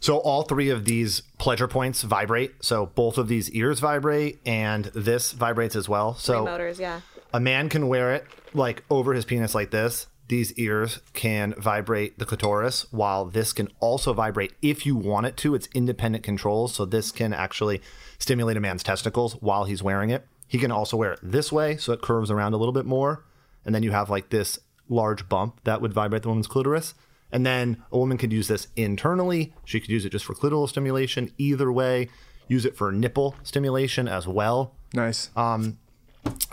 So 0.00 0.18
all 0.18 0.42
three 0.42 0.68
of 0.68 0.84
these 0.84 1.22
pleasure 1.38 1.66
points 1.66 2.02
vibrate. 2.02 2.52
So 2.62 2.86
both 2.86 3.16
of 3.16 3.26
these 3.28 3.50
ears 3.52 3.80
vibrate, 3.80 4.38
and 4.44 4.84
this 4.86 5.32
vibrates 5.32 5.74
as 5.74 5.88
well. 5.88 6.14
So 6.14 6.44
motors. 6.44 6.78
Yeah. 6.78 7.00
a 7.32 7.40
man 7.40 7.68
can 7.70 7.88
wear 7.88 8.12
it 8.14 8.26
like 8.52 8.84
over 8.90 9.14
his 9.14 9.24
penis 9.24 9.54
like 9.54 9.70
this. 9.70 10.06
These 10.28 10.52
ears 10.54 11.00
can 11.14 11.54
vibrate 11.58 12.18
the 12.18 12.24
clitoris, 12.26 12.86
while 12.90 13.24
this 13.26 13.52
can 13.52 13.68
also 13.80 14.12
vibrate 14.14 14.52
if 14.62 14.84
you 14.86 14.94
want 14.96 15.26
it 15.26 15.36
to. 15.38 15.54
It's 15.54 15.68
independent 15.74 16.22
controls, 16.24 16.74
so 16.74 16.84
this 16.84 17.10
can 17.12 17.32
actually 17.32 17.80
stimulate 18.18 18.56
a 18.56 18.60
man's 18.60 18.82
testicles 18.82 19.34
while 19.42 19.64
he's 19.64 19.82
wearing 19.82 20.10
it. 20.10 20.26
He 20.54 20.60
can 20.60 20.70
also 20.70 20.96
wear 20.96 21.14
it 21.14 21.18
this 21.20 21.50
way, 21.50 21.76
so 21.78 21.92
it 21.92 22.00
curves 22.00 22.30
around 22.30 22.54
a 22.54 22.56
little 22.56 22.72
bit 22.72 22.86
more, 22.86 23.24
and 23.64 23.74
then 23.74 23.82
you 23.82 23.90
have 23.90 24.08
like 24.08 24.30
this 24.30 24.60
large 24.88 25.28
bump 25.28 25.58
that 25.64 25.80
would 25.80 25.92
vibrate 25.92 26.22
the 26.22 26.28
woman's 26.28 26.46
clitoris. 26.46 26.94
And 27.32 27.44
then 27.44 27.82
a 27.90 27.98
woman 27.98 28.18
could 28.18 28.32
use 28.32 28.46
this 28.46 28.68
internally. 28.76 29.52
She 29.64 29.80
could 29.80 29.90
use 29.90 30.04
it 30.04 30.10
just 30.10 30.24
for 30.24 30.32
clitoral 30.32 30.68
stimulation. 30.68 31.32
Either 31.38 31.72
way, 31.72 32.08
use 32.46 32.64
it 32.64 32.76
for 32.76 32.92
nipple 32.92 33.34
stimulation 33.42 34.06
as 34.06 34.28
well 34.28 34.76
Nice. 34.94 35.30
Um, 35.36 35.78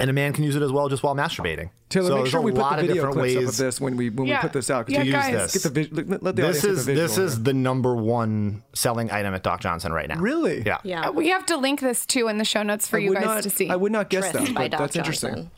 and 0.02 0.10
a 0.10 0.14
man 0.14 0.34
can 0.34 0.44
use 0.44 0.56
it 0.56 0.62
as 0.62 0.72
well 0.72 0.90
just 0.90 1.04
while 1.04 1.16
masturbating. 1.16 1.70
Taylor, 1.90 2.08
so 2.10 2.14
make 2.16 2.24
there's 2.24 2.32
sure 2.32 2.40
a 2.40 2.44
we 2.44 2.52
put 2.52 2.60
lot 2.62 2.70
the 2.76 2.76
of 2.76 2.82
video 2.88 2.94
different 2.96 3.14
clips 3.14 3.36
ways 3.36 3.46
up 3.48 3.52
of 3.54 3.58
this 3.58 3.80
when 3.82 3.96
we 3.98 4.10
when 4.10 4.28
Yeah. 4.28 4.38
we 4.38 4.42
put 4.42 4.54
this 4.54 4.70
out. 4.70 4.86
'cause 4.88 4.94
Yeah, 4.94 5.00
to 5.00 5.06
use 5.06 5.16
guys. 5.16 5.54
this. 5.54 5.64
Get 5.64 5.74
the 5.74 5.84
vis- 5.84 5.92
let, 6.10 6.24
let 6.24 6.36
the 6.36 6.42
this 6.42 6.58
audience 6.60 6.80
is 6.80 6.86
get 6.86 6.96
the 6.96 7.02
this 7.02 7.18
is 7.18 7.34
here. 7.36 7.44
the 7.44 7.54
number 7.54 7.96
one 7.96 8.64
selling 8.74 9.12
item 9.12 9.34
at 9.34 9.44
Doc 9.44 9.62
Johnson 9.62 9.94
right 9.94 10.10
now. 10.10 10.20
really 10.20 10.64
Yeah. 10.66 10.78
Yeah. 10.84 11.08
Uh, 11.10 11.12
we 11.12 11.30
have 11.30 11.46
to 11.48 11.58
link 11.58 11.80
this 11.80 12.06
too 12.06 12.28
in 12.28 12.38
the 12.38 12.46
show 12.46 12.64
notes 12.64 12.88
for 12.88 12.98
I 12.98 13.02
you 13.02 13.14
guys 13.14 13.24
not, 13.26 13.44
to 13.44 13.50
see. 13.50 13.70
I 13.70 13.76
would 13.76 13.92
not 13.92 14.10
guess 14.10 14.32
Tryst 14.32 14.46
that, 14.48 14.56
but 14.56 14.72
that's 14.72 14.96
Johnson. 14.96 15.00
interesting. 15.00 15.52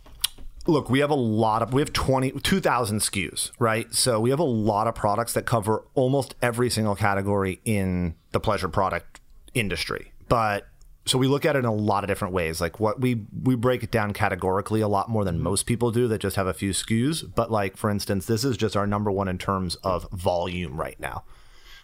Look, 0.65 0.89
we 0.89 0.99
have 0.99 1.09
a 1.09 1.15
lot 1.15 1.61
of 1.61 1.73
we 1.73 1.81
have 1.81 1.91
20 1.91 2.31
2000 2.31 2.99
SKUs, 2.99 3.51
right? 3.59 3.93
So 3.93 4.19
we 4.21 4.29
have 4.29 4.39
a 4.39 4.43
lot 4.43 4.87
of 4.87 4.95
products 4.95 5.33
that 5.33 5.45
cover 5.45 5.83
almost 5.93 6.35
every 6.41 6.69
single 6.69 6.95
category 6.95 7.59
in 7.65 8.15
the 8.31 8.39
pleasure 8.39 8.69
product 8.69 9.19
industry. 9.53 10.13
But 10.29 10.65
so 11.05 11.17
we 11.17 11.27
look 11.27 11.45
at 11.45 11.55
it 11.55 11.59
in 11.59 11.65
a 11.65 11.73
lot 11.73 12.03
of 12.03 12.07
different 12.07 12.33
ways. 12.33 12.61
Like 12.61 12.79
what 12.79 12.99
we 13.01 13.25
we 13.41 13.55
break 13.55 13.83
it 13.83 13.91
down 13.91 14.13
categorically 14.13 14.81
a 14.81 14.87
lot 14.87 15.09
more 15.09 15.25
than 15.25 15.35
mm-hmm. 15.35 15.43
most 15.43 15.65
people 15.65 15.91
do 15.91 16.07
that 16.07 16.19
just 16.19 16.35
have 16.35 16.47
a 16.47 16.53
few 16.53 16.71
SKUs, 16.71 17.29
but 17.35 17.51
like 17.51 17.75
for 17.75 17.89
instance, 17.89 18.25
this 18.25 18.43
is 18.43 18.57
just 18.57 18.77
our 18.77 18.87
number 18.87 19.11
one 19.11 19.27
in 19.27 19.37
terms 19.37 19.75
of 19.77 20.09
volume 20.11 20.79
right 20.79 20.99
now. 20.99 21.23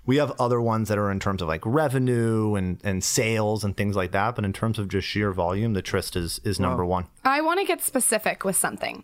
We 0.06 0.18
have 0.18 0.32
other 0.40 0.62
ones 0.62 0.88
that 0.88 0.98
are 0.98 1.12
in 1.12 1.20
terms 1.20 1.42
of 1.42 1.48
like 1.48 1.62
revenue 1.66 2.56
and, 2.56 2.80
and 2.84 3.04
sales 3.04 3.64
and 3.64 3.76
things 3.76 3.96
like 3.96 4.12
that, 4.12 4.36
but 4.36 4.46
in 4.46 4.54
terms 4.54 4.80
of 4.80 4.88
just 4.88 5.08
sheer 5.08 5.32
volume, 5.32 5.74
the 5.74 5.82
Tryst 5.82 6.16
is 6.16 6.40
is 6.44 6.60
number 6.60 6.86
one. 6.86 7.08
I 7.24 7.42
want 7.42 7.60
to 7.60 7.66
get 7.66 7.82
specific 7.82 8.44
with 8.44 8.56
something. 8.56 9.04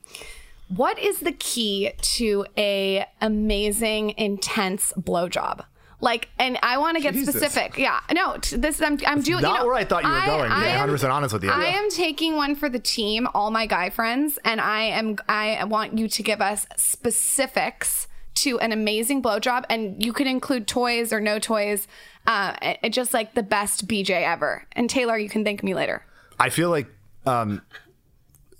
What 0.67 0.97
is 0.97 1.19
the 1.19 1.33
key 1.33 1.91
to 2.01 2.45
a 2.57 3.05
amazing, 3.21 4.15
intense 4.17 4.93
blowjob? 4.97 5.65
Like, 6.01 6.27
and 6.37 6.59
I 6.61 6.77
want 6.77 6.97
to 6.97 7.03
get 7.03 7.13
Jesus. 7.13 7.33
specific. 7.35 7.77
Yeah, 7.77 7.99
no, 8.13 8.37
t- 8.37 8.57
this 8.57 8.81
I'm 8.81 8.99
I'm 9.07 9.21
doing. 9.21 9.41
not 9.41 9.53
you 9.53 9.57
know, 9.59 9.65
where 9.65 9.75
I 9.75 9.85
thought 9.85 10.03
you 10.03 10.09
were 10.09 10.25
going, 10.25 10.49
to 10.51 10.55
be 10.57 10.63
100% 10.97 11.11
honest 11.11 11.33
with 11.33 11.43
you. 11.43 11.49
I 11.51 11.63
Yeah. 11.67 11.77
am 11.79 11.89
taking 11.89 12.35
one 12.35 12.55
for 12.55 12.67
the 12.69 12.79
team, 12.79 13.27
all 13.33 13.49
my 13.49 13.65
guy 13.65 13.89
friends, 13.89 14.37
and 14.43 14.59
I 14.59 14.81
am 14.83 15.17
I 15.29 15.63
want 15.63 15.97
you 15.97 16.07
to 16.09 16.23
give 16.23 16.41
us 16.41 16.67
specifics 16.75 18.07
to 18.35 18.59
an 18.59 18.73
amazing 18.73 19.21
blowjob, 19.23 19.63
and 19.69 20.03
you 20.03 20.11
can 20.11 20.27
include 20.27 20.67
toys 20.67 21.13
or 21.13 21.21
no 21.21 21.39
toys. 21.39 21.87
Uh, 22.27 22.53
it- 22.83 22.89
just 22.91 23.13
like 23.13 23.33
the 23.33 23.43
best 23.43 23.87
BJ 23.87 24.09
ever. 24.25 24.65
And 24.73 24.89
Taylor, 24.89 25.17
you 25.17 25.29
can 25.29 25.43
thank 25.45 25.63
me 25.63 25.73
later. 25.73 26.05
I 26.39 26.49
feel 26.49 26.69
like 26.69 26.87
um, 27.25 27.61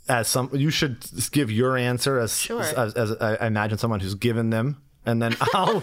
as 0.07 0.27
some 0.29 0.49
you 0.53 0.69
should 0.69 1.03
give 1.31 1.51
your 1.51 1.75
answer 1.77 2.19
as 2.19 2.49
as, 2.49 2.93
as, 2.93 3.11
I 3.19 3.35
I 3.35 3.47
imagine 3.47 3.77
someone 3.77 3.99
who's 3.99 4.15
given 4.15 4.49
them, 4.51 4.81
and 5.05 5.21
then 5.21 5.35
I'll 5.53 5.81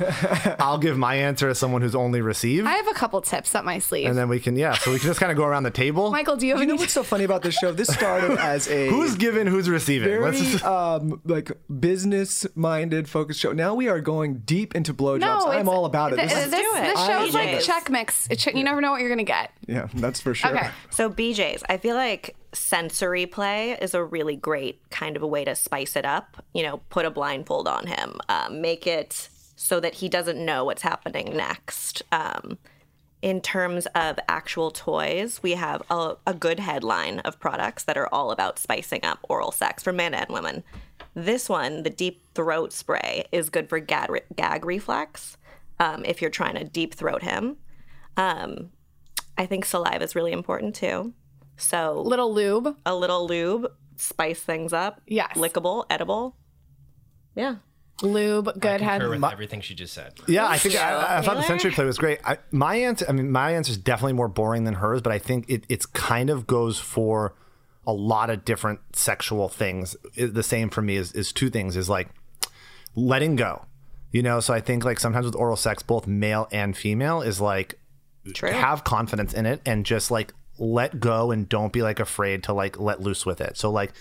I'll 0.59 0.79
give 0.79 0.97
my 0.99 1.15
answer 1.17 1.49
as 1.49 1.59
someone 1.59 1.83
who's 1.83 1.95
only 1.95 2.21
received, 2.21 2.67
I 2.67 2.73
have 2.75 2.89
a 2.89 2.95
couple 2.95 3.21
tips 3.21 3.55
up 3.55 3.65
my 3.65 3.79
sleeve. 3.79 4.09
and 4.09 4.17
then 4.19 4.29
we 4.29 4.41
can 4.41 4.57
yeah, 4.57 4.75
so 4.75 4.93
we 4.93 4.99
can 4.99 5.07
just 5.09 5.21
kind 5.21 5.31
of 5.33 5.39
go 5.39 5.45
around 5.45 5.63
the 5.63 5.71
table. 5.71 6.11
Michael, 6.11 6.37
do 6.37 6.47
you 6.47 6.53
have 6.53 6.61
You 6.61 6.67
know 6.67 6.75
any? 6.75 6.83
what's 6.83 6.93
so 6.93 7.03
funny 7.03 7.25
about 7.25 7.43
this 7.43 7.55
show? 7.55 7.73
This 7.73 7.89
started 7.89 8.33
as 8.39 8.69
a 8.69 8.89
who's 8.89 9.15
given, 9.17 9.47
who's 9.47 9.69
receiving? 9.69 10.21
Let's 10.21 10.39
very 10.39 10.53
just- 10.53 10.65
um 10.65 11.21
like 11.25 11.51
business 11.81 12.47
minded 12.55 13.09
focused 13.09 13.41
show. 13.41 13.53
Now 13.53 13.75
we 13.75 13.89
are 13.89 14.01
going 14.01 14.39
deep 14.45 14.75
into 14.75 14.95
blowjobs. 14.95 15.49
I'm 15.49 15.69
all 15.69 15.85
about 15.85 16.13
it. 16.13 16.17
th- 16.17 16.29
This 16.29 16.39
is- 16.45 16.51
this, 16.51 16.61
do 16.61 16.77
it. 16.79 16.83
this 16.83 16.99
I 16.99 17.07
show's 17.07 17.35
love 17.35 17.45
like 17.45 17.49
it. 17.55 17.63
Chex 17.65 17.91
Mix. 17.91 18.29
It 18.31 18.37
ch- 18.39 18.55
you 18.55 18.65
never 18.65 18.81
know 18.81 18.91
what 18.91 19.01
you're 19.01 19.11
gonna 19.11 19.25
get. 19.25 19.51
yeah, 19.67 19.89
that's 19.95 20.21
for 20.21 20.35
sure. 20.35 20.57
Okay. 20.57 20.69
So 20.91 21.11
BJ's, 21.11 21.63
I 21.69 21.77
feel 21.77 21.95
like 21.97 22.35
sensory 22.53 23.27
play 23.27 23.73
is 23.73 23.95
a 23.95 24.05
really 24.05 24.37
great 24.37 24.89
kind 24.91 25.17
of 25.17 25.23
a 25.23 25.27
way 25.27 25.45
to 25.45 25.55
spice 25.55 25.97
it 25.97 26.05
up. 26.05 26.45
You 26.55 26.63
know, 26.63 26.79
put 26.91 27.05
a 27.05 27.11
blindfold 27.11 27.69
on 27.69 27.87
him, 27.87 28.17
um, 28.29 28.61
make 28.61 28.87
it 28.87 29.29
so 29.57 29.81
that 29.81 29.95
he 29.95 30.09
doesn't 30.09 30.45
know 30.45 30.65
what's 30.65 30.83
happening 30.83 31.37
next. 31.37 32.03
Um, 32.13 32.59
in 33.23 33.41
terms 33.41 33.87
of 33.95 34.19
actual 34.29 34.73
toys, 34.73 35.41
we 35.43 35.53
have 35.53 35.83
a, 35.89 36.17
a 36.27 36.35
good 36.35 36.59
headline 36.59 37.21
of 37.21 37.39
products 37.39 37.85
that 37.85 37.97
are 37.97 38.09
all 38.13 38.33
about 38.33 38.59
spicing 38.59 39.05
up 39.05 39.21
oral 39.29 39.53
sex 39.53 39.83
for 39.83 39.93
men 39.93 40.13
and 40.13 40.29
women. 40.29 40.65
This 41.15 41.49
one, 41.49 41.85
the 41.85 41.91
deep 41.91 42.25
throat 42.35 42.73
spray, 42.73 43.25
is 43.31 43.49
good 43.49 43.69
for 43.69 43.79
gag, 43.79 44.25
gag 44.35 44.65
reflex 44.65 45.37
um, 45.79 46.05
if 46.05 46.21
you're 46.21 46.31
trying 46.31 46.57
to 46.57 46.65
deep 46.65 46.95
throat 46.95 47.23
him. 47.23 47.57
Um, 48.17 48.71
I 49.39 49.47
think 49.47 49.65
saliva 49.65 50.03
is 50.03 50.17
really 50.17 50.33
important 50.33 50.75
too. 50.75 51.15
So 51.63 52.03
Little 52.05 52.33
lube. 52.33 52.77
a 52.85 52.95
little 52.95 53.27
lube, 53.27 53.71
spice 53.97 54.41
things 54.43 54.73
up. 54.73 55.01
Yes. 55.07 55.37
Lickable, 55.37 55.85
edible. 55.91 56.37
Yeah. 57.35 57.57
Lube, 58.03 58.47
good 58.59 58.81
head. 58.81 59.01
Concur 59.01 59.11
with 59.11 59.25
everything 59.33 59.61
she 59.61 59.75
just 59.75 59.95
said. 59.95 60.15
Yeah, 60.27 60.49
I 60.49 60.59
think 60.59 60.75
I, 60.75 61.19
I 61.19 61.23
thought 61.23 61.37
the 61.37 61.43
Taylor? 61.43 61.43
sensory 61.45 61.71
play 61.71 61.85
was 61.85 61.99
great. 61.99 62.19
I, 62.25 62.39
my 62.51 62.75
answer, 62.77 63.07
I 63.09 63.13
mean, 63.13 63.31
my 63.31 63.53
answer 63.53 63.71
is 63.71 63.79
definitely 63.79 64.15
more 64.15 64.29
boring 64.29 64.65
than 64.65 64.75
hers, 64.75 65.01
but 65.03 65.13
I 65.13 65.19
think 65.19 65.49
it 65.49 65.65
it's 65.69 65.87
kind 65.87 66.29
of 66.31 66.47
goes 66.47 66.79
for 66.81 67.35
a 67.87 67.93
lot 67.93 68.29
of 68.31 68.45
different 68.45 68.81
sexual 68.93 69.49
things. 69.49 69.95
It- 70.17 70.35
the 70.35 70.43
same 70.43 70.69
for 70.69 70.83
me 70.83 70.97
is 70.97 71.13
is 71.13 71.33
two 71.33 71.49
things: 71.49 71.77
is 71.77 71.89
like 71.89 72.09
letting 72.97 73.37
go. 73.37 73.67
You 74.11 74.23
know, 74.23 74.41
so 74.41 74.53
I 74.53 74.61
think 74.61 74.85
like 74.85 74.99
sometimes 74.99 75.25
with 75.27 75.37
oral 75.37 75.57
sex, 75.57 75.83
both 75.83 76.07
male 76.07 76.49
and 76.51 76.77
female 76.77 77.23
is 77.23 77.41
like 77.41 77.79
True. 78.35 78.51
have 78.51 78.85
confidence 78.85 79.33
in 79.33 79.47
it 79.47 79.61
and 79.65 79.87
just 79.87 80.11
like 80.11 80.35
let 80.63 81.01
go 81.01 81.31
and 81.31 81.49
don't 81.49 81.73
be 81.73 81.83
like 81.83 82.01
afraid 82.01 82.45
to 82.45 82.53
like 82.53 82.79
let 82.79 83.01
loose 83.01 83.27
with 83.27 83.41
it. 83.41 83.57
So 83.57 83.71
like 83.71 83.93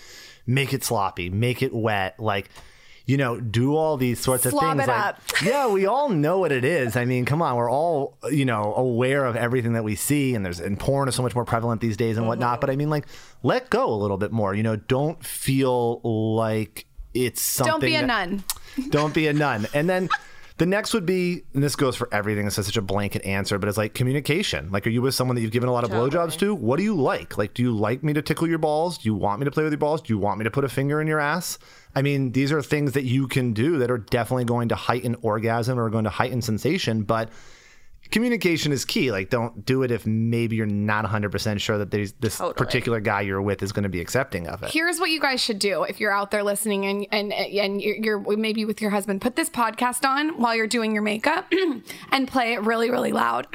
make 0.46 0.72
it 0.72 0.84
sloppy, 0.84 1.28
make 1.28 1.62
it 1.62 1.74
wet, 1.74 2.18
like 2.18 2.48
you 3.04 3.16
know, 3.16 3.40
do 3.40 3.74
all 3.74 3.96
these 3.96 4.20
sorts 4.20 4.46
of 4.46 4.52
things. 4.52 4.86
like, 4.86 5.16
yeah, 5.42 5.66
we 5.66 5.86
all 5.86 6.08
know 6.08 6.38
what 6.38 6.52
it 6.52 6.64
is. 6.64 6.96
I 6.96 7.04
mean, 7.04 7.24
come 7.24 7.42
on, 7.42 7.56
we're 7.56 7.70
all 7.70 8.16
you 8.30 8.44
know 8.44 8.74
aware 8.74 9.24
of 9.24 9.34
everything 9.34 9.72
that 9.72 9.82
we 9.82 9.96
see, 9.96 10.34
and 10.36 10.44
there's 10.46 10.60
and 10.60 10.78
porn 10.78 11.08
is 11.08 11.16
so 11.16 11.22
much 11.22 11.34
more 11.34 11.44
prevalent 11.44 11.80
these 11.80 11.96
days 11.96 12.16
and 12.16 12.28
whatnot. 12.28 12.54
Mm-hmm. 12.54 12.60
But 12.60 12.70
I 12.70 12.76
mean, 12.76 12.90
like, 12.90 13.06
let 13.42 13.70
go 13.70 13.92
a 13.92 13.96
little 13.96 14.18
bit 14.18 14.30
more. 14.30 14.54
You 14.54 14.62
know, 14.62 14.76
don't 14.76 15.22
feel 15.24 16.00
like 16.00 16.86
it's 17.12 17.42
something. 17.42 17.72
Don't 17.72 17.80
be 17.80 17.96
a 17.96 18.06
that- 18.06 18.06
nun. 18.06 18.44
don't 18.90 19.14
be 19.14 19.26
a 19.26 19.32
nun. 19.32 19.66
And 19.74 19.90
then 19.90 20.08
the 20.62 20.66
next 20.66 20.94
would 20.94 21.04
be, 21.04 21.42
and 21.54 21.60
this 21.60 21.74
goes 21.74 21.96
for 21.96 22.08
everything. 22.14 22.44
This 22.44 22.56
is 22.56 22.66
such 22.66 22.76
a 22.76 22.82
blanket 22.82 23.24
answer, 23.24 23.58
but 23.58 23.68
it's 23.68 23.76
like 23.76 23.94
communication. 23.94 24.70
Like, 24.70 24.86
are 24.86 24.90
you 24.90 25.02
with 25.02 25.12
someone 25.12 25.34
that 25.34 25.40
you've 25.42 25.50
given 25.50 25.68
a 25.68 25.72
lot 25.72 25.82
of 25.82 25.90
blowjobs 25.90 26.38
to? 26.38 26.54
What 26.54 26.76
do 26.76 26.84
you 26.84 26.94
like? 26.94 27.36
Like, 27.36 27.52
do 27.52 27.64
you 27.64 27.72
like 27.72 28.04
me 28.04 28.12
to 28.12 28.22
tickle 28.22 28.46
your 28.46 28.58
balls? 28.58 28.98
Do 28.98 29.08
you 29.08 29.14
want 29.16 29.40
me 29.40 29.44
to 29.44 29.50
play 29.50 29.64
with 29.64 29.72
your 29.72 29.80
balls? 29.80 30.02
Do 30.02 30.12
you 30.12 30.20
want 30.20 30.38
me 30.38 30.44
to 30.44 30.52
put 30.52 30.62
a 30.62 30.68
finger 30.68 31.00
in 31.00 31.08
your 31.08 31.18
ass? 31.18 31.58
I 31.96 32.02
mean, 32.02 32.30
these 32.30 32.52
are 32.52 32.62
things 32.62 32.92
that 32.92 33.02
you 33.02 33.26
can 33.26 33.54
do 33.54 33.78
that 33.78 33.90
are 33.90 33.98
definitely 33.98 34.44
going 34.44 34.68
to 34.68 34.76
heighten 34.76 35.16
orgasm 35.22 35.80
or 35.80 35.90
going 35.90 36.04
to 36.04 36.10
heighten 36.10 36.40
sensation, 36.40 37.02
but 37.02 37.30
communication 38.12 38.70
is 38.72 38.84
key. 38.84 39.10
Like, 39.10 39.30
don't 39.30 39.64
do 39.66 39.82
it 39.82 39.90
if 39.90 40.06
maybe 40.06 40.56
you're 40.56 40.66
not 40.66 41.04
100% 41.04 41.60
sure 41.60 41.78
that 41.78 41.90
there's 41.90 42.12
this 42.14 42.38
Totally. 42.38 42.54
particular 42.54 43.00
guy 43.00 43.22
you're 43.22 43.42
with 43.42 43.62
is 43.62 43.72
going 43.72 43.82
to 43.82 43.88
be 43.88 44.00
accepting 44.00 44.46
of 44.46 44.62
it. 44.62 44.70
Here's 44.70 45.00
what 45.00 45.10
you 45.10 45.20
guys 45.20 45.40
should 45.40 45.58
do 45.58 45.82
if 45.84 45.98
you're 45.98 46.12
out 46.12 46.30
there 46.30 46.42
listening 46.42 46.86
and 46.86 47.06
and 47.10 47.32
and 47.32 47.82
you're, 47.82 47.96
you're 47.96 48.36
maybe 48.36 48.64
with 48.64 48.80
your 48.80 48.90
husband. 48.90 49.20
Put 49.20 49.34
this 49.36 49.50
podcast 49.50 50.08
on 50.08 50.38
while 50.38 50.54
you're 50.54 50.66
doing 50.66 50.92
your 50.92 51.02
makeup 51.02 51.50
and 52.12 52.28
play 52.28 52.52
it 52.52 52.60
really 52.62 52.90
really 52.90 53.12
loud. 53.12 53.46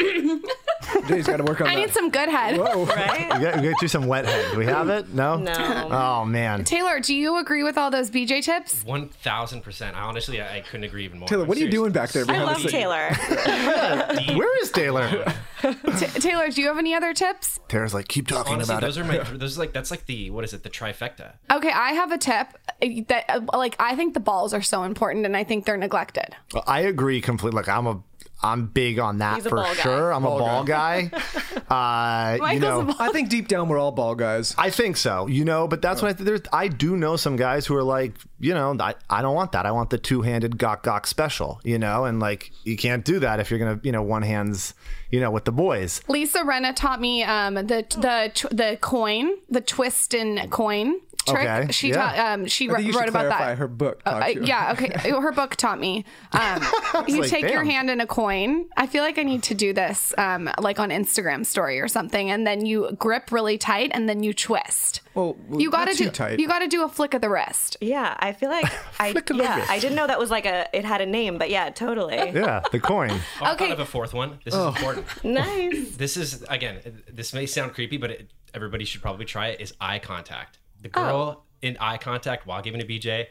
Jay's 1.07 1.27
got 1.27 1.37
to 1.37 1.43
work 1.43 1.61
on 1.61 1.67
I 1.67 1.75
that. 1.75 1.81
need 1.81 1.91
some 1.91 2.09
good 2.09 2.29
head. 2.29 2.57
Right? 2.57 3.33
We 3.37 3.43
got, 3.43 3.61
we 3.61 3.69
got 3.69 3.81
you 3.81 3.87
some 3.87 4.07
wet 4.07 4.25
head. 4.25 4.51
Do 4.51 4.57
we 4.57 4.65
have 4.65 4.89
it? 4.89 5.13
No? 5.13 5.37
No. 5.37 5.87
Oh, 5.91 6.25
man. 6.25 6.63
Taylor, 6.63 6.99
do 6.99 7.13
you 7.15 7.37
agree 7.37 7.63
with 7.63 7.77
all 7.77 7.91
those 7.91 8.09
BJ 8.09 8.41
tips? 8.43 8.83
One 8.83 9.09
thousand 9.09 9.61
percent. 9.61 9.95
I 9.95 10.01
honestly, 10.01 10.41
I, 10.41 10.57
I 10.57 10.59
couldn't 10.61 10.85
agree 10.85 11.05
even 11.05 11.19
more. 11.19 11.27
Taylor, 11.27 11.43
I'm 11.43 11.47
what 11.49 11.57
are 11.57 11.61
you 11.61 11.69
doing 11.69 11.91
back 11.91 12.11
there? 12.11 12.23
I 12.23 12.25
behind 12.25 12.45
love 12.45 12.63
the 12.63 12.69
scene? 12.69 12.81
Taylor. 12.81 14.37
Where 14.47 14.61
is 14.63 14.71
Taylor? 14.71 15.33
T- 15.61 16.05
Taylor, 16.21 16.49
do 16.49 16.61
you 16.61 16.67
have 16.67 16.77
any 16.77 16.95
other 16.95 17.13
tips? 17.13 17.59
Taylor's 17.67 17.93
like, 17.93 18.07
keep 18.07 18.27
talking 18.27 18.53
Honestly, 18.53 18.73
about 18.75 18.81
those 18.81 18.95
it. 18.97 19.01
are 19.01 19.03
my. 19.03 19.17
Those 19.37 19.57
are 19.57 19.59
like 19.59 19.73
that's 19.73 19.91
like 19.91 20.05
the 20.05 20.29
what 20.29 20.45
is 20.45 20.53
it? 20.53 20.63
The 20.63 20.69
trifecta. 20.69 21.33
Okay, 21.51 21.69
I 21.69 21.91
have 21.91 22.13
a 22.13 22.17
tip 22.17 22.47
uh, 22.81 22.87
that 23.09 23.25
uh, 23.27 23.41
like 23.57 23.75
I 23.77 23.95
think 23.97 24.13
the 24.13 24.21
balls 24.21 24.53
are 24.53 24.61
so 24.61 24.83
important 24.83 25.25
and 25.25 25.35
I 25.35 25.43
think 25.43 25.65
they're 25.65 25.75
neglected. 25.75 26.33
Well, 26.53 26.63
I 26.65 26.81
agree 26.81 27.19
completely. 27.19 27.57
Like, 27.57 27.67
I'm 27.67 27.87
a. 27.87 28.01
I'm 28.41 28.67
big 28.67 28.99
on 28.99 29.17
that 29.17 29.41
for 29.41 29.55
ball 29.55 29.63
guy. 29.75 29.81
sure. 29.81 30.13
I'm 30.13 30.23
a 30.25 30.29
ball 30.29 30.63
guy. 30.63 31.11
Uh, 31.69 32.37
you 32.53 32.59
know, 32.61 32.79
a 32.79 32.85
ball- 32.85 32.95
I 32.97 33.09
think 33.11 33.27
deep 33.27 33.49
down 33.49 33.67
we're 33.67 33.77
all 33.77 33.91
ball 33.91 34.15
guys. 34.15 34.55
I 34.57 34.69
think 34.69 34.95
so, 34.95 35.27
you 35.27 35.43
know, 35.43 35.67
but 35.67 35.81
that's 35.81 36.01
what 36.01 36.07
I 36.07 36.13
think. 36.13 36.25
There's, 36.25 36.41
I 36.53 36.69
do 36.69 36.95
know 36.95 37.17
some 37.17 37.35
guys 37.35 37.65
who 37.65 37.75
are 37.75 37.83
like, 37.83 38.13
you 38.39 38.53
know, 38.53 38.73
I, 38.79 38.95
I 39.09 39.21
don't 39.21 39.35
want 39.35 39.51
that. 39.51 39.65
I 39.65 39.71
want 39.71 39.89
the 39.89 39.97
two 39.97 40.21
handed 40.21 40.57
gok 40.57 40.83
gok 40.83 41.05
special, 41.05 41.59
you 41.65 41.77
know, 41.77 42.05
and 42.05 42.21
like, 42.21 42.51
you 42.63 42.77
can't 42.77 43.03
do 43.03 43.19
that 43.19 43.41
if 43.41 43.51
you're 43.51 43.59
going 43.59 43.77
to, 43.79 43.85
you 43.85 43.91
know, 43.91 44.01
one 44.01 44.21
hands, 44.21 44.75
you 45.11 45.19
know, 45.19 45.31
with 45.31 45.45
the 45.45 45.51
boys. 45.51 46.01
Lisa 46.07 46.39
Rinna 46.39 46.75
taught 46.75 46.99
me 47.01 47.23
um, 47.23 47.55
the 47.55 47.63
the 47.63 48.47
the 48.51 48.77
coin, 48.81 49.31
the 49.49 49.61
twist 49.61 50.13
and 50.13 50.49
coin 50.51 50.99
trick. 51.27 51.47
Okay, 51.47 51.71
She 51.71 51.89
yeah. 51.89 51.95
taught 51.95 52.19
um, 52.19 52.45
she 52.47 52.69
I 52.69 52.75
think 52.75 52.95
wrote 52.95 53.01
should 53.01 53.09
about 53.09 53.29
that. 53.29 53.57
her 53.57 53.67
book. 53.67 54.01
Uh, 54.05 54.19
taught 54.19 54.35
you. 54.35 54.43
yeah, 54.45 54.71
okay. 54.73 55.09
Her 55.09 55.31
book 55.31 55.55
taught 55.55 55.79
me. 55.79 56.05
Um, 56.31 56.63
you 57.07 57.21
like, 57.21 57.29
take 57.29 57.49
your 57.49 57.63
hand 57.63 57.89
in 57.89 57.99
a 58.01 58.07
coin. 58.07 58.67
I 58.77 58.87
feel 58.87 59.03
like 59.03 59.17
I 59.17 59.23
need 59.23 59.43
to 59.43 59.55
do 59.55 59.73
this, 59.73 60.13
um, 60.17 60.49
like 60.59 60.79
on 60.79 60.89
Instagram 60.89 61.45
story 61.45 61.79
or 61.79 61.87
something, 61.87 62.29
and 62.31 62.45
then 62.47 62.65
you 62.65 62.91
grip 62.97 63.31
really 63.31 63.57
tight, 63.57 63.91
and 63.93 64.07
then 64.07 64.23
you 64.23 64.33
twist. 64.33 65.01
Well, 65.17 65.35
you 65.57 65.71
got 65.71 65.85
to 65.87 65.95
do. 65.95 66.11
tight. 66.11 66.39
You 66.39 66.47
got 66.47 66.59
to 66.59 66.67
do 66.67 66.83
a 66.83 66.87
flick 66.87 67.15
of 67.15 67.21
the 67.21 67.29
wrist. 67.29 67.75
Yeah, 67.81 68.15
I 68.19 68.33
feel 68.33 68.49
like 68.51 68.65
I 68.99 69.11
Flick 69.13 69.31
of 69.31 69.37
the 69.37 69.43
yeah, 69.43 69.55
wrist. 69.57 69.71
I 69.71 69.79
didn't 69.79 69.95
know 69.95 70.05
that 70.05 70.19
was 70.19 70.29
like 70.29 70.45
a 70.45 70.67
it 70.77 70.85
had 70.85 71.01
a 71.01 71.07
name, 71.07 71.39
but 71.39 71.49
yeah, 71.49 71.71
totally. 71.71 72.15
Yeah, 72.37 72.61
the 72.71 72.79
coin. 72.79 73.09
Oh, 73.11 73.45
I 73.45 73.53
Okay. 73.53 73.65
thought 73.65 73.73
of 73.73 73.79
a 73.79 73.85
fourth 73.85 74.13
one. 74.13 74.37
This 74.45 74.53
Oh. 74.55 74.69
is 74.69 74.75
important. 74.75 75.07
Nice. 75.23 75.95
This 75.97 76.17
is 76.17 76.43
again. 76.49 77.01
This 77.11 77.33
may 77.33 77.47
sound 77.47 77.73
creepy, 77.73 77.97
but 77.97 78.11
it, 78.11 78.31
everybody 78.53 78.85
should 78.85 79.01
probably 79.01 79.25
try 79.25 79.47
it. 79.47 79.59
Is 79.59 79.73
eye 79.81 79.97
contact. 79.97 80.59
The 80.83 80.89
Oh. 80.93 81.01
girl 81.03 81.43
in 81.63 81.77
eye 81.79 81.97
contact 81.97 82.45
while 82.45 82.61
giving 82.61 82.79
a 82.81 82.85
BJ. 82.85 83.25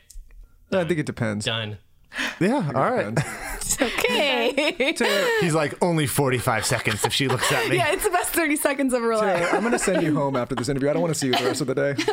I 0.72 0.82
think 0.82 0.98
it 0.98 1.06
depends. 1.06 1.44
Done. 1.44 1.78
Yeah, 2.40 2.70
all 2.74 2.90
right. 2.90 3.14
Depends. 3.14 3.42
Okay. 3.78 4.94
He's 5.40 5.52
like, 5.54 5.74
only 5.82 6.06
45 6.06 6.64
seconds 6.64 7.04
if 7.04 7.12
she 7.12 7.28
looks 7.28 7.50
at 7.52 7.68
me. 7.68 7.76
yeah, 7.76 7.92
it's 7.92 8.04
the 8.04 8.10
best 8.10 8.30
thirty 8.30 8.56
seconds 8.56 8.94
of 8.94 9.02
her 9.02 9.14
life. 9.16 9.52
I'm 9.52 9.62
gonna 9.62 9.78
send 9.78 10.02
you 10.02 10.14
home 10.14 10.34
after 10.34 10.54
this 10.54 10.70
interview. 10.70 10.88
I 10.88 10.94
don't 10.94 11.02
want 11.02 11.12
to 11.12 11.18
see 11.18 11.26
you 11.26 11.34
the 11.34 11.44
rest 11.44 11.60
of 11.60 11.66
the 11.66 11.74
day. 11.74 11.94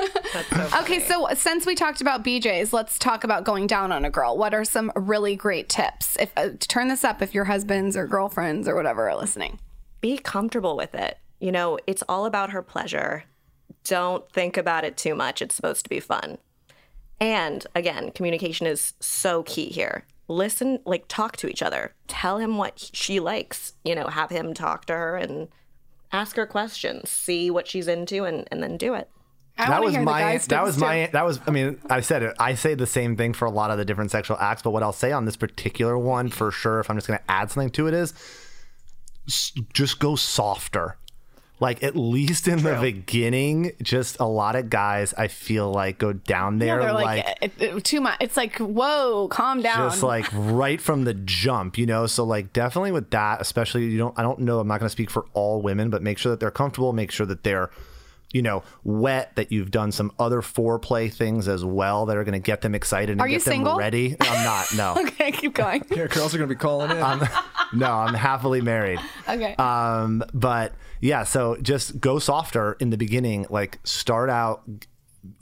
Okay, 0.80 1.00
so 1.00 1.28
since 1.36 1.66
we 1.66 1.76
talked 1.76 2.02
about 2.02 2.24
BJ's, 2.24 2.74
let's 2.74 2.98
talk 2.98 3.24
about 3.24 3.44
going 3.44 3.68
down 3.68 3.92
on 3.92 4.04
a 4.04 4.10
girl. 4.10 4.36
What 4.36 4.54
are 4.54 4.66
some 4.66 4.92
really 4.96 5.36
great 5.36 5.70
tips? 5.70 6.18
If 6.20 6.32
uh, 6.36 6.50
turn 6.60 6.88
this 6.88 7.04
up 7.04 7.22
if 7.22 7.34
your 7.36 7.46
husbands 7.46 7.96
or 7.96 8.08
girlfriends 8.08 8.68
or 8.68 8.76
whatever 8.76 9.08
are 9.10 9.16
listening. 9.16 9.60
Be 10.02 10.18
comfortable 10.18 10.76
with 10.76 10.96
it. 10.96 11.20
You 11.40 11.52
know, 11.52 11.78
it's 11.86 12.04
all 12.10 12.26
about 12.26 12.50
her 12.50 12.64
pleasure. 12.64 13.26
Don't 13.84 14.30
think 14.32 14.58
about 14.58 14.84
it 14.84 14.98
too 14.98 15.14
much. 15.14 15.42
It's 15.42 15.54
supposed 15.56 15.84
to 15.86 15.90
be 15.90 16.00
fun. 16.00 16.40
And 17.24 17.66
again, 17.74 18.12
communication 18.12 18.68
is 18.68 18.94
so 19.00 19.44
key 19.44 19.70
here. 19.70 20.04
Listen, 20.28 20.80
like 20.86 21.06
talk 21.08 21.38
to 21.38 21.48
each 21.48 21.62
other. 21.62 21.94
Tell 22.10 22.38
him 22.38 22.58
what 22.58 22.78
he- 22.78 22.90
she 22.92 23.20
likes. 23.22 23.76
You 23.86 23.96
know, 23.96 24.08
have 24.08 24.30
him 24.30 24.54
talk 24.54 24.84
to 24.88 24.94
her 24.94 25.16
and 25.16 25.48
ask 26.12 26.36
her 26.36 26.46
questions. 26.46 27.10
See 27.10 27.50
what 27.50 27.66
she's 27.66 27.88
into 27.88 28.26
and, 28.26 28.46
and 28.52 28.62
then 28.62 28.76
do 28.76 28.94
it. 28.94 29.10
I 29.58 29.70
that 29.70 29.82
was 29.82 29.92
hear 29.94 30.02
the 30.02 30.06
my 30.06 30.20
guys' 30.20 30.48
that 30.48 30.64
was 30.64 30.76
too. 30.76 30.82
my 30.82 31.10
that 31.14 31.24
was 31.24 31.40
i 31.46 31.52
mean 31.52 31.80
i 31.88 32.02
said 32.02 32.24
it 32.24 32.36
i 32.40 32.56
say 32.56 32.74
the 32.74 32.88
same 32.88 33.16
thing 33.16 33.34
for 33.34 33.46
a 33.46 33.52
lot 33.52 33.70
of 33.70 33.78
the 33.78 33.86
different 33.86 34.10
sexual 34.10 34.36
acts 34.38 34.64
but 34.64 34.72
what 34.72 34.82
i'll 34.82 34.92
say 34.92 35.12
on 35.12 35.26
this 35.26 35.36
particular 35.36 35.96
one 35.96 36.30
for 36.30 36.50
sure 36.50 36.80
if 36.80 36.90
i'm 36.90 36.98
just 36.98 37.06
going 37.06 37.20
to 37.20 37.32
add 37.32 37.52
something 37.52 37.70
to 37.70 37.86
it 37.86 37.94
is 37.94 38.16
just 39.72 40.00
go 40.00 40.16
softer 40.16 40.98
like 41.60 41.84
at 41.84 41.96
least 41.96 42.48
in 42.48 42.62
the 42.64 42.78
beginning 42.82 43.72
just 43.82 44.20
a 44.20 44.26
lot 44.26 44.56
of 44.56 44.70
guys 44.70 45.14
i 45.18 45.28
feel 45.28 45.72
like 45.72 45.98
go 46.00 46.12
down 46.12 46.60
Yeah, 46.60 46.66
there 46.66 46.80
they're 46.82 46.94
like, 46.94 47.26
like, 47.26 47.38
it- 47.42 47.54
it- 47.62 47.84
too 47.84 48.02
much. 48.02 48.18
It's 48.20 48.36
like, 48.38 48.58
whoa, 48.58 49.28
calm 49.30 49.62
down. 49.62 49.90
just 49.90 50.04
like 50.04 50.26
right 50.34 50.80
from 50.82 51.04
the 51.04 51.14
jump, 51.14 51.78
you 51.78 51.86
know. 51.86 52.08
So 52.08 52.24
like 52.24 52.54
definitely 52.54 52.92
with 52.92 53.10
that, 53.12 53.40
especially 53.42 53.86
you 53.86 53.98
don't 53.98 54.18
I 54.18 54.22
don't 54.24 54.40
know, 54.40 54.60
I'm 54.60 54.68
not 54.68 54.80
gonna 54.80 54.90
speak 54.90 55.10
for 55.10 55.26
all 55.34 55.62
women, 55.62 55.90
but 55.90 56.02
make 56.02 56.18
sure 56.18 56.30
that 56.32 56.40
they're 56.40 56.52
comfortable, 56.52 56.92
make 56.94 57.12
sure 57.12 57.26
that 57.26 57.44
they're 57.44 57.70
you 58.32 58.42
know, 58.42 58.64
wet, 58.84 59.36
that 59.36 59.52
you've 59.52 59.70
done 59.70 59.92
some 59.92 60.12
other 60.18 60.42
foreplay 60.42 61.14
things 61.14 61.48
as 61.48 61.64
well 61.64 62.08
that 62.08 62.18
are 62.18 62.24
going 62.24 62.34
to 62.34 62.40
get 62.40 62.62
them 62.62 62.74
excited 62.74 63.12
and 63.12 63.22
Are 63.22 63.28
you 63.28 63.38
get 63.38 63.46
them 63.46 63.52
single? 63.58 63.78
ready. 63.78 64.16
I'm 64.20 64.44
not, 64.44 64.74
no. 64.76 64.96
okay, 65.08 65.32
keep 65.32 65.54
going. 65.54 65.86
Yeah, 65.92 66.08
girls 66.08 66.34
are 66.34 66.40
gonna 66.40 66.48
be 66.48 66.56
calling 66.56 66.90
in. 66.90 66.98
No, 67.74 67.92
I'm 67.92 68.14
happily 68.14 68.62
married. 68.62 69.00
Okay. 69.28 69.56
Um, 69.56 70.22
but 70.34 70.74
yeah, 71.00 71.24
so 71.24 71.56
just 71.62 72.00
go 72.00 72.20
softer 72.20 72.74
in 72.80 72.90
the 72.90 72.98
beginning. 72.98 73.46
Like 73.50 73.80
start 73.86 74.30
out, 74.30 74.64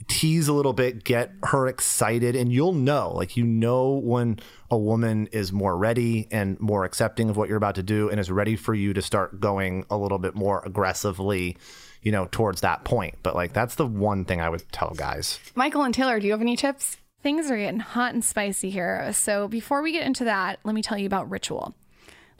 tease 0.06 0.46
a 0.46 0.52
little 0.52 0.72
bit, 0.72 1.02
get 1.02 1.32
her 1.42 1.66
excited, 1.66 2.36
and 2.36 2.52
you'll 2.52 2.72
know. 2.74 3.12
Like 3.12 3.36
you 3.36 3.44
know 3.44 4.00
when 4.02 4.38
a 4.70 4.78
woman 4.78 5.26
is 5.32 5.52
more 5.52 5.76
ready 5.76 6.28
and 6.30 6.58
more 6.60 6.84
accepting 6.84 7.28
of 7.28 7.36
what 7.36 7.48
you're 7.48 7.58
about 7.58 7.74
to 7.74 7.82
do, 7.82 8.08
and 8.08 8.20
is 8.20 8.30
ready 8.30 8.54
for 8.54 8.72
you 8.72 8.92
to 8.94 9.02
start 9.02 9.40
going 9.40 9.84
a 9.90 9.96
little 9.96 10.18
bit 10.18 10.34
more 10.34 10.62
aggressively. 10.64 11.56
You 12.02 12.12
know, 12.12 12.26
towards 12.30 12.62
that 12.62 12.84
point. 12.84 13.16
But 13.22 13.34
like 13.34 13.52
that's 13.52 13.74
the 13.74 13.86
one 13.86 14.24
thing 14.24 14.40
I 14.40 14.48
would 14.48 14.64
tell 14.72 14.90
guys. 14.90 15.38
Michael 15.54 15.82
and 15.82 15.94
Taylor, 15.94 16.18
do 16.18 16.26
you 16.26 16.32
have 16.32 16.40
any 16.40 16.56
tips? 16.56 16.96
Things 17.22 17.48
are 17.50 17.56
getting 17.56 17.78
hot 17.78 18.14
and 18.14 18.24
spicy 18.24 18.70
here. 18.70 19.12
So 19.12 19.46
before 19.46 19.82
we 19.82 19.92
get 19.92 20.04
into 20.04 20.24
that, 20.24 20.58
let 20.64 20.74
me 20.74 20.82
tell 20.82 20.98
you 20.98 21.06
about 21.06 21.30
ritual. 21.30 21.74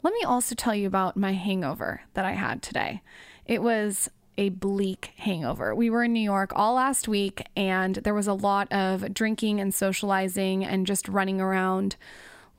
Let 0.03 0.13
me 0.13 0.23
also 0.23 0.53
tell 0.53 0.75
you 0.75 0.85
about 0.85 1.15
my 1.15 1.31
hangover 1.31 2.01
that 2.13 2.25
I 2.25 2.33
had 2.33 2.61
today. 2.61 3.01
It 3.45 3.63
was 3.63 4.09
a 4.37 4.49
bleak 4.49 5.13
hangover. 5.15 5.73
We 5.73 5.89
were 5.89 6.03
in 6.03 6.11
New 6.11 6.19
York 6.19 6.51
all 6.53 6.73
last 6.73 7.07
week, 7.07 7.47
and 7.55 7.95
there 7.95 8.13
was 8.13 8.27
a 8.27 8.33
lot 8.33 8.69
of 8.69 9.13
drinking 9.13 9.61
and 9.61 9.73
socializing 9.73 10.65
and 10.65 10.85
just 10.85 11.07
running 11.07 11.39
around. 11.39 11.95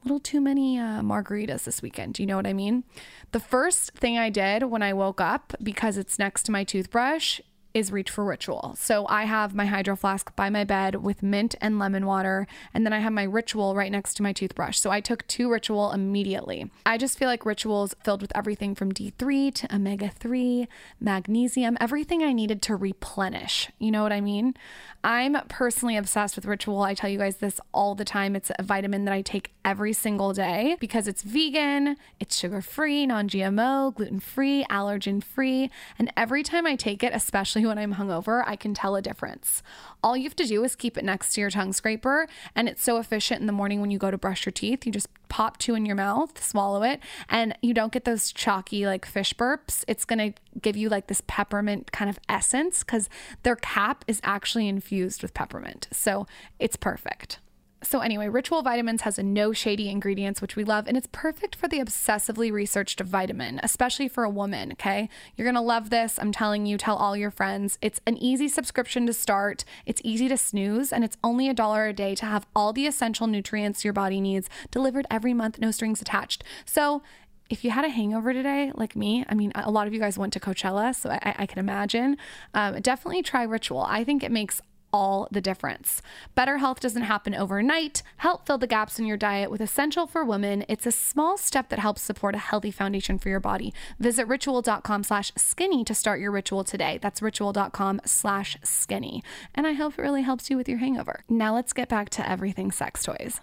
A 0.00 0.04
little 0.04 0.20
too 0.20 0.40
many 0.40 0.78
uh, 0.78 1.02
margaritas 1.02 1.64
this 1.64 1.82
weekend. 1.82 2.14
Do 2.14 2.22
you 2.22 2.26
know 2.26 2.36
what 2.36 2.46
I 2.46 2.54
mean? 2.54 2.84
The 3.32 3.40
first 3.40 3.92
thing 3.92 4.16
I 4.16 4.30
did 4.30 4.62
when 4.64 4.82
I 4.82 4.94
woke 4.94 5.20
up, 5.20 5.52
because 5.62 5.98
it's 5.98 6.18
next 6.18 6.44
to 6.44 6.52
my 6.52 6.64
toothbrush, 6.64 7.40
is 7.74 7.90
reach 7.90 8.08
for 8.08 8.24
ritual. 8.24 8.76
So 8.78 9.04
I 9.08 9.24
have 9.24 9.52
my 9.52 9.66
hydro 9.66 9.96
flask 9.96 10.34
by 10.36 10.48
my 10.48 10.62
bed 10.62 11.02
with 11.02 11.24
mint 11.24 11.56
and 11.60 11.78
lemon 11.78 12.06
water, 12.06 12.46
and 12.72 12.86
then 12.86 12.92
I 12.92 13.00
have 13.00 13.12
my 13.12 13.24
ritual 13.24 13.74
right 13.74 13.90
next 13.90 14.14
to 14.14 14.22
my 14.22 14.32
toothbrush. 14.32 14.78
So 14.78 14.90
I 14.90 15.00
took 15.00 15.26
two 15.26 15.50
ritual 15.50 15.90
immediately. 15.90 16.70
I 16.86 16.96
just 16.96 17.18
feel 17.18 17.28
like 17.28 17.44
rituals 17.44 17.94
filled 18.04 18.22
with 18.22 18.32
everything 18.36 18.76
from 18.76 18.92
D3 18.92 19.52
to 19.54 19.74
omega 19.74 20.08
3, 20.08 20.68
magnesium, 21.00 21.76
everything 21.80 22.22
I 22.22 22.32
needed 22.32 22.62
to 22.62 22.76
replenish. 22.76 23.68
You 23.80 23.90
know 23.90 24.04
what 24.04 24.12
I 24.12 24.20
mean? 24.20 24.54
I'm 25.02 25.36
personally 25.48 25.96
obsessed 25.96 26.36
with 26.36 26.46
ritual. 26.46 26.82
I 26.82 26.94
tell 26.94 27.10
you 27.10 27.18
guys 27.18 27.36
this 27.36 27.60
all 27.74 27.94
the 27.94 28.04
time. 28.04 28.36
It's 28.36 28.52
a 28.56 28.62
vitamin 28.62 29.04
that 29.04 29.12
I 29.12 29.20
take 29.20 29.52
every 29.64 29.92
single 29.92 30.32
day 30.32 30.76
because 30.78 31.08
it's 31.08 31.22
vegan, 31.22 31.96
it's 32.20 32.38
sugar 32.38 32.62
free, 32.62 33.04
non 33.04 33.28
GMO, 33.28 33.94
gluten 33.94 34.20
free, 34.20 34.64
allergen 34.70 35.22
free. 35.22 35.70
And 35.98 36.12
every 36.16 36.42
time 36.42 36.66
I 36.66 36.76
take 36.76 37.02
it, 37.02 37.12
especially 37.12 37.63
when 37.68 37.78
I'm 37.78 37.94
hungover, 37.94 38.42
I 38.46 38.56
can 38.56 38.74
tell 38.74 38.96
a 38.96 39.02
difference. 39.02 39.62
All 40.02 40.16
you 40.16 40.24
have 40.24 40.36
to 40.36 40.46
do 40.46 40.62
is 40.64 40.74
keep 40.74 40.96
it 40.98 41.04
next 41.04 41.34
to 41.34 41.40
your 41.40 41.50
tongue 41.50 41.72
scraper. 41.72 42.26
And 42.54 42.68
it's 42.68 42.82
so 42.82 42.98
efficient 42.98 43.40
in 43.40 43.46
the 43.46 43.52
morning 43.52 43.80
when 43.80 43.90
you 43.90 43.98
go 43.98 44.10
to 44.10 44.18
brush 44.18 44.46
your 44.46 44.52
teeth. 44.52 44.86
You 44.86 44.92
just 44.92 45.08
pop 45.28 45.58
two 45.58 45.74
in 45.74 45.86
your 45.86 45.96
mouth, 45.96 46.42
swallow 46.42 46.82
it, 46.82 47.00
and 47.28 47.56
you 47.60 47.74
don't 47.74 47.92
get 47.92 48.04
those 48.04 48.32
chalky 48.32 48.86
like 48.86 49.04
fish 49.04 49.34
burps. 49.34 49.84
It's 49.88 50.04
to 50.04 50.32
give 50.60 50.76
you 50.76 50.88
like 50.88 51.08
this 51.08 51.22
peppermint 51.26 51.90
kind 51.92 52.08
of 52.08 52.18
essence 52.28 52.84
because 52.84 53.08
their 53.42 53.56
cap 53.56 54.04
is 54.06 54.20
actually 54.22 54.68
infused 54.68 55.22
with 55.22 55.34
peppermint. 55.34 55.88
So 55.92 56.26
it's 56.58 56.76
perfect. 56.76 57.40
So, 57.84 58.00
anyway, 58.00 58.28
Ritual 58.28 58.62
Vitamins 58.62 59.02
has 59.02 59.18
no 59.18 59.52
shady 59.52 59.88
ingredients, 59.88 60.40
which 60.40 60.56
we 60.56 60.64
love, 60.64 60.86
and 60.88 60.96
it's 60.96 61.08
perfect 61.12 61.54
for 61.54 61.68
the 61.68 61.78
obsessively 61.78 62.50
researched 62.50 63.00
vitamin, 63.00 63.60
especially 63.62 64.08
for 64.08 64.24
a 64.24 64.30
woman. 64.30 64.72
Okay. 64.72 65.08
You're 65.36 65.44
going 65.44 65.54
to 65.54 65.60
love 65.60 65.90
this. 65.90 66.18
I'm 66.20 66.32
telling 66.32 66.66
you, 66.66 66.78
tell 66.78 66.96
all 66.96 67.16
your 67.16 67.30
friends. 67.30 67.78
It's 67.80 68.00
an 68.06 68.16
easy 68.18 68.48
subscription 68.48 69.06
to 69.06 69.12
start, 69.12 69.64
it's 69.86 70.00
easy 70.04 70.28
to 70.28 70.36
snooze, 70.36 70.92
and 70.92 71.04
it's 71.04 71.16
only 71.22 71.48
a 71.48 71.54
dollar 71.54 71.86
a 71.86 71.92
day 71.92 72.14
to 72.16 72.26
have 72.26 72.46
all 72.56 72.72
the 72.72 72.86
essential 72.86 73.26
nutrients 73.26 73.84
your 73.84 73.92
body 73.92 74.20
needs 74.20 74.48
delivered 74.70 75.06
every 75.10 75.34
month, 75.34 75.58
no 75.58 75.70
strings 75.70 76.00
attached. 76.00 76.42
So, 76.64 77.02
if 77.50 77.62
you 77.62 77.70
had 77.70 77.84
a 77.84 77.90
hangover 77.90 78.32
today, 78.32 78.72
like 78.74 78.96
me, 78.96 79.24
I 79.28 79.34
mean, 79.34 79.52
a 79.54 79.70
lot 79.70 79.86
of 79.86 79.92
you 79.92 80.00
guys 80.00 80.16
went 80.16 80.32
to 80.32 80.40
Coachella, 80.40 80.94
so 80.94 81.10
I, 81.10 81.34
I 81.40 81.46
can 81.46 81.58
imagine. 81.58 82.16
Um, 82.54 82.80
definitely 82.80 83.22
try 83.22 83.42
Ritual. 83.42 83.82
I 83.82 84.02
think 84.02 84.22
it 84.22 84.32
makes 84.32 84.62
all 84.94 85.26
the 85.32 85.40
difference. 85.40 86.00
Better 86.36 86.58
health 86.58 86.78
doesn't 86.78 87.02
happen 87.02 87.34
overnight. 87.34 88.04
Help 88.18 88.46
fill 88.46 88.58
the 88.58 88.68
gaps 88.68 89.00
in 89.00 89.06
your 89.06 89.16
diet 89.16 89.50
with 89.50 89.60
Essential 89.60 90.06
for 90.06 90.24
Women. 90.24 90.64
It's 90.68 90.86
a 90.86 90.92
small 90.92 91.36
step 91.36 91.68
that 91.70 91.80
helps 91.80 92.00
support 92.00 92.36
a 92.36 92.38
healthy 92.38 92.70
foundation 92.70 93.18
for 93.18 93.28
your 93.28 93.40
body. 93.40 93.74
Visit 93.98 94.28
ritual.com 94.28 95.02
slash 95.02 95.32
skinny 95.36 95.82
to 95.82 95.94
start 95.94 96.20
your 96.20 96.30
ritual 96.30 96.62
today. 96.62 97.00
That's 97.02 97.20
ritual.com 97.20 98.02
slash 98.04 98.56
skinny. 98.62 99.24
And 99.52 99.66
I 99.66 99.72
hope 99.72 99.98
it 99.98 100.02
really 100.02 100.22
helps 100.22 100.48
you 100.48 100.56
with 100.56 100.68
your 100.68 100.78
hangover. 100.78 101.24
Now 101.28 101.54
let's 101.54 101.72
get 101.72 101.88
back 101.88 102.08
to 102.10 102.30
everything 102.30 102.70
sex 102.70 103.02
toys. 103.02 103.40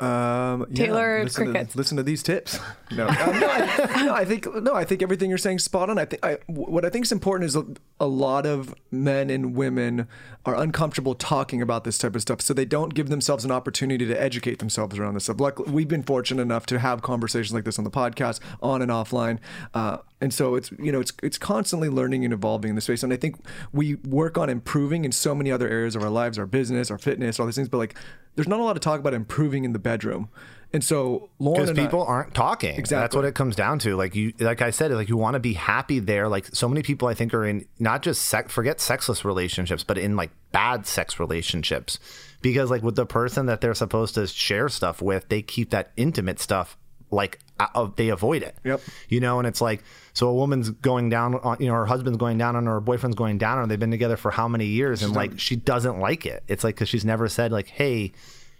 Um, 0.00 0.66
yeah, 0.70 0.86
Taylor 0.86 1.24
listen 1.24 1.52
crickets. 1.52 1.72
To, 1.72 1.78
listen 1.78 1.96
to 1.98 2.02
these 2.02 2.22
tips. 2.22 2.58
No, 2.94 3.08
um, 3.08 3.40
no, 3.40 3.48
I, 3.48 4.04
no, 4.04 4.14
I 4.14 4.24
think 4.24 4.54
no, 4.62 4.74
I 4.74 4.84
think 4.84 5.02
everything 5.02 5.28
you're 5.28 5.38
saying 5.38 5.56
is 5.56 5.64
spot 5.64 5.90
on. 5.90 5.98
I 5.98 6.04
think 6.04 6.24
I, 6.24 6.38
what 6.46 6.84
I 6.84 6.90
think 6.90 7.06
is 7.06 7.10
important 7.10 7.48
is 7.48 7.56
a, 7.56 7.64
a 7.98 8.06
lot 8.06 8.46
of 8.46 8.72
men 8.92 9.30
and 9.30 9.56
women 9.56 10.06
are 10.46 10.54
uncomfortable 10.54 11.16
talking 11.16 11.60
about 11.60 11.82
this 11.82 11.98
type 11.98 12.14
of 12.14 12.22
stuff, 12.22 12.40
so 12.40 12.54
they 12.54 12.66
don't 12.66 12.94
give 12.94 13.08
themselves 13.08 13.44
an 13.44 13.50
opportunity 13.50 14.06
to 14.06 14.22
educate 14.22 14.60
themselves 14.60 14.96
around 14.96 15.14
this 15.14 15.24
stuff. 15.24 15.40
Luckily, 15.40 15.72
we've 15.72 15.88
been 15.88 16.04
fortunate 16.04 16.42
enough 16.42 16.66
to 16.66 16.78
have 16.78 17.02
conversations 17.02 17.52
like 17.52 17.64
this 17.64 17.78
on 17.78 17.84
the 17.84 17.90
podcast, 17.90 18.38
on 18.62 18.80
and 18.80 18.92
offline, 18.92 19.40
uh, 19.72 19.96
and 20.20 20.32
so 20.32 20.54
it's 20.54 20.70
you 20.78 20.92
know 20.92 21.00
it's 21.00 21.12
it's 21.20 21.38
constantly 21.38 21.88
learning 21.88 22.24
and 22.24 22.32
evolving 22.32 22.68
in 22.68 22.74
the 22.76 22.82
space. 22.82 23.02
And 23.02 23.12
I 23.12 23.16
think 23.16 23.36
we 23.72 23.96
work 23.96 24.38
on 24.38 24.48
improving 24.48 25.04
in 25.04 25.10
so 25.10 25.34
many 25.34 25.50
other 25.50 25.68
areas 25.68 25.96
of 25.96 26.02
our 26.04 26.10
lives, 26.10 26.38
our 26.38 26.46
business, 26.46 26.92
our 26.92 26.98
fitness, 26.98 27.40
all 27.40 27.46
these 27.46 27.56
things, 27.56 27.68
but 27.68 27.78
like 27.78 27.96
there's 28.34 28.48
not 28.48 28.60
a 28.60 28.62
lot 28.62 28.76
of 28.76 28.80
talk 28.82 29.00
about 29.00 29.14
improving 29.14 29.64
in 29.64 29.72
the 29.72 29.78
bedroom. 29.78 30.28
And 30.72 30.82
so 30.82 31.30
Lauryn 31.40 31.54
because 31.54 31.70
and 31.70 31.78
I- 31.78 31.82
people 31.84 32.02
aren't 32.02 32.34
talking. 32.34 32.74
Exactly. 32.76 33.02
That's 33.02 33.14
what 33.14 33.24
it 33.24 33.34
comes 33.36 33.54
down 33.54 33.78
to. 33.80 33.94
Like 33.94 34.16
you, 34.16 34.32
like 34.40 34.60
I 34.60 34.70
said, 34.70 34.90
like 34.90 35.08
you 35.08 35.16
want 35.16 35.34
to 35.34 35.40
be 35.40 35.52
happy 35.52 36.00
there. 36.00 36.26
Like 36.28 36.46
so 36.52 36.68
many 36.68 36.82
people, 36.82 37.06
I 37.06 37.14
think, 37.14 37.32
are 37.32 37.44
in 37.46 37.64
not 37.78 38.02
just 38.02 38.22
sex, 38.22 38.52
forget 38.52 38.80
sexless 38.80 39.24
relationships, 39.24 39.84
but 39.84 39.98
in 39.98 40.16
like 40.16 40.30
bad 40.50 40.84
sex 40.84 41.20
relationships, 41.20 42.00
because 42.42 42.70
like 42.70 42.82
with 42.82 42.96
the 42.96 43.06
person 43.06 43.46
that 43.46 43.60
they're 43.60 43.74
supposed 43.74 44.16
to 44.16 44.26
share 44.26 44.68
stuff 44.68 45.00
with, 45.00 45.28
they 45.28 45.42
keep 45.42 45.70
that 45.70 45.92
intimate 45.96 46.40
stuff 46.40 46.76
like 47.12 47.38
Uh, 47.58 47.88
they 47.96 48.08
avoid 48.08 48.42
it. 48.42 48.56
Yep. 48.64 48.80
You 49.08 49.20
know, 49.20 49.38
and 49.38 49.46
it's 49.46 49.60
like 49.60 49.84
so 50.12 50.28
a 50.28 50.34
woman's 50.34 50.70
going 50.70 51.08
down 51.08 51.36
on 51.36 51.56
you 51.60 51.66
know 51.66 51.74
her 51.74 51.86
husband's 51.86 52.18
going 52.18 52.38
down 52.38 52.56
on 52.56 52.66
her, 52.66 52.74
her 52.74 52.80
boyfriend's 52.80 53.16
going 53.16 53.38
down 53.38 53.58
on 53.58 53.64
her. 53.64 53.66
They've 53.68 53.78
been 53.78 53.90
together 53.90 54.16
for 54.16 54.30
how 54.30 54.48
many 54.48 54.66
years, 54.66 55.02
and 55.02 55.14
like 55.14 55.38
she 55.38 55.56
doesn't 55.56 56.00
like 56.00 56.26
it. 56.26 56.42
It's 56.48 56.64
like 56.64 56.74
because 56.74 56.88
she's 56.88 57.04
never 57.04 57.28
said 57.28 57.52
like, 57.52 57.68
hey, 57.68 58.12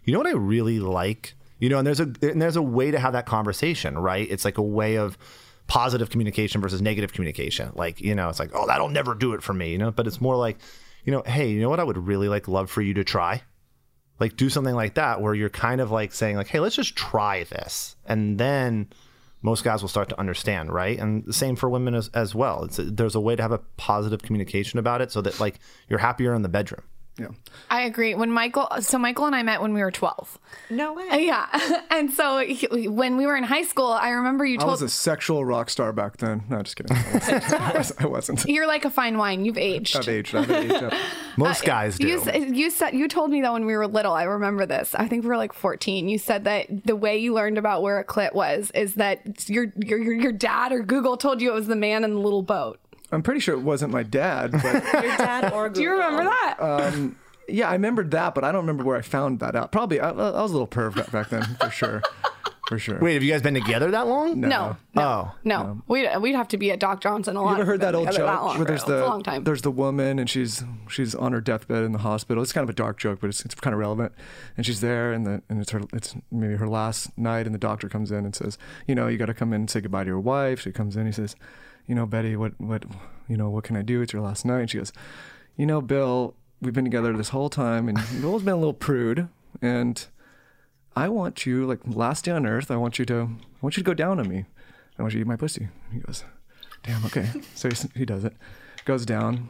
you 0.04 0.12
know 0.12 0.18
what 0.18 0.28
I 0.28 0.32
really 0.32 0.78
like. 0.78 1.34
You 1.58 1.68
know, 1.68 1.78
and 1.78 1.86
there's 1.86 2.00
a 2.00 2.12
and 2.22 2.40
there's 2.40 2.56
a 2.56 2.62
way 2.62 2.90
to 2.90 2.98
have 2.98 3.14
that 3.14 3.26
conversation, 3.26 3.98
right? 3.98 4.30
It's 4.30 4.44
like 4.44 4.58
a 4.58 4.62
way 4.62 4.96
of 4.96 5.18
positive 5.66 6.10
communication 6.10 6.60
versus 6.60 6.82
negative 6.82 7.12
communication. 7.12 7.72
Like, 7.74 8.00
you 8.00 8.14
know, 8.14 8.28
it's 8.28 8.38
like, 8.38 8.50
oh, 8.54 8.66
that'll 8.66 8.88
never 8.88 9.14
do 9.14 9.32
it 9.32 9.42
for 9.42 9.54
me, 9.54 9.72
you 9.72 9.78
know, 9.78 9.90
but 9.90 10.06
it's 10.06 10.20
more 10.20 10.36
like, 10.36 10.58
you 11.04 11.12
know, 11.12 11.22
hey, 11.26 11.50
you 11.50 11.60
know 11.60 11.70
what 11.70 11.80
I 11.80 11.84
would 11.84 11.98
really 11.98 12.28
like 12.28 12.48
love 12.48 12.70
for 12.70 12.82
you 12.82 12.94
to 12.94 13.04
try? 13.04 13.42
Like 14.20 14.36
do 14.36 14.48
something 14.48 14.74
like 14.74 14.94
that 14.94 15.20
where 15.20 15.34
you're 15.34 15.50
kind 15.50 15.80
of 15.80 15.90
like 15.90 16.12
saying 16.12 16.36
like, 16.36 16.48
hey, 16.48 16.60
let's 16.60 16.76
just 16.76 16.96
try 16.96 17.44
this. 17.44 17.96
And 18.06 18.38
then 18.38 18.88
most 19.42 19.64
guys 19.64 19.82
will 19.82 19.88
start 19.88 20.08
to 20.08 20.18
understand, 20.18 20.72
right? 20.72 20.98
And 20.98 21.24
the 21.26 21.32
same 21.32 21.56
for 21.56 21.68
women 21.68 21.94
as, 21.94 22.08
as 22.14 22.34
well. 22.34 22.64
It's 22.64 22.78
a, 22.78 22.84
there's 22.84 23.14
a 23.14 23.20
way 23.20 23.36
to 23.36 23.42
have 23.42 23.52
a 23.52 23.58
positive 23.76 24.22
communication 24.22 24.78
about 24.78 25.02
it 25.02 25.12
so 25.12 25.20
that 25.20 25.38
like 25.40 25.58
you're 25.88 25.98
happier 25.98 26.34
in 26.34 26.42
the 26.42 26.48
bedroom. 26.48 26.82
Yeah. 27.16 27.28
I 27.70 27.82
agree. 27.82 28.14
When 28.16 28.30
Michael, 28.32 28.68
so 28.80 28.98
Michael 28.98 29.26
and 29.26 29.36
I 29.36 29.42
met 29.44 29.62
when 29.62 29.72
we 29.72 29.80
were 29.82 29.92
12. 29.92 30.38
No 30.70 30.94
way. 30.94 31.08
Uh, 31.08 31.16
Yeah. 31.16 31.80
And 31.90 32.10
so 32.10 32.38
he- 32.40 32.88
when 32.88 33.16
we 33.16 33.24
were 33.24 33.36
in 33.36 33.44
high 33.44 33.62
school, 33.62 33.86
I 33.92 34.08
remember 34.10 34.44
you 34.44 34.56
I 34.56 34.62
told 34.62 34.72
was 34.72 34.82
a 34.82 34.88
sexual 34.88 35.44
rock 35.44 35.70
star 35.70 35.92
back 35.92 36.16
then. 36.16 36.42
No, 36.50 36.60
just 36.62 36.74
kidding. 36.76 36.96
I 36.96 37.72
wasn't. 37.74 38.02
I 38.02 38.06
wasn't. 38.06 38.44
you're 38.46 38.66
like 38.66 38.84
a 38.84 38.90
fine 38.90 39.16
wine. 39.16 39.44
You've 39.44 39.58
aged. 39.58 39.96
I've 39.96 40.08
aged. 40.08 40.34
I've 40.34 40.50
aged 40.50 40.72
up. 40.82 40.92
Most 41.36 41.64
guys 41.64 41.98
do. 41.98 42.08
You 42.08 42.18
said, 42.20 42.56
you 42.56 42.68
said 42.70 42.94
you 42.94 43.06
told 43.06 43.30
me 43.30 43.42
that 43.42 43.52
when 43.52 43.64
we 43.64 43.76
were 43.76 43.86
little. 43.86 44.12
I 44.12 44.24
remember 44.24 44.66
this. 44.66 44.94
I 44.96 45.06
think 45.06 45.22
we 45.22 45.28
were 45.28 45.36
like 45.36 45.52
14. 45.52 46.08
You 46.08 46.18
said 46.18 46.44
that 46.44 46.84
the 46.84 46.96
way 46.96 47.16
you 47.18 47.32
learned 47.32 47.58
about 47.58 47.82
where 47.82 47.98
a 48.00 48.04
clit 48.04 48.34
was 48.34 48.72
is 48.74 48.94
that 48.94 49.48
your 49.48 49.72
your 49.76 49.98
your, 50.00 50.14
your 50.14 50.32
dad 50.32 50.72
or 50.72 50.82
Google 50.82 51.16
told 51.16 51.40
you 51.40 51.52
it 51.52 51.54
was 51.54 51.68
the 51.68 51.76
man 51.76 52.02
in 52.02 52.14
the 52.14 52.20
little 52.20 52.42
boat. 52.42 52.80
I'm 53.14 53.22
pretty 53.22 53.40
sure 53.40 53.54
it 53.54 53.60
wasn't 53.62 53.92
my 53.92 54.02
dad, 54.02 54.52
but 54.52 54.62
Your 55.02 55.16
dad 55.16 55.52
or 55.52 55.68
Do 55.68 55.80
you 55.82 55.92
remember 55.92 56.24
that? 56.24 56.56
Um, 56.60 57.16
yeah, 57.48 57.68
I 57.68 57.72
remembered 57.74 58.10
that, 58.12 58.34
but 58.34 58.42
I 58.44 58.52
don't 58.52 58.62
remember 58.62 58.84
where 58.84 58.96
I 58.96 59.02
found 59.02 59.40
that 59.40 59.54
out. 59.54 59.70
Probably 59.72 60.00
I, 60.00 60.10
I 60.10 60.12
was 60.42 60.50
a 60.50 60.54
little 60.54 60.66
perv 60.66 60.94
back- 60.96 61.10
back 61.12 61.28
then, 61.28 61.42
for 61.60 61.68
sure, 61.70 62.02
for 62.68 62.78
sure. 62.78 62.98
Wait, 63.00 63.12
have 63.14 63.22
you 63.22 63.30
guys 63.30 63.42
been 63.42 63.52
together 63.52 63.90
that 63.90 64.06
long? 64.06 64.40
no, 64.40 64.76
no, 64.94 65.02
Oh. 65.02 65.32
no. 65.44 65.82
We'd, 65.86 66.08
we'd 66.20 66.34
have 66.34 66.48
to 66.48 66.56
be 66.56 66.70
at 66.70 66.80
Doc 66.80 67.02
Johnson 67.02 67.36
a 67.36 67.42
lot. 67.42 67.50
You 67.56 67.62
ever 67.62 67.64
heard 67.72 67.80
that 67.82 67.94
old 67.94 68.06
together 68.06 68.24
that 68.24 68.32
joke 68.32 68.42
long 68.44 68.56
where 68.56 68.66
there's 68.66 68.84
the 68.84 69.04
a 69.04 69.06
long 69.06 69.22
time. 69.22 69.44
there's 69.44 69.60
the 69.60 69.70
woman 69.70 70.18
and 70.18 70.30
she's 70.30 70.64
she's 70.88 71.14
on 71.14 71.32
her 71.32 71.42
deathbed 71.42 71.82
in 71.84 71.92
the 71.92 71.98
hospital. 71.98 72.42
It's 72.42 72.54
kind 72.54 72.64
of 72.64 72.70
a 72.70 72.74
dark 72.74 72.98
joke, 72.98 73.18
but 73.20 73.28
it's, 73.28 73.44
it's 73.44 73.54
kind 73.54 73.74
of 73.74 73.80
relevant. 73.80 74.12
And 74.56 74.64
she's 74.64 74.80
there, 74.80 75.12
and 75.12 75.26
the 75.26 75.42
and 75.50 75.60
it's 75.60 75.72
her 75.72 75.82
it's 75.92 76.16
maybe 76.32 76.54
her 76.56 76.66
last 76.66 77.16
night, 77.18 77.44
and 77.44 77.54
the 77.54 77.58
doctor 77.58 77.90
comes 77.90 78.10
in 78.10 78.24
and 78.24 78.34
says, 78.34 78.56
you 78.88 78.94
know, 78.94 79.06
you 79.08 79.18
got 79.18 79.26
to 79.26 79.34
come 79.34 79.52
in 79.52 79.60
and 79.62 79.70
say 79.70 79.82
goodbye 79.82 80.04
to 80.04 80.08
your 80.08 80.20
wife. 80.20 80.60
She 80.62 80.72
comes 80.72 80.96
in, 80.96 81.04
he 81.04 81.12
says, 81.12 81.36
you 81.86 81.94
know, 81.94 82.06
Betty, 82.06 82.36
what 82.36 82.60
what 82.60 82.84
you 83.28 83.36
know, 83.36 83.50
what 83.50 83.64
can 83.64 83.76
I 83.76 83.82
do? 83.82 84.02
It's 84.02 84.12
your 84.12 84.22
last 84.22 84.44
night. 84.44 84.60
And 84.60 84.70
she 84.70 84.78
goes, 84.78 84.92
you 85.56 85.66
know, 85.66 85.80
Bill, 85.80 86.34
we've 86.60 86.72
been 86.72 86.84
together 86.84 87.16
this 87.16 87.30
whole 87.30 87.48
time, 87.48 87.88
and 87.88 87.98
you've 88.12 88.24
always 88.24 88.42
been 88.42 88.54
a 88.54 88.58
little 88.58 88.74
prude, 88.74 89.28
and 89.62 90.06
I 90.96 91.08
want 91.08 91.44
you, 91.46 91.66
like 91.66 91.80
last 91.86 92.24
day 92.24 92.32
on 92.32 92.46
earth, 92.46 92.70
I 92.70 92.76
want 92.76 92.98
you 92.98 93.04
to, 93.06 93.14
I 93.14 93.58
want 93.60 93.76
you 93.76 93.82
to 93.82 93.86
go 93.86 93.94
down 93.94 94.20
on 94.20 94.28
me. 94.28 94.44
I 94.98 95.02
want 95.02 95.12
you 95.12 95.18
to 95.18 95.22
eat 95.22 95.28
my 95.28 95.36
pussy. 95.36 95.68
He 95.92 95.98
goes, 95.98 96.24
damn, 96.84 97.04
okay. 97.04 97.28
So 97.54 97.68
he, 97.68 97.76
he 97.98 98.04
does 98.04 98.24
it. 98.24 98.34
Goes 98.84 99.04
down. 99.04 99.48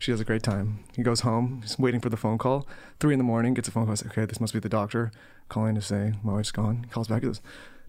She 0.00 0.10
has 0.10 0.20
a 0.20 0.24
great 0.24 0.42
time. 0.42 0.84
He 0.96 1.02
goes 1.02 1.20
home. 1.20 1.60
He's 1.62 1.78
waiting 1.78 2.00
for 2.00 2.08
the 2.08 2.16
phone 2.16 2.38
call. 2.38 2.66
Three 2.98 3.14
in 3.14 3.18
the 3.18 3.24
morning, 3.24 3.54
gets 3.54 3.68
a 3.68 3.70
phone 3.70 3.86
call. 3.86 3.94
Says, 3.94 4.08
okay, 4.10 4.24
this 4.24 4.40
must 4.40 4.52
be 4.52 4.58
the 4.58 4.68
doctor 4.68 5.12
calling 5.48 5.74
to 5.76 5.80
say 5.80 6.14
my 6.24 6.32
wife's 6.32 6.50
gone. 6.50 6.82
He 6.84 6.90
calls 6.90 7.08
back. 7.08 7.22
He 7.22 7.28
goes, 7.28 7.40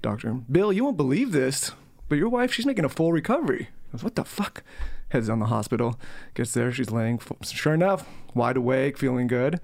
doctor, 0.02 0.32
Bill, 0.34 0.72
you 0.72 0.84
won't 0.84 0.98
believe 0.98 1.32
this, 1.32 1.72
but 2.10 2.18
your 2.18 2.30
wife, 2.30 2.52
she's 2.52 2.66
making 2.66 2.86
a 2.86 2.90
full 2.90 3.14
recovery. 3.14 3.70
He 3.86 3.92
goes, 3.94 4.04
what 4.04 4.16
the 4.16 4.26
fuck? 4.26 4.64
Heads 5.10 5.28
down 5.28 5.40
the 5.40 5.46
hospital. 5.46 6.00
Gets 6.34 6.54
there. 6.54 6.72
She's 6.72 6.92
laying, 6.92 7.20
sure 7.44 7.74
enough, 7.74 8.08
wide 8.34 8.58
awake, 8.58 8.98
feeling 8.98 9.28
good. 9.28 9.60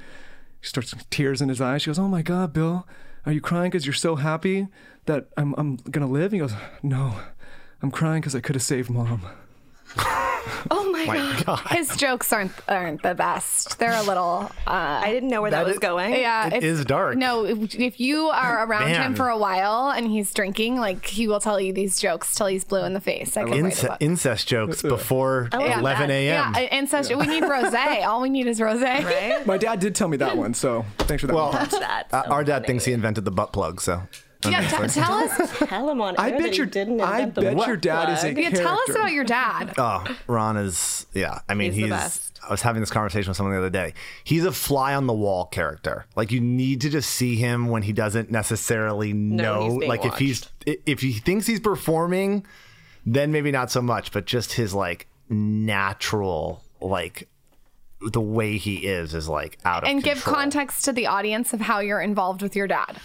She 0.61 0.69
starts 0.69 0.95
tears 1.11 1.41
in 1.41 1.49
his 1.49 1.61
eyes. 1.61 1.83
She 1.83 1.89
goes, 1.89 1.99
"Oh 1.99 2.07
my 2.07 2.23
God, 2.23 2.51
Bill, 2.51 2.87
are 3.27 3.31
you 3.31 3.39
crying 3.39 3.69
because 3.69 3.85
you're 3.85 3.93
so 3.93 4.15
happy 4.15 4.67
that 5.05 5.27
I'm 5.37 5.53
I'm 5.59 5.75
gonna 5.75 6.07
live?" 6.07 6.31
He 6.31 6.39
goes, 6.39 6.55
"No, 6.81 7.19
I'm 7.83 7.91
crying 7.91 8.21
because 8.21 8.33
I 8.33 8.39
could 8.39 8.55
have 8.55 8.63
saved 8.63 8.89
mom." 8.89 9.21
Oh 10.71 10.91
my, 10.91 11.05
My 11.05 11.15
god. 11.17 11.45
God. 11.45 11.67
His 11.69 11.95
jokes 11.97 12.31
aren't 12.33 12.51
aren't 12.67 13.01
the 13.03 13.13
best. 13.15 13.77
They're 13.79 13.93
a 13.93 14.03
little. 14.03 14.51
Uh, 14.67 15.01
I 15.03 15.11
didn't 15.11 15.29
know 15.29 15.41
where 15.41 15.51
that, 15.51 15.63
That 15.65 15.67
was 15.67 15.79
going. 15.79 16.13
yeah, 16.13 16.47
it's- 16.53 16.85
dark. 16.85 17.17
No, 17.17 17.45
if, 17.45 17.75
if 17.75 17.99
you 17.99 18.27
are 18.27 18.65
around 18.67 18.89
him 18.89 19.15
for 19.15 19.29
a 19.29 19.37
while 19.37 19.89
and 19.91 20.07
he's 20.07 20.33
drinking, 20.33 20.77
like 20.79 21.05
he 21.05 21.27
will 21.27 21.39
tell 21.39 21.59
you 21.59 21.73
these 21.73 21.99
jokes 21.99 22.35
till 22.35 22.47
he's 22.47 22.63
blue 22.63 22.83
in 22.83 22.93
the 22.93 23.01
face. 23.01 23.37
I 23.37 23.43
could 23.43 23.51
write 23.51 23.83
a 23.83 23.87
Ince- 23.87 23.97
incest 23.99 24.47
jokes 24.47 24.81
before 24.81 25.49
like 25.53 25.77
11 25.77 26.11
a.m. 26.11 26.53
Yeah, 26.55 26.59
ancestor. 26.71 27.17
We 27.17 27.27
need 27.27 27.43
rosé. 27.43 28.05
All 28.05 28.21
we 28.21 28.29
need 28.29 28.47
is 28.47 28.59
rosé. 28.59 29.03
Right? 29.03 29.45
My 29.45 29.57
dad 29.57 29.79
did 29.79 29.95
tell 29.95 30.07
me 30.07 30.17
that 30.17 30.37
one, 30.37 30.53
so 30.53 30.85
thanks 30.99 31.21
for 31.21 31.27
that. 31.27 31.33
Well, 31.35 31.51
one. 31.51 31.67
That's 31.69 32.13
Uh, 32.13 32.23
so 32.23 32.31
our 32.31 32.43
dad 32.43 32.53
funny. 32.57 32.67
thinks 32.67 32.85
he 32.85 32.93
invented 32.93 33.25
the 33.25 33.31
butt 33.31 33.51
plug, 33.53 33.81
so. 33.81 34.03
Yeah, 34.51 34.67
t- 34.67 34.87
tell 34.87 35.13
us. 35.13 35.57
Tell 35.69 35.89
him 35.89 36.01
on 36.01 36.15
I 36.17 36.31
bet 36.31 36.41
that 36.41 36.57
your 36.57 36.65
he 36.65 36.71
didn't 36.71 37.01
I 37.01 37.19
invent 37.19 37.35
the 37.35 37.41
bet 37.41 37.67
your 37.67 37.77
dad 37.77 38.09
is 38.13 38.23
a 38.23 38.33
plug. 38.33 38.37
Yeah, 38.43 38.49
tell 38.49 38.79
us 38.79 38.89
about 38.89 39.11
your 39.11 39.23
dad. 39.23 39.73
Oh, 39.77 40.03
Ron 40.27 40.57
is 40.57 41.05
yeah. 41.13 41.39
I 41.49 41.53
mean, 41.53 41.71
He's 41.71 41.81
he's. 41.81 41.89
the 41.89 41.95
best. 41.95 42.39
I 42.47 42.51
was 42.51 42.61
having 42.61 42.81
this 42.81 42.91
conversation 42.91 43.29
with 43.29 43.37
someone 43.37 43.53
the 43.53 43.59
other 43.59 43.69
day. 43.69 43.93
He's 44.23 44.45
a 44.45 44.51
fly 44.51 44.93
on 44.93 45.07
the 45.07 45.13
wall 45.13 45.45
character. 45.45 46.05
Like 46.15 46.31
you 46.31 46.39
need 46.39 46.81
to 46.81 46.89
just 46.89 47.09
see 47.09 47.35
him 47.35 47.67
when 47.69 47.81
he 47.83 47.91
doesn't 47.93 48.29
necessarily 48.29 49.13
know. 49.13 49.63
he's 49.63 49.77
being 49.79 49.89
like 49.89 50.05
if 50.05 50.17
he's 50.17 50.49
if 50.65 51.01
he 51.01 51.13
thinks 51.13 51.47
he's 51.47 51.59
performing, 51.59 52.45
then 53.05 53.31
maybe 53.31 53.51
not 53.51 53.71
so 53.71 53.81
much. 53.81 54.11
But 54.11 54.25
just 54.25 54.53
his 54.53 54.73
like 54.73 55.07
natural 55.29 56.63
like 56.81 57.27
the 58.01 58.21
way 58.21 58.57
he 58.57 58.75
is 58.85 59.13
is 59.13 59.27
like 59.27 59.57
out 59.65 59.83
of 59.83 59.89
and 59.89 60.03
give 60.03 60.23
context 60.23 60.85
to 60.85 60.91
the 60.91 61.07
audience 61.07 61.53
of 61.53 61.61
how 61.61 61.79
you're 61.79 62.01
involved 62.01 62.41
with 62.41 62.55
your 62.55 62.67
dad. 62.67 62.97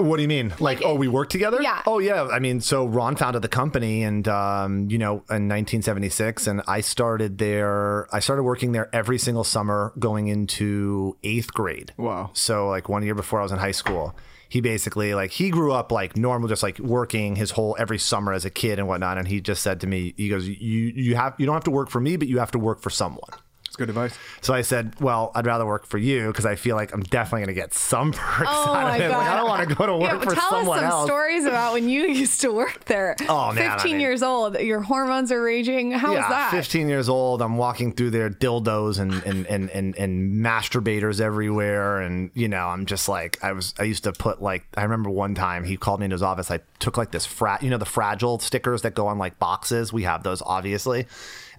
What 0.00 0.16
do 0.16 0.22
you 0.22 0.28
mean? 0.28 0.54
Like, 0.58 0.82
oh, 0.84 0.94
we 0.94 1.08
work 1.08 1.30
together? 1.30 1.60
Yeah. 1.60 1.82
Oh, 1.86 1.98
yeah. 1.98 2.24
I 2.24 2.38
mean, 2.38 2.60
so 2.60 2.86
Ron 2.86 3.16
founded 3.16 3.42
the 3.42 3.48
company, 3.48 4.02
and 4.02 4.26
um, 4.28 4.90
you 4.90 4.98
know, 4.98 5.12
in 5.30 5.48
1976, 5.48 6.46
and 6.46 6.62
I 6.66 6.80
started 6.80 7.38
there. 7.38 8.12
I 8.14 8.20
started 8.20 8.42
working 8.42 8.72
there 8.72 8.88
every 8.94 9.18
single 9.18 9.44
summer, 9.44 9.92
going 9.98 10.28
into 10.28 11.16
eighth 11.22 11.52
grade. 11.52 11.92
Wow. 11.96 12.30
So, 12.32 12.68
like 12.68 12.88
one 12.88 13.02
year 13.02 13.14
before 13.14 13.40
I 13.40 13.42
was 13.42 13.52
in 13.52 13.58
high 13.58 13.70
school, 13.70 14.14
he 14.48 14.60
basically 14.60 15.14
like 15.14 15.30
he 15.30 15.50
grew 15.50 15.72
up 15.72 15.92
like 15.92 16.16
normal, 16.16 16.48
just 16.48 16.62
like 16.62 16.78
working 16.78 17.36
his 17.36 17.52
whole 17.52 17.76
every 17.78 17.98
summer 17.98 18.32
as 18.32 18.44
a 18.44 18.50
kid 18.50 18.78
and 18.78 18.88
whatnot. 18.88 19.16
And 19.16 19.28
he 19.28 19.40
just 19.40 19.62
said 19.62 19.80
to 19.82 19.86
me, 19.86 20.12
he 20.16 20.28
goes, 20.28 20.46
"You 20.46 20.56
you 20.56 21.14
have 21.14 21.34
you 21.38 21.46
don't 21.46 21.54
have 21.54 21.64
to 21.64 21.70
work 21.70 21.88
for 21.88 22.00
me, 22.00 22.16
but 22.16 22.26
you 22.28 22.38
have 22.38 22.50
to 22.50 22.58
work 22.58 22.80
for 22.80 22.90
someone." 22.90 23.30
It's 23.70 23.76
good 23.76 23.88
advice. 23.88 24.18
So 24.40 24.52
I 24.52 24.62
said, 24.62 24.98
"Well, 25.00 25.30
I'd 25.32 25.46
rather 25.46 25.64
work 25.64 25.86
for 25.86 25.96
you 25.96 26.26
because 26.26 26.44
I 26.44 26.56
feel 26.56 26.74
like 26.74 26.92
I'm 26.92 27.04
definitely 27.04 27.42
going 27.42 27.54
to 27.54 27.60
get 27.62 27.72
some 27.72 28.10
perks 28.12 28.50
Oh 28.52 28.74
out 28.74 28.96
of 28.96 29.00
it. 29.00 29.08
Like, 29.10 29.28
I 29.28 29.36
don't 29.36 29.48
want 29.48 29.68
to 29.68 29.74
go 29.76 29.86
to 29.86 29.92
work 29.96 30.10
Yeah, 30.10 30.18
but 30.18 30.24
for 30.28 30.34
tell 30.34 30.50
someone 30.50 30.78
us 30.78 30.82
some 30.82 30.90
else." 30.90 31.06
stories 31.06 31.44
about 31.44 31.74
when 31.74 31.88
you 31.88 32.02
used 32.08 32.40
to 32.40 32.50
work 32.52 32.84
there. 32.86 33.14
Oh, 33.28 33.52
man, 33.52 33.70
I 33.70 33.74
15 33.74 33.92
mean- 33.92 34.00
years 34.00 34.24
old, 34.24 34.58
your 34.58 34.80
hormones 34.80 35.30
are 35.30 35.40
raging. 35.40 35.92
How 35.92 36.08
was 36.08 36.18
that? 36.18 36.50
15 36.50 36.88
years 36.88 37.08
old. 37.08 37.42
I'm 37.42 37.58
walking 37.58 37.92
through 37.92 38.10
there, 38.10 38.28
dildos 38.28 38.98
and, 38.98 39.12
and, 39.22 39.46
and, 39.46 39.70
and, 39.70 39.96
and 39.96 40.44
masturbators 40.44 41.20
everywhere. 41.20 42.00
And, 42.00 42.32
you 42.34 42.48
know, 42.48 42.66
I'm 42.66 42.86
just 42.86 43.08
like, 43.08 43.38
I 43.40 43.52
was, 43.52 43.72
I 43.78 43.84
used 43.84 44.02
to 44.02 44.12
put 44.12 44.42
like, 44.42 44.64
I 44.76 44.82
remember 44.82 45.10
one 45.10 45.36
time 45.36 45.62
he 45.62 45.76
called 45.76 46.00
me 46.00 46.06
into 46.06 46.14
his 46.14 46.24
office. 46.24 46.50
I 46.50 46.58
took 46.80 46.96
like 46.96 47.12
this 47.12 47.24
frat, 47.24 47.62
you 47.62 47.70
know, 47.70 47.78
the 47.78 47.84
fragile 47.84 48.40
stickers 48.40 48.82
that 48.82 48.96
go 48.96 49.06
on 49.06 49.16
like 49.18 49.38
boxes. 49.38 49.92
We 49.92 50.02
have 50.02 50.24
those 50.24 50.42
obviously. 50.44 51.06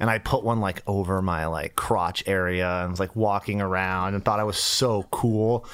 And 0.01 0.09
I 0.09 0.17
put 0.17 0.43
one 0.43 0.59
like 0.59 0.81
over 0.87 1.21
my 1.21 1.45
like 1.45 1.75
crotch 1.75 2.23
area 2.25 2.67
and 2.81 2.89
was 2.89 2.99
like 2.99 3.15
walking 3.15 3.61
around 3.61 4.15
and 4.15 4.25
thought 4.25 4.39
I 4.39 4.43
was 4.43 4.57
so 4.57 5.03
cool. 5.11 5.65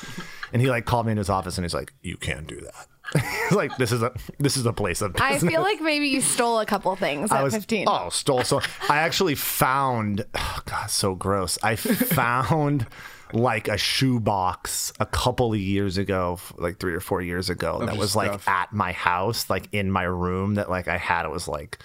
And 0.52 0.62
he 0.62 0.70
like 0.70 0.84
called 0.86 1.06
me 1.06 1.14
in 1.14 1.18
his 1.18 1.30
office 1.30 1.58
and 1.58 1.64
he's 1.64 1.74
like, 1.74 1.94
you 2.02 2.18
can't 2.18 2.46
do 2.46 2.60
that. 2.60 2.88
He's 3.48 3.54
like, 3.54 3.78
this 3.78 3.94
is 3.94 4.04
a, 4.04 4.12
this 4.38 4.58
is 4.58 4.66
a 4.66 4.74
place 4.74 5.02
of 5.02 5.16
I 5.18 5.40
feel 5.40 5.62
like 5.62 5.80
maybe 5.80 6.08
you 6.10 6.20
stole 6.20 6.60
a 6.60 6.66
couple 6.66 6.94
things 6.98 7.32
at 7.32 7.38
I 7.40 7.44
was 7.44 7.54
15. 7.54 7.86
oh 7.88 8.10
stole 8.10 8.44
so 8.44 8.60
I 8.90 8.98
actually 8.98 9.36
found 9.36 10.26
oh 10.36 10.60
god 10.66 10.88
so 10.88 11.16
gross 11.16 11.58
I 11.64 11.78
found 11.78 12.86
like 13.32 13.70
a 13.70 13.78
shoebox 13.78 14.92
a 15.00 15.06
couple 15.06 15.54
of 15.54 15.60
years 15.60 15.98
ago 15.98 16.38
like 16.58 16.80
three 16.80 16.94
or 16.94 17.00
four 17.00 17.22
years 17.22 17.50
ago 17.50 17.80
that 17.80 17.88
just 17.88 17.98
was 17.98 18.16
like 18.18 18.46
at 18.46 18.74
my 18.74 18.92
house 18.92 19.50
like 19.50 19.70
in 19.72 19.90
my 19.90 20.04
room 20.04 20.56
that 20.56 20.70
like 20.70 20.90
I 20.90 20.98
had 20.98 21.26
it 21.26 21.32
was 21.32 21.48
like 21.48 21.80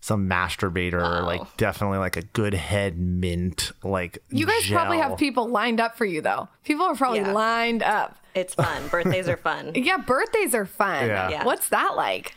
some 0.00 0.28
masturbator 0.28 1.22
like 1.24 1.42
oh. 1.42 1.48
definitely 1.58 1.98
like 1.98 2.16
a 2.16 2.22
good 2.22 2.54
head 2.54 2.98
mint 2.98 3.72
like 3.84 4.18
you 4.30 4.46
guys 4.46 4.66
probably 4.68 4.98
have 4.98 5.18
people 5.18 5.48
lined 5.48 5.78
up 5.80 5.96
for 5.96 6.04
you, 6.06 6.20
though. 6.22 6.48
People 6.64 6.86
are 6.86 6.94
probably 6.94 7.20
Yeah. 7.20 7.32
lined 7.32 7.82
up. 7.82 8.16
It's 8.34 8.54
fun. 8.54 8.88
Birthdays 8.88 9.28
are 9.28 9.36
fun. 9.36 9.72
Yeah, 9.74 9.98
birthdays 9.98 10.54
are 10.54 10.66
fun. 10.66 11.06
Yeah. 11.06 11.28
Yeah. 11.30 11.44
What's 11.44 11.68
that 11.68 11.96
like? 11.96 12.34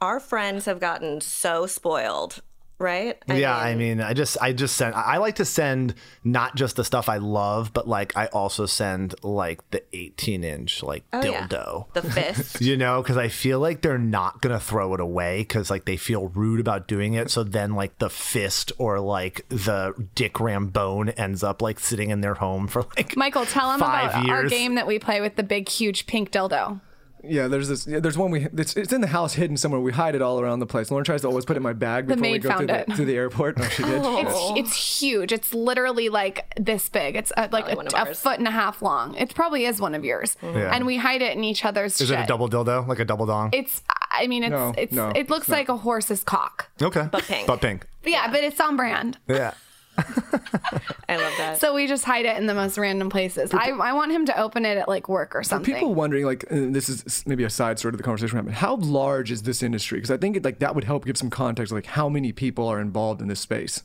Our 0.00 0.20
friends 0.20 0.66
have 0.66 0.78
gotten 0.78 1.20
so 1.22 1.66
spoiled, 1.66 2.42
right? 2.78 3.16
yeah, 3.28 3.56
I 3.56 3.74
mean, 3.74 4.00
I 4.00 4.12
just, 4.12 4.36
I 4.40 4.52
just 4.52 4.76
send. 4.76 4.94
I 4.94 5.16
like 5.18 5.36
to 5.36 5.44
send 5.44 5.94
not 6.24 6.56
just 6.56 6.76
the 6.76 6.84
stuff 6.84 7.08
I 7.08 7.16
love, 7.18 7.72
but 7.72 7.88
like 7.88 8.16
I 8.16 8.26
also 8.26 8.66
send 8.66 9.14
like 9.22 9.68
the 9.70 9.82
18 9.96 10.44
inch 10.44 10.82
like 10.82 11.04
Oh, 11.12 11.22
yeah. 11.24 11.46
dildo. 11.48 11.92
the 11.94 12.02
fist. 12.02 12.60
you 12.66 12.76
know 12.76 13.00
because 13.02 13.16
i 13.16 13.28
feel 13.28 13.58
like 13.60 13.80
they're 13.82 13.98
not 13.98 14.40
gonna 14.42 14.60
throw 14.60 14.92
it 14.94 15.00
away 15.00 15.38
because 15.38 15.70
like 15.70 15.84
they 15.84 15.96
feel 15.96 16.28
rude 16.28 16.60
about 16.60 16.86
doing 16.88 17.14
it 17.14 17.30
so 17.30 17.42
then 17.42 17.74
like 17.74 17.96
the 17.98 18.10
fist 18.10 18.72
or 18.78 19.00
like 19.00 19.46
the 19.48 19.94
dick 20.14 20.34
rambone 20.34 21.12
ends 21.18 21.42
up 21.42 21.62
like 21.62 21.78
sitting 21.78 22.10
in 22.10 22.20
their 22.20 22.34
home 22.34 22.66
for 22.66 22.84
like 22.96 23.16
Michael, 23.16 23.46
tell 23.46 23.70
them 23.70 23.80
five 23.80 24.10
about 24.10 24.28
our 24.28 24.44
game 24.48 24.74
that 24.74 24.86
we 24.86 24.98
play 24.98 25.20
with 25.20 25.36
the 25.36 25.42
big, 25.42 25.68
huge 25.68 26.06
pink 26.06 26.30
dildo. 26.30 26.80
Yeah, 27.24 27.48
there's 27.48 27.68
this. 27.68 27.86
Yeah, 27.86 28.00
there's 28.00 28.16
one 28.16 28.30
we. 28.30 28.46
It's, 28.56 28.76
it's 28.76 28.92
in 28.92 29.00
the 29.00 29.06
house, 29.08 29.34
hidden 29.34 29.56
somewhere. 29.56 29.80
We 29.80 29.92
hide 29.92 30.14
it 30.14 30.22
all 30.22 30.40
around 30.40 30.60
the 30.60 30.66
place. 30.66 30.90
Lauryn 30.90 31.04
tries 31.04 31.22
to 31.22 31.28
always 31.28 31.44
put 31.44 31.56
it 31.56 31.58
in 31.58 31.62
my 31.62 31.72
bag 31.72 32.06
The 32.06 32.14
before 32.14 32.22
we 32.28 32.32
maid 32.34 32.42
go 32.42 32.56
through 32.56 32.66
found 32.68 32.86
the, 32.88 32.94
through 32.94 33.04
the 33.06 33.16
airport. 33.16 33.58
No, 33.58 33.64
she 33.68 33.82
did. 33.82 34.02
It's 34.04 34.50
it's 34.58 35.00
huge. 35.00 35.32
It's 35.32 35.52
literally 35.54 36.08
like 36.08 36.52
this 36.58 36.88
big. 36.88 37.16
It's 37.16 37.32
uh, 37.36 37.48
like 37.50 37.64
Probably 37.64 37.74
one 37.76 37.86
of 37.88 38.08
a, 38.08 38.10
a 38.10 38.14
foot 38.14 38.38
and 38.38 38.46
a 38.46 38.50
half 38.52 38.82
long. 38.82 39.14
It 39.16 39.34
probably 39.34 39.64
is 39.66 39.80
one 39.80 39.94
of 39.94 40.04
yours. 40.04 40.36
Yeah. 40.42 40.74
And 40.74 40.86
we 40.86 40.96
hide 40.98 41.22
it 41.22 41.36
in 41.36 41.42
each 41.44 41.64
other's 41.64 42.00
is 42.00 42.08
shit. 42.08 42.18
it 42.18 42.22
a 42.22 42.26
double 42.26 42.48
dildo 42.48 42.86
like 42.86 42.98
a 43.00 43.04
double 43.04 43.26
dong 43.26 43.50
It's. 43.52 43.82
I 44.10 44.26
mean, 44.28 44.44
it's 44.44 44.50
No, 44.50 44.74
it's 44.78 44.92
no, 44.92 45.08
it 45.10 45.28
looks 45.28 45.46
it's 45.48 45.52
like 45.52 45.68
a 45.68 45.76
horse's 45.76 46.22
cock. 46.22 46.70
okay 46.80 47.08
But 47.12 47.24
pink. 47.24 47.46
but 47.46 47.60
pink 47.60 47.86
But 48.02 48.12
yeah, 48.12 48.30
but 48.30 48.44
it's 48.44 48.60
on 48.60 48.76
brand. 48.76 49.18
yeah 49.26 49.52
I 51.08 51.16
love 51.16 51.32
that. 51.38 51.58
So 51.60 51.74
we 51.74 51.86
just 51.86 52.04
hide 52.04 52.26
it 52.26 52.36
in 52.36 52.46
the 52.46 52.54
most 52.54 52.76
random 52.78 53.10
places. 53.10 53.52
I, 53.54 53.70
I 53.70 53.92
want 53.92 54.12
him 54.12 54.26
to 54.26 54.38
open 54.40 54.64
it 54.64 54.76
at 54.76 54.88
like 54.88 55.08
work 55.08 55.34
or 55.34 55.42
something. 55.42 55.74
People 55.74 55.94
wondering, 55.94 56.24
like, 56.24 56.44
and 56.50 56.74
this 56.74 56.88
is 56.88 57.24
maybe 57.26 57.44
a 57.44 57.50
side 57.50 57.78
sort 57.78 57.94
of 57.94 57.98
the 57.98 58.04
conversation 58.04 58.36
we're 58.36 58.42
having. 58.42 58.54
How 58.54 58.76
large 58.76 59.30
is 59.30 59.42
this 59.42 59.62
industry? 59.62 59.98
Because 59.98 60.10
I 60.10 60.16
think 60.16 60.36
it, 60.36 60.44
like 60.44 60.58
that 60.58 60.74
would 60.74 60.84
help 60.84 61.04
give 61.04 61.16
some 61.16 61.30
context, 61.30 61.72
like 61.72 61.86
how 61.86 62.08
many 62.08 62.32
people 62.32 62.66
are 62.68 62.80
involved 62.80 63.20
in 63.20 63.28
this 63.28 63.40
space. 63.40 63.82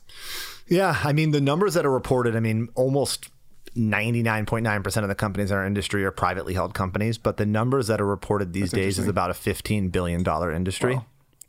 Yeah, 0.66 0.98
I 1.04 1.12
mean 1.12 1.30
the 1.30 1.40
numbers 1.40 1.74
that 1.74 1.86
are 1.86 1.92
reported. 1.92 2.36
I 2.36 2.40
mean 2.40 2.68
almost. 2.74 3.30
99.9% 3.74 5.02
of 5.02 5.08
the 5.08 5.14
companies 5.14 5.50
in 5.50 5.56
our 5.56 5.64
industry 5.64 6.04
are 6.04 6.10
privately 6.10 6.52
held 6.52 6.74
companies, 6.74 7.16
but 7.16 7.38
the 7.38 7.46
numbers 7.46 7.86
that 7.86 8.02
are 8.02 8.06
reported 8.06 8.52
these 8.52 8.70
days 8.70 8.98
is 8.98 9.08
about 9.08 9.30
a 9.30 9.32
$15 9.32 9.90
billion 9.90 10.22
industry. 10.54 11.00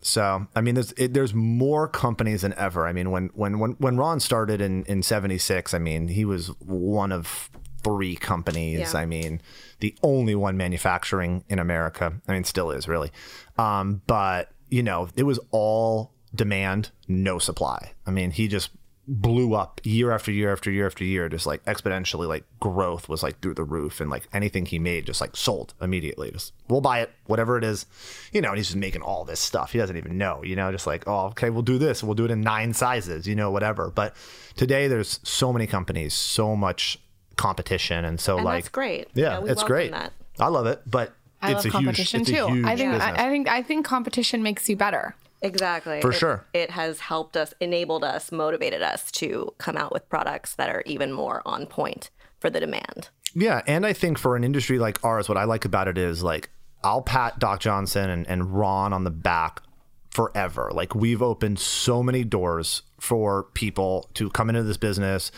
So, 0.04 0.48
I 0.56 0.62
mean, 0.62 0.76
there's 0.76 0.92
it, 0.94 1.14
there's 1.14 1.34
more 1.34 1.88
companies 1.88 2.42
than 2.42 2.54
ever. 2.56 2.86
I 2.86 2.94
mean, 2.94 3.10
when 3.10 3.30
when 3.34 3.58
when 3.58 3.72
when 3.74 3.98
Ron 3.98 4.20
started 4.20 4.62
in 4.62 4.84
in 4.84 5.02
'76, 5.02 5.74
I 5.74 5.80
mean, 5.80 6.10
he 6.10 6.26
was 6.26 6.48
one 6.60 7.12
of 7.12 7.50
three 7.84 8.16
companies. 8.16 8.94
Yeah. 8.94 9.00
I 9.00 9.06
mean, 9.06 9.42
the 9.80 9.96
only 10.04 10.36
one 10.36 10.58
manufacturing 10.58 11.44
in 11.50 11.60
America. 11.60 12.14
I 12.28 12.34
mean, 12.34 12.44
still 12.44 12.72
is 12.72 12.88
really. 12.88 13.12
Um, 13.58 14.02
but 14.06 14.52
you 14.70 14.84
know, 14.84 15.08
it 15.16 15.24
was 15.24 15.40
all 15.52 16.14
demand, 16.36 16.92
no 17.08 17.40
supply. 17.40 17.94
I 18.06 18.12
mean, 18.12 18.32
he 18.32 18.48
just 18.48 18.72
blew 19.06 19.54
up 19.54 19.82
year 19.84 20.12
after 20.12 20.32
year 20.32 20.50
after 20.54 20.72
year 20.72 20.86
after 20.86 21.04
year 21.04 21.28
just 21.28 21.46
like 21.46 21.62
exponentially 21.66 22.26
like 22.26 22.46
growth 22.62 23.10
was 23.10 23.22
like 23.22 23.38
through 23.42 23.54
the 23.54 23.64
roof 23.64 24.00
and 24.00 24.10
like 24.10 24.30
anything 24.32 24.66
he 24.66 24.80
made 24.80 25.06
just 25.06 25.20
like 25.20 25.36
sold 25.36 25.74
immediately 25.82 26.32
just 26.32 26.54
we'll 26.70 26.80
buy 26.80 27.02
it 27.02 27.10
whatever 27.26 27.58
it 27.58 27.66
is 27.66 27.86
you 28.32 28.40
know 28.40 28.48
and 28.50 28.58
he's 28.58 28.68
just 28.68 28.78
making 28.78 29.02
all 29.02 29.26
this 29.26 29.42
stuff 29.42 29.74
he 29.74 29.78
doesn't 29.78 29.98
even 29.98 30.18
know 30.18 30.42
you 30.42 30.56
know 30.56 30.72
just 30.72 30.88
like 30.88 31.04
oh 31.06 31.26
okay 31.26 31.50
we'll 31.50 31.62
do 31.62 31.78
this 31.78 32.02
we'll 32.02 32.14
do 32.16 32.24
it 32.24 32.32
in 32.32 32.40
nine 32.40 32.74
sizes 32.74 33.28
you 33.28 33.36
know 33.36 33.52
whatever 33.52 33.92
but 33.94 34.16
today 34.56 34.88
there's 34.88 35.20
so 35.24 35.52
many 35.52 35.68
companies 35.68 36.14
so 36.14 36.56
much 36.56 36.98
competition 37.36 38.06
and 38.06 38.22
so 38.22 38.38
And 38.38 38.46
like 38.46 38.64
that's 38.64 38.70
great. 38.70 39.10
yeah, 39.16 39.40
Yeah, 39.44 39.52
it's 39.52 39.64
great 39.64 39.92
that. 39.92 40.14
i 40.40 40.48
love 40.48 40.66
it 40.66 40.82
but 40.86 41.12
I 41.42 41.52
it's 41.52 41.66
love 41.66 41.74
a 41.76 41.78
huge 41.78 41.86
competition 41.86 42.22
it's 42.22 42.30
a 42.30 42.34
too. 42.36 42.48
huge 42.48 42.66
I 42.66 42.76
think 42.78 42.92
business. 42.94 43.04
I, 43.20 43.26
I 43.26 43.30
think 43.30 43.48
I 43.50 43.62
think 43.64 43.86
competition 43.86 44.44
makes 44.44 44.70
you 44.70 44.78
better. 44.78 45.14
Exactly. 45.44 46.02
For 46.02 46.12
It- 46.12 46.16
sure. 46.18 46.46
It 46.54 46.72
has 46.72 47.02
helped 47.02 47.38
us, 47.38 47.54
enabled 47.60 48.04
us, 48.04 48.32
motivated 48.32 48.82
us 48.82 49.12
to 49.14 49.54
come 49.60 49.78
out 49.78 49.92
with 49.92 50.08
products 50.10 50.56
that 50.56 50.70
are 50.70 50.82
even 50.86 51.12
more 51.12 51.42
on 51.46 51.66
point 51.68 52.10
for 52.40 52.50
the 52.50 52.60
demand. 52.60 53.10
Yeah, 53.36 53.62
and 53.68 53.86
I 53.86 53.94
think 53.94 54.18
for 54.18 54.36
an 54.36 54.44
industry 54.44 54.80
like 54.80 55.04
ours, 55.04 55.28
what 55.28 55.38
I 55.38 55.44
like 55.44 55.66
about 55.66 55.88
it 55.88 55.98
is 55.98 56.24
like 56.24 56.50
I'll 56.84 57.02
pat 57.02 57.40
Doc 57.40 57.60
Johnson 57.60 58.10
and, 58.10 58.28
and 58.28 58.54
Ron 58.58 58.94
on 58.94 59.04
the 59.04 59.10
back 59.12 59.62
forever. 60.10 60.70
Like 60.74 60.94
we've 60.96 61.22
opened 61.22 61.60
so 61.60 62.04
many 62.04 62.24
doors 62.24 62.82
for 63.00 63.44
people 63.54 64.10
to 64.16 64.30
come 64.30 64.50
into 64.50 64.64
this 64.64 64.78
business, 64.78 65.32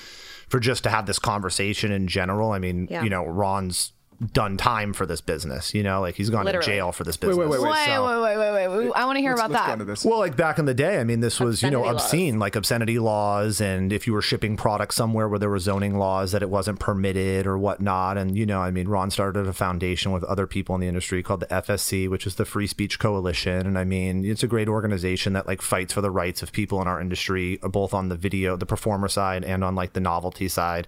for 0.50 0.60
just 0.60 0.84
to 0.84 0.90
have 0.90 1.06
this 1.08 1.18
conversation 1.20 1.92
in 1.92 2.08
general. 2.08 2.52
I 2.52 2.60
mean, 2.60 2.88
Yeah. 2.92 3.04
you 3.04 3.10
know, 3.10 3.26
Ron's 3.26 3.94
done 4.34 4.58
time 4.58 4.94
for 4.94 5.06
this 5.06 5.22
business. 5.22 5.74
You 5.74 5.84
know, 5.84 6.02
like 6.02 6.16
he's 6.16 6.30
gone 6.30 6.46
Literally. 6.46 6.66
to 6.66 6.72
jail 6.72 6.92
for 6.92 7.04
this 7.04 7.16
Wait, 7.22 7.30
business. 7.30 7.38
wait, 7.50 7.62
wait, 7.62 7.72
Wait, 7.72 7.86
So- 7.86 8.22
wait, 8.24 8.38
wait, 8.38 8.52
wait, 8.68 8.68
wait. 8.86 8.92
I 8.96 9.06
want 9.06 9.18
to 9.18 9.22
hear 9.22 9.34
about 9.34 9.52
that. 9.52 10.04
Well, 10.06 10.20
like 10.20 10.36
back 10.38 10.60
in 10.60 10.66
the 10.66 10.74
day, 10.74 11.00
I 11.00 11.04
mean, 11.04 11.20
this 11.20 11.40
was 11.40 11.62
you 11.62 11.70
know 11.70 11.80
Obscenity 11.86 11.94
laws. 11.96 12.04
obscene, 12.04 12.40
like 12.40 12.56
obscenity 12.56 13.00
laws, 13.00 13.62
and 13.62 13.92
if 13.94 14.08
you 14.08 14.14
were 14.14 14.22
shipping 14.22 14.56
products 14.58 14.96
somewhere 14.96 15.28
where 15.28 15.40
there 15.40 15.50
were 15.50 15.60
zoning 15.60 15.98
laws 15.98 16.32
that 16.32 16.42
it 16.42 16.50
wasn't 16.50 16.80
permitted 16.80 17.46
or 17.48 17.58
whatnot, 17.58 18.18
and 18.18 18.38
you 18.38 18.46
know, 18.46 18.62
I 18.62 18.72
mean, 18.72 18.88
Ron 18.88 19.12
started 19.12 19.48
a 19.48 19.54
foundation 19.54 20.12
with 20.12 20.24
other 20.26 20.48
people 20.48 20.76
in 20.76 20.82
the 20.82 20.88
industry 20.88 21.22
called 21.24 21.42
the 21.42 21.48
FSC, 21.48 22.08
which 22.10 22.26
is 22.26 22.36
the 22.36 22.46
Free 22.46 22.68
Speech 22.68 23.00
Coalition, 23.00 23.66
and 23.68 23.78
I 23.78 23.84
mean, 23.84 24.26
it's 24.26 24.44
a 24.44 24.48
great 24.48 24.68
organization 24.70 25.34
that 25.34 25.48
like 25.48 25.62
fights 25.62 25.94
for 25.94 26.02
the 26.02 26.12
rights 26.12 26.42
of 26.42 26.52
people 26.52 26.82
in 26.82 26.88
our 26.88 27.02
industry, 27.02 27.58
both 27.64 27.94
on 27.94 28.10
the 28.10 28.16
video, 28.16 28.56
the 28.56 28.66
performer 28.66 29.08
side, 29.08 29.44
and 29.44 29.64
on 29.64 29.76
like 29.76 29.94
the 29.94 30.00
novelty 30.00 30.48
side. 30.48 30.88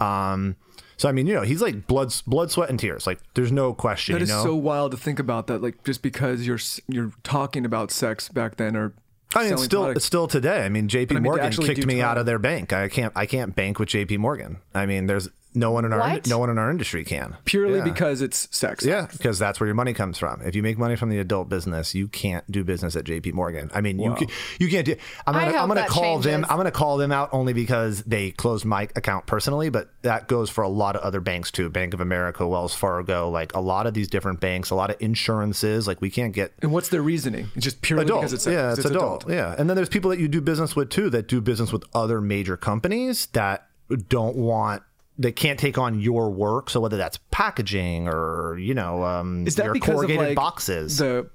Um, 0.00 0.56
so 1.00 1.08
I 1.08 1.12
mean, 1.12 1.26
you 1.26 1.32
know, 1.32 1.40
he's 1.40 1.62
like 1.62 1.86
blood, 1.86 2.14
blood, 2.26 2.50
sweat, 2.50 2.68
and 2.68 2.78
tears. 2.78 3.06
Like, 3.06 3.20
there's 3.32 3.50
no 3.50 3.72
question. 3.72 4.12
That 4.12 4.18
you 4.18 4.24
is 4.24 4.28
know? 4.28 4.44
so 4.44 4.54
wild 4.54 4.90
to 4.90 4.98
think 4.98 5.18
about 5.18 5.46
that. 5.46 5.62
Like 5.62 5.82
just 5.82 6.02
because 6.02 6.46
you're 6.46 6.58
you're 6.88 7.12
talking 7.22 7.64
about 7.64 7.90
sex 7.90 8.28
back 8.28 8.56
then, 8.56 8.76
or 8.76 8.92
I 9.34 9.44
mean, 9.44 9.54
it's 9.54 9.64
still 9.64 9.80
products. 9.80 9.96
it's 9.96 10.04
still 10.04 10.28
today. 10.28 10.62
I 10.62 10.68
mean, 10.68 10.88
J.P. 10.88 11.14
I 11.14 11.18
mean, 11.20 11.22
Morgan 11.22 11.52
kicked 11.52 11.86
me 11.86 12.02
out 12.02 12.18
of 12.18 12.26
their 12.26 12.38
bank. 12.38 12.74
I 12.74 12.88
can't 12.88 13.14
I 13.16 13.24
can't 13.24 13.56
bank 13.56 13.78
with 13.78 13.88
J.P. 13.88 14.18
Morgan. 14.18 14.58
I 14.74 14.84
mean, 14.84 15.06
there's 15.06 15.30
no 15.54 15.70
one 15.72 15.84
in 15.84 15.92
our 15.92 15.98
What? 15.98 16.26
no 16.28 16.38
one 16.38 16.48
in 16.50 16.58
our 16.58 16.70
industry 16.70 17.04
can 17.04 17.36
purely 17.44 17.78
Yeah. 17.78 17.84
because 17.84 18.22
it's 18.22 18.48
sex. 18.56 18.84
yeah, 18.84 19.06
because 19.12 19.38
that's 19.38 19.58
where 19.60 19.66
your 19.66 19.74
money 19.74 19.92
comes 19.92 20.16
from. 20.18 20.40
If 20.42 20.54
you 20.54 20.62
make 20.62 20.78
money 20.78 20.96
from 20.96 21.08
the 21.10 21.18
adult 21.18 21.48
business, 21.48 21.94
you 21.94 22.06
can't 22.08 22.48
do 22.50 22.62
business 22.64 22.94
at 22.96 23.04
J.P. 23.04 23.32
Morgan. 23.32 23.70
I 23.74 23.80
mean, 23.80 23.98
you 23.98 24.14
can, 24.14 24.28
you 24.58 24.68
can't 24.68 24.86
do. 24.86 24.96
I'm 25.26 25.34
I 25.34 25.40
gonna, 25.40 25.52
hope 25.52 25.60
I'm 25.62 25.68
gonna 25.68 25.80
that 25.80 25.88
call 25.90 26.18
them. 26.20 26.44
I'm 26.48 26.56
gonna 26.56 26.70
call 26.70 26.96
them 26.98 27.10
out 27.12 27.30
only 27.32 27.52
because 27.52 28.02
they 28.04 28.30
closed 28.30 28.64
my 28.64 28.84
account 28.96 29.26
personally, 29.26 29.70
but 29.70 29.90
that 30.02 30.28
goes 30.28 30.50
for 30.50 30.62
a 30.62 30.68
lot 30.68 30.94
of 30.96 31.02
other 31.02 31.20
banks 31.20 31.50
too. 31.50 31.68
Bank 31.68 31.94
of 31.94 32.00
America, 32.00 32.46
Wells 32.46 32.74
Fargo, 32.74 33.28
like 33.28 33.54
a 33.54 33.60
lot 33.60 33.86
of 33.86 33.94
these 33.94 34.08
different 34.08 34.40
banks, 34.40 34.70
a 34.70 34.74
lot 34.74 34.90
of 34.90 34.96
insurances. 35.00 35.86
Like 35.86 36.00
we 36.00 36.10
can't 36.10 36.32
get 36.32 36.52
And 36.62 36.72
what's 36.72 36.88
their 36.90 37.02
reasoning? 37.02 37.48
It's 37.54 37.64
just 37.64 37.82
purely 37.82 38.04
adult. 38.04 38.20
because 38.20 38.32
it's 38.32 38.44
sex. 38.44 38.54
yeah, 38.54 38.72
it's, 38.72 38.84
adult. 38.84 39.28
Yeah, 39.28 39.54
and 39.58 39.68
then 39.68 39.74
there's 39.76 39.88
people 39.88 40.10
that 40.10 40.18
you 40.20 40.28
do 40.28 40.40
business 40.40 40.76
with 40.76 40.90
too 40.90 41.10
that 41.10 41.28
do 41.28 41.40
business 41.40 41.72
with 41.72 41.84
other 41.94 42.20
major 42.20 42.56
companies 42.56 43.26
that 43.32 43.66
don't 44.08 44.36
want. 44.36 44.82
They 45.20 45.32
can't 45.32 45.58
take 45.58 45.76
on 45.76 46.00
your 46.00 46.30
work, 46.30 46.70
so 46.70 46.80
whether 46.80 46.96
that's 46.96 47.18
packaging 47.30 48.08
or 48.08 48.56
you 48.58 48.72
know, 48.74 49.04
um, 49.04 49.46
Is 49.46 49.56
that 49.56 49.64
your 49.66 49.74
because 49.74 49.94
corrugated 49.96 50.20
of 50.22 50.26
like 50.28 50.36
boxes. 50.36 50.96
the 50.96 51.28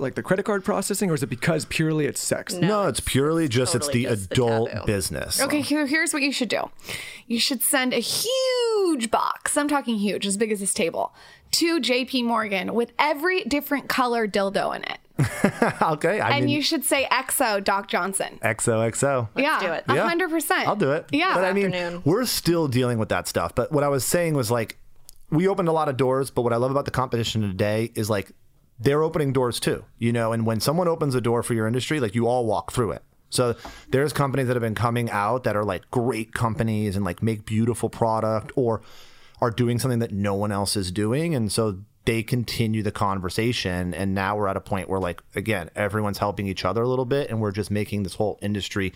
like 0.00 0.16
the 0.16 0.22
credit 0.22 0.42
card 0.44 0.64
processing, 0.64 1.10
or 1.10 1.14
is 1.14 1.22
it 1.22 1.28
because 1.30 1.64
purely 1.66 2.06
it's 2.06 2.20
sex? 2.20 2.54
no, 2.54 2.88
it's 2.88 2.98
purely 3.00 3.48
just 3.48 3.72
totally 3.72 4.04
it's 4.04 4.26
the 4.26 4.28
the 4.28 4.34
adult 4.34 4.70
taboo. 4.72 4.86
business. 4.86 5.40
Okay, 5.40 5.60
here, 5.60 5.86
here's 5.86 6.12
what 6.12 6.22
you 6.22 6.32
should 6.32 6.48
do. 6.48 6.68
You 7.28 7.38
should 7.38 7.62
send 7.62 7.94
a 7.94 8.00
huge 8.00 9.10
box, 9.12 9.56
I'm 9.56 9.68
talking 9.68 9.96
huge, 9.96 10.26
as 10.26 10.36
big 10.36 10.50
as 10.50 10.58
this 10.60 10.74
table, 10.74 11.14
to 11.52 11.80
JP 11.80 12.24
Morgan 12.24 12.74
with 12.74 12.92
every 12.98 13.42
different 13.44 13.88
color 13.88 14.26
dildo 14.28 14.76
in 14.76 14.84
it. 14.84 14.98
okay, 15.82 16.18
I 16.20 16.36
and 16.36 16.46
mean, 16.46 16.54
you 16.54 16.62
should 16.62 16.82
say 16.84 17.06
EXO 17.10 17.62
Doc 17.62 17.88
Johnson. 17.88 18.38
XOXO. 18.42 19.28
yeah, 19.36 19.60
do 19.60 19.66
it. 19.72 19.84
a 19.88 19.94
Yeah. 19.94 20.10
100%. 20.10 20.50
I'll 20.66 20.76
do 20.76 20.92
it. 20.92 21.06
Yeah. 21.12 21.34
But 21.34 21.44
I 21.44 21.52
mean, 21.52 21.66
Afternoon. 21.74 22.02
we're 22.06 22.24
still 22.24 22.68
dealing 22.68 22.98
with 22.98 23.10
that 23.10 23.28
stuff. 23.28 23.54
But 23.54 23.70
what 23.70 23.84
I 23.84 23.88
was 23.88 24.04
saying 24.04 24.34
was 24.34 24.50
like, 24.50 24.78
we 25.30 25.46
opened 25.46 25.68
a 25.68 25.72
lot 25.72 25.88
of 25.88 25.96
doors, 25.96 26.30
but 26.30 26.42
what 26.42 26.52
I 26.52 26.56
love 26.56 26.70
about 26.70 26.86
the 26.86 26.90
competition 26.90 27.42
today 27.42 27.92
is 27.94 28.08
like, 28.08 28.32
they're 28.78 29.02
opening 29.02 29.32
doors 29.34 29.60
too, 29.60 29.84
you 29.98 30.10
know, 30.10 30.32
and 30.32 30.46
when 30.46 30.58
someone 30.58 30.88
opens 30.88 31.14
a 31.14 31.20
door 31.20 31.42
for 31.42 31.52
your 31.52 31.66
industry, 31.66 32.00
like 32.00 32.14
you 32.14 32.26
all 32.26 32.46
walk 32.46 32.72
through 32.72 32.92
it. 32.92 33.02
So 33.28 33.54
there's 33.90 34.12
companies 34.14 34.46
that 34.48 34.54
have 34.56 34.62
been 34.62 34.74
coming 34.74 35.10
out 35.10 35.44
that 35.44 35.54
are 35.54 35.64
like 35.64 35.88
great 35.90 36.32
companies 36.32 36.96
and 36.96 37.04
like 37.04 37.22
make 37.22 37.44
beautiful 37.44 37.90
product 37.90 38.52
or 38.56 38.80
are 39.40 39.50
doing 39.50 39.78
something 39.78 40.00
that 40.00 40.12
no 40.12 40.34
one 40.34 40.52
else 40.52 40.76
is 40.76 40.92
doing. 40.92 41.34
And 41.34 41.50
so 41.50 41.80
they 42.04 42.22
continue 42.22 42.82
the 42.82 42.90
conversation. 42.90 43.94
And 43.94 44.14
now 44.14 44.36
we're 44.36 44.48
at 44.48 44.56
a 44.56 44.60
point 44.60 44.88
where 44.88 45.00
like, 45.00 45.22
again, 45.34 45.70
everyone's 45.74 46.18
helping 46.18 46.46
each 46.46 46.64
other 46.64 46.82
a 46.82 46.88
little 46.88 47.04
bit 47.04 47.30
and 47.30 47.40
we're 47.40 47.52
just 47.52 47.70
making 47.70 48.02
this 48.02 48.14
whole 48.14 48.38
industry 48.42 48.92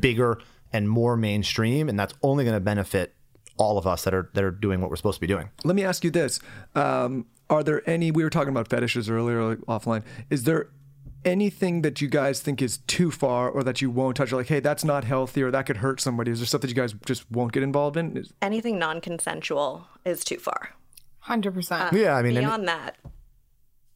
bigger 0.00 0.38
and 0.72 0.88
more 0.88 1.16
mainstream. 1.16 1.88
And 1.88 1.98
that's 1.98 2.14
only 2.22 2.44
going 2.44 2.56
to 2.56 2.60
benefit 2.60 3.14
all 3.58 3.78
of 3.78 3.86
us 3.86 4.04
that 4.04 4.14
are 4.14 4.30
that 4.34 4.44
are 4.44 4.50
doing 4.50 4.80
what 4.80 4.90
we're 4.90 4.96
supposed 4.96 5.16
to 5.16 5.20
be 5.20 5.26
doing. 5.26 5.48
Let 5.64 5.76
me 5.76 5.84
ask 5.84 6.04
you 6.04 6.10
this: 6.10 6.40
um, 6.74 7.26
Are 7.48 7.62
there 7.62 7.88
any? 7.88 8.10
We 8.10 8.22
were 8.22 8.30
talking 8.30 8.50
about 8.50 8.68
fetishes 8.68 9.08
earlier, 9.08 9.56
offline. 9.56 10.02
Is 10.30 10.44
there 10.44 10.68
anything 11.24 11.82
that 11.82 12.00
you 12.00 12.08
guys 12.08 12.40
think 12.40 12.62
is 12.62 12.78
too 12.86 13.10
far, 13.10 13.48
or 13.50 13.62
that 13.64 13.80
you 13.82 13.90
won't 13.90 14.16
touch? 14.16 14.32
Like, 14.32 14.46
hey, 14.48 14.60
that's 14.60 14.84
not 14.84 15.04
healthy, 15.04 15.42
or 15.42 15.50
that 15.50 15.66
could 15.66 15.78
hurt 15.78 16.00
somebody. 16.00 16.30
Is 16.30 16.38
there 16.40 16.46
stuff 16.46 16.60
that 16.62 16.68
you 16.68 16.74
guys 16.74 16.94
just 17.04 17.30
won't 17.30 17.52
get 17.52 17.62
involved 17.62 17.96
in? 17.96 18.16
Is- 18.16 18.32
Anything 18.42 18.78
non-consensual 18.78 19.86
is 20.04 20.22
too 20.24 20.38
far. 20.38 20.70
100%. 21.26 21.92
Yeah, 21.92 22.14
I 22.16 22.22
mean, 22.22 22.36
any- 22.36 22.46
Beyond 22.46 22.68
that, 22.68 22.96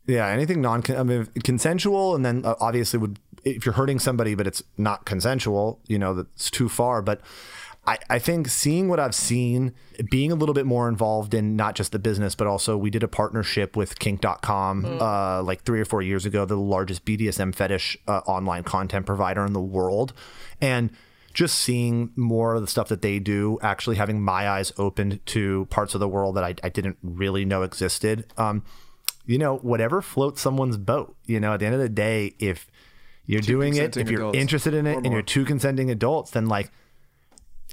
Yeah, 0.06 0.26
anything 0.26 0.60
non 0.60 0.82
I 0.96 1.02
mean 1.04 1.26
consensual 1.44 2.16
and 2.16 2.24
then 2.24 2.44
uh, 2.44 2.54
obviously 2.60 2.98
would 2.98 3.20
if 3.44 3.64
you're 3.64 3.74
hurting 3.74 3.98
somebody 4.00 4.34
but 4.34 4.46
it's 4.46 4.62
not 4.76 5.04
consensual, 5.04 5.78
you 5.86 5.98
know, 5.98 6.14
that's 6.14 6.50
too 6.50 6.68
far, 6.68 7.00
but 7.02 7.20
I, 7.90 7.98
I 8.08 8.18
think 8.20 8.46
seeing 8.46 8.88
what 8.88 9.00
I've 9.00 9.16
seen, 9.16 9.74
being 10.12 10.30
a 10.30 10.36
little 10.36 10.54
bit 10.54 10.64
more 10.64 10.88
involved 10.88 11.34
in 11.34 11.56
not 11.56 11.74
just 11.74 11.90
the 11.90 11.98
business, 11.98 12.36
but 12.36 12.46
also 12.46 12.76
we 12.76 12.88
did 12.88 13.02
a 13.02 13.08
partnership 13.08 13.76
with 13.76 13.98
kink.com 13.98 14.84
uh, 15.00 15.42
like 15.42 15.62
three 15.62 15.80
or 15.80 15.84
four 15.84 16.00
years 16.00 16.24
ago, 16.24 16.44
the 16.44 16.56
largest 16.56 17.04
BDSM 17.04 17.52
fetish 17.52 17.98
uh, 18.06 18.18
online 18.26 18.62
content 18.62 19.06
provider 19.06 19.44
in 19.44 19.54
the 19.54 19.60
world. 19.60 20.12
And 20.60 20.90
just 21.34 21.58
seeing 21.58 22.12
more 22.14 22.54
of 22.54 22.60
the 22.60 22.68
stuff 22.68 22.86
that 22.90 23.02
they 23.02 23.18
do, 23.18 23.58
actually 23.60 23.96
having 23.96 24.22
my 24.22 24.48
eyes 24.48 24.72
opened 24.78 25.26
to 25.26 25.66
parts 25.66 25.92
of 25.92 25.98
the 25.98 26.08
world 26.08 26.36
that 26.36 26.44
I, 26.44 26.54
I 26.62 26.68
didn't 26.68 26.96
really 27.02 27.44
know 27.44 27.62
existed. 27.62 28.32
Um, 28.36 28.62
you 29.26 29.38
know, 29.38 29.56
whatever 29.56 30.00
floats 30.00 30.40
someone's 30.40 30.76
boat. 30.76 31.16
You 31.26 31.40
know, 31.40 31.54
at 31.54 31.58
the 31.58 31.66
end 31.66 31.74
of 31.74 31.80
the 31.80 31.88
day, 31.88 32.34
if 32.38 32.68
you're 33.26 33.40
doing 33.40 33.74
it, 33.74 33.96
if 33.96 34.10
you're 34.10 34.20
adults 34.20 34.38
interested 34.38 34.74
in 34.74 34.86
it, 34.86 34.98
and 34.98 35.12
you're 35.12 35.22
two 35.22 35.44
consenting 35.44 35.90
adults, 35.90 36.30
then 36.30 36.46
like, 36.46 36.70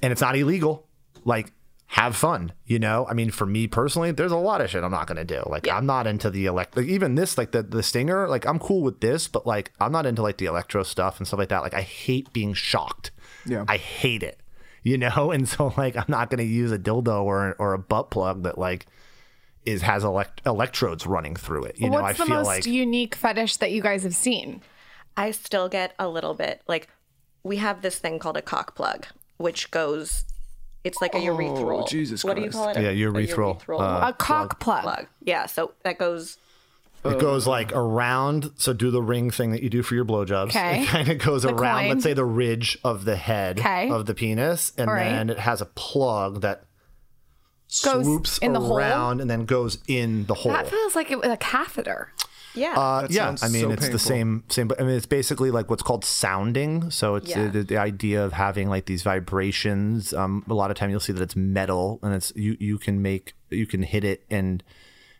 and 0.01 0.11
it's 0.11 0.21
not 0.21 0.35
illegal, 0.35 0.87
like, 1.23 1.51
have 1.87 2.15
fun. 2.15 2.51
You 2.65 2.79
know, 2.79 3.05
I 3.09 3.13
mean, 3.13 3.31
for 3.31 3.45
me 3.45 3.67
personally, 3.67 4.11
there's 4.11 4.31
a 4.31 4.37
lot 4.37 4.61
of 4.61 4.69
shit 4.69 4.83
I'm 4.83 4.91
not 4.91 5.07
gonna 5.07 5.23
do. 5.23 5.41
Like, 5.45 5.67
I'm 5.69 5.85
not 5.85 6.05
into 6.05 6.29
the 6.29 6.45
elect, 6.45 6.75
like 6.75 6.87
even 6.87 7.15
this, 7.15 7.37
like 7.37 7.51
the 7.51 7.63
the 7.63 7.81
stinger. 7.81 8.27
Like, 8.27 8.45
I'm 8.45 8.59
cool 8.59 8.81
with 8.81 8.99
this, 8.99 9.27
but 9.27 9.47
like, 9.47 9.71
I'm 9.79 9.91
not 9.91 10.05
into 10.05 10.21
like 10.21 10.37
the 10.37 10.45
electro 10.45 10.83
stuff 10.83 11.17
and 11.17 11.27
stuff 11.27 11.39
like 11.39 11.49
that. 11.49 11.61
Like, 11.61 11.73
I 11.73 11.81
hate 11.81 12.33
being 12.33 12.53
shocked. 12.53 13.11
Yeah. 13.45 13.63
I 13.67 13.77
hate 13.77 14.23
it. 14.23 14.39
You 14.83 14.97
know, 14.97 15.31
and 15.31 15.47
so 15.47 15.73
like, 15.77 15.95
I'm 15.95 16.05
not 16.07 16.29
gonna 16.29 16.43
use 16.43 16.71
a 16.71 16.79
dildo 16.79 17.23
or 17.23 17.55
or 17.57 17.73
a 17.73 17.79
butt 17.79 18.11
plug 18.11 18.43
that 18.43 18.57
like 18.57 18.85
is 19.65 19.81
has 19.81 20.03
elect- 20.03 20.41
electrodes 20.45 21.05
running 21.05 21.35
through 21.35 21.65
it. 21.65 21.79
You 21.79 21.89
know, 21.89 22.01
What's 22.01 22.19
I 22.19 22.23
the 22.23 22.27
feel 22.27 22.37
most 22.37 22.45
like 22.45 22.65
unique 22.65 23.15
fetish 23.15 23.57
that 23.57 23.71
you 23.71 23.81
guys 23.81 24.03
have 24.03 24.15
seen? 24.15 24.61
I 25.15 25.31
still 25.31 25.67
get 25.67 25.93
a 25.99 26.07
little 26.07 26.33
bit 26.33 26.61
like 26.67 26.89
we 27.43 27.57
have 27.57 27.81
this 27.81 27.97
thing 27.97 28.19
called 28.19 28.37
a 28.37 28.41
cock 28.41 28.75
plug, 28.75 29.07
which 29.37 29.71
goes. 29.71 30.25
It's 30.83 31.01
like 31.01 31.15
a 31.15 31.19
urethral. 31.19 31.83
Oh, 31.83 31.87
Jesus 31.87 32.23
What 32.23 32.35
do 32.35 32.41
you 32.43 32.49
Christ. 32.49 32.57
call 32.57 32.69
it? 32.69 32.81
Yeah, 32.81 32.89
A- 32.89 33.09
a 33.09 33.11
urethral, 33.11 33.61
uh, 33.69 34.07
A 34.09 34.13
cock 34.13 34.59
plug. 34.59 34.83
plug. 34.83 35.07
Yeah, 35.21 35.45
so 35.47 35.73
that 35.83 35.97
goes. 35.97 36.37
it 37.03 37.19
goes 37.19 37.45
like 37.47 37.71
around. 37.73 38.51
So 38.57 38.71
do 38.73 38.89
the 38.91 39.01
ring 39.01 39.29
thing 39.31 39.51
that 39.51 39.61
you 39.63 39.69
do 39.69 39.81
for 39.83 39.95
your 39.95 40.05
blowjobs. 40.05 40.49
Okay. 40.49 40.83
It 40.83 40.87
kind 40.87 41.09
of 41.09 41.17
goes 41.17 41.43
The 41.43 41.53
around. 41.53 41.79
coin. 41.81 41.89
Let's 41.89 42.03
say 42.03 42.13
the 42.13 42.25
ridge 42.25 42.77
of 42.85 43.03
the 43.05 43.15
head 43.17 43.59
Okay. 43.59 43.89
of 43.89 44.05
the 44.05 44.13
penis, 44.13 44.71
and 44.77 44.89
All 44.89 44.95
right. 44.95 45.05
then 45.09 45.29
it 45.29 45.39
has 45.39 45.59
a 45.61 45.65
plug 45.65 46.41
that 46.41 46.63
Goes 47.83 48.05
swoops 48.05 48.37
in 48.37 48.53
the 48.53 48.61
hole? 48.61 48.77
around 48.77 49.19
and 49.19 49.29
then 49.29 49.43
goes 49.45 49.79
in 49.87 50.25
the 50.25 50.33
hole. 50.35 50.53
That 50.53 50.69
feels 50.69 50.95
like 50.95 51.11
it 51.11 51.19
was 51.19 51.29
a 51.29 51.37
catheter. 51.37 52.13
Yeah. 52.57 52.73
Uh, 52.77 53.01
That 53.01 53.11
yeah, 53.11 53.35
I 53.41 53.47
mean 53.49 53.61
so 53.63 53.71
it's 53.71 53.89
the 53.89 53.99
same 53.99 54.43
same, 54.49 54.67
but 54.67 54.79
I 54.81 54.83
mean 54.83 54.95
it's 54.95 55.05
basically 55.05 55.51
like 55.51 55.69
what's 55.69 55.83
called 55.83 56.03
sounding. 56.03 56.89
So 56.91 57.15
it's 57.15 57.29
Yeah. 57.29 57.47
the, 57.47 57.63
the 57.63 57.77
idea 57.77 58.23
of 58.25 58.33
having 58.33 58.67
like 58.69 58.85
these 58.85 59.03
vibrations. 59.03 60.13
Um, 60.13 60.43
a 60.49 60.53
lot 60.53 60.71
of 60.71 60.77
time 60.77 60.89
you'll 60.89 60.99
see 60.99 61.13
that 61.13 61.21
it's 61.23 61.35
metal, 61.35 61.99
and 62.01 62.13
it's 62.13 62.33
you 62.35 62.57
you 62.59 62.77
can 62.77 63.01
make 63.01 63.33
you 63.49 63.65
can 63.65 63.83
hit 63.83 64.03
it 64.03 64.23
and 64.29 64.63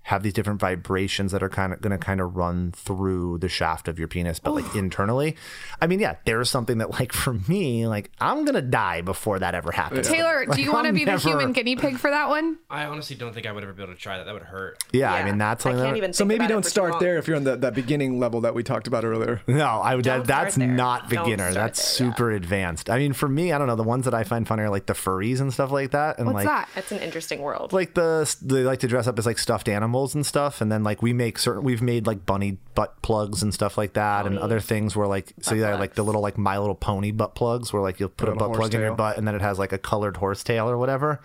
have 0.08 0.24
these 0.24 0.32
different 0.32 0.62
vibrations 0.62 1.34
that 1.34 1.44
are 1.44 1.50
kind 1.50 1.74
of 1.74 1.82
going 1.82 1.92
to 1.92 1.98
kind 1.98 2.22
of 2.22 2.38
run 2.38 2.72
through 2.72 3.38
the 3.40 3.50
shaft 3.50 3.90
of 3.90 4.00
your 4.00 4.08
penis, 4.08 4.40
but 4.40 4.54
like 4.54 4.74
internally. 4.74 5.36
I 5.82 5.88
mean, 5.88 6.00
yeah, 6.00 6.16
there's 6.24 6.50
something 6.50 6.78
that 6.78 6.92
like 6.92 7.12
for 7.12 7.34
me, 7.34 7.88
like 7.88 8.10
I'm 8.18 8.46
gonna 8.46 8.62
die 8.62 9.02
before 9.02 9.40
that 9.40 9.54
ever 9.54 9.70
happens. 9.70 10.08
Taylor, 10.08 10.46
do 10.46 10.62
you 10.62 10.72
want 10.72 10.88
to 10.88 10.94
be 10.94 11.04
never- 11.04 11.22
the 11.22 11.30
human 11.30 11.52
guinea 11.52 11.76
pig 11.76 11.98
for 11.98 12.10
that 12.10 12.30
one? 12.30 12.58
I 12.70 12.86
honestly 12.86 13.18
don't 13.18 13.34
think 13.34 13.46
I 13.46 13.52
would 13.52 13.64
ever 13.64 13.74
be 13.74 13.84
able 13.84 13.96
to 13.96 14.00
try 14.00 14.18
that. 14.18 14.24
That 14.24 14.34
would 14.34 14.44
hurt. 14.44 14.82
Yeah, 14.94 15.14
I 15.14 15.26
mean 15.26 15.38
that's 15.38 15.66
I 15.66 15.72
something 15.72 15.84
can't 15.84 15.94
that, 15.96 15.98
even. 15.98 16.14
So 16.14 16.24
maybe 16.24 16.46
about 16.46 16.50
don't 16.54 16.64
for 16.64 16.70
start 16.70 17.00
there 17.02 17.18
if 17.18 17.28
you're 17.28 17.36
on 17.36 17.44
the, 17.44 17.58
that 17.58 17.74
beginning 17.74 18.18
level 18.18 18.40
that 18.42 18.56
we 18.56 18.64
talked 18.64 18.88
about 18.88 19.04
earlier. 19.04 19.42
No, 19.58 19.66
I 19.66 19.96
would. 19.96 20.06
That, 20.06 20.26
that's 20.26 20.56
there. 20.56 20.68
not 20.68 21.10
beginner. 21.10 21.52
That's 21.52 21.98
there, 21.98 22.08
yeah. 22.08 22.14
super 22.14 22.32
advanced. 22.32 22.92
I 22.92 23.00
mean, 23.00 23.14
for 23.14 23.28
me, 23.28 23.52
I 23.52 23.58
don't 23.58 23.66
know. 23.66 23.76
The 23.76 23.82
ones 23.82 24.06
that 24.06 24.14
I 24.14 24.24
find 24.24 24.48
funny 24.48 24.62
are 24.64 24.70
like 24.70 24.86
the 24.86 24.94
furries 24.94 25.42
and 25.42 25.52
stuff 25.52 25.72
like 25.72 25.92
that. 25.92 26.20
And 26.20 26.28
What's 26.28 26.36
like, 26.36 26.46
that? 26.46 26.70
It's 26.76 26.92
an 26.92 27.00
interesting 27.00 27.42
world. 27.42 27.74
Like 27.74 27.96
the 27.96 28.36
they 28.42 28.64
like 28.64 28.80
to 28.82 28.88
dress 28.88 29.08
up 29.08 29.18
as 29.18 29.26
like 29.26 29.40
stuffed 29.40 29.68
animals 29.68 29.97
and 30.16 30.26
stuff, 30.26 30.62
and 30.62 30.72
then 30.72 30.84
like 30.84 31.02
we 31.02 31.14
make 31.14 31.38
certain 31.40 31.64
we've 31.64 31.82
made 31.82 32.06
like 32.08 32.26
bunny 32.26 32.58
butt 32.76 33.02
plugs 33.02 33.44
and 33.44 33.54
stuff 33.54 33.78
like 33.78 33.94
that, 33.94 34.26
and 34.28 34.38
other 34.38 34.60
things 34.60 34.96
where 34.96 35.08
like 35.08 35.34
so 35.42 35.56
yeah, 35.56 35.76
like 35.76 35.96
the 35.96 36.04
little 36.04 36.22
like 36.22 36.38
My 36.38 36.58
Little 36.58 36.76
Pony 36.76 37.12
butt 37.12 37.36
plugs 37.36 37.74
where 37.74 37.82
like 37.82 38.00
you'll 38.00 38.10
put 38.10 38.30
a 38.30 38.34
Put 38.34 38.42
a 38.44 38.48
butt 38.48 38.56
plug 38.58 38.74
in 38.76 38.82
your 38.82 38.94
butt 38.96 39.18
and 39.18 39.28
then 39.28 39.36
it 39.36 39.42
has 39.42 39.58
like 39.60 39.74
a 39.74 39.78
colored 39.78 40.18
horse 40.18 40.44
tail 40.44 40.70
or 40.70 40.78
whatever. 40.78 41.22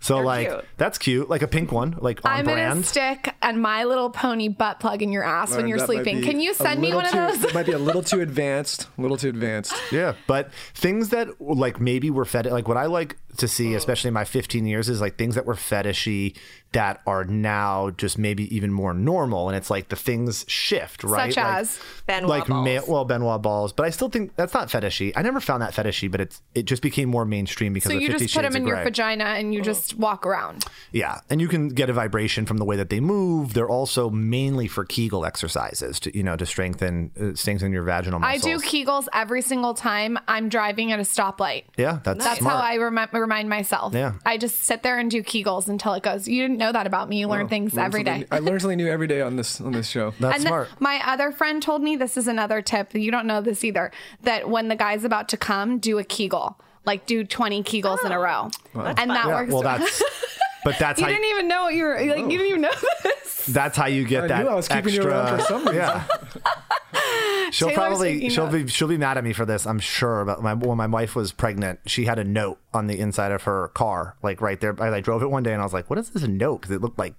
So 0.00 0.14
They're 0.14 0.24
like 0.24 0.48
cute. 0.48 0.64
that's 0.76 0.96
cute, 0.98 1.28
like 1.28 1.42
a 1.42 1.48
pink 1.48 1.72
one, 1.72 1.96
like 1.98 2.24
on 2.24 2.30
I'm 2.30 2.44
brand. 2.44 2.70
gonna 2.74 2.84
stick 2.84 3.34
and 3.42 3.60
My 3.60 3.82
Little 3.82 4.10
Pony 4.10 4.46
butt 4.46 4.78
plug 4.78 5.02
in 5.02 5.10
your 5.10 5.24
ass 5.24 5.56
when 5.56 5.66
you're 5.66 5.80
sleeping. 5.80 6.22
Can 6.22 6.40
you 6.40 6.54
send 6.54 6.80
me 6.80 6.92
little 6.94 7.02
one 7.10 7.18
of 7.18 7.32
those? 7.32 7.42
That 7.42 7.54
might 7.54 7.66
be 7.66 7.72
a 7.72 7.78
little 7.78 8.02
too 8.04 8.20
advanced. 8.20 8.86
A 8.96 9.00
little 9.02 9.16
too 9.16 9.28
advanced. 9.28 9.74
Yeah, 9.90 10.14
but 10.28 10.52
things 10.74 11.08
that 11.08 11.40
like 11.40 11.80
maybe 11.80 12.10
were 12.10 12.24
fed 12.24 12.46
like 12.46 12.68
what 12.68 12.76
I 12.76 12.86
like 12.86 13.16
to 13.38 13.48
see, 13.48 13.74
especially 13.74 14.08
in 14.08 14.14
my 14.14 14.24
15 14.24 14.66
years, 14.66 14.88
is 14.88 15.00
like 15.00 15.16
things 15.16 15.34
that 15.34 15.46
were 15.46 15.54
fetishy 15.54 16.36
that 16.72 17.00
are 17.06 17.24
now 17.24 17.88
just 17.90 18.18
maybe 18.18 18.54
even 18.54 18.70
more 18.70 18.92
normal, 18.92 19.48
and 19.48 19.56
it's 19.56 19.70
like 19.70 19.88
the 19.88 19.96
things 19.96 20.44
shift, 20.48 21.02
right? 21.02 21.32
Such 21.32 21.42
Like- 21.42 21.54
as? 21.56 21.80
Ben 22.06 22.24
Wa 22.24 22.28
like 22.28 22.46
balls. 22.46 22.64
ma- 22.66 22.92
well 22.92 23.04
Ben 23.06 23.24
Wa 23.24 23.38
balls, 23.38 23.72
but 23.72 23.86
I 23.86 23.90
still 23.90 24.08
think 24.10 24.36
that's 24.36 24.52
not 24.52 24.68
fetishy. 24.68 25.12
I 25.16 25.22
never 25.22 25.40
found 25.40 25.62
that 25.62 25.72
fetishy, 25.72 26.10
but 26.10 26.20
it's 26.20 26.42
it 26.54 26.64
just 26.64 26.82
became 26.82 27.08
more 27.08 27.24
mainstream 27.24 27.72
because 27.72 27.90
So 27.90 27.96
of 27.96 28.02
you 28.02 28.08
just 28.10 28.34
put 28.34 28.42
them 28.42 28.54
in 28.56 28.66
your 28.66 28.82
vagina 28.82 29.24
and 29.24 29.54
you 29.54 29.62
just 29.62 29.94
walk 29.96 30.26
around. 30.26 30.64
Yeah, 30.92 31.20
and 31.30 31.40
you 31.40 31.48
can 31.48 31.68
get 31.68 31.88
a 31.88 31.92
vibration 31.94 32.44
from 32.44 32.58
the 32.58 32.64
way 32.66 32.76
that 32.76 32.90
they 32.90 33.00
move. 33.00 33.54
They're 33.54 33.68
also 33.68 34.10
mainly 34.10 34.68
for 34.68 34.84
Kegel 34.84 35.24
exercises 35.24 35.98
to 36.00 36.14
you 36.16 36.22
know 36.22 36.36
to 36.36 36.44
strengthen 36.44 37.10
uh, 37.18 37.34
strengthen 37.34 37.72
your 37.72 37.82
vaginal 37.84 38.18
muscles. 38.20 38.44
I 38.44 38.46
do 38.46 38.58
Kegels 38.62 39.06
every 39.14 39.40
single 39.42 39.72
time 39.74 40.18
I'm 40.28 40.48
driving 40.50 40.92
at 40.92 40.98
a 40.98 41.02
stoplight. 41.02 41.64
Yeah, 41.78 42.00
that's 42.04 42.22
That's 42.24 42.40
smart. 42.40 42.56
how 42.56 42.62
I 42.62 42.76
rem- 42.76 43.08
remind 43.28 43.50
myself. 43.50 43.92
Yeah. 43.92 44.14
I 44.24 44.38
just 44.38 44.64
sit 44.64 44.82
there 44.82 44.98
and 44.98 45.10
do 45.10 45.22
Kegels 45.22 45.68
until 45.68 45.92
it 45.92 46.02
goes. 46.02 46.26
You 46.26 46.42
didn't 46.42 46.56
know 46.56 46.72
that 46.72 46.86
about 46.86 47.10
me. 47.10 47.18
You 47.20 47.28
learn 47.28 47.44
oh, 47.44 47.48
things 47.48 47.74
Learn 47.74 47.84
every 47.84 48.04
something- 48.04 48.22
day. 48.22 48.28
I 48.30 48.38
learn 48.38 48.58
something 48.58 48.78
new 48.78 48.88
every 48.88 49.06
day 49.06 49.20
on 49.20 49.36
this 49.36 49.60
on 49.60 49.72
this 49.72 49.88
show. 49.88 50.14
That's 50.18 50.36
and 50.36 50.44
then 50.44 50.50
smart. 50.50 50.68
my 50.80 51.00
other 51.06 51.30
friend 51.30 51.62
told 51.62 51.82
me 51.82 51.94
this 51.96 52.16
is 52.16 52.26
another 52.26 52.62
tip. 52.62 52.94
You 52.94 53.10
don't 53.10 53.26
know 53.26 53.42
this 53.42 53.62
either. 53.64 53.92
That 54.22 54.48
when 54.48 54.68
the 54.68 54.76
guy's 54.76 55.04
about 55.04 55.28
to 55.28 55.36
come, 55.36 55.78
do 55.78 55.98
a 55.98 56.04
Kegel. 56.04 56.58
Like 56.86 57.04
do 57.04 57.22
20 57.22 57.62
Kegels 57.64 58.02
in 58.04 58.12
a 58.12 58.18
oh, 58.18 58.22
row. 58.22 58.50
And 58.74 59.10
that 59.10 59.26
yeah, 59.26 59.34
works. 59.34 59.52
well, 59.52 59.62
that's 59.62 60.02
but 60.64 60.78
that's 60.78 61.00
you 61.00 61.06
how 61.06 61.12
didn't 61.12 61.26
even 61.30 61.48
know 61.48 61.62
what 61.64 61.74
you 61.74 61.84
were 61.84 61.94
like. 61.94 62.04
You 62.18 62.28
didn't 62.28 62.46
even 62.46 62.60
know 62.62 62.70
this. 63.02 63.46
that's 63.46 63.76
how 63.76 63.86
you 63.86 64.04
get 64.04 64.24
I 64.24 64.26
that 64.28 64.42
knew 64.44 64.50
I 64.50 64.54
was 64.54 64.68
keeping 64.68 64.92
you 64.94 65.00
extra. 65.00 65.12
around 65.12 65.38
for 65.38 65.44
some 65.44 65.60
reason. 65.60 65.74
Yeah. 65.76 66.04
She'll 67.50 67.68
Taylor's 67.68 67.78
probably 67.88 68.28
she'll 68.28 68.44
notes. 68.50 68.64
be 68.64 68.68
she'll 68.68 68.88
be 68.88 68.98
mad 68.98 69.16
at 69.16 69.24
me 69.24 69.32
for 69.32 69.46
this, 69.46 69.66
I'm 69.66 69.78
sure. 69.78 70.24
But 70.26 70.42
my, 70.42 70.52
when 70.52 70.76
my 70.76 70.86
wife 70.86 71.14
was 71.16 71.32
pregnant, 71.32 71.80
she 71.86 72.04
had 72.04 72.18
a 72.18 72.24
note 72.24 72.58
on 72.74 72.88
the 72.88 72.98
inside 72.98 73.32
of 73.32 73.44
her 73.44 73.68
car, 73.68 74.16
like 74.22 74.42
right 74.42 74.60
there. 74.60 74.74
I, 74.82 74.96
I 74.96 75.00
drove 75.00 75.22
it 75.22 75.30
one 75.30 75.42
day 75.42 75.52
and 75.52 75.62
I 75.62 75.64
was 75.64 75.72
like, 75.72 75.88
"What 75.88 75.98
is 75.98 76.10
this 76.10 76.24
note?" 76.24 76.58
Because 76.60 76.76
it 76.76 76.82
looked 76.82 76.98
like 76.98 77.14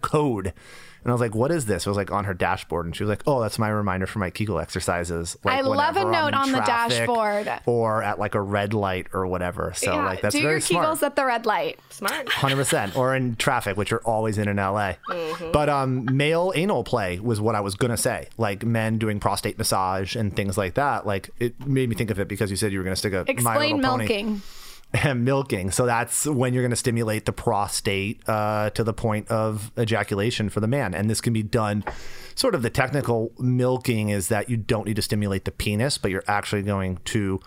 code. 0.00 0.52
And 1.08 1.12
I 1.12 1.14
was 1.14 1.22
like, 1.22 1.34
"What 1.34 1.50
is 1.50 1.64
this?" 1.64 1.86
It 1.86 1.88
was 1.88 1.96
like 1.96 2.10
on 2.10 2.24
her 2.26 2.34
dashboard, 2.34 2.84
and 2.84 2.94
she 2.94 3.02
was 3.02 3.08
like, 3.08 3.22
"Oh, 3.26 3.40
that's 3.40 3.58
my 3.58 3.70
reminder 3.70 4.06
for 4.06 4.18
my 4.18 4.28
Kegel 4.28 4.58
exercises." 4.60 5.38
Like 5.42 5.56
I 5.56 5.60
love 5.62 5.96
a 5.96 6.04
note 6.04 6.34
on 6.34 6.52
the 6.52 6.60
dashboard. 6.60 7.48
or 7.64 8.02
at 8.02 8.18
like 8.18 8.34
a 8.34 8.40
red 8.42 8.74
light 8.74 9.06
or 9.14 9.26
whatever. 9.26 9.72
So 9.74 9.94
Yeah, 9.94 10.04
like 10.04 10.20
that's 10.20 10.34
do 10.34 10.42
very 10.42 10.54
your 10.56 10.60
smart. 10.60 10.86
Kegels 10.86 11.02
at 11.02 11.16
the 11.16 11.24
red 11.24 11.46
light. 11.46 11.80
Smart. 11.88 12.28
Hundred 12.28 12.56
percent, 12.56 12.94
or 12.94 13.16
in 13.16 13.36
traffic, 13.36 13.78
which 13.78 13.90
are 13.90 14.00
always 14.00 14.36
in 14.36 14.48
in 14.48 14.58
LA. 14.58 14.96
Mm-hmm. 15.08 15.50
But 15.50 15.70
um, 15.70 16.14
male 16.14 16.52
anal 16.54 16.84
play 16.84 17.18
was 17.20 17.40
what 17.40 17.54
I 17.54 17.60
was 17.62 17.74
gonna 17.74 17.96
say, 17.96 18.28
like 18.36 18.62
men 18.66 18.98
doing 18.98 19.18
prostate 19.18 19.56
massage 19.56 20.14
and 20.14 20.36
things 20.36 20.58
like 20.58 20.74
that. 20.74 21.06
Like 21.06 21.30
it 21.38 21.66
made 21.66 21.88
me 21.88 21.94
think 21.94 22.10
of 22.10 22.20
it 22.20 22.28
because 22.28 22.50
you 22.50 22.58
said 22.58 22.70
you 22.70 22.80
were 22.80 22.84
gonna 22.84 22.96
stick 22.96 23.14
a 23.14 23.24
My 23.24 23.32
Explain 23.32 23.76
Little 23.78 23.92
Pony- 23.92 24.06
milking. 24.92 25.24
milking. 25.24 25.70
So 25.70 25.86
that's 25.86 26.26
when 26.26 26.54
you're 26.54 26.62
going 26.62 26.70
to 26.70 26.76
stimulate 26.76 27.24
the 27.26 27.32
prostate 27.32 28.26
uh, 28.28 28.70
to 28.70 28.84
the 28.84 28.92
point 28.92 29.28
of 29.28 29.70
ejaculation 29.78 30.48
for 30.48 30.60
the 30.60 30.68
man. 30.68 30.94
And 30.94 31.08
this 31.10 31.20
can 31.20 31.32
be 31.32 31.42
done. 31.42 31.84
Sort 32.34 32.54
of 32.54 32.62
the 32.62 32.70
technical 32.70 33.32
milking 33.38 34.10
is 34.10 34.28
that 34.28 34.48
you 34.48 34.56
don't 34.56 34.86
need 34.86 34.96
to 34.96 35.02
stimulate 35.02 35.44
the 35.44 35.50
penis, 35.50 35.98
but 35.98 36.10
you're 36.10 36.24
actually 36.28 36.62
going 36.62 36.98
to 37.06 37.40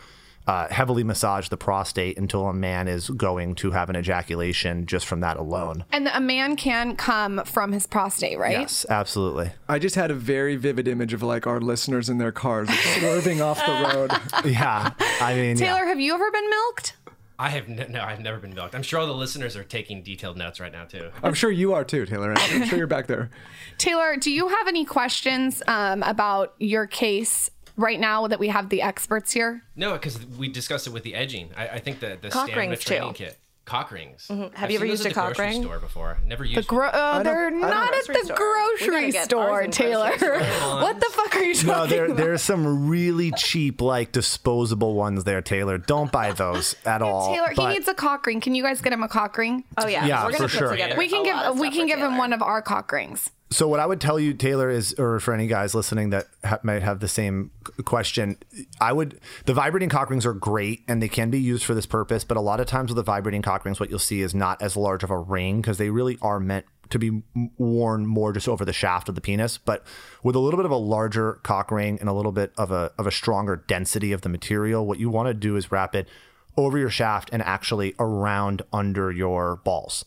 uh, 0.48 0.68
heavily 0.70 1.04
massage 1.04 1.50
the 1.50 1.58
prostate 1.58 2.18
until 2.18 2.48
a 2.48 2.54
man 2.54 2.88
is 2.88 3.10
going 3.10 3.56
to 3.56 3.72
have 3.72 3.90
an 3.90 3.96
ejaculation 3.96 4.86
just 4.86 5.06
from 5.06 5.20
that 5.22 5.38
alone. 5.38 5.86
And 5.92 6.08
a 6.08 6.20
man 6.20 6.56
can 6.56 6.96
come 6.96 7.44
from 7.46 7.72
his 7.72 7.86
prostate, 7.88 8.38
right? 8.40 8.60
Yes, 8.60 8.86
absolutely. 8.90 9.52
I 9.70 9.80
just 9.80 9.96
had 9.96 10.12
a 10.12 10.16
very 10.16 10.56
vivid 10.56 10.88
image 10.88 11.14
of 11.14 11.22
like 11.22 11.46
our 11.46 11.62
listeners 11.62 12.10
in 12.10 12.18
their 12.18 12.32
cars 12.32 12.70
like, 12.70 12.78
swerving 13.00 13.42
off 13.42 13.64
the 13.66 13.94
road. 13.94 14.12
Yeah. 14.52 14.92
I 15.22 15.36
mean, 15.36 15.58
yeah. 15.58 15.68
Taylor, 15.68 15.86
have 15.86 16.00
you 16.00 16.14
ever 16.14 16.32
been 16.32 16.50
milked? 16.50 16.96
I 17.42 17.50
have 17.50 17.68
n- 17.68 17.88
no, 17.90 18.04
I've 18.04 18.20
never 18.20 18.38
been 18.38 18.54
milked. 18.54 18.76
I'm 18.76 18.84
sure 18.84 19.00
all 19.00 19.08
the 19.08 19.14
listeners 19.14 19.56
are 19.56 19.64
taking 19.64 20.04
detailed 20.04 20.38
notes 20.38 20.60
right 20.60 20.72
now 20.72 20.86
too. 20.86 21.10
I'm 21.24 21.34
sure 21.34 21.50
you 21.50 21.74
are 21.74 21.84
too, 21.84 22.06
Taylor. 22.06 22.36
I'm 22.38 22.66
sure 22.68 22.78
you're 22.78 22.86
back 22.86 23.08
there. 23.08 23.32
Taylor, 23.80 24.16
do 24.16 24.30
you 24.30 24.48
have 24.48 24.68
any 24.68 24.86
questions 24.86 25.64
um, 25.66 26.04
about 26.04 26.54
your 26.60 26.86
case 26.86 27.50
right 27.78 28.00
now 28.00 28.28
that 28.28 28.40
we 28.40 28.50
have 28.50 28.70
the 28.70 28.84
experts 28.84 29.32
here? 29.32 29.64
No, 29.76 29.94
because 29.94 30.24
we 30.38 30.50
discussed 30.50 30.86
it 30.86 30.94
with 30.94 31.02
the 31.02 31.16
edging. 31.16 31.50
I, 31.58 31.68
I 31.70 31.80
think 31.80 32.00
the 32.00 32.16
the 32.22 32.30
Cock 32.30 32.48
stamina 32.50 32.78
training 32.78 33.14
too. 33.16 33.26
kit, 33.26 33.40
cock 33.66 33.92
rings. 33.92 34.28
Have 34.28 34.52
I've 34.58 34.72
you 34.72 34.78
ever 34.78 34.86
used 34.86 35.06
at 35.06 35.12
a 35.12 35.16
cock 35.16 35.36
grocery 35.36 35.54
ring? 35.54 35.62
Store 35.64 35.80
before. 35.80 36.18
Never 36.26 36.44
used. 36.44 36.58
The 36.58 36.64
gro- 36.64 36.88
uh, 36.88 37.24
they're 37.24 37.50
don't- 37.52 37.64
at 37.64 38.06
the 38.28 38.34
grocery 38.34 38.88
gotta 38.90 39.12
get 39.12 39.34
ours 39.34 39.64
store, 39.66 39.68
Taylor. 39.68 40.12
grocery 40.18 40.40
what 40.82 41.00
the 41.00 41.06
fuck 41.12 41.36
are 41.36 41.44
you 41.44 41.54
talking 41.56 41.68
No, 41.72 41.86
there, 41.88 42.06
about? 42.06 42.18
there's 42.18 42.42
some 42.42 42.90
really 42.90 43.32
cheap, 43.32 43.82
like 43.82 44.12
disposable 44.12 44.96
ones 44.96 45.24
there, 45.24 45.42
Taylor. 45.42 45.78
Don't 45.78 46.12
buy 46.12 46.32
those 46.34 46.76
at 46.86 47.02
all. 47.02 47.34
Taylor, 47.34 47.54
But- 47.56 47.70
he 47.70 47.74
needs 47.76 47.88
a 47.88 47.94
cock 47.94 48.26
ring. 48.26 48.42
Can 48.42 48.56
you 48.56 48.64
guys 48.64 48.82
get 48.82 48.94
him 48.94 49.04
a 49.04 49.08
cock 49.08 49.38
ring? 49.38 49.64
Oh 49.78 49.88
yeah, 49.88 50.06
Yeah, 50.06 50.26
we're 50.26 50.32
gonna 50.32 50.48
for 50.48 50.58
put 50.58 50.60
sure. 50.60 50.72
together. 50.72 50.96
we 50.98 51.08
can 51.08 51.26
a 51.26 51.30
lot 51.32 51.46
of 51.46 51.54
give 51.54 51.62
we 51.62 51.70
can 51.72 51.82
for 51.82 51.88
give 51.88 52.00
him 52.00 52.18
one 52.18 52.34
of 52.34 52.42
our 52.42 52.62
cock 52.62 52.92
rings. 52.92 53.30
So 53.52 53.68
what 53.68 53.82
I 53.82 53.86
would 53.86 54.00
tell 54.00 54.18
you, 54.18 54.34
Taylor, 54.34 54.70
is, 54.70 54.94
or 54.94 55.20
for 55.20 55.34
any 55.34 55.46
guys 55.46 55.76
listening 55.76 56.12
that 56.12 56.28
ha- 56.44 56.60
might 56.64 56.84
have 56.84 57.02
the 57.02 57.10
same 57.10 57.52
question, 57.84 58.38
I 58.80 58.94
would. 58.94 59.20
The 59.46 59.54
vibrating 59.54 59.90
cock 59.90 60.10
rings 60.10 60.26
are 60.26 60.34
great 60.34 60.84
and 60.88 61.04
they 61.04 61.10
can 61.10 61.30
be 61.30 61.40
used 61.40 61.66
for 61.66 61.74
this 61.74 61.86
purpose, 61.86 62.24
but 62.24 62.38
a 62.38 62.42
lot 62.42 62.62
of 62.62 62.68
times 62.68 62.92
with 62.92 62.96
the 62.96 63.04
vibrating 63.04 63.42
cock 63.42 63.66
rings, 63.66 63.78
what 63.78 63.90
you'll 63.90 64.00
see 64.00 64.22
is 64.22 64.34
not 64.34 64.62
as 64.62 64.78
large 64.78 65.04
of 65.04 65.10
a 65.10 65.18
ring 65.18 65.62
because 65.62 65.78
they 65.78 65.90
really 65.90 66.18
are 66.22 66.40
meant 66.40 66.66
to 66.92 67.00
be 67.00 67.24
worn 67.58 68.06
more 68.06 68.32
just 68.32 68.48
over 68.48 68.64
the 68.64 68.74
shaft 68.74 69.10
of 69.10 69.16
the 69.16 69.22
penis. 69.22 69.58
But 69.58 69.84
with 70.24 70.36
a 70.36 70.40
little 70.40 70.58
bit 70.58 70.66
of 70.66 70.72
a 70.72 70.78
larger 70.78 71.34
cock 71.44 71.72
ring 71.72 71.98
and 72.00 72.08
a 72.08 72.14
little 72.14 72.32
bit 72.32 72.54
of 72.58 72.72
a 72.72 72.94
of 72.98 73.06
a 73.06 73.12
stronger 73.12 73.58
density 73.68 74.14
of 74.14 74.22
the 74.22 74.30
material, 74.30 74.86
what 74.86 75.00
you 75.00 75.10
want 75.10 75.28
to 75.28 75.34
do 75.34 75.58
is 75.58 75.72
wrap 75.72 75.94
it 75.94 76.08
over 76.56 76.78
your 76.78 76.90
shaft 76.90 77.30
and 77.34 77.42
actually 77.42 77.96
around 78.00 78.62
under 78.72 79.12
your 79.12 79.58
balls. 79.58 80.06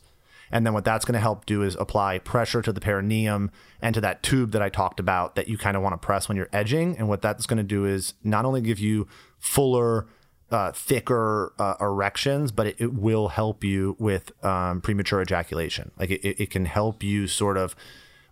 And 0.54 0.64
then 0.64 0.72
what 0.72 0.84
that's 0.84 1.04
going 1.04 1.14
to 1.14 1.20
help 1.20 1.46
do 1.46 1.62
is 1.62 1.74
apply 1.74 2.20
pressure 2.20 2.62
to 2.62 2.72
the 2.72 2.80
perineum 2.80 3.50
and 3.82 3.92
to 3.92 4.00
that 4.02 4.22
tube 4.22 4.52
that 4.52 4.62
I 4.62 4.68
talked 4.68 5.00
about 5.00 5.34
that 5.34 5.48
you 5.48 5.58
kind 5.58 5.76
of 5.76 5.82
want 5.82 5.94
to 5.94 6.06
press 6.06 6.28
when 6.28 6.36
you're 6.36 6.48
edging. 6.52 6.96
And 6.96 7.08
what 7.08 7.20
that's 7.20 7.44
going 7.44 7.56
to 7.56 7.64
do 7.64 7.84
is 7.84 8.14
not 8.22 8.44
only 8.44 8.60
give 8.60 8.78
you 8.78 9.08
fuller, 9.40 10.06
uh, 10.52 10.70
thicker 10.70 11.52
uh, 11.58 11.74
erections, 11.80 12.52
but 12.52 12.68
it, 12.68 12.76
it 12.78 12.94
will 12.94 13.28
help 13.28 13.64
you 13.64 13.96
with 13.98 14.30
um, 14.44 14.80
premature 14.80 15.20
ejaculation. 15.20 15.90
Like 15.98 16.10
it, 16.10 16.24
it 16.24 16.50
can 16.50 16.66
help 16.66 17.02
you 17.02 17.26
sort 17.26 17.56
of 17.56 17.74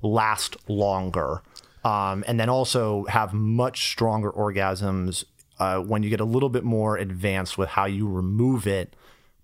last 0.00 0.56
longer. 0.68 1.42
Um, 1.84 2.22
and 2.28 2.38
then 2.38 2.48
also 2.48 3.04
have 3.06 3.34
much 3.34 3.90
stronger 3.90 4.30
orgasms 4.30 5.24
uh, 5.58 5.80
when 5.80 6.04
you 6.04 6.10
get 6.10 6.20
a 6.20 6.24
little 6.24 6.50
bit 6.50 6.62
more 6.62 6.96
advanced 6.96 7.58
with 7.58 7.70
how 7.70 7.86
you 7.86 8.08
remove 8.08 8.68
it 8.68 8.94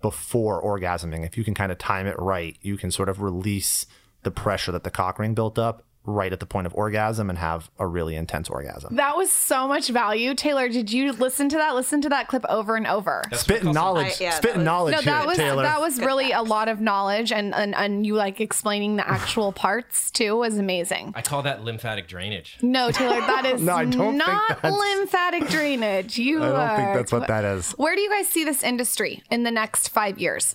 before 0.01 0.62
orgasming. 0.62 1.26
If 1.26 1.36
you 1.36 1.44
can 1.44 1.55
kind 1.55 1.72
of 1.72 1.78
time 1.78 2.07
it 2.07 2.18
right, 2.18 2.57
you 2.61 2.76
can 2.76 2.90
sort 2.90 3.09
of 3.09 3.20
release 3.20 3.86
the 4.22 4.30
pressure 4.30 4.72
that 4.72 4.84
the 4.84 4.90
cock 4.90 5.18
ring 5.18 5.34
built 5.34 5.59
up 5.59 5.84
right 6.09 6.32
at 6.32 6.40
the 6.40 6.46
point 6.46 6.66
of 6.66 6.74
orgasm 6.74 7.28
and 7.28 7.38
have 7.38 7.70
a 7.78 7.86
really 7.86 8.16
intense 8.16 8.48
orgasm. 8.48 8.96
That 8.96 9.16
was 9.16 9.30
so 9.30 9.68
much 9.68 9.88
value, 9.88 10.34
Taylor. 10.34 10.68
Did 10.68 10.90
you 10.92 11.12
listen 11.12 11.48
to 11.50 11.56
that? 11.56 11.74
Listen 11.74 12.00
to 12.00 12.09
that 12.09 12.28
clip 12.28 12.44
over 12.48 12.76
and 12.76 12.86
over. 12.86 13.22
Spitting 13.34 13.72
knowledge, 13.72 14.14
I- 14.20 14.24
yeah, 14.24 14.30
that 14.30 14.36
spitting 14.38 14.59
was- 14.59 14.64
knowledge 14.64 14.92
no, 14.94 15.00
here, 15.02 15.12
that 15.12 15.26
was 15.26 15.36
Taylor. 15.36 15.62
that 15.62 15.80
was 15.80 15.98
really 16.00 16.32
a 16.32 16.42
lot 16.42 16.68
of 16.68 16.80
knowledge, 16.80 17.30
and, 17.30 17.54
and 17.54 17.74
and 17.74 18.06
you 18.06 18.14
like 18.14 18.40
explaining 18.40 18.96
the 18.96 19.09
actual 19.09 19.52
parts 19.52 20.11
too 20.11 20.36
was 20.36 20.56
amazing. 20.59 21.12
I 21.14 21.22
call 21.22 21.42
that 21.42 21.62
lymphatic 21.62 22.09
drainage. 22.09 22.56
No, 22.62 22.90
Taylor, 22.90 23.20
that 23.20 23.44
is 23.46 23.61
No, 23.68 23.74
I 23.74 23.84
don't 23.84 23.92
think 23.92 24.16
not 24.16 24.48
that's- 24.62 24.72
lymphatic 24.72 25.48
drainage. 25.48 26.18
You 26.18 26.42
I 26.42 26.48
don't 26.48 26.76
think 26.76 26.94
that's 26.96 27.12
what 27.12 27.26
that 27.28 27.44
is. 27.44 27.72
Where 27.72 27.94
do 27.94 28.00
you 28.00 28.09
guys 28.11 28.28
see 28.28 28.44
this 28.44 28.62
industry 28.62 29.22
in 29.30 29.42
the 29.42 29.50
next 29.50 29.88
five 29.90 30.18
years? 30.18 30.54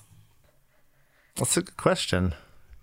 That's 1.35 1.57
a 1.57 1.61
good 1.61 1.77
question. 1.77 2.33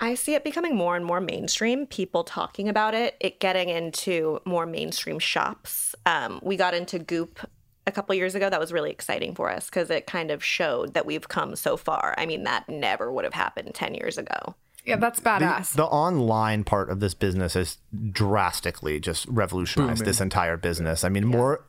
I 0.01 0.14
see 0.14 0.34
it 0.34 0.44
becoming 0.44 0.74
more 0.74 0.96
and 0.96 1.05
more 1.05 1.20
mainstream. 1.20 1.86
People 1.86 2.24
talking 2.24 2.68
about 2.68 2.94
it, 2.94 3.16
it 3.20 3.38
getting 3.38 3.68
into 3.68 4.40
more 4.44 4.66
mainstream 4.66 5.18
shops. 5.18 5.94
Um, 6.07 6.40
we 6.42 6.57
got 6.57 6.74
into 6.74 6.98
Goop 6.98 7.38
a 7.86 7.92
couple 7.92 8.14
years 8.14 8.34
ago. 8.34 8.48
That 8.48 8.61
was 8.61 8.72
really 8.72 8.90
exciting 8.90 9.34
for 9.34 9.51
us 9.51 9.66
because 9.66 9.90
it 9.90 10.07
kind 10.07 10.30
of 10.30 10.42
showed 10.42 10.94
that 10.94 11.05
we've 11.05 11.28
come 11.28 11.55
so 11.55 11.76
far. 11.76 12.14
I 12.16 12.24
mean, 12.24 12.44
that 12.44 12.68
never 12.68 13.12
would 13.12 13.24
have 13.24 13.34
happened 13.34 13.74
ten 13.74 13.94
years 13.94 14.16
ago. 14.16 14.55
Yeah, 14.86 14.96
that's 14.96 15.20
badass. 15.20 15.74
The 15.74 15.84
online 15.84 16.64
part 16.64 16.88
of 16.88 17.01
this 17.01 17.12
business 17.12 17.53
has 17.53 17.76
drastically 18.11 18.98
just 18.98 19.26
revolutionized 19.26 20.07
this 20.07 20.22
entire 20.22 20.57
business. 20.57 21.05
I 21.05 21.11
mean, 21.11 21.26
more 21.26 21.64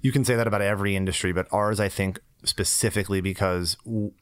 you 0.00 0.12
can 0.12 0.24
say 0.24 0.36
that 0.36 0.46
about 0.46 0.62
every 0.62 0.94
industry, 0.94 1.32
but 1.32 1.48
ours, 1.50 1.80
I 1.80 1.88
think, 1.88 2.20
specifically 2.44 3.20
because 3.20 3.76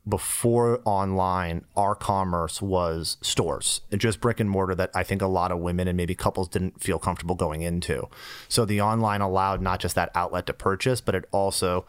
before 0.09 0.81
online, 0.85 1.65
our 1.77 1.95
commerce 1.95 2.63
was 2.63 3.19
stores, 3.21 3.83
just 3.97 4.21
brick 4.21 4.41
and 4.41 4.49
mortar 4.49 4.75
that 4.75 4.91
I 4.95 5.03
think 5.03 5.23
a 5.23 5.27
lot 5.27 5.53
of 5.53 5.59
women 5.59 5.87
and 5.87 5.97
maybe 5.97 6.15
couples 6.15 6.49
didn't 6.49 6.81
feel 6.83 6.99
comfortable 6.99 7.35
going 7.35 7.63
into. 7.63 8.09
So 8.49 8.65
the 8.65 8.81
online 8.81 9.21
allowed 9.21 9.61
not 9.61 9.81
just 9.81 9.95
that 9.97 10.11
outlet 10.15 10.47
to 10.47 10.55
purchase, 10.55 11.01
but 11.01 11.15
it 11.15 11.27
also 11.31 11.85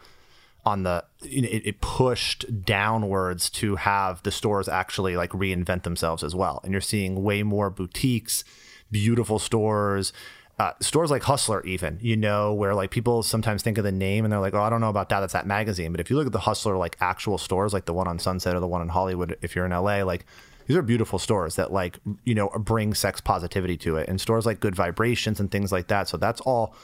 on 0.66 0.82
the 0.82 1.04
it, 1.22 1.66
it 1.66 1.80
pushed 1.80 2.64
downwards 2.64 3.48
to 3.48 3.76
have 3.76 4.22
the 4.22 4.30
stores 4.30 4.68
actually 4.68 5.16
like 5.16 5.30
reinvent 5.30 5.82
themselves 5.82 6.22
as 6.22 6.34
well. 6.34 6.60
And 6.62 6.72
you're 6.72 6.80
seeing 6.80 7.22
way 7.22 7.42
more 7.42 7.70
boutiques, 7.70 8.44
beautiful 8.90 9.38
stores. 9.38 10.12
Uh, 10.58 10.72
stores 10.80 11.10
like 11.10 11.22
Hustler, 11.22 11.62
even 11.64 11.98
you 12.02 12.16
know, 12.16 12.52
where 12.52 12.74
like 12.74 12.90
people 12.90 13.22
sometimes 13.22 13.62
think 13.62 13.78
of 13.78 13.84
the 13.84 13.92
name 13.92 14.24
and 14.24 14.32
they're 14.32 14.40
like, 14.40 14.54
"Oh, 14.54 14.62
I 14.62 14.70
don't 14.70 14.80
know 14.80 14.88
about 14.88 15.08
that. 15.10 15.20
That's 15.20 15.32
that 15.32 15.46
magazine." 15.46 15.92
But 15.92 16.00
if 16.00 16.10
you 16.10 16.16
look 16.16 16.26
at 16.26 16.32
the 16.32 16.40
Hustler 16.40 16.76
like 16.76 16.96
actual 17.00 17.38
stores, 17.38 17.72
like 17.72 17.84
the 17.84 17.94
one 17.94 18.08
on 18.08 18.18
Sunset 18.18 18.56
or 18.56 18.60
the 18.60 18.66
one 18.66 18.82
in 18.82 18.88
Hollywood, 18.88 19.38
if 19.40 19.54
you're 19.54 19.66
in 19.66 19.70
LA, 19.70 20.02
like 20.02 20.26
these 20.68 20.76
are 20.76 20.82
beautiful 20.82 21.18
stores 21.18 21.56
that 21.56 21.72
like 21.72 21.98
you 22.24 22.34
know 22.34 22.50
bring 22.50 22.94
sex 22.94 23.20
positivity 23.20 23.76
to 23.76 23.96
it 23.96 24.08
and 24.08 24.20
stores 24.20 24.46
like 24.46 24.60
good 24.60 24.76
vibrations 24.76 25.40
and 25.40 25.50
things 25.50 25.72
like 25.72 25.88
that 25.88 26.08
so 26.08 26.16
that's 26.16 26.40
all 26.42 26.74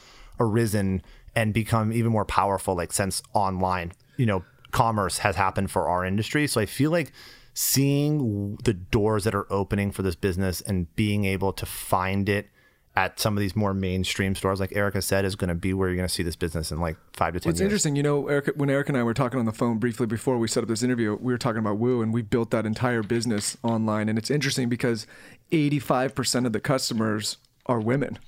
arisen 0.41 1.03
and 1.37 1.55
become 1.55 1.93
even 1.93 2.11
more 2.11 2.25
powerful 2.25 2.75
like 2.75 2.93
since 2.93 3.23
online 3.35 3.93
you 4.17 4.27
know 4.27 4.43
commerce 4.73 5.19
has 5.19 5.37
happened 5.37 5.71
for 5.71 5.87
our 5.87 6.05
industry 6.05 6.47
so 6.49 6.61
i 6.61 6.67
feel 6.67 6.91
like 6.91 7.13
seeing 7.53 8.57
the 8.65 8.73
doors 8.73 9.23
that 9.23 9.35
are 9.35 9.47
opening 9.53 9.93
for 9.93 10.03
this 10.03 10.17
business 10.17 10.61
and 10.63 10.93
being 10.97 11.25
able 11.25 11.53
to 11.53 11.65
find 11.65 12.29
it 12.29 12.49
at 12.97 13.19
some 13.19 13.37
of 13.37 13.41
these 13.41 13.57
more 13.57 13.75
mainstream 13.75 14.37
stores, 14.37 14.61
like 14.61 14.75
Erica 14.77 15.03
said, 15.03 15.25
is 15.25 15.35
going 15.35 15.49
to 15.49 15.55
be 15.55 15.75
where 15.75 15.89
you're 15.89 15.97
going 15.97 16.07
to 16.07 16.15
see 16.15 16.23
this 16.23 16.37
business 16.37 16.71
in 16.71 16.79
like 16.81 16.97
five 17.13 17.35
to 17.35 17.41
ten 17.41 17.51
It's 17.51 17.59
years. 17.59 17.67
interesting, 17.67 17.97
you 17.97 18.05
know, 18.05 18.29
Eric, 18.29 18.51
when 18.55 18.71
Eric 18.71 18.89
and 18.89 18.97
I 18.97 19.03
were 19.03 19.15
talking 19.15 19.41
on 19.41 19.47
the 19.47 19.53
phone 19.53 19.79
briefly 19.79 20.07
before 20.07 20.39
we 20.39 20.47
set 20.47 20.63
up 20.63 20.69
this 20.69 20.83
interview, 20.85 21.17
we 21.21 21.33
were 21.33 21.39
talking 21.39 21.59
about 21.59 21.79
Woo, 21.79 22.03
and 22.03 22.15
we 22.15 22.23
built 22.23 22.51
that 22.53 22.65
entire 22.67 23.03
business 23.03 23.57
online. 23.65 24.09
And 24.09 24.17
it's 24.17 24.31
interesting 24.31 24.69
because 24.69 25.09
85% 25.51 26.47
of 26.47 26.53
the 26.53 26.61
customers 26.61 27.39
are 27.67 27.81
women, 27.81 28.19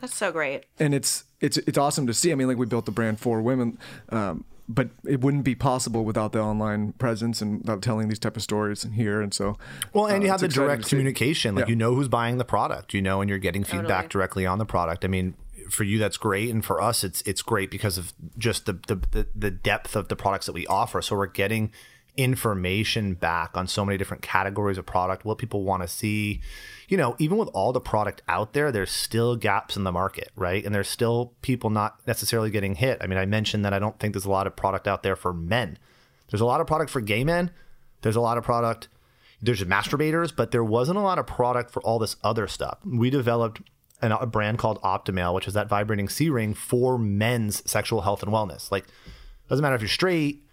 That's 0.00 0.14
so 0.16 0.30
great. 0.32 0.64
and 0.78 0.94
it's 0.94 1.24
it's 1.40 1.56
it's 1.58 1.76
awesome 1.76 2.06
to 2.06 2.14
see. 2.14 2.30
I 2.32 2.34
mean, 2.36 2.46
like 2.48 2.56
we 2.56 2.66
built 2.66 2.86
the 2.86 2.92
brand 2.92 3.18
for 3.20 3.42
women, 3.42 3.78
um, 4.10 4.44
but 4.68 4.88
it 5.06 5.20
wouldn't 5.20 5.44
be 5.44 5.54
possible 5.54 6.04
without 6.04 6.32
the 6.32 6.40
online 6.40 6.92
presence 6.94 7.42
and 7.42 7.58
without 7.60 7.82
telling 7.82 8.08
these 8.08 8.18
type 8.18 8.36
of 8.36 8.42
stories 8.42 8.84
and 8.84 8.94
here. 8.94 9.20
And 9.20 9.32
so, 9.34 9.56
Well, 9.92 10.06
and 10.06 10.22
uh, 10.22 10.24
you 10.24 10.30
have 10.30 10.40
the 10.40 10.48
direct 10.48 10.88
communication. 10.88 11.54
Like 11.54 11.66
Yeah. 11.66 11.70
you 11.70 11.76
know 11.76 11.94
who's 11.94 12.08
buying 12.08 12.38
the 12.38 12.44
product, 12.44 12.94
you 12.94 13.02
know, 13.02 13.20
and 13.20 13.28
you're 13.28 13.38
getting 13.38 13.64
feedback 13.64 14.04
Totally. 14.04 14.08
directly 14.08 14.46
on 14.46 14.58
the 14.58 14.64
product. 14.66 15.04
I 15.04 15.08
mean, 15.08 15.34
for 15.70 15.84
you 15.84 15.98
that's 15.98 16.16
great, 16.18 16.50
and 16.50 16.64
for 16.64 16.80
us 16.80 17.02
it's 17.04 17.22
it's 17.22 17.40
great 17.42 17.70
because 17.70 17.96
of 17.98 18.12
just 18.38 18.66
the 18.66 18.74
the 18.86 18.96
the, 19.10 19.26
the 19.34 19.50
depth 19.50 19.96
of 19.96 20.08
the 20.08 20.16
products 20.16 20.46
that 20.46 20.52
we 20.52 20.66
offer. 20.66 21.00
So 21.02 21.16
we're 21.16 21.26
getting 21.26 21.70
information 22.16 23.14
back 23.14 23.56
on 23.56 23.66
so 23.66 23.84
many 23.84 23.98
different 23.98 24.22
categories 24.22 24.78
of 24.78 24.86
product, 24.86 25.24
what 25.24 25.38
people 25.38 25.64
want 25.64 25.82
to 25.82 25.88
see. 25.88 26.40
You 26.88 26.96
know, 26.96 27.16
even 27.18 27.38
with 27.38 27.48
all 27.54 27.72
the 27.72 27.80
product 27.80 28.22
out 28.28 28.52
there, 28.52 28.70
there's 28.70 28.90
still 28.90 29.36
gaps 29.36 29.76
in 29.76 29.84
the 29.84 29.92
market, 29.92 30.30
right? 30.36 30.64
And 30.64 30.74
there's 30.74 30.88
still 30.88 31.32
people 31.42 31.70
not 31.70 32.00
necessarily 32.06 32.50
getting 32.50 32.74
hit. 32.74 32.98
I 33.00 33.06
mean, 33.06 33.18
I 33.18 33.26
mentioned 33.26 33.64
that 33.64 33.72
I 33.72 33.78
don't 33.78 33.98
think 33.98 34.14
there's 34.14 34.26
a 34.26 34.30
lot 34.30 34.46
of 34.46 34.54
product 34.54 34.86
out 34.86 35.02
there 35.02 35.16
for 35.16 35.32
men. 35.32 35.78
There's 36.30 36.40
a 36.40 36.46
lot 36.46 36.60
of 36.60 36.66
product 36.66 36.90
for 36.90 37.00
gay 37.00 37.24
men. 37.24 37.50
There's 38.02 38.16
a 38.16 38.20
lot 38.20 38.38
of 38.38 38.44
product 38.44 38.88
there's 39.44 39.62
masturbators, 39.62 40.34
but 40.34 40.50
there 40.50 40.64
wasn't 40.64 40.98
a 40.98 41.02
lot 41.02 41.18
of 41.18 41.26
product 41.26 41.70
for 41.70 41.82
all 41.82 41.98
this 41.98 42.16
other 42.24 42.46
stuff. 42.46 42.78
We 42.84 43.10
developed 43.10 43.60
an, 44.00 44.12
a 44.12 44.26
brand 44.26 44.58
called 44.58 44.80
Optimale, 44.82 45.34
which 45.34 45.46
is 45.46 45.54
that 45.54 45.68
vibrating 45.68 46.08
C 46.08 46.30
ring 46.30 46.54
for 46.54 46.98
men's 46.98 47.68
sexual 47.70 48.00
health 48.00 48.22
and 48.22 48.32
wellness. 48.32 48.72
Like, 48.72 48.86
doesn't 49.48 49.62
matter 49.62 49.74
if 49.74 49.82
you're 49.82 49.88
straight, 49.88 50.43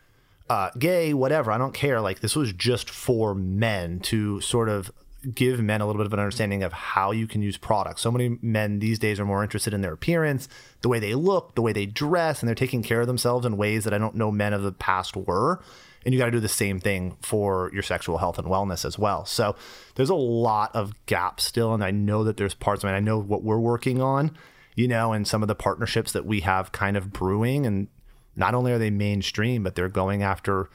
uh, 0.51 0.69
gay, 0.77 1.13
whatever. 1.13 1.49
I 1.49 1.57
don't 1.57 1.73
care. 1.73 2.01
Like, 2.01 2.19
this 2.19 2.35
was 2.35 2.51
just 2.51 2.89
for 2.89 3.33
men 3.33 4.01
to 4.01 4.41
sort 4.41 4.67
of 4.67 4.91
give 5.33 5.61
men 5.61 5.79
a 5.79 5.87
little 5.87 5.99
bit 5.99 6.07
of 6.07 6.11
an 6.13 6.19
understanding 6.19 6.61
of 6.61 6.73
how 6.73 7.11
you 7.11 7.25
can 7.25 7.41
use 7.41 7.55
products. 7.55 8.01
So 8.01 8.11
many 8.11 8.37
men 8.41 8.79
these 8.79 8.99
days 8.99 9.17
are 9.17 9.25
more 9.25 9.43
interested 9.43 9.73
in 9.73 9.79
their 9.79 9.93
appearance, 9.93 10.49
the 10.81 10.89
way 10.89 10.99
they 10.99 11.15
look, 11.15 11.55
the 11.55 11.61
way 11.61 11.71
they 11.71 11.85
dress, 11.85 12.41
and 12.41 12.49
they're 12.49 12.55
taking 12.55 12.83
care 12.83 12.99
of 12.99 13.07
themselves 13.07 13.45
in 13.45 13.55
ways 13.55 13.85
that 13.85 13.93
I 13.93 13.97
don't 13.97 14.15
know 14.15 14.29
men 14.29 14.51
of 14.51 14.63
the 14.63 14.73
past 14.73 15.15
were 15.15 15.61
and 16.03 16.13
you 16.13 16.19
got 16.19 16.25
to 16.25 16.31
do 16.31 16.39
the 16.39 16.49
same 16.49 16.79
thing 16.79 17.15
for 17.21 17.69
your 17.73 17.83
sexual 17.83 18.17
health 18.17 18.39
and 18.39 18.47
wellness 18.47 18.83
as 18.83 18.97
well. 18.97 19.23
So 19.23 19.55
there's 19.95 20.09
a 20.09 20.15
lot 20.15 20.75
of 20.75 20.93
gaps 21.05 21.43
still, 21.43 21.73
and 21.73 21.83
I 21.83 21.91
know 21.91 22.23
that 22.23 22.37
there's 22.37 22.55
parts. 22.55 22.83
I 22.83 22.87
mean, 22.87 22.95
I 22.95 22.99
know 22.99 23.19
what 23.19 23.43
we're 23.43 23.59
working 23.59 24.01
on, 24.01 24.35
you 24.75 24.87
know, 24.87 25.13
and 25.13 25.27
some 25.27 25.43
of 25.43 25.47
the 25.47 25.55
partnerships 25.55 26.11
that 26.13 26.25
we 26.25 26.39
have 26.39 26.71
kind 26.71 26.97
of 26.97 27.13
brewing, 27.13 27.67
and 27.67 27.87
not 28.41 28.55
only 28.55 28.71
are 28.73 28.79
they 28.79 28.89
mainstream, 28.89 29.63
but 29.63 29.75
they're 29.75 29.87
going 29.87 30.23
after 30.23 30.67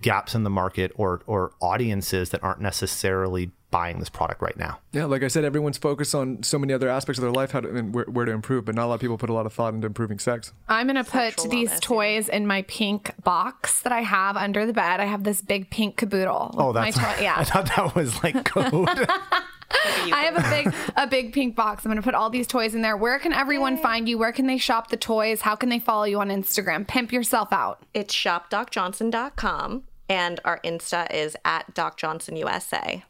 gaps 0.00 0.34
in 0.34 0.42
the 0.44 0.50
market 0.50 0.90
or 0.94 1.20
or 1.26 1.52
audiences 1.60 2.30
that 2.30 2.42
aren't 2.42 2.60
necessarily 2.60 3.50
buying 3.72 3.98
this 3.98 4.08
product 4.10 4.40
right 4.42 4.56
now. 4.56 4.78
Yeah, 4.92 5.06
like 5.06 5.22
I 5.22 5.28
said, 5.28 5.44
everyone's 5.44 5.78
focused 5.78 6.14
on 6.14 6.42
so 6.42 6.58
many 6.58 6.72
other 6.74 6.88
aspects 6.88 7.18
of 7.18 7.22
their 7.22 7.32
life, 7.32 7.52
how 7.52 7.60
to, 7.60 7.74
and 7.74 7.94
where, 7.94 8.04
where 8.04 8.26
to 8.26 8.32
improve, 8.32 8.66
but 8.66 8.74
not 8.74 8.84
a 8.84 8.88
lot 8.88 8.94
of 8.96 9.00
people 9.00 9.16
put 9.16 9.30
a 9.30 9.32
lot 9.32 9.46
of 9.46 9.52
thought 9.52 9.72
into 9.72 9.86
improving 9.86 10.18
sex. 10.18 10.52
I'm 10.68 10.86
gonna 10.86 11.02
put 11.04 11.12
Sexual 11.12 11.50
these 11.50 11.70
wellness, 11.70 11.80
toys 11.80 12.28
in 12.28 12.46
my 12.46 12.62
pink 12.62 13.14
box 13.24 13.80
that 13.82 13.92
I 13.92 14.02
have 14.02 14.36
under 14.36 14.64
the 14.66 14.72
bed. 14.74 15.00
I 15.00 15.06
have 15.06 15.24
this 15.24 15.40
big 15.42 15.70
pink 15.70 15.96
caboodle. 15.96 16.54
Oh, 16.56 16.66
with 16.68 16.74
my 16.76 16.90
that's 16.92 17.18
toy- 17.18 17.26
I 17.34 17.44
thought 17.44 17.66
that 17.74 17.94
was 17.96 18.22
like 18.22 18.44
code. 18.44 18.88
I 19.74 20.30
have 20.30 20.36
a 20.36 20.50
big 20.50 20.74
a 20.96 21.06
big 21.06 21.32
pink 21.32 21.56
box. 21.56 21.84
I'm 21.84 21.90
gonna 21.90 22.02
put 22.02 22.14
all 22.14 22.30
these 22.30 22.46
toys 22.46 22.74
in 22.74 22.82
there. 22.82 22.96
Where 22.96 23.18
can 23.18 23.32
everyone 23.32 23.76
find 23.76 24.08
you? 24.08 24.18
Where 24.18 24.32
can 24.32 24.46
they 24.46 24.58
shop 24.58 24.88
the 24.88 24.96
toys? 24.96 25.42
How 25.42 25.54
can 25.54 25.68
they 25.68 25.78
follow 25.78 26.04
you 26.04 26.20
on 26.20 26.28
Instagram? 26.28 26.86
Pimp 26.86 27.12
yourself 27.12 27.52
out. 27.52 27.82
It's 27.94 28.14
shopdocjohnson.com 28.14 29.84
and 30.08 30.40
our 30.44 30.60
Insta 30.64 31.12
is 31.12 31.36
at 31.44 31.74
Doc 31.74 31.96
Johnson 31.96 32.36
USA. 32.36 33.04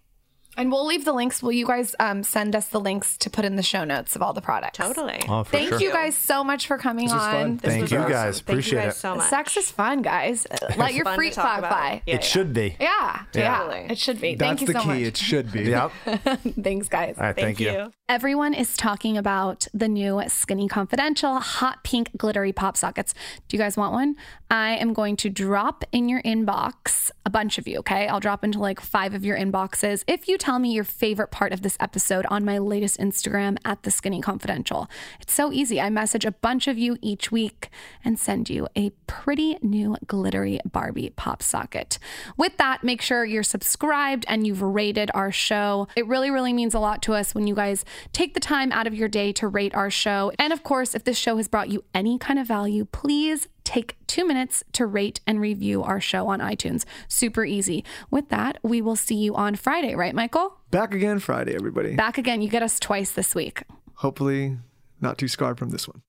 And 0.57 0.71
we'll 0.71 0.85
leave 0.87 1.05
the 1.05 1.13
links. 1.15 1.43
Will 1.43 1.53
you 1.53 1.67
guys 1.67 1.95
um, 1.99 2.23
send 2.23 2.55
us 2.55 2.69
the 2.69 2.79
links 2.81 3.17
to 3.19 3.31
put 3.31 3.45
in 3.45 3.57
the 3.57 3.63
show 3.63 3.85
notes 3.85 4.15
of 4.17 4.23
all 4.23 4.33
the 4.35 4.43
products? 4.43 4.77
Totally. 4.77 5.21
Oh, 5.29 5.45
for 5.45 5.51
Thank 5.51 5.71
sure. 5.71 5.81
you 5.81 5.91
guys 5.91 6.15
so 6.17 6.45
much 6.45 6.67
for 6.67 6.77
coming 6.77 7.07
This 7.07 7.13
on. 7.15 7.19
fun. 7.33 7.57
This 7.57 7.71
Thank 7.73 7.91
you 7.91 7.99
awesome. 7.99 8.11
guys. 8.13 8.35
Thank 8.41 8.49
Appreciate 8.49 8.79
you 8.81 8.85
guys 8.87 8.97
it. 8.97 9.01
so 9.01 9.15
much. 9.17 9.31
Sex 9.31 9.57
is 9.57 9.71
fun, 9.71 10.03
guys. 10.03 10.47
Let 10.77 10.93
your 10.95 11.07
freak 11.15 11.33
talk 11.33 11.45
flag 11.45 11.59
about. 11.61 11.71
fly. 11.71 12.03
Yeah, 12.07 12.15
it 12.17 12.25
should 12.25 12.53
be. 12.53 12.77
Yeah, 12.79 13.23
yeah, 13.35 13.59
Totally. 13.61 13.87
it 13.91 13.99
should 13.99 14.21
be. 14.21 14.35
That's 14.35 14.49
Thank 14.49 14.61
you 14.61 14.67
the 14.69 14.73
so 14.75 14.81
key. 14.81 14.89
much. 14.89 14.99
It 14.99 15.17
should 15.17 15.53
be. 15.53 15.63
Yep. 15.63 15.93
Thanks, 16.63 16.89
guys. 16.89 17.17
right. 17.19 17.35
Thank, 17.35 17.59
you. 17.59 17.93
Everyone 18.13 18.53
is 18.53 18.77
talking 18.77 19.17
about 19.17 19.67
the 19.73 19.89
new 19.89 20.21
Skinny 20.29 20.69
Confidential 20.69 21.41
hot 21.41 21.83
pink 21.83 22.11
glittery 22.15 22.53
pop 22.53 22.77
sockets. 22.77 23.15
Do 23.49 23.57
you 23.57 23.59
guys 23.59 23.79
want 23.79 23.95
one? 23.95 24.17
I 24.51 24.73
am 24.73 24.93
going 24.93 25.17
to 25.17 25.31
drop 25.31 25.83
in 25.93 26.11
your 26.11 26.21
inbox 26.21 27.11
a 27.25 27.31
bunch 27.31 27.57
of 27.57 27.67
you, 27.67 27.79
okay? 27.79 28.07
I'll 28.09 28.21
drop 28.21 28.45
into 28.45 28.59
like 28.59 28.81
five 28.81 29.15
of 29.15 29.25
your 29.25 29.39
inboxes 29.39 30.05
if 30.07 30.29
you 30.29 30.37
tell 30.37 30.59
me 30.59 30.73
your 30.73 30.85
favorite 30.85 31.31
part 31.31 31.55
of 31.55 31.63
this 31.63 31.79
episode 31.81 32.27
on 32.27 32.45
my 32.45 32.59
latest 32.59 33.01
Instagram 33.01 33.57
at 33.65 33.83
the 33.85 33.91
Skinny 33.91 34.21
Confidential. 34.21 34.91
It's 35.19 35.33
so 35.33 35.51
easy. 35.51 35.81
I 35.81 35.89
message 35.89 36.27
a 36.27 36.33
bunch 36.33 36.69
of 36.69 36.77
you 36.77 36.99
each 37.01 37.33
week 37.33 37.71
and 38.05 38.19
send 38.19 38.51
you 38.51 38.69
a 38.77 38.91
pretty 39.07 39.57
new 39.63 39.97
glittery 40.07 40.61
Barbie 40.71 41.15
pop 41.17 41.43
socket. 41.43 41.99
With 42.37 42.59
that, 42.59 42.85
make 42.85 43.01
sure 43.01 43.25
you're 43.25 43.43
subscribed 43.43 44.27
and 44.29 44.47
you've 44.47 44.61
rated 44.61 45.11
our 45.15 45.33
show. 45.33 45.89
It 45.97 46.07
really, 46.07 46.31
really 46.31 46.53
means 46.53 46.75
a 46.75 46.79
lot 46.79 47.01
to 47.05 47.15
us 47.15 47.35
when 47.35 47.47
you 47.47 47.55
guys 47.55 47.87
take 48.13 48.35
the 48.35 48.41
time 48.41 48.73
out 48.73 48.87
of 48.87 48.95
your 48.95 49.09
day 49.09 49.33
to 49.35 49.49
rate 49.49 49.75
our 49.75 49.91
show. 49.91 50.33
And 50.39 50.53
of 50.53 50.63
course, 50.63 50.95
if 50.95 51.05
this 51.05 51.17
show 51.17 51.37
has 51.37 51.49
brought 51.49 51.69
you 51.69 51.85
any 51.95 52.19
kind 52.19 52.39
of 52.39 52.47
value, 52.47 52.85
please 52.87 53.49
take 53.65 53.97
two 54.07 54.27
minutes 54.27 54.65
to 54.73 54.87
rate 54.87 55.21
and 55.27 55.41
review 55.41 55.83
our 55.83 56.01
show 56.01 56.29
on 56.29 56.41
iTunes. 56.41 56.85
Super 57.09 57.45
easy. 57.45 57.85
With 58.11 58.29
that, 58.31 58.59
we 58.63 58.83
will 58.83 58.97
see 58.97 59.17
you 59.17 59.35
on 59.35 59.55
Friday, 59.55 59.95
right, 59.95 60.15
Michael? 60.15 60.59
Back 60.71 60.95
again 60.95 61.19
Friday, 61.19 61.55
everybody. 61.55 61.95
Back 61.95 62.19
again. 62.19 62.43
You 62.43 62.49
get 62.49 62.63
us 62.63 62.81
twice 62.81 63.13
this 63.13 63.35
week. 63.35 63.63
Hopefully, 63.97 64.59
not 65.01 65.19
too 65.19 65.29
scarred 65.29 65.59
from 65.59 65.71
this 65.71 65.87
one. 65.87 66.03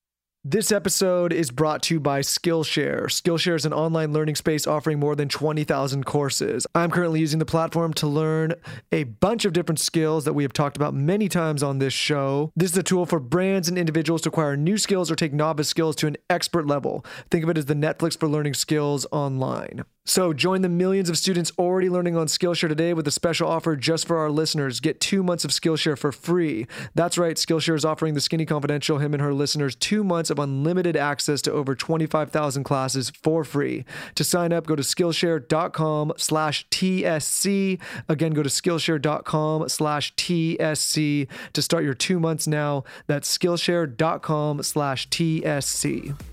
This 0.45 0.73
episode 0.73 1.31
is 1.31 1.51
brought 1.51 1.83
to 1.83 1.93
you 1.93 1.99
by 2.01 2.19
Skillshare. 2.19 3.05
Skillshare 3.05 3.55
is 3.55 3.65
an 3.65 3.71
online 3.71 4.11
learning 4.11 4.35
space 4.35 4.67
offering 4.67 4.99
more 4.99 5.15
than 5.15 5.29
20,000 5.29 6.05
courses. 6.05 6.67
I'm 6.75 6.91
currently 6.91 7.21
using 7.21 7.39
the 7.39 7.45
platform 7.45 7.93
to 7.93 8.07
learn 8.07 8.55
a 8.91 9.05
bunch 9.05 9.45
of 9.45 9.53
different 9.53 9.79
skills 9.79 10.25
that 10.25 10.33
we 10.33 10.43
have 10.43 10.51
talked 10.51 10.75
about 10.75 10.93
many 10.93 11.29
times 11.29 11.63
on 11.63 11.79
this 11.79 11.93
show. 11.93 12.51
This 12.57 12.71
is 12.71 12.77
a 12.77 12.83
tool 12.83 13.05
for 13.05 13.21
brands 13.21 13.69
and 13.69 13.77
individuals 13.77 14.21
to 14.23 14.29
acquire 14.29 14.57
new 14.57 14.77
skills 14.77 15.09
or 15.09 15.15
take 15.15 15.31
novice 15.31 15.69
skills 15.69 15.95
to 15.95 16.07
an 16.07 16.17
expert 16.29 16.67
level. 16.67 17.05
Think 17.31 17.45
of 17.45 17.49
it 17.49 17.57
as 17.57 17.67
the 17.67 17.73
Netflix 17.73 18.19
for 18.19 18.27
learning 18.27 18.55
skills 18.55 19.07
online. 19.13 19.85
So 20.05 20.33
join 20.33 20.61
the 20.61 20.69
millions 20.69 21.09
of 21.09 21.17
students 21.17 21.51
already 21.57 21.89
learning 21.89 22.17
on 22.17 22.27
Skillshare 22.27 22.67
today 22.67 22.93
with 22.93 23.07
a 23.07 23.11
special 23.11 23.47
offer 23.47 23.77
just 23.77 24.05
for 24.05 24.17
our 24.17 24.29
listeners. 24.29 24.81
Get 24.81 24.99
two 24.99 25.23
months 25.23 25.45
of 25.45 25.51
Skillshare 25.51 25.97
for 25.97 26.11
free. 26.11 26.67
That's 26.93 27.17
right, 27.17 27.37
Skillshare 27.37 27.75
is 27.75 27.85
offering 27.85 28.13
the 28.13 28.19
Skinny 28.19 28.45
Confidential, 28.45 28.97
him 28.97 29.13
and 29.13 29.21
her 29.21 29.33
listeners, 29.33 29.75
two 29.75 30.03
months 30.03 30.29
of 30.29 30.39
unlimited 30.39 30.97
access 30.97 31.41
to 31.43 31.53
over 31.53 31.73
25,000 31.73 32.63
classes 32.65 33.11
for 33.11 33.45
free. 33.45 33.85
To 34.15 34.25
sign 34.25 34.51
up, 34.51 34.67
go 34.67 34.75
to 34.75 34.83
Skillshare.com 34.83 36.13
slash 36.17 36.67
TSC. 36.69 37.79
Again, 38.09 38.33
go 38.33 38.43
to 38.43 38.49
Skillshare.com 38.49 39.69
slash 39.69 40.13
TSC 40.15 41.27
to 41.53 41.61
start 41.61 41.83
your 41.85 41.93
two 41.93 42.19
months 42.19 42.45
now. 42.45 42.83
That's 43.07 43.37
Skillshare.com 43.37 44.63
slash 44.63 45.07
TSC. 45.07 46.32